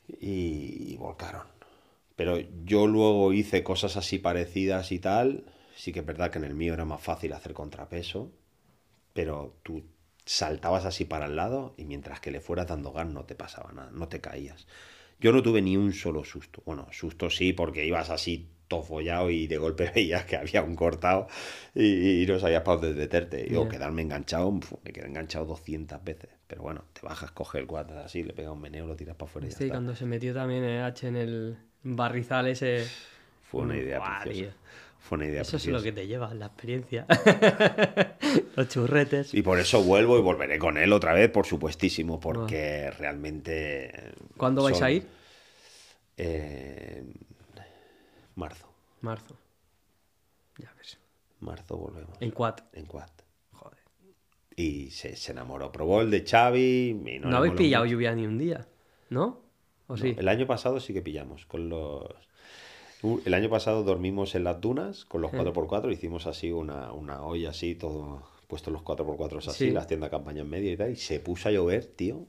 y, 0.08 0.92
y 0.92 0.96
volcaron. 0.96 1.46
Pero 2.16 2.38
yo 2.64 2.86
luego 2.86 3.32
hice 3.32 3.62
cosas 3.62 3.96
así 3.96 4.18
parecidas 4.18 4.92
y 4.92 4.98
tal. 4.98 5.44
Sí 5.74 5.92
que 5.92 6.00
es 6.00 6.06
verdad 6.06 6.30
que 6.30 6.38
en 6.38 6.44
el 6.44 6.54
mío 6.54 6.74
era 6.74 6.84
más 6.84 7.00
fácil 7.00 7.32
hacer 7.32 7.54
contrapeso. 7.54 8.30
Pero 9.14 9.56
tú 9.62 9.84
saltabas 10.24 10.84
así 10.84 11.04
para 11.04 11.26
el 11.26 11.36
lado 11.36 11.74
y 11.76 11.84
mientras 11.84 12.20
que 12.20 12.30
le 12.30 12.40
fueras 12.40 12.68
dando 12.68 12.92
gas 12.92 13.08
no 13.08 13.24
te 13.24 13.34
pasaba 13.34 13.72
nada, 13.72 13.90
no 13.90 14.08
te 14.08 14.20
caías. 14.20 14.66
Yo 15.20 15.32
no 15.32 15.42
tuve 15.42 15.62
ni 15.62 15.76
un 15.76 15.92
solo 15.92 16.24
susto. 16.24 16.62
Bueno, 16.66 16.86
susto 16.90 17.30
sí, 17.30 17.52
porque 17.52 17.86
ibas 17.86 18.10
así 18.10 18.48
todo 18.72 18.82
follado 18.82 19.30
y 19.30 19.46
de 19.46 19.58
golpe 19.58 19.90
veías 19.94 20.24
que 20.24 20.36
había 20.36 20.62
un 20.62 20.74
cortado 20.74 21.26
y, 21.74 22.22
y 22.22 22.26
no 22.26 22.38
sabías 22.38 22.62
para 22.62 22.78
dónde 22.80 22.98
meterte. 22.98 23.46
Y, 23.50 23.54
o 23.56 23.68
quedarme 23.68 24.02
enganchado, 24.02 24.50
me 24.52 24.92
quedé 24.92 25.06
enganchado 25.06 25.44
200 25.44 26.02
veces. 26.02 26.30
Pero 26.46 26.62
bueno, 26.62 26.84
te 26.92 27.00
bajas, 27.02 27.30
coges 27.32 27.60
el 27.60 27.66
guante 27.66 27.94
así, 27.94 28.22
le 28.22 28.32
pegas 28.32 28.52
un 28.52 28.60
meneo, 28.60 28.86
lo 28.86 28.96
tiras 28.96 29.16
para 29.16 29.28
afuera 29.30 29.46
y 29.46 29.50
ya 29.50 29.56
está. 29.58 29.74
cuando 29.74 29.94
se 29.94 30.06
metió 30.06 30.32
también 30.34 30.64
el 30.64 30.82
H 30.82 31.06
en 31.08 31.16
el 31.16 31.56
barrizal 31.82 32.46
ese. 32.48 32.84
Fue 33.50 33.62
una 33.62 33.76
idea 33.76 33.98
Buah, 33.98 34.22
preciosa. 34.24 34.52
tío. 34.52 34.62
Fue 34.98 35.16
una 35.18 35.26
idea 35.26 35.42
Eso 35.42 35.56
es 35.56 35.66
lo 35.66 35.82
que 35.82 35.92
te 35.92 36.06
lleva, 36.06 36.32
la 36.32 36.46
experiencia. 36.46 37.06
Los 38.56 38.68
churretes. 38.68 39.34
Y 39.34 39.42
por 39.42 39.58
eso 39.58 39.82
vuelvo 39.82 40.18
y 40.18 40.22
volveré 40.22 40.58
con 40.58 40.78
él 40.78 40.92
otra 40.92 41.12
vez, 41.12 41.28
por 41.28 41.44
supuestísimo, 41.44 42.20
porque 42.20 42.90
realmente... 42.92 43.90
¿Cuándo 44.36 44.62
vais 44.62 44.76
son- 44.76 44.86
a 44.86 44.90
ir? 44.90 45.06
Eh, 46.16 47.02
marzo. 48.34 48.68
Marzo. 49.00 49.36
Ya 50.58 50.72
ves. 50.78 50.98
Marzo 51.40 51.76
volvemos. 51.76 52.16
En 52.20 52.30
quad. 52.30 52.56
En 52.72 52.86
quad. 52.86 53.08
Joder. 53.52 53.78
Y 54.56 54.90
se, 54.90 55.16
se 55.16 55.32
enamoró. 55.32 55.72
Probó 55.72 56.00
el 56.02 56.10
de 56.10 56.24
Xavi. 56.24 56.88
y 57.06 57.18
No, 57.20 57.36
habéis 57.36 57.54
pillado 57.54 57.84
mucho. 57.84 57.92
lluvia 57.94 58.14
ni 58.14 58.26
un 58.26 58.38
día, 58.38 58.68
¿no? 59.10 59.40
¿O 59.88 59.96
No, 59.96 59.96
sí? 59.96 60.14
el 60.16 60.28
año 60.28 60.46
pasado 60.46 60.78
sí 60.80 60.92
que 60.92 61.02
pillamos. 61.02 61.46
Con 61.46 61.68
los... 61.68 62.04
Uh, 63.02 63.20
El 63.24 63.34
año 63.34 63.50
pasado 63.50 63.82
dormimos 63.82 64.36
en 64.36 64.44
las 64.44 64.60
dunas 64.60 65.04
con 65.04 65.22
los 65.22 65.32
4x4. 65.32 65.92
Hicimos 65.92 66.26
así 66.28 66.52
una, 66.52 66.92
una 66.92 67.22
olla 67.22 67.50
así, 67.50 67.74
todo 67.74 68.22
puesto 68.46 68.70
los 68.70 68.82
4x4 68.82 69.38
así, 69.38 69.50
Sí. 69.66 69.70
las 69.72 69.86
tiendas 69.88 70.10
campaña 70.10 70.42
en 70.42 70.50
medio 70.50 70.70
y 70.72 70.76
tal. 70.76 70.92
Y 70.92 70.96
se 70.96 71.18
puso 71.18 71.48
a 71.48 71.52
llover, 71.52 71.86
tío. 71.86 72.26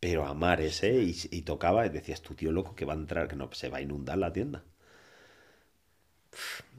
Pero 0.00 0.26
a 0.26 0.34
mares, 0.34 0.82
¿eh? 0.82 1.02
Y, 1.02 1.14
y 1.30 1.42
tocaba, 1.42 1.86
y 1.86 1.90
decías, 1.90 2.22
tu 2.22 2.34
tío 2.34 2.52
loco 2.52 2.74
que 2.74 2.86
va 2.86 2.94
a 2.94 2.96
entrar, 2.96 3.28
que 3.28 3.36
no 3.36 3.50
se 3.52 3.68
va 3.68 3.78
a 3.78 3.82
inundar 3.82 4.18
la 4.18 4.32
tienda. 4.32 4.64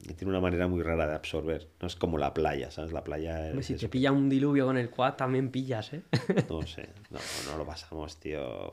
Y 0.02 0.14
tiene 0.14 0.30
una 0.30 0.40
manera 0.40 0.66
muy 0.66 0.82
rara 0.82 1.06
de 1.06 1.14
absorber. 1.14 1.68
No 1.80 1.86
es 1.86 1.94
como 1.94 2.18
la 2.18 2.34
playa, 2.34 2.70
¿sabes? 2.70 2.92
La 2.92 3.04
playa 3.04 3.50
es. 3.50 3.66
Si 3.66 3.76
te 3.76 3.88
pilla 3.88 4.10
un 4.10 4.28
diluvio 4.28 4.66
con 4.66 4.76
el 4.76 4.90
quad, 4.90 5.14
también 5.14 5.50
pillas, 5.50 5.92
¿eh? 5.92 6.02
No 6.48 6.66
sé, 6.66 6.88
no, 7.10 7.20
no 7.46 7.58
lo 7.58 7.66
pasamos, 7.66 8.18
tío. 8.18 8.72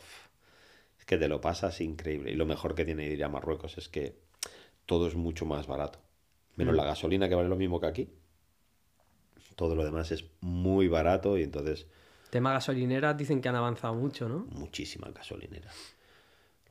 Es 0.97 1.05
que 1.05 1.17
te 1.17 1.27
lo 1.27 1.41
pasas 1.41 1.81
increíble. 1.81 2.31
Y 2.31 2.35
lo 2.35 2.45
mejor 2.45 2.73
que 2.73 2.85
tiene 2.85 3.05
ir 3.05 3.23
a 3.23 3.29
Marruecos 3.29 3.77
es 3.77 3.89
que 3.89 4.17
todo 4.85 5.07
es 5.07 5.15
mucho 5.15 5.45
más 5.45 5.67
barato. 5.67 5.99
Menos 6.55 6.75
la 6.75 6.83
gasolina 6.83 7.29
que 7.29 7.35
vale 7.35 7.47
lo 7.47 7.55
mismo 7.55 7.79
que 7.79 7.87
aquí. 7.87 8.09
Todo 9.55 9.75
lo 9.75 9.83
demás 9.83 10.11
es 10.11 10.25
muy 10.41 10.87
barato 10.87 11.37
y 11.37 11.43
entonces 11.43 11.87
Tema 12.29 12.53
gasolineras 12.53 13.17
dicen 13.17 13.41
que 13.41 13.49
han 13.49 13.55
avanzado 13.55 13.95
mucho, 13.95 14.29
¿no? 14.29 14.45
muchísimas 14.51 15.13
gasolineras. 15.13 15.75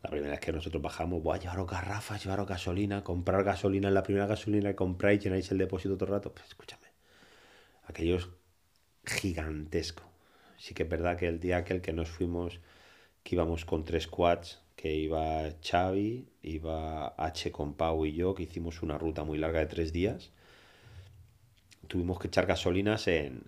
La 0.02 0.10
primera 0.10 0.30
vez 0.30 0.40
que 0.40 0.52
nosotros 0.52 0.80
bajamos, 0.80 1.20
voy 1.22 1.36
a 1.36 1.40
llevaros 1.40 1.68
garrafas, 1.68 2.22
llevaros 2.22 2.46
gasolina, 2.46 3.02
comprar 3.02 3.42
gasolina 3.42 3.88
en 3.88 3.94
la 3.94 4.04
primera 4.04 4.26
gasolina 4.26 4.70
que 4.70 4.76
compráis, 4.76 5.22
llenáis 5.22 5.50
el 5.50 5.58
depósito 5.58 5.96
todo 5.96 6.06
el 6.06 6.12
rato. 6.12 6.32
Pues 6.32 6.46
escúchame, 6.46 6.86
aquellos 7.86 8.28
gigantesco. 9.04 10.04
Sí 10.56 10.74
que 10.74 10.84
es 10.84 10.88
verdad 10.88 11.16
que 11.16 11.26
el 11.26 11.40
día 11.40 11.56
aquel 11.56 11.80
que 11.80 11.92
nos 11.92 12.08
fuimos, 12.08 12.60
que 13.24 13.34
íbamos 13.34 13.64
con 13.64 13.84
tres 13.84 14.06
quads, 14.06 14.60
que 14.76 14.94
iba 14.94 15.50
Xavi, 15.60 16.28
iba 16.42 17.08
H 17.18 17.50
con 17.50 17.74
Pau 17.74 18.06
y 18.06 18.12
yo, 18.12 18.34
que 18.36 18.44
hicimos 18.44 18.82
una 18.82 18.98
ruta 18.98 19.24
muy 19.24 19.38
larga 19.38 19.58
de 19.58 19.66
tres 19.66 19.92
días, 19.92 20.30
tuvimos 21.88 22.20
que 22.20 22.28
echar 22.28 22.46
gasolinas 22.46 23.08
en... 23.08 23.42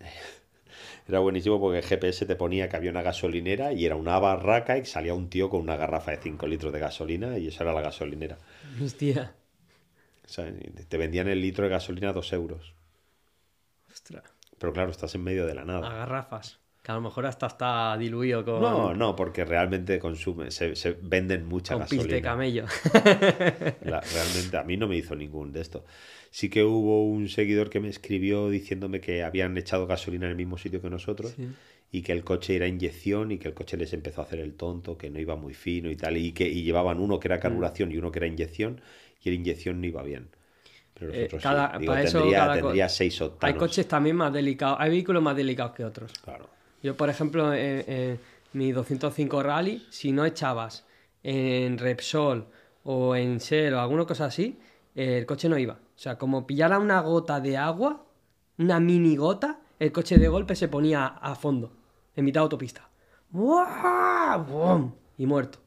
Era 1.10 1.18
buenísimo 1.18 1.58
porque 1.58 1.78
el 1.78 1.84
GPS 1.84 2.24
te 2.24 2.36
ponía 2.36 2.68
que 2.68 2.76
había 2.76 2.92
una 2.92 3.02
gasolinera 3.02 3.72
y 3.72 3.84
era 3.84 3.96
una 3.96 4.16
barraca 4.20 4.78
y 4.78 4.84
salía 4.84 5.12
un 5.12 5.28
tío 5.28 5.50
con 5.50 5.60
una 5.60 5.74
garrafa 5.74 6.12
de 6.12 6.18
5 6.18 6.46
litros 6.46 6.72
de 6.72 6.78
gasolina 6.78 7.36
y 7.36 7.48
esa 7.48 7.64
era 7.64 7.72
la 7.72 7.80
gasolinera. 7.80 8.38
Hostia. 8.80 9.34
O 10.24 10.28
sea, 10.28 10.46
te 10.88 10.96
vendían 10.98 11.26
el 11.26 11.40
litro 11.40 11.64
de 11.64 11.70
gasolina 11.70 12.10
a 12.10 12.12
2 12.12 12.32
euros. 12.32 12.74
Ostras. 13.92 14.22
Pero 14.56 14.72
claro, 14.72 14.92
estás 14.92 15.12
en 15.16 15.24
medio 15.24 15.46
de 15.46 15.54
la 15.56 15.62
A 15.62 15.64
nada. 15.64 15.88
garrafas. 15.88 16.60
Que 16.82 16.92
a 16.92 16.94
lo 16.94 17.02
mejor 17.02 17.26
hasta 17.26 17.46
está 17.46 17.96
diluido 17.98 18.42
con, 18.44 18.60
No, 18.62 18.94
no, 18.94 19.14
porque 19.14 19.44
realmente 19.44 19.98
consume, 19.98 20.50
se, 20.50 20.74
se 20.76 20.96
venden 21.02 21.46
mucha 21.46 21.74
con 21.74 21.82
pis 21.86 22.04
de 22.06 22.20
gasolina. 22.20 22.22
camello. 22.22 22.64
La- 23.84 24.00
realmente 24.00 24.56
a 24.56 24.62
mí 24.64 24.76
no 24.76 24.88
me 24.88 24.96
hizo 24.96 25.14
ningún 25.14 25.52
de 25.52 25.60
esto. 25.60 25.84
Sí 26.30 26.48
que 26.48 26.64
hubo 26.64 27.04
un 27.06 27.28
seguidor 27.28 27.68
que 27.70 27.80
me 27.80 27.88
escribió 27.88 28.48
diciéndome 28.48 29.00
que 29.00 29.22
habían 29.22 29.56
echado 29.58 29.86
gasolina 29.86 30.24
en 30.26 30.30
el 30.30 30.36
mismo 30.36 30.56
sitio 30.58 30.80
que 30.80 30.88
nosotros 30.88 31.32
Sí. 31.36 31.48
y 31.92 32.02
que 32.02 32.12
el 32.12 32.24
coche 32.24 32.56
era 32.56 32.66
inyección 32.66 33.30
y 33.32 33.38
que 33.38 33.48
el 33.48 33.54
coche 33.54 33.76
les 33.76 33.92
empezó 33.92 34.22
a 34.22 34.24
hacer 34.24 34.38
el 34.40 34.54
tonto, 34.54 34.96
que 34.96 35.10
no 35.10 35.18
iba 35.18 35.36
muy 35.36 35.52
fino 35.54 35.90
y 35.90 35.96
tal, 35.96 36.16
y 36.16 36.32
que 36.32 36.48
y 36.48 36.62
llevaban 36.62 36.98
uno 37.00 37.18
que 37.20 37.28
Mm. 37.28 37.32
era 37.32 37.40
carburación 37.40 37.92
y 37.92 37.98
uno 37.98 38.10
que 38.10 38.20
era 38.20 38.26
inyección 38.26 38.80
y 39.22 39.28
el 39.28 39.34
inyección 39.34 39.80
no 39.82 39.86
iba 39.86 40.02
bien. 40.02 40.28
Pero 40.94 41.12
Eh, 41.12 41.16
nosotros 41.18 41.42
sí. 41.42 41.48
cada- 41.48 41.78
Digo, 41.78 41.92
para 41.92 42.02
eso 42.04 42.18
tendría, 42.20 42.38
cada 42.38 42.54
co- 42.54 42.66
tendría 42.68 42.88
seis 42.88 43.20
Hay 43.20 43.26
octanos. 43.28 43.58
coches 43.58 43.86
también 43.88 44.16
más 44.16 44.32
delicados. 44.32 44.76
Hay 44.80 44.90
vehículos 44.90 45.22
más 45.22 45.36
delicados 45.36 45.72
que 45.72 45.84
otros. 45.84 46.12
Claro. 46.22 46.48
Yo, 46.82 46.96
por 46.96 47.10
ejemplo, 47.10 47.52
en, 47.52 47.84
en 47.86 48.20
mi 48.52 48.72
205 48.72 49.42
Rally, 49.42 49.86
si 49.90 50.12
no 50.12 50.24
echabas 50.24 50.86
en 51.22 51.78
Repsol 51.78 52.46
o 52.84 53.14
en 53.14 53.38
Shell 53.38 53.74
o 53.74 53.80
alguna 53.80 54.04
cosa 54.04 54.26
así, 54.26 54.58
eh, 54.94 55.18
el 55.18 55.26
coche 55.26 55.48
no 55.48 55.58
iba. 55.58 55.74
O 55.74 55.98
sea, 55.98 56.18
como 56.18 56.46
pillara 56.46 56.78
una 56.78 57.00
gota 57.00 57.40
de 57.40 57.56
agua, 57.56 58.04
una 58.58 58.80
mini 58.80 59.16
gota, 59.16 59.60
el 59.78 59.92
coche 59.92 60.18
de 60.18 60.28
golpe 60.28 60.56
se 60.56 60.68
ponía 60.68 61.06
a 61.06 61.34
fondo, 61.34 61.72
en 62.16 62.24
mitad 62.24 62.40
de 62.40 62.44
autopista. 62.44 62.88
¡Bum! 63.30 64.92
Y 65.18 65.26
muerto. 65.26 65.58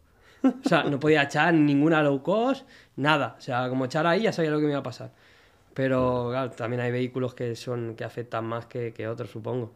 O 0.44 0.68
sea, 0.68 0.84
no 0.84 1.00
podía 1.00 1.24
echar 1.24 1.54
ninguna 1.54 2.04
low 2.04 2.22
cost, 2.22 2.68
nada. 2.98 3.36
O 3.38 3.42
sea, 3.42 3.70
como 3.70 3.86
echar 3.86 4.06
ahí 4.06 4.24
ya 4.24 4.34
sabía 4.34 4.52
lo 4.52 4.58
que 4.58 4.66
me 4.66 4.72
iba 4.72 4.80
a 4.80 4.84
pasar. 4.84 5.12
Pero 5.74 6.28
claro, 6.32 6.52
también 6.52 6.82
hay 6.82 6.92
vehículos 6.92 7.34
que 7.34 7.56
son 7.56 7.96
que 7.96 8.04
afectan 8.04 8.46
más 8.46 8.66
que, 8.66 8.94
que 8.94 9.08
otros, 9.08 9.30
supongo. 9.32 9.74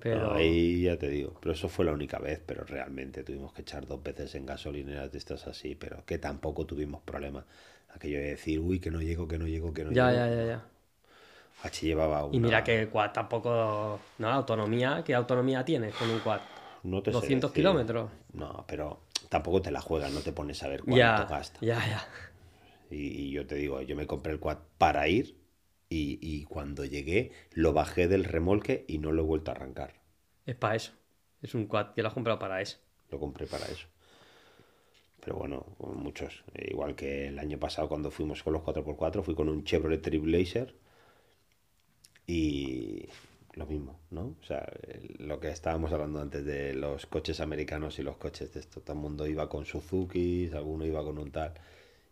Pero 0.00 0.32
No, 0.32 0.32
ahí 0.32 0.82
ya 0.82 0.98
te 0.98 1.08
digo, 1.08 1.34
pero 1.40 1.52
eso 1.52 1.68
fue 1.68 1.84
la 1.84 1.92
única 1.92 2.18
vez, 2.18 2.40
pero 2.44 2.64
realmente 2.64 3.22
tuvimos 3.24 3.52
que 3.52 3.62
echar 3.62 3.86
dos 3.86 4.02
veces 4.02 4.34
en 4.34 4.44
gasolineras 4.46 5.12
de 5.12 5.18
estas 5.18 5.46
así, 5.46 5.74
pero 5.74 6.04
que 6.06 6.18
tampoco 6.18 6.66
tuvimos 6.66 7.02
problema. 7.02 7.46
Aquello 7.90 8.18
de 8.18 8.30
decir, 8.30 8.60
uy, 8.60 8.80
que 8.80 8.90
no 8.90 9.00
llego, 9.02 9.28
que 9.28 9.38
no 9.38 9.46
llego, 9.46 9.72
que 9.74 9.84
no 9.84 9.92
ya, 9.94 10.12
llego. 10.12 10.12
ya, 10.12 10.26
ya, 10.28 10.44
ya. 10.46 10.70
H 11.62 11.82
llevaba 11.86 12.24
una... 12.24 12.38
Y 12.38 12.40
mira 12.40 12.62
que 12.64 12.78
el 12.80 12.90
quad 12.90 13.12
tampoco. 13.12 14.12
No, 14.18 14.28
autonomía, 14.30 15.02
¿qué 15.04 15.14
autonomía 15.14 15.64
tienes 15.64 15.94
con 15.94 16.10
un 16.10 16.20
quad? 16.20 16.42
no 16.82 17.02
te 17.02 17.12
sé 17.12 17.26
200 17.26 17.52
decir. 17.52 17.52
kilómetros. 17.52 18.10
No, 18.32 18.64
pero 18.68 19.02
tampoco 19.28 19.62
te 19.62 19.70
la 19.70 19.80
juegas, 19.80 20.12
no 20.12 20.22
te 20.22 20.32
pones 20.32 20.62
a 20.62 20.68
ver 20.68 20.84
cuánto 20.84 21.24
Ya, 21.24 21.26
gasta. 21.26 21.60
ya, 21.60 21.78
ya. 21.86 22.00
Y, 22.90 22.96
y 23.28 23.30
yo 23.32 23.46
te 23.46 23.54
digo, 23.56 23.80
yo 23.82 23.96
me 23.96 24.06
compré 24.06 24.32
el 24.32 24.40
quad 24.40 24.58
para 24.78 25.08
ir 25.08 25.37
y, 25.88 26.18
y 26.20 26.44
cuando 26.44 26.84
llegué 26.84 27.32
lo 27.52 27.72
bajé 27.72 28.08
del 28.08 28.24
remolque 28.24 28.84
y 28.88 28.98
no 28.98 29.12
lo 29.12 29.22
he 29.22 29.26
vuelto 29.26 29.50
a 29.50 29.54
arrancar. 29.54 29.94
Es 30.46 30.56
para 30.56 30.76
eso. 30.76 30.92
Es 31.42 31.54
un 31.54 31.66
quad 31.66 31.94
que 31.94 32.02
lo 32.02 32.08
has 32.08 32.14
comprado 32.14 32.38
para 32.38 32.60
eso. 32.60 32.78
Lo 33.10 33.18
compré 33.18 33.46
para 33.46 33.66
eso. 33.66 33.86
Pero 35.20 35.36
bueno, 35.36 35.76
muchos. 35.78 36.44
Igual 36.54 36.94
que 36.94 37.28
el 37.28 37.38
año 37.38 37.58
pasado 37.58 37.88
cuando 37.88 38.10
fuimos 38.10 38.42
con 38.42 38.52
los 38.52 38.62
4x4, 38.62 39.22
fui 39.22 39.34
con 39.34 39.48
un 39.48 39.64
Chevrolet 39.64 40.00
Trailblazer 40.00 40.74
y 42.26 43.08
lo 43.54 43.66
mismo, 43.66 44.00
¿no? 44.10 44.36
O 44.40 44.44
sea, 44.44 44.66
lo 45.18 45.40
que 45.40 45.48
estábamos 45.48 45.92
hablando 45.92 46.20
antes 46.20 46.44
de 46.44 46.74
los 46.74 47.06
coches 47.06 47.40
americanos 47.40 47.98
y 47.98 48.02
los 48.02 48.16
coches 48.16 48.52
de 48.54 48.60
esto. 48.60 48.80
Todo 48.80 48.94
el 48.94 49.02
mundo 49.02 49.26
iba 49.26 49.48
con 49.48 49.64
Suzuki, 49.64 50.50
alguno 50.52 50.86
iba 50.86 51.02
con 51.02 51.18
un 51.18 51.30
tal 51.30 51.54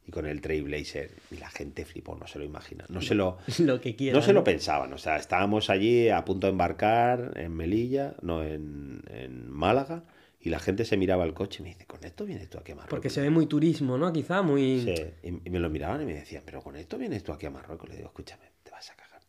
y 0.06 0.10
con 0.10 0.26
el 0.26 0.40
Trailblazer 0.40 1.10
y 1.30 1.36
la 1.36 1.50
gente 1.50 1.84
flipó, 1.84 2.16
no 2.16 2.26
se 2.26 2.38
lo 2.38 2.44
imagina. 2.44 2.84
No 2.88 3.00
se 3.00 3.14
lo... 3.14 3.38
Lo 3.58 3.80
que 3.80 3.96
quieras. 3.96 4.20
No 4.20 4.24
se 4.24 4.32
lo 4.32 4.44
pensaban, 4.44 4.92
o 4.92 4.98
sea, 4.98 5.16
estábamos 5.16 5.68
allí 5.70 6.08
a 6.08 6.24
punto 6.24 6.46
de 6.46 6.52
embarcar 6.52 7.32
en 7.36 7.54
Melilla, 7.54 8.14
no, 8.22 8.44
en, 8.44 9.02
en 9.08 9.50
Málaga, 9.50 10.04
y 10.46 10.50
la 10.50 10.60
gente 10.60 10.84
se 10.84 10.96
miraba 10.96 11.24
el 11.24 11.34
coche 11.34 11.60
y 11.60 11.62
me 11.64 11.70
dice, 11.70 11.86
¿con 11.86 12.04
esto 12.04 12.24
vienes 12.24 12.48
tú 12.48 12.58
aquí 12.58 12.70
a 12.70 12.76
Marruecos? 12.76 12.90
Porque 12.90 13.10
se 13.10 13.20
ve 13.20 13.30
muy 13.30 13.46
turismo, 13.46 13.98
¿no? 13.98 14.12
Quizá 14.12 14.42
muy. 14.42 14.80
Sí, 14.80 14.94
y 15.44 15.50
me 15.50 15.58
lo 15.58 15.68
miraban 15.68 16.02
y 16.02 16.04
me 16.04 16.14
decían, 16.14 16.44
¿pero 16.46 16.62
con 16.62 16.76
esto 16.76 16.96
vienes 16.98 17.24
tú 17.24 17.32
aquí 17.32 17.46
a 17.46 17.50
Marruecos? 17.50 17.88
Le 17.88 17.96
digo, 17.96 18.08
escúchame, 18.08 18.44
te 18.62 18.70
vas 18.70 18.88
a 18.90 18.94
cagar. 18.94 19.22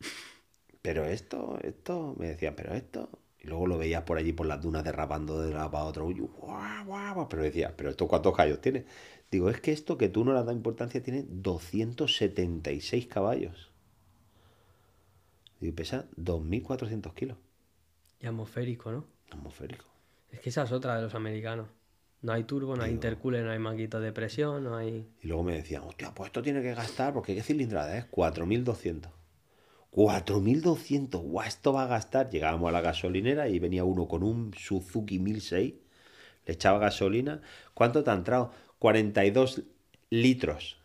Pero 0.80 1.04
esto, 1.04 1.58
esto, 1.62 2.14
me 2.18 2.28
decían, 2.28 2.54
¿pero 2.56 2.72
esto? 2.72 3.10
Y 3.40 3.46
luego 3.46 3.66
lo 3.66 3.78
veía 3.78 4.04
por 4.04 4.18
allí 4.18 4.32
por 4.32 4.46
las 4.46 4.60
dunas 4.60 4.82
derrapando 4.82 5.40
de 5.40 5.48
un 5.48 5.54
lado 5.54 5.70
para 5.70 6.12
yo, 6.12 6.26
guau, 6.26 6.84
guau, 6.84 7.28
pero 7.28 7.42
decía, 7.42 7.74
¿pero 7.76 7.90
esto 7.90 8.08
cuántos 8.08 8.34
callos 8.36 8.60
tiene? 8.60 8.84
Digo, 9.30 9.48
es 9.50 9.60
que 9.60 9.72
esto 9.72 9.96
que 9.96 10.08
tú 10.08 10.24
no 10.24 10.32
le 10.32 10.40
has 10.40 10.44
dado 10.44 10.56
importancia 10.56 11.02
tiene 11.02 11.24
276 11.28 13.06
caballos. 13.06 13.70
Y 15.60 15.72
pesa 15.72 16.06
2.400 16.16 17.14
kilos. 17.14 17.38
Y 18.20 18.26
atmosférico, 18.26 18.90
¿no? 18.90 19.04
Atmosférico. 19.30 19.84
Es 20.30 20.40
que 20.40 20.50
esa 20.50 20.64
es 20.64 20.72
otra 20.72 20.96
de 20.96 21.02
los 21.02 21.14
americanos. 21.14 21.68
No 22.20 22.32
hay 22.32 22.44
turbo, 22.44 22.74
no 22.74 22.82
hay 22.82 22.90
intercooler, 22.90 23.44
no 23.44 23.52
hay 23.52 23.60
manguito 23.60 24.00
de 24.00 24.12
presión, 24.12 24.64
no 24.64 24.76
hay. 24.76 25.08
Y 25.22 25.28
luego 25.28 25.44
me 25.44 25.54
decían, 25.54 25.84
hostia, 25.84 26.12
pues 26.12 26.28
esto 26.28 26.42
tiene 26.42 26.62
que 26.62 26.74
gastar, 26.74 27.12
porque 27.12 27.34
¿qué 27.36 27.42
cilindrada 27.42 27.96
es? 27.96 28.10
4.200. 28.10 29.17
4.200, 29.92 31.20
guau, 31.22 31.46
esto 31.46 31.72
va 31.72 31.84
a 31.84 31.86
gastar. 31.86 32.30
Llegábamos 32.30 32.68
a 32.68 32.72
la 32.72 32.80
gasolinera 32.80 33.48
y 33.48 33.58
venía 33.58 33.84
uno 33.84 34.06
con 34.06 34.22
un 34.22 34.52
Suzuki 34.54 35.18
1006, 35.18 35.74
le 36.46 36.52
echaba 36.52 36.78
gasolina. 36.78 37.40
¿Cuánto 37.74 38.04
te 38.04 38.10
ha 38.10 38.14
entrado? 38.14 38.52
42 38.78 39.62
litros. 40.10 40.76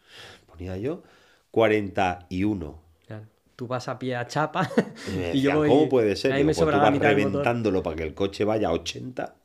Ponía 0.48 0.78
yo, 0.78 1.04
41. 1.52 2.82
Claro. 3.06 3.26
Tú 3.56 3.68
vas 3.68 3.88
a 3.88 4.00
pie 4.00 4.16
a 4.16 4.28
chapa. 4.28 4.70
Y 5.08 5.18
me 5.18 5.36
y 5.36 5.42
yo 5.42 5.56
voy- 5.58 5.70
¿cómo 5.70 5.90
puede 5.90 6.16
ser? 6.16 6.34
Ahí 6.34 6.44
Digo, 6.44 6.48
pues 6.56 6.58
tú 6.60 6.66
vas 6.66 6.98
reventándolo 6.98 7.84
para 7.84 7.96
que 7.96 8.04
el 8.04 8.14
coche 8.14 8.46
vaya 8.46 8.70
a 8.70 8.72
80 8.74 9.36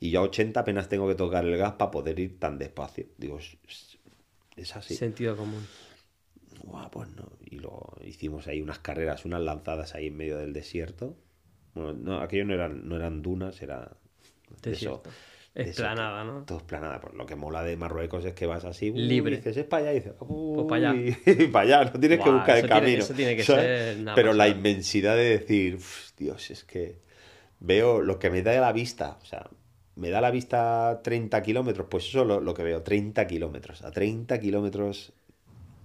y 0.00 0.10
yo 0.10 0.20
a 0.20 0.22
80 0.24 0.60
apenas 0.60 0.88
tengo 0.88 1.08
que 1.08 1.14
tocar 1.14 1.44
el 1.44 1.56
gas 1.56 1.72
para 1.72 1.90
poder 1.90 2.18
ir 2.18 2.38
tan 2.38 2.58
despacio. 2.58 3.06
Digo, 3.16 3.38
es 4.56 4.76
así. 4.76 4.94
Sentido 4.96 5.36
común. 5.36 5.66
Guau, 6.64 6.90
pues 6.90 7.08
no. 7.14 7.30
Y 7.44 7.58
luego 7.58 7.96
hicimos 8.04 8.46
ahí 8.46 8.60
unas 8.60 8.78
carreras, 8.78 9.24
unas 9.24 9.40
lanzadas 9.40 9.94
ahí 9.94 10.06
en 10.08 10.16
medio 10.16 10.38
del 10.38 10.52
desierto. 10.52 11.16
Bueno, 11.74 11.92
no, 11.94 12.20
aquello 12.20 12.44
no 12.44 12.54
eran, 12.54 12.88
no 12.88 12.96
eran 12.96 13.20
dunas, 13.22 13.60
era 13.62 13.90
de 14.62 14.70
Desierto. 14.70 15.10
de 15.54 15.62
Esplanada, 15.62 16.22
que- 16.22 16.28
¿no? 16.30 16.44
Todo 16.44 16.58
esplanada. 16.58 17.00
Pues 17.00 17.14
lo 17.14 17.26
que 17.26 17.36
mola 17.36 17.62
de 17.62 17.76
Marruecos 17.76 18.24
es 18.24 18.34
que 18.34 18.46
vas 18.46 18.64
así, 18.64 18.90
uy, 18.90 19.00
Libre. 19.02 19.36
dices, 19.36 19.56
es 19.56 19.64
para 19.64 19.82
allá, 19.84 19.92
y 19.92 19.94
dices, 19.96 20.12
Pues 20.18 20.66
para 20.68 20.90
allá. 20.90 21.00
uy, 21.38 21.46
para 21.48 21.78
allá, 21.80 21.90
no 21.92 22.00
tienes 22.00 22.20
que 22.20 22.30
buscar 22.30 22.56
el 22.58 22.64
eso 22.64 22.66
tiene- 22.68 22.80
camino. 22.80 22.98
eso 23.04 23.14
tiene 23.14 23.36
que 23.36 23.42
¿sabes? 23.44 23.64
ser 23.64 23.98
una 24.00 24.14
Pero 24.14 24.32
la 24.32 24.48
inmensidad 24.48 25.16
de 25.16 25.38
decir, 25.38 25.74
"Uf, 25.76 26.10
Dios, 26.16 26.50
es 26.50 26.64
que 26.64 26.98
veo 27.60 28.00
lo 28.00 28.18
que 28.18 28.30
me 28.30 28.42
da 28.42 28.58
la 28.60 28.72
vista, 28.72 29.18
o 29.22 29.24
sea, 29.24 29.48
me 29.96 30.10
da 30.10 30.20
la 30.20 30.30
vista 30.30 31.00
30 31.04 31.42
kilómetros, 31.42 31.86
pues 31.90 32.06
eso 32.08 32.22
es 32.22 32.26
lo, 32.28 32.40
lo 32.40 32.52
que 32.54 32.62
veo, 32.64 32.82
30 32.82 33.26
kilómetros, 33.26 33.82
a 33.82 33.90
30 33.92 34.40
kilómetros 34.40 35.12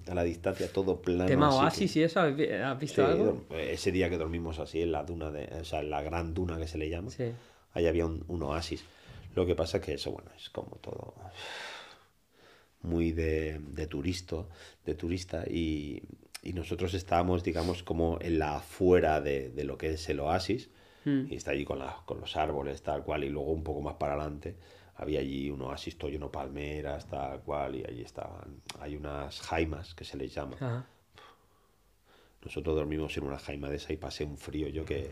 a 0.10 0.16
la 0.16 0.24
distancia, 0.24 0.72
todo 0.72 1.01
plano. 1.01 1.26
Tema 1.28 1.47
así 1.49 1.57
que- 1.57 1.64
oasis 1.66 1.95
y 1.97 2.03
eso, 2.03 2.20
¿has 2.22 2.36
vi- 2.36 2.47
has 2.49 2.78
Sí, 2.80 2.82
visto 2.82 3.05
algo? 3.05 3.45
ese 3.51 3.91
día 3.91 4.10
que 4.10 4.18
dormimos 4.18 4.60
así 4.60 4.82
en 4.82 4.91
la 4.91 5.03
duna 5.03 5.30
de, 5.32 5.45
o 5.62 5.64
sea, 5.66 5.80
en 5.82 5.89
la 5.89 6.01
gran 6.01 6.34
duna 6.34 6.57
que 6.57 6.68
se 6.68 6.78
le 6.78 6.89
llama, 6.89 7.12
Sí. 7.12 7.32
ahí 7.74 7.88
había 7.88 8.05
un, 8.05 8.24
un 8.28 8.43
oasis. 8.43 8.84
Lo 9.36 9.45
que 9.45 9.55
pasa 9.55 9.78
es 9.78 9.84
que 9.84 9.93
eso, 9.93 10.12
bueno, 10.12 10.30
es 10.36 10.49
como 10.49 10.78
todo 10.78 11.14
muy 12.82 13.12
de, 13.12 13.60
de 13.60 13.88
turisto, 13.88 14.49
de 14.86 14.95
turista 14.95 15.43
y, 15.49 16.01
y 16.43 16.53
nosotros 16.53 16.93
estábamos, 16.93 17.43
digamos, 17.43 17.84
como 17.84 18.18
en 18.22 18.39
la 18.39 18.57
afuera 18.57 19.20
de, 19.22 19.49
de 19.49 19.64
lo 19.66 19.78
que 19.78 19.91
es 19.91 20.10
el 20.10 20.20
oasis 20.20 20.70
Mm. 21.05 21.28
y 21.32 21.36
está 21.38 21.51
allí 21.51 21.64
con, 21.64 21.80
la- 21.80 22.01
con 22.05 22.20
los 22.20 22.36
árboles, 22.36 22.82
tal 22.82 23.03
cual, 23.03 23.24
y 23.24 23.30
luego 23.30 23.51
un 23.53 23.64
poco 23.64 23.80
más 23.82 23.95
para 23.95 24.16
adelante 24.16 24.55
había 25.00 25.22
allí 25.22 25.50
un 25.50 25.62
oasis 25.62 25.97
de 25.97 26.30
palmeras, 26.30 27.08
tal 27.08 27.39
cual, 27.41 27.76
y 27.76 27.86
allí 27.86 28.02
estaban, 28.02 28.62
hay 28.80 28.95
unas 28.97 29.39
jaimas 29.41 29.95
que 29.95 30.04
se 30.04 30.18
les 30.18 30.34
llama. 30.34 30.56
Ajá. 30.58 30.86
Nosotros 32.43 32.76
dormimos 32.76 33.16
en 33.18 33.24
una 33.24 33.39
jaima 33.39 33.70
de 33.70 33.78
esa 33.78 33.93
y 33.93 33.97
pasé 33.97 34.26
un 34.26 34.38
frío 34.38 34.68
yo 34.68 34.86
que... 34.86 35.12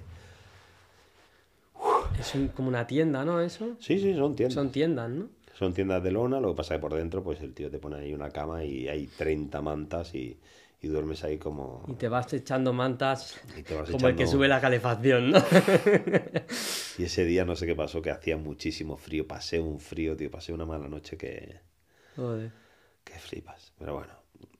Es 2.19 2.35
un- 2.35 2.49
como 2.49 2.67
una 2.67 2.85
tienda, 2.85 3.23
¿no? 3.23 3.39
Eso. 3.39 3.75
Sí, 3.79 3.99
sí, 3.99 4.13
son 4.13 4.35
tiendas. 4.35 4.53
Son 4.55 4.71
tiendas, 4.71 5.09
¿no? 5.09 5.29
Son 5.53 5.73
tiendas 5.73 6.03
de 6.03 6.11
lona, 6.11 6.39
lo 6.39 6.49
que 6.49 6.57
pasa 6.57 6.75
es 6.75 6.79
que 6.79 6.81
por 6.81 6.93
dentro 6.93 7.23
pues 7.23 7.41
el 7.41 7.53
tío 7.53 7.71
te 7.71 7.79
pone 7.79 7.97
ahí 7.97 8.13
una 8.13 8.29
cama 8.29 8.63
y 8.63 8.87
hay 8.87 9.07
30 9.07 9.61
mantas 9.61 10.13
y, 10.13 10.37
y 10.81 10.87
duermes 10.87 11.23
ahí 11.23 11.37
como... 11.37 11.83
Y 11.87 11.93
te 11.93 12.07
vas 12.07 12.31
echando 12.33 12.71
mantas 12.71 13.39
y 13.57 13.63
te 13.63 13.75
vas 13.75 13.89
como 13.89 14.07
el 14.07 14.15
que 14.15 14.27
sube 14.27 14.47
la 14.47 14.61
calefacción, 14.61 15.31
¿no? 15.31 15.39
Y 16.97 17.03
ese 17.03 17.25
día 17.25 17.45
no 17.45 17.55
sé 17.55 17.65
qué 17.67 17.75
pasó, 17.75 18.01
que 18.01 18.09
hacía 18.11 18.37
muchísimo 18.37 18.97
frío. 18.97 19.27
Pasé 19.27 19.59
un 19.59 19.79
frío, 19.79 20.17
tío. 20.17 20.31
Pasé 20.31 20.51
una 20.51 20.65
mala 20.65 20.87
noche 20.87 21.15
que, 21.15 21.59
Joder. 22.15 22.51
que 23.03 23.13
flipas. 23.19 23.73
Pero 23.77 23.93
bueno. 23.93 24.13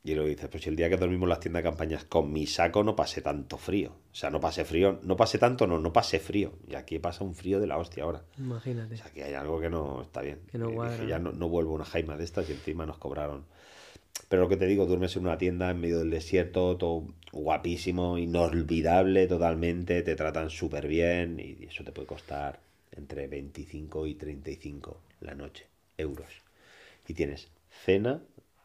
Y 0.04 0.14
luego 0.14 0.30
dices, 0.30 0.48
pues 0.48 0.64
si 0.64 0.70
el 0.70 0.76
día 0.76 0.88
que 0.90 0.98
dormimos 0.98 1.26
en 1.26 1.30
las 1.30 1.40
tiendas 1.40 1.64
de 1.64 1.70
campañas 1.70 2.06
con 2.06 2.32
mi 2.32 2.46
saco 2.46 2.84
no 2.84 2.96
pasé 2.96 3.22
tanto 3.22 3.58
frío. 3.58 3.92
O 4.12 4.16
sea, 4.16 4.30
no 4.30 4.40
pasé 4.40 4.64
frío. 4.66 5.00
No 5.04 5.18
pasé 5.18 5.38
tanto, 5.38 5.68
no, 5.68 5.80
no 5.80 5.92
pasé 5.92 6.20
frío. 6.20 6.54
Y 6.68 6.76
aquí 6.76 6.98
pasa 7.00 7.24
un 7.24 7.36
frío 7.36 7.60
de 7.60 7.68
la 7.68 7.78
hostia 7.78 8.04
ahora. 8.04 8.24
Imagínate. 8.38 8.94
O 8.94 8.98
sea, 8.98 9.12
que 9.12 9.24
hay 9.24 9.34
algo 9.34 9.60
que 9.60 9.70
no 9.70 10.04
está 10.04 10.22
bien. 10.22 10.42
Que 10.50 10.58
no 10.58 10.70
Y 10.70 10.90
dije, 10.90 11.08
ya 11.08 11.20
¿no? 11.20 11.32
no, 11.34 11.50
vuelvo 11.50 11.72
a 11.72 11.76
una 11.76 11.86
jaima 11.86 12.16
de 12.18 12.24
estas 12.24 12.48
y 12.50 12.54
encima 12.54 12.86
nos 12.86 13.00
cobraron. 13.00 13.46
Pero 14.30 14.44
lo 14.44 14.50
que 14.50 14.58
te 14.58 14.66
digo, 14.68 14.86
duermes 14.86 15.16
en 15.16 15.24
una 15.24 15.38
tienda 15.38 15.70
en 15.70 15.80
medio 15.80 16.00
del 16.00 16.10
desierto, 16.10 16.76
todo 16.78 17.08
guapísimo, 17.32 18.18
inolvidable 18.18 19.28
totalmente, 19.28 20.02
te 20.02 20.16
tratan 20.16 20.50
súper 20.50 20.88
bien 20.88 21.40
y 21.40 21.66
eso 21.66 21.84
te 21.84 21.92
puede 21.92 22.08
costar 22.08 22.60
entre 22.92 23.28
25 23.28 24.06
y 24.08 24.16
35 24.16 24.98
la 25.22 25.34
noche, 25.34 25.68
euros. 25.98 26.28
Y 27.08 27.14
tienes 27.14 27.48
cena, 27.86 28.22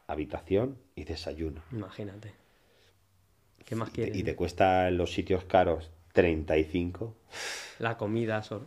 habitación 0.08 0.78
y 0.96 1.04
desayuno. 1.04 1.62
Imagínate. 1.70 2.32
¿Qué 3.64 3.76
más 3.76 3.90
Y 3.90 3.92
te, 3.92 3.94
quieres? 3.94 4.16
y 4.16 4.22
te 4.24 4.34
cuesta 4.34 4.88
en 4.88 4.96
los 4.96 5.12
sitios 5.12 5.44
caros 5.44 5.90
35. 6.12 7.14
La 7.78 7.96
comida 7.96 8.42
solo. 8.42 8.66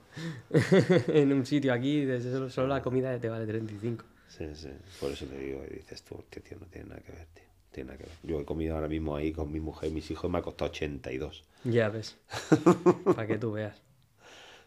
en 1.08 1.34
un 1.34 1.46
sitio 1.46 1.74
aquí, 1.74 2.06
solo, 2.22 2.50
solo 2.50 2.68
la 2.68 2.82
comida 2.82 3.20
te 3.20 3.30
vale 3.30 3.46
35. 3.46 4.06
Sí, 4.38 4.46
sí. 4.54 4.70
Por 5.00 5.12
eso 5.12 5.26
te 5.26 5.38
digo, 5.38 5.64
y 5.70 5.76
dices 5.76 6.04
tú, 6.04 6.16
hostia, 6.16 6.42
tío, 6.44 6.58
no 6.60 6.66
tiene 6.68 6.90
nada 6.90 7.02
que 7.02 7.12
ver, 7.12 7.28
tío. 7.34 7.44
no 7.46 7.72
Tiene 7.72 7.88
nada 7.88 7.98
que 8.00 8.04
ver. 8.06 8.14
Yo 8.24 8.40
he 8.42 8.46
comido 8.46 8.76
ahora 8.76 8.88
mismo 8.88 9.16
ahí 9.16 9.32
con 9.32 9.52
mi 9.52 9.60
mujer 9.60 9.90
y 9.90 9.94
mis 9.94 10.10
hijos 10.12 10.30
y 10.30 10.32
me 10.32 10.40
ha 10.40 10.42
costado 10.42 10.70
82. 10.72 11.44
Ya 11.64 11.90
ves. 11.90 12.18
Para 13.16 13.28
que 13.28 13.38
tú 13.38 13.54
veas. 13.54 13.82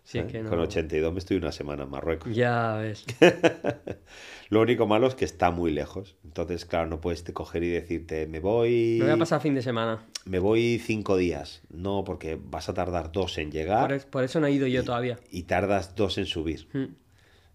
Si 0.04 0.16
es 0.18 0.22
¿sabes? 0.22 0.32
que 0.32 0.42
no. 0.42 0.48
Con 0.48 0.58
82 0.60 1.12
me 1.12 1.18
estoy 1.18 1.36
una 1.36 1.52
semana 1.52 1.82
en 1.82 1.90
Marruecos. 1.90 2.34
Ya 2.34 2.76
ves. 2.76 3.04
Lo 4.48 4.62
único 4.62 4.86
malo 4.86 5.06
es 5.06 5.14
que 5.14 5.26
está 5.26 5.50
muy 5.50 5.70
lejos. 5.70 6.16
Entonces, 6.24 6.64
claro, 6.64 6.88
no 6.88 7.00
puedes 7.00 7.24
te 7.24 7.34
coger 7.34 7.62
y 7.62 7.68
decirte, 7.68 8.26
me 8.26 8.40
voy. 8.40 8.96
Me 9.00 9.04
voy 9.04 9.14
a 9.14 9.18
pasar 9.18 9.42
fin 9.42 9.54
de 9.54 9.60
semana. 9.60 10.02
Me 10.24 10.38
voy 10.38 10.78
cinco 10.82 11.18
días. 11.18 11.60
No, 11.68 12.04
porque 12.04 12.38
vas 12.42 12.70
a 12.70 12.74
tardar 12.74 13.12
dos 13.12 13.36
en 13.36 13.50
llegar 13.52 13.82
Por, 13.88 13.92
es- 13.92 14.06
por 14.06 14.24
eso 14.24 14.40
no 14.40 14.46
he 14.46 14.52
ido 14.52 14.66
yo 14.66 14.82
todavía. 14.84 15.18
y 15.30 15.42
tardas 15.42 15.94
dos 15.94 16.16
en 16.16 16.24
subir. 16.26 16.68
Mm. 16.72 16.94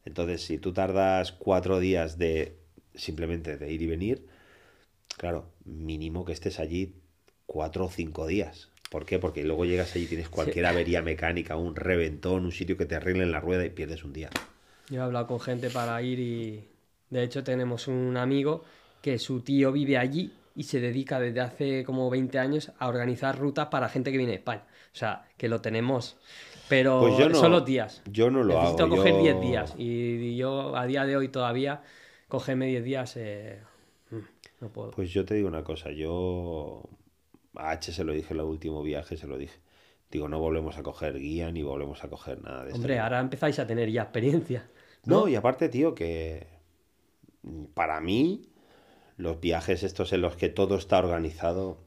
Entonces, 0.06 0.44
si 0.44 0.58
tú 0.58 0.74
tardas 0.74 1.32
cuatro 1.32 1.80
días 1.80 2.18
de 2.18 2.58
simplemente 2.96 3.58
de 3.58 3.72
ir 3.72 3.82
y 3.82 3.88
venir, 3.88 4.28
claro, 5.18 5.50
mínimo 5.66 6.26
que 6.26 6.34
estés 6.34 6.60
allí 6.60 6.96
cuatro 7.46 7.86
o 7.86 7.90
cinco 7.90 8.28
días. 8.28 8.70
¿Por 8.90 9.06
qué? 9.06 9.18
Porque 9.18 9.44
luego 9.44 9.66
llegas 9.66 9.96
allí 9.96 10.06
y 10.06 10.08
tienes 10.08 10.30
cualquier 10.30 10.66
avería 10.68 11.02
mecánica, 11.02 11.56
un 11.56 11.76
reventón, 11.76 12.46
un 12.46 12.52
sitio 12.52 12.78
que 12.78 12.86
te 12.86 12.96
arreglen 12.96 13.32
la 13.32 13.40
rueda 13.40 13.66
y 13.66 13.72
pierdes 13.72 14.04
un 14.04 14.14
día. 14.14 14.30
Yo 14.90 15.00
he 15.00 15.04
hablado 15.04 15.28
con 15.28 15.40
gente 15.40 15.70
para 15.70 16.00
ir 16.02 16.20
y 16.20 16.68
de 17.10 17.24
hecho 17.24 17.44
tenemos 17.44 17.88
un 17.88 18.18
amigo 18.18 18.64
que 19.02 19.18
su 19.18 19.42
tío 19.42 19.72
vive 19.72 19.98
allí 19.98 20.32
y 20.56 20.64
se 20.64 20.80
dedica 20.80 21.20
desde 21.20 21.42
hace 21.42 21.84
como 21.84 22.10
20 22.10 22.38
años 22.38 22.72
a 22.78 22.88
organizar 22.88 23.38
rutas 23.38 23.68
para 23.68 23.90
gente 23.90 24.12
que 24.12 24.18
viene 24.18 24.34
de 24.34 24.38
España. 24.38 24.64
O 24.94 24.96
sea, 24.96 25.28
que 25.38 25.50
lo 25.50 25.62
tenemos. 25.62 26.18
Pero 26.70 27.02
Pues 27.02 27.18
yo 27.18 27.30
no- 27.30 27.36
son 27.36 27.52
los 27.52 27.66
días. 27.66 28.02
Yo 28.10 28.30
no 28.32 28.44
lo 28.44 28.54
Necesito 28.60 28.84
hago. 28.86 28.96
coger 28.98 29.14
yo- 29.14 29.22
10 29.22 29.42
días. 29.42 29.76
Y, 29.78 30.36
yo 30.38 30.76
a 30.76 30.86
día 30.86 31.06
de 31.06 31.18
hoy 31.18 31.28
todavía 31.30 31.82
cogerme 32.28 32.68
10 32.68 32.84
días 32.84 33.18
eh, 33.18 33.62
mm, 34.12 34.18
no 34.62 34.70
puedo. 34.70 34.92
Pues 34.92 35.10
yo 35.12 35.26
te 35.26 35.36
digo 35.36 35.48
una 35.48 35.64
cosa, 35.64 35.92
yo 35.92 36.84
a 37.56 37.72
H 37.72 37.92
se 37.92 38.04
lo 38.04 38.14
dije 38.14 38.34
en 38.34 38.40
el 38.40 38.46
último 38.46 38.82
viaje, 38.82 39.18
se 39.18 39.28
lo 39.28 39.38
dije. 39.38 39.60
Digo, 40.10 40.28
no 40.30 40.40
volvemos 40.40 40.78
a 40.78 40.84
coger 40.84 41.18
guía 41.20 41.52
ni 41.52 41.64
volvemos 41.64 42.04
a 42.04 42.10
coger 42.10 42.42
nada 42.42 42.64
de. 42.66 42.74
Hombre, 42.74 43.00
ahora 43.00 43.20
empezáis 43.20 43.60
a 43.60 43.68
tener 43.68 43.90
ya 43.92 44.04
experiencia. 44.04 44.70
No, 45.06 45.28
y 45.28 45.36
aparte, 45.36 45.70
tío, 45.70 45.94
que 45.96 46.48
para 47.74 48.00
mí 48.00 48.50
los 49.18 49.40
viajes 49.40 49.84
estos 49.84 50.14
en 50.14 50.22
los 50.22 50.36
que 50.38 50.50
todo 50.50 50.76
está 50.76 51.00
organizado 51.00 51.78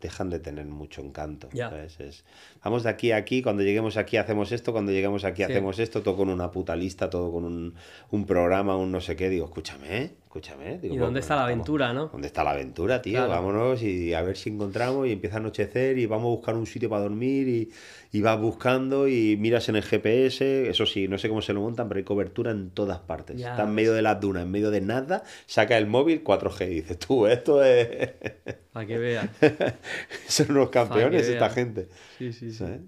dejan 0.00 0.30
de 0.30 0.38
tener 0.40 0.66
mucho 0.66 1.02
encanto. 1.02 1.48
Ya. 1.52 1.70
¿sabes? 1.70 2.00
Es, 2.00 2.24
vamos 2.64 2.82
de 2.82 2.90
aquí 2.90 3.12
a 3.12 3.16
aquí, 3.16 3.42
cuando 3.42 3.62
lleguemos 3.62 3.96
aquí 3.96 4.16
hacemos 4.16 4.52
esto, 4.52 4.72
cuando 4.72 4.92
lleguemos 4.92 5.24
aquí 5.24 5.38
Sí. 5.44 5.50
hacemos 5.52 5.78
esto, 5.78 6.02
todo 6.02 6.16
con 6.16 6.28
una 6.30 6.50
puta 6.50 6.74
lista, 6.76 7.10
todo 7.10 7.30
con 7.32 7.44
un, 7.44 7.74
un 8.10 8.26
programa, 8.26 8.76
un 8.76 8.90
no 8.92 9.00
sé 9.00 9.16
qué. 9.16 9.28
Digo, 9.28 9.46
escúchame, 9.46 10.12
escúchame. 10.30 10.78
Digo, 10.78 10.94
¿Y 10.94 10.98
dónde 10.98 11.18
está 11.18 11.34
la 11.34 11.42
aventura, 11.42 11.92
no? 11.92 12.06
¿Dónde 12.06 12.28
está 12.28 12.44
la 12.44 12.52
aventura, 12.52 13.02
tío? 13.02 13.14
Claro. 13.14 13.30
Vámonos 13.30 13.82
y 13.82 14.14
a 14.14 14.22
ver 14.22 14.36
si 14.36 14.50
encontramos 14.50 15.08
y 15.08 15.12
empieza 15.12 15.36
a 15.36 15.40
anochecer 15.40 15.98
y 15.98 16.06
vamos 16.06 16.26
a 16.26 16.36
buscar 16.36 16.54
un 16.54 16.66
sitio 16.66 16.88
para 16.88 17.02
dormir 17.02 17.48
y, 17.48 17.72
y 18.12 18.22
vas 18.22 18.40
buscando 18.40 19.08
y 19.08 19.36
miras 19.36 19.68
en 19.68 19.74
el 19.74 19.82
GPS. 19.82 20.70
Eso 20.70 20.86
sí, 20.86 21.08
no 21.08 21.18
sé 21.18 21.28
cómo 21.28 21.42
se 21.42 21.52
lo 21.52 21.60
montan, 21.62 21.88
pero 21.88 21.98
hay 21.98 22.04
cobertura 22.04 22.52
en 22.52 22.70
todas 22.70 23.00
partes. 23.00 23.38
Ya 23.38 23.50
está 23.50 23.64
en 23.64 23.74
medio 23.74 23.92
de 23.92 24.02
las 24.02 24.20
dunas, 24.20 24.44
en 24.44 24.52
medio 24.52 24.70
de 24.70 24.80
nada, 24.80 25.24
saca 25.46 25.76
el 25.76 25.88
móvil 25.88 26.22
4G 26.22 26.70
y 26.70 26.74
dices, 26.74 26.98
tú, 27.00 27.26
esto 27.26 27.64
es... 27.64 27.88
Para 28.72 28.86
que 28.86 28.98
veas. 28.98 29.28
Son 30.28 30.52
unos 30.52 30.70
campeones 30.70 31.26
esta 31.26 31.50
gente. 31.50 31.88
Sí, 32.18 32.32
sí, 32.32 32.52
sí. 32.52 32.58
¿sabes? 32.58 32.82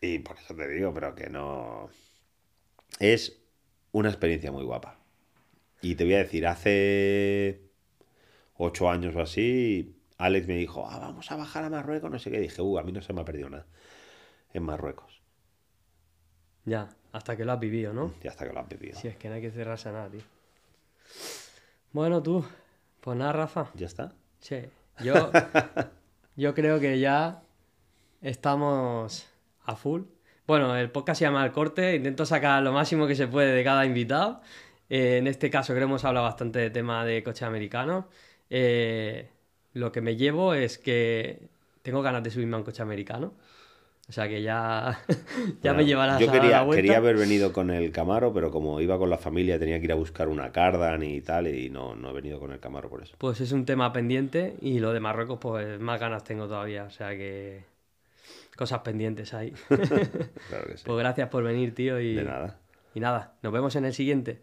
Y 0.00 0.20
por 0.20 0.36
eso 0.38 0.54
te 0.54 0.68
digo, 0.68 0.94
pero 0.94 1.16
que 1.16 1.30
no... 1.30 1.88
Es 3.00 3.42
una 3.90 4.08
experiencia 4.08 4.52
muy 4.52 4.62
guapa. 4.62 5.00
Y 5.86 5.94
te 5.94 6.02
voy 6.02 6.14
a 6.14 6.18
decir, 6.18 6.44
hace 6.48 7.62
ocho 8.56 8.90
años 8.90 9.14
o 9.14 9.20
así, 9.20 9.96
Alex 10.18 10.48
me 10.48 10.56
dijo, 10.56 10.84
ah, 10.90 10.98
vamos 10.98 11.30
a 11.30 11.36
bajar 11.36 11.62
a 11.62 11.70
Marruecos, 11.70 12.10
no 12.10 12.18
sé 12.18 12.28
qué. 12.28 12.40
dije, 12.40 12.60
uh, 12.60 12.78
a 12.78 12.82
mí 12.82 12.90
no 12.90 13.00
se 13.02 13.12
me 13.12 13.20
ha 13.20 13.24
perdido 13.24 13.48
nada 13.50 13.66
en 14.52 14.64
Marruecos. 14.64 15.22
Ya, 16.64 16.88
hasta 17.12 17.36
que 17.36 17.44
lo 17.44 17.52
has 17.52 17.60
vivido, 17.60 17.92
¿no? 17.92 18.12
Y 18.20 18.26
hasta 18.26 18.48
que 18.48 18.52
lo 18.52 18.58
has 18.58 18.68
vivido. 18.68 18.98
Si 18.98 19.06
es 19.06 19.16
que 19.16 19.28
no 19.28 19.36
hay 19.36 19.40
que 19.40 19.52
cerrarse 19.52 19.88
a 19.90 19.92
nada, 19.92 20.10
tío. 20.10 20.22
Bueno, 21.92 22.20
tú, 22.20 22.44
pues 23.00 23.16
nada, 23.16 23.32
Rafa. 23.32 23.70
¿Ya 23.76 23.86
está? 23.86 24.12
Sí, 24.40 24.62
yo, 25.04 25.30
yo 26.36 26.52
creo 26.52 26.80
que 26.80 26.98
ya 26.98 27.44
estamos 28.22 29.28
a 29.62 29.76
full. 29.76 30.02
Bueno, 30.48 30.76
el 30.76 30.90
podcast 30.90 31.20
se 31.20 31.26
llama 31.26 31.44
El 31.44 31.52
Corte, 31.52 31.94
intento 31.94 32.26
sacar 32.26 32.60
lo 32.64 32.72
máximo 32.72 33.06
que 33.06 33.14
se 33.14 33.28
puede 33.28 33.52
de 33.52 33.62
cada 33.62 33.86
invitado. 33.86 34.40
Eh, 34.88 35.18
en 35.18 35.26
este 35.26 35.50
caso 35.50 35.72
creo 35.72 35.86
que 35.86 35.90
hemos 35.90 36.04
hablado 36.04 36.26
bastante 36.26 36.58
de 36.58 36.70
tema 36.70 37.04
de 37.04 37.22
coche 37.22 37.44
americano. 37.44 38.08
Eh, 38.50 39.28
lo 39.72 39.92
que 39.92 40.00
me 40.00 40.16
llevo 40.16 40.54
es 40.54 40.78
que 40.78 41.48
tengo 41.82 42.02
ganas 42.02 42.22
de 42.22 42.30
subirme 42.30 42.54
a 42.54 42.58
un 42.58 42.64
coche 42.64 42.82
americano. 42.82 43.34
O 44.08 44.12
sea 44.12 44.28
que 44.28 44.40
ya, 44.40 45.00
ya 45.62 45.74
me 45.74 45.84
llevarás 45.84 46.20
Yo 46.20 46.30
a 46.30 46.34
la 46.36 46.62
vuelta. 46.62 46.80
quería 46.80 46.98
haber 46.98 47.16
venido 47.16 47.52
con 47.52 47.70
el 47.70 47.90
Camaro, 47.90 48.32
pero 48.32 48.52
como 48.52 48.80
iba 48.80 48.96
con 48.98 49.10
la 49.10 49.18
familia 49.18 49.58
tenía 49.58 49.78
que 49.80 49.86
ir 49.86 49.92
a 49.92 49.96
buscar 49.96 50.28
una 50.28 50.52
Cardan 50.52 51.02
y 51.02 51.20
tal, 51.22 51.48
y 51.48 51.70
no, 51.70 51.96
no 51.96 52.10
he 52.10 52.12
venido 52.12 52.38
con 52.38 52.52
el 52.52 52.60
Camaro 52.60 52.88
por 52.88 53.02
eso. 53.02 53.16
Pues 53.18 53.40
es 53.40 53.50
un 53.50 53.64
tema 53.64 53.92
pendiente 53.92 54.54
y 54.60 54.78
lo 54.78 54.92
de 54.92 55.00
Marruecos, 55.00 55.38
pues 55.40 55.80
más 55.80 55.98
ganas 55.98 56.22
tengo 56.22 56.46
todavía. 56.46 56.84
O 56.84 56.90
sea 56.90 57.10
que 57.16 57.64
cosas 58.56 58.80
pendientes 58.80 59.34
ahí. 59.34 59.52
Claro 59.68 60.66
que 60.66 60.76
sí. 60.76 60.84
Pues 60.86 60.98
gracias 60.98 61.28
por 61.28 61.42
venir, 61.42 61.74
tío. 61.74 62.00
Y, 62.00 62.14
De 62.14 62.22
nada. 62.24 62.60
y 62.94 63.00
nada, 63.00 63.34
nos 63.42 63.52
vemos 63.52 63.74
en 63.74 63.86
el 63.86 63.92
siguiente. 63.92 64.40